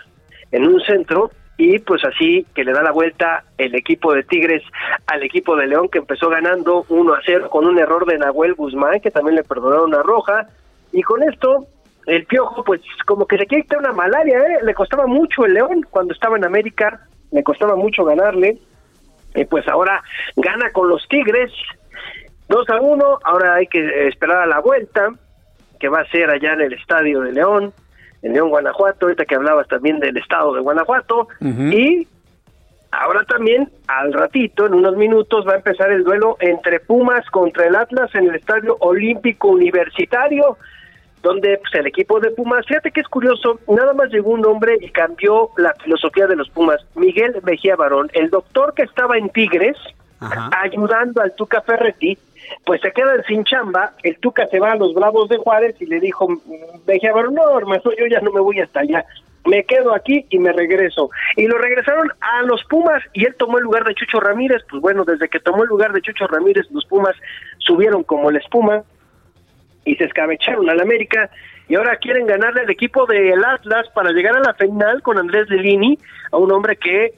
en 0.50 0.66
un 0.66 0.80
centro 0.80 1.30
y 1.56 1.78
pues 1.78 2.02
así 2.04 2.46
que 2.54 2.64
le 2.64 2.72
da 2.72 2.82
la 2.82 2.92
vuelta 2.92 3.44
el 3.58 3.74
equipo 3.74 4.12
de 4.12 4.22
Tigres 4.22 4.62
al 5.06 5.22
equipo 5.22 5.54
de 5.54 5.66
León 5.66 5.88
que 5.88 5.98
empezó 5.98 6.28
ganando 6.28 6.84
1 6.88 7.14
a 7.14 7.20
0 7.24 7.50
con 7.50 7.66
un 7.66 7.78
error 7.78 8.06
de 8.06 8.18
Nahuel 8.18 8.54
Guzmán 8.54 9.00
que 9.00 9.10
también 9.10 9.36
le 9.36 9.44
perdonaron 9.44 9.90
una 9.90 10.02
roja. 10.02 10.48
Y 10.92 11.02
con 11.02 11.22
esto 11.22 11.66
el 12.06 12.24
Piojo 12.26 12.64
pues 12.64 12.80
como 13.06 13.26
que 13.26 13.38
se 13.38 13.46
quitar 13.46 13.78
una 13.78 13.92
malaria, 13.92 14.38
¿eh? 14.38 14.58
le 14.62 14.74
costaba 14.74 15.06
mucho 15.06 15.44
el 15.44 15.54
León 15.54 15.86
cuando 15.90 16.14
estaba 16.14 16.36
en 16.36 16.44
América, 16.44 17.06
le 17.30 17.42
costaba 17.42 17.76
mucho 17.76 18.04
ganarle. 18.04 18.58
Y 19.34 19.44
pues 19.44 19.66
ahora 19.68 20.02
gana 20.36 20.70
con 20.72 20.88
los 20.88 21.06
Tigres 21.08 21.52
2 22.48 22.68
a 22.70 22.80
1, 22.80 23.18
ahora 23.24 23.54
hay 23.54 23.66
que 23.66 24.08
esperar 24.08 24.42
a 24.42 24.46
la 24.46 24.60
vuelta 24.60 25.10
que 25.82 25.88
va 25.88 26.02
a 26.02 26.08
ser 26.10 26.30
allá 26.30 26.52
en 26.52 26.60
el 26.60 26.74
estadio 26.74 27.22
de 27.22 27.32
León, 27.32 27.72
en 28.22 28.34
León, 28.34 28.50
Guanajuato, 28.50 29.06
ahorita 29.06 29.24
que 29.24 29.34
hablabas 29.34 29.66
también 29.66 29.98
del 29.98 30.16
estado 30.16 30.54
de 30.54 30.60
Guanajuato, 30.60 31.26
y 31.40 32.06
ahora 32.92 33.24
también 33.24 33.68
al 33.88 34.12
ratito, 34.12 34.66
en 34.66 34.74
unos 34.74 34.96
minutos, 34.96 35.44
va 35.44 35.54
a 35.54 35.56
empezar 35.56 35.90
el 35.90 36.04
duelo 36.04 36.36
entre 36.38 36.78
Pumas 36.78 37.28
contra 37.30 37.66
el 37.66 37.74
Atlas 37.74 38.14
en 38.14 38.28
el 38.28 38.36
estadio 38.36 38.76
olímpico 38.78 39.48
universitario, 39.48 40.56
donde 41.20 41.58
pues, 41.58 41.74
el 41.74 41.88
equipo 41.88 42.20
de 42.20 42.30
Pumas, 42.30 42.64
fíjate 42.64 42.92
que 42.92 43.00
es 43.00 43.08
curioso, 43.08 43.58
nada 43.66 43.92
más 43.92 44.08
llegó 44.10 44.30
un 44.30 44.46
hombre 44.46 44.76
y 44.80 44.88
cambió 44.90 45.50
la 45.56 45.74
filosofía 45.82 46.28
de 46.28 46.36
los 46.36 46.48
Pumas, 46.50 46.78
Miguel 46.94 47.34
Mejía 47.42 47.74
Barón, 47.74 48.08
el 48.12 48.30
doctor 48.30 48.72
que 48.74 48.82
estaba 48.84 49.18
en 49.18 49.30
Tigres, 49.30 49.76
ayudando 50.52 51.22
al 51.22 51.34
Tuca 51.34 51.60
Ferretti, 51.62 52.16
pues 52.64 52.80
se 52.80 52.92
quedan 52.92 53.22
sin 53.24 53.44
chamba, 53.44 53.92
el 54.02 54.18
Tuca 54.18 54.46
se 54.46 54.58
va 54.58 54.72
a 54.72 54.76
los 54.76 54.94
Bravos 54.94 55.28
de 55.28 55.38
Juárez 55.38 55.76
y 55.80 55.86
le 55.86 56.00
dijo, 56.00 56.28
Mejía 56.86 57.12
Barón, 57.12 57.34
no, 57.34 57.58
hermano, 57.58 57.82
yo 57.98 58.06
ya 58.06 58.20
no 58.20 58.32
me 58.32 58.40
voy 58.40 58.60
hasta 58.60 58.80
allá, 58.80 59.04
me 59.44 59.64
quedo 59.64 59.94
aquí 59.94 60.24
y 60.30 60.38
me 60.38 60.52
regreso. 60.52 61.10
Y 61.36 61.46
lo 61.46 61.58
regresaron 61.58 62.10
a 62.20 62.42
los 62.42 62.62
Pumas 62.64 63.02
y 63.12 63.24
él 63.24 63.34
tomó 63.38 63.58
el 63.58 63.64
lugar 63.64 63.84
de 63.84 63.94
Chucho 63.94 64.20
Ramírez, 64.20 64.62
pues 64.70 64.80
bueno, 64.80 65.04
desde 65.04 65.28
que 65.28 65.40
tomó 65.40 65.62
el 65.64 65.68
lugar 65.68 65.92
de 65.92 66.02
Chucho 66.02 66.26
Ramírez, 66.26 66.66
los 66.70 66.84
Pumas 66.86 67.16
subieron 67.58 68.04
como 68.04 68.30
la 68.30 68.38
espuma 68.38 68.82
y 69.84 69.96
se 69.96 70.04
escabecharon 70.04 70.68
al 70.70 70.80
América 70.80 71.30
y 71.68 71.74
ahora 71.74 71.96
quieren 71.96 72.26
ganarle 72.26 72.62
al 72.62 72.70
equipo 72.70 73.06
del 73.06 73.44
Atlas 73.44 73.88
para 73.94 74.10
llegar 74.10 74.36
a 74.36 74.40
la 74.40 74.54
final 74.54 75.02
con 75.02 75.18
Andrés 75.18 75.48
Delini, 75.48 75.98
a 76.30 76.36
un 76.36 76.52
hombre 76.52 76.76
que 76.76 77.14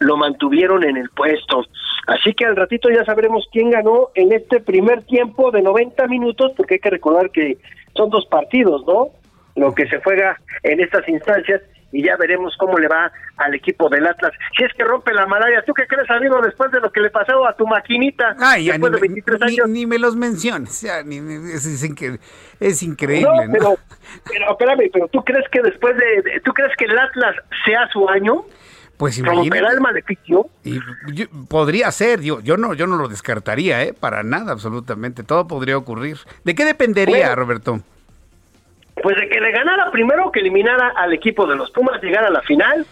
lo 0.00 0.16
mantuvieron 0.16 0.84
en 0.84 0.96
el 0.96 1.10
puesto. 1.10 1.64
Así 2.08 2.32
que 2.34 2.44
al 2.46 2.56
ratito 2.56 2.88
ya 2.90 3.04
sabremos 3.04 3.46
quién 3.52 3.70
ganó 3.70 4.08
en 4.14 4.32
este 4.32 4.60
primer 4.60 5.04
tiempo 5.04 5.50
de 5.50 5.62
90 5.62 6.06
minutos, 6.08 6.52
porque 6.56 6.74
hay 6.74 6.80
que 6.80 6.90
recordar 6.90 7.30
que 7.30 7.58
son 7.94 8.10
dos 8.10 8.26
partidos, 8.26 8.82
¿no? 8.86 9.08
Lo 9.56 9.74
que 9.74 9.86
se 9.88 10.00
juega 10.02 10.36
en 10.62 10.80
estas 10.80 11.06
instancias 11.08 11.60
y 11.92 12.04
ya 12.04 12.16
veremos 12.16 12.54
cómo 12.58 12.76
le 12.78 12.86
va 12.88 13.10
al 13.38 13.54
equipo 13.54 13.88
del 13.88 14.06
Atlas. 14.06 14.32
Si 14.56 14.62
es 14.64 14.72
que 14.74 14.84
rompe 14.84 15.12
la 15.14 15.26
malaria, 15.26 15.62
¿tú 15.66 15.72
qué 15.72 15.86
crees, 15.86 16.08
amigo, 16.10 16.38
después 16.42 16.70
de 16.70 16.80
lo 16.80 16.90
que 16.92 17.00
le 17.00 17.08
pasó 17.10 17.46
a 17.46 17.54
tu 17.56 17.66
maquinita 17.66 18.36
Ay, 18.38 18.64
ya 18.66 18.72
después 18.72 18.92
ni, 18.92 18.96
de 18.96 19.08
23 19.08 19.40
me- 19.40 19.46
ni- 19.46 19.52
años? 19.52 19.68
ni 19.70 19.86
me 19.86 19.98
los 19.98 20.14
menciones. 20.16 20.80
ya, 20.82 21.02
ni- 21.02 21.20
ni- 21.20 21.50
es, 21.52 21.64
es 21.66 21.82
incre- 21.88 22.20
es 22.60 22.82
increíble, 22.82 23.28
No, 23.28 23.44
¿no? 23.44 23.52
pero, 23.52 23.74
pero 24.30 24.50
espérame, 24.52 24.90
pero 24.92 25.08
tú 25.08 25.22
crees 25.24 25.48
que 25.50 25.62
después 25.62 25.96
de, 25.96 26.22
de- 26.30 26.40
tú 26.40 26.52
crees 26.52 26.74
que 26.76 26.84
el 26.86 26.98
Atlas 26.98 27.36
sea 27.64 27.88
su 27.92 28.08
año, 28.08 28.44
Pues 28.98 29.16
el 29.18 29.24
maleficio. 29.80 30.46
Y 30.64 30.78
yo- 31.14 31.26
podría 31.48 31.90
ser, 31.92 32.20
yo, 32.20 32.40
yo 32.40 32.56
no, 32.56 32.74
yo 32.74 32.86
no 32.86 32.96
lo 32.96 33.08
descartaría, 33.08 33.82
¿eh? 33.84 33.94
Para 33.98 34.22
nada, 34.24 34.52
absolutamente. 34.52 35.22
Todo 35.22 35.46
podría 35.46 35.78
ocurrir. 35.78 36.18
¿De 36.44 36.54
qué 36.54 36.64
dependería, 36.64 37.28
Bueno. 37.28 37.34
Roberto? 37.36 37.80
Pues 39.00 39.16
de 39.16 39.28
que 39.28 39.40
le 39.40 39.52
ganara 39.52 39.90
primero, 39.92 40.32
que 40.32 40.40
eliminara 40.40 40.88
al 40.96 41.12
equipo 41.12 41.46
de 41.46 41.54
los 41.54 41.70
Pumas, 41.70 42.02
llegara 42.02 42.26
a 42.26 42.30
la 42.30 42.42
final 42.42 42.84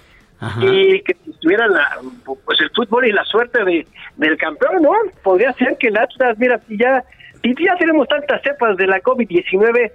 y 0.60 1.00
que 1.02 1.16
tuvieran 1.40 1.72
la, 1.72 1.98
pues 2.44 2.60
el 2.60 2.70
fútbol 2.70 3.06
y 3.06 3.10
la 3.12 3.24
suerte 3.24 3.64
de, 3.64 3.86
del 4.16 4.36
campeón, 4.36 4.82
¿no? 4.82 4.92
Podría 5.24 5.52
ser 5.54 5.76
que 5.78 5.88
el 5.88 5.96
Atlas, 5.96 6.38
mira, 6.38 6.60
si 6.68 6.78
ya, 6.78 7.02
si 7.42 7.52
ya 7.64 7.74
tenemos 7.78 8.06
tantas 8.06 8.40
cepas 8.42 8.76
de 8.76 8.86
la 8.86 9.00
COVID-19, 9.00 9.90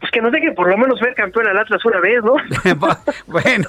pues 0.00 0.12
que 0.12 0.20
nos 0.20 0.30
deje 0.32 0.52
por 0.52 0.68
lo 0.68 0.76
menos 0.76 1.00
ver 1.00 1.14
campeón 1.14 1.46
al 1.46 1.58
Atlas 1.58 1.84
una 1.84 2.00
vez, 2.00 2.22
¿no? 2.22 2.34
bueno, 3.26 3.68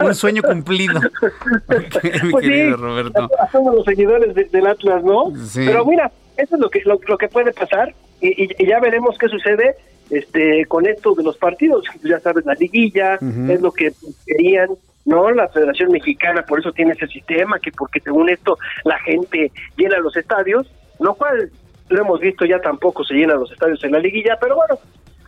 un 0.00 0.14
sueño 0.14 0.42
cumplido. 0.42 1.00
Mi 1.00 2.30
Pues 2.30 2.44
sí, 2.44 2.50
querido 2.50 2.76
Roberto. 2.76 3.28
somos 3.52 3.74
los 3.74 3.84
seguidores 3.84 4.34
de- 4.34 4.44
del 4.44 4.66
Atlas, 4.66 5.02
¿no? 5.02 5.32
Sí. 5.46 5.64
Pero 5.66 5.84
mira, 5.84 6.10
eso 6.36 6.54
es 6.54 6.60
lo 6.60 6.70
que 6.70 6.82
lo, 6.84 6.98
lo 7.06 7.18
que 7.18 7.28
puede 7.28 7.52
pasar 7.52 7.92
y, 8.20 8.44
y- 8.44 8.48
y 8.58 8.66
ya 8.66 8.78
veremos 8.80 9.16
qué 9.18 9.28
sucede 9.28 9.74
este 10.10 10.64
con 10.66 10.86
esto 10.86 11.14
de 11.14 11.24
los 11.24 11.36
partidos. 11.36 11.84
Ya 12.04 12.20
sabes, 12.20 12.44
la 12.46 12.54
liguilla 12.54 13.14
es 13.48 13.60
lo 13.60 13.72
que 13.72 13.92
querían, 14.26 14.68
¿no? 15.04 15.30
La 15.32 15.48
Federación 15.48 15.90
Mexicana 15.90 16.42
por 16.42 16.60
eso 16.60 16.72
tiene 16.72 16.92
ese 16.92 17.06
sistema, 17.08 17.58
que 17.58 17.72
porque 17.72 18.00
según 18.00 18.28
esto 18.28 18.56
la 18.84 18.98
gente 19.00 19.50
llena 19.76 19.98
los 19.98 20.16
estadios, 20.16 20.70
lo 21.00 21.14
cual 21.14 21.50
lo 21.88 22.00
hemos 22.02 22.20
visto 22.20 22.44
ya 22.44 22.60
tampoco 22.60 23.02
se 23.04 23.14
llenan 23.14 23.40
los 23.40 23.50
estadios 23.50 23.82
en 23.84 23.92
la 23.92 23.98
liguilla, 23.98 24.36
pero 24.40 24.56
bueno, 24.56 24.78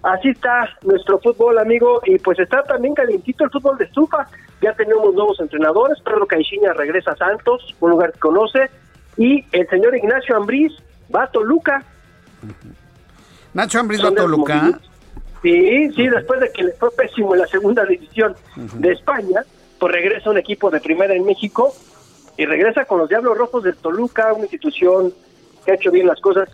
Así 0.02 0.28
está 0.28 0.68
nuestro 0.82 1.18
fútbol, 1.18 1.58
amigo, 1.58 2.00
y 2.06 2.18
pues 2.18 2.38
está 2.38 2.62
también 2.62 2.94
calientito 2.94 3.44
el 3.44 3.50
fútbol 3.50 3.76
de 3.76 3.84
estufa. 3.84 4.26
Ya 4.62 4.72
tenemos 4.74 5.14
nuevos 5.14 5.38
entrenadores, 5.40 6.00
Pedro 6.00 6.26
Caixinha 6.26 6.72
regresa 6.72 7.12
a 7.12 7.16
Santos, 7.16 7.74
un 7.80 7.90
lugar 7.90 8.12
que 8.12 8.18
conoce, 8.18 8.70
y 9.16 9.44
el 9.52 9.68
señor 9.68 9.94
Ignacio 9.96 10.36
Ambriz 10.36 10.72
va 11.14 11.24
a 11.24 11.30
Toluca. 11.30 11.84
Nacho 13.52 13.80
Ambriz 13.80 14.02
va 14.02 14.08
a 14.08 14.14
Toluca. 14.14 14.80
Sí, 15.42 15.90
sí, 15.92 16.08
después 16.08 16.40
de 16.40 16.50
que 16.52 16.64
le 16.64 16.72
fue 16.72 16.90
pésimo 16.92 17.34
en 17.34 17.40
la 17.40 17.46
segunda 17.46 17.84
división 17.84 18.34
de 18.56 18.92
España, 18.92 19.42
pues 19.78 19.92
regresa 19.92 20.30
un 20.30 20.38
equipo 20.38 20.70
de 20.70 20.80
primera 20.80 21.14
en 21.14 21.24
México 21.24 21.74
y 22.36 22.46
regresa 22.46 22.84
con 22.84 22.98
los 22.98 23.08
Diablos 23.08 23.36
Rojos 23.36 23.64
de 23.64 23.72
Toluca, 23.72 24.32
una 24.32 24.42
institución 24.42 25.12
que 25.64 25.72
ha 25.72 25.74
hecho 25.74 25.90
bien 25.90 26.06
las 26.06 26.20
cosas 26.20 26.48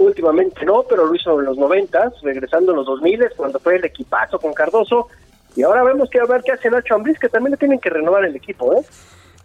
últimamente 0.00 0.64
no, 0.64 0.82
pero 0.88 1.06
lo 1.06 1.14
hizo 1.14 1.38
en 1.38 1.46
los 1.46 1.56
noventas, 1.58 2.12
regresando 2.22 2.72
en 2.72 2.78
los 2.78 2.86
2000 2.86 3.30
cuando 3.36 3.58
fue 3.58 3.76
el 3.76 3.84
equipazo 3.84 4.38
con 4.38 4.52
Cardoso 4.52 5.08
y 5.56 5.62
ahora 5.62 5.82
vemos 5.84 6.08
que 6.10 6.20
a 6.20 6.24
ver 6.24 6.42
qué 6.44 6.52
hace 6.52 6.70
Nacho 6.70 6.94
Ambriz, 6.94 7.18
que 7.18 7.28
también 7.28 7.52
le 7.52 7.56
tienen 7.56 7.78
que 7.78 7.90
renovar 7.90 8.24
el 8.24 8.36
equipo, 8.36 8.72
¿eh? 8.74 8.82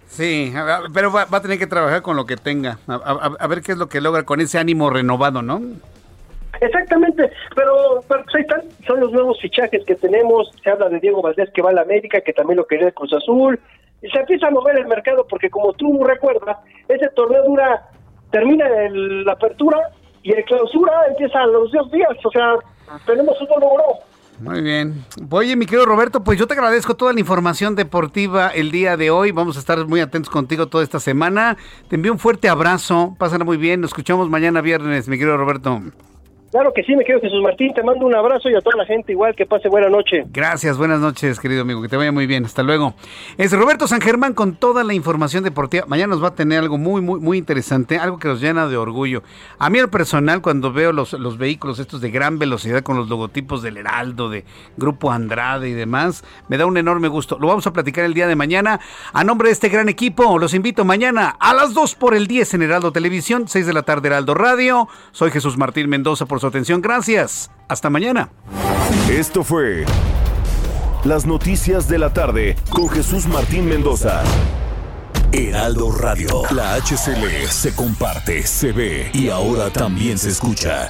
Sí, 0.07 0.53
pero 0.93 1.11
va, 1.11 1.25
va 1.25 1.39
a 1.39 1.41
tener 1.41 1.57
que 1.59 1.67
trabajar 1.67 2.01
con 2.01 2.15
lo 2.15 2.25
que 2.25 2.37
tenga. 2.37 2.77
A, 2.87 2.93
a- 2.95 3.35
a 3.39 3.47
ver 3.47 3.61
qué 3.61 3.73
es 3.73 3.77
lo 3.77 3.89
que 3.89 3.99
logra 4.01 4.23
con 4.23 4.39
ese 4.39 4.57
ánimo 4.59 4.89
renovado, 4.89 5.41
¿no? 5.41 5.61
Exactamente, 6.61 7.29
pero, 7.53 8.01
pero 8.07 8.23
pues 8.23 8.35
ahí 8.35 8.41
están, 8.41 8.61
son 8.87 8.99
los 9.01 9.11
nuevos 9.11 9.37
fichajes 9.41 9.83
que 9.85 9.95
tenemos, 9.95 10.49
se 10.63 10.69
habla 10.69 10.87
de 10.87 10.99
Diego 11.01 11.21
Valdés 11.21 11.49
que 11.53 11.61
va 11.61 11.71
a 11.71 11.73
la 11.73 11.81
América, 11.81 12.21
que 12.21 12.31
también 12.31 12.57
lo 12.57 12.65
quería 12.65 12.87
el 12.87 12.93
Cruz 12.93 13.11
Azul, 13.13 13.59
y 14.01 14.09
se 14.09 14.19
empieza 14.19 14.47
a 14.47 14.51
mover 14.51 14.77
el 14.77 14.87
mercado 14.87 15.25
porque 15.29 15.49
como 15.49 15.73
tú 15.73 16.01
recuerdas, 16.05 16.57
ese 16.87 17.09
torneo 17.09 17.43
dura, 17.43 17.89
termina 18.31 18.67
el- 18.85 19.25
la 19.25 19.33
apertura 19.33 19.79
y 20.25 20.31
el 20.31 20.43
clausura 20.43 20.91
empieza 21.07 21.39
a 21.39 21.45
los 21.45 21.71
dos 21.71 21.91
días, 21.91 22.09
o 22.23 22.31
sea, 22.31 22.55
tenemos 23.05 23.39
un 23.39 23.47
logro. 23.47 23.83
Muy 24.39 24.61
bien. 24.61 25.05
Oye, 25.29 25.55
mi 25.55 25.67
querido 25.67 25.85
Roberto, 25.85 26.23
pues 26.23 26.39
yo 26.39 26.47
te 26.47 26.55
agradezco 26.55 26.95
toda 26.95 27.13
la 27.13 27.19
información 27.19 27.75
deportiva 27.75 28.49
el 28.49 28.71
día 28.71 28.97
de 28.97 29.11
hoy. 29.11 29.31
Vamos 29.31 29.55
a 29.55 29.59
estar 29.59 29.85
muy 29.85 30.01
atentos 30.01 30.31
contigo 30.31 30.67
toda 30.67 30.83
esta 30.83 30.99
semana. 30.99 31.57
Te 31.87 31.95
envío 31.95 32.11
un 32.11 32.19
fuerte 32.19 32.49
abrazo. 32.49 33.15
Pásala 33.17 33.45
muy 33.45 33.55
bien. 33.55 33.79
Nos 33.79 33.91
escuchamos 33.91 34.29
mañana 34.29 34.59
viernes, 34.59 35.07
mi 35.07 35.17
querido 35.17 35.37
Roberto. 35.37 35.79
Claro 36.55 36.71
que 36.73 36.83
sí, 36.83 36.95
me 36.95 37.03
quedo 37.03 37.19
Jesús 37.19 37.41
Martín, 37.43 37.73
te 37.73 37.83
mando 37.83 38.05
un 38.05 38.15
abrazo 38.15 38.49
y 38.49 38.55
a 38.55 38.61
toda 38.61 38.77
la 38.77 38.85
gente 38.85 39.11
igual 39.11 39.35
que 39.35 39.45
pase 39.45 39.67
buena 39.67 39.89
noche. 39.89 40.23
Gracias, 40.31 40.77
buenas 40.77 41.01
noches, 41.01 41.37
querido 41.37 41.63
amigo. 41.63 41.81
Que 41.81 41.89
te 41.89 41.97
vaya 41.97 42.13
muy 42.13 42.27
bien. 42.27 42.45
Hasta 42.45 42.63
luego. 42.63 42.93
Es 43.37 43.51
Roberto 43.51 43.89
San 43.89 43.99
Germán 43.99 44.33
con 44.33 44.55
toda 44.55 44.85
la 44.85 44.93
información 44.93 45.43
deportiva. 45.43 45.83
Mañana 45.85 46.11
nos 46.11 46.23
va 46.23 46.29
a 46.29 46.33
tener 46.33 46.59
algo 46.59 46.77
muy, 46.77 47.01
muy, 47.01 47.19
muy 47.19 47.37
interesante, 47.37 47.97
algo 47.97 48.19
que 48.19 48.29
nos 48.29 48.39
llena 48.39 48.69
de 48.69 48.77
orgullo. 48.77 49.21
A 49.59 49.69
mí, 49.69 49.79
al 49.79 49.89
personal, 49.89 50.41
cuando 50.41 50.71
veo 50.71 50.93
los, 50.93 51.11
los 51.11 51.37
vehículos 51.37 51.79
estos 51.79 51.99
de 51.99 52.09
gran 52.09 52.39
velocidad 52.39 52.83
con 52.83 52.95
los 52.95 53.09
logotipos 53.09 53.61
del 53.61 53.75
Heraldo, 53.75 54.29
de 54.29 54.45
Grupo 54.77 55.11
Andrade 55.11 55.67
y 55.67 55.73
demás, 55.73 56.23
me 56.47 56.55
da 56.57 56.65
un 56.65 56.77
enorme 56.77 57.09
gusto. 57.09 57.37
Lo 57.37 57.49
vamos 57.49 57.67
a 57.67 57.73
platicar 57.73 58.05
el 58.05 58.13
día 58.13 58.27
de 58.27 58.37
mañana. 58.37 58.79
A 59.11 59.25
nombre 59.25 59.49
de 59.49 59.53
este 59.53 59.67
gran 59.67 59.89
equipo, 59.89 60.39
los 60.39 60.53
invito 60.53 60.85
mañana 60.85 61.35
a 61.37 61.53
las 61.53 61.73
2 61.73 61.95
por 61.95 62.15
el 62.15 62.27
10 62.27 62.53
en 62.53 62.61
Heraldo 62.61 62.93
Televisión, 62.93 63.49
6 63.49 63.67
de 63.67 63.73
la 63.73 63.83
tarde 63.83 64.07
Heraldo 64.07 64.35
Radio. 64.35 64.87
Soy 65.11 65.31
Jesús 65.31 65.57
Martín 65.57 65.89
Mendoza 65.89 66.25
por 66.25 66.44
atención. 66.47 66.81
Gracias. 66.81 67.51
Hasta 67.67 67.89
mañana. 67.89 68.29
Esto 69.09 69.43
fue 69.43 69.85
Las 71.03 71.25
Noticias 71.25 71.87
de 71.87 71.97
la 71.97 72.13
Tarde 72.13 72.55
con 72.69 72.89
Jesús 72.89 73.27
Martín 73.27 73.67
Mendoza. 73.67 74.23
Heraldo 75.31 75.91
Radio. 75.91 76.43
La 76.51 76.75
HCL 76.75 77.47
se 77.49 77.75
comparte, 77.75 78.43
se 78.43 78.71
ve 78.71 79.09
y 79.13 79.29
ahora 79.29 79.69
también 79.69 80.17
se 80.17 80.29
escucha. 80.29 80.89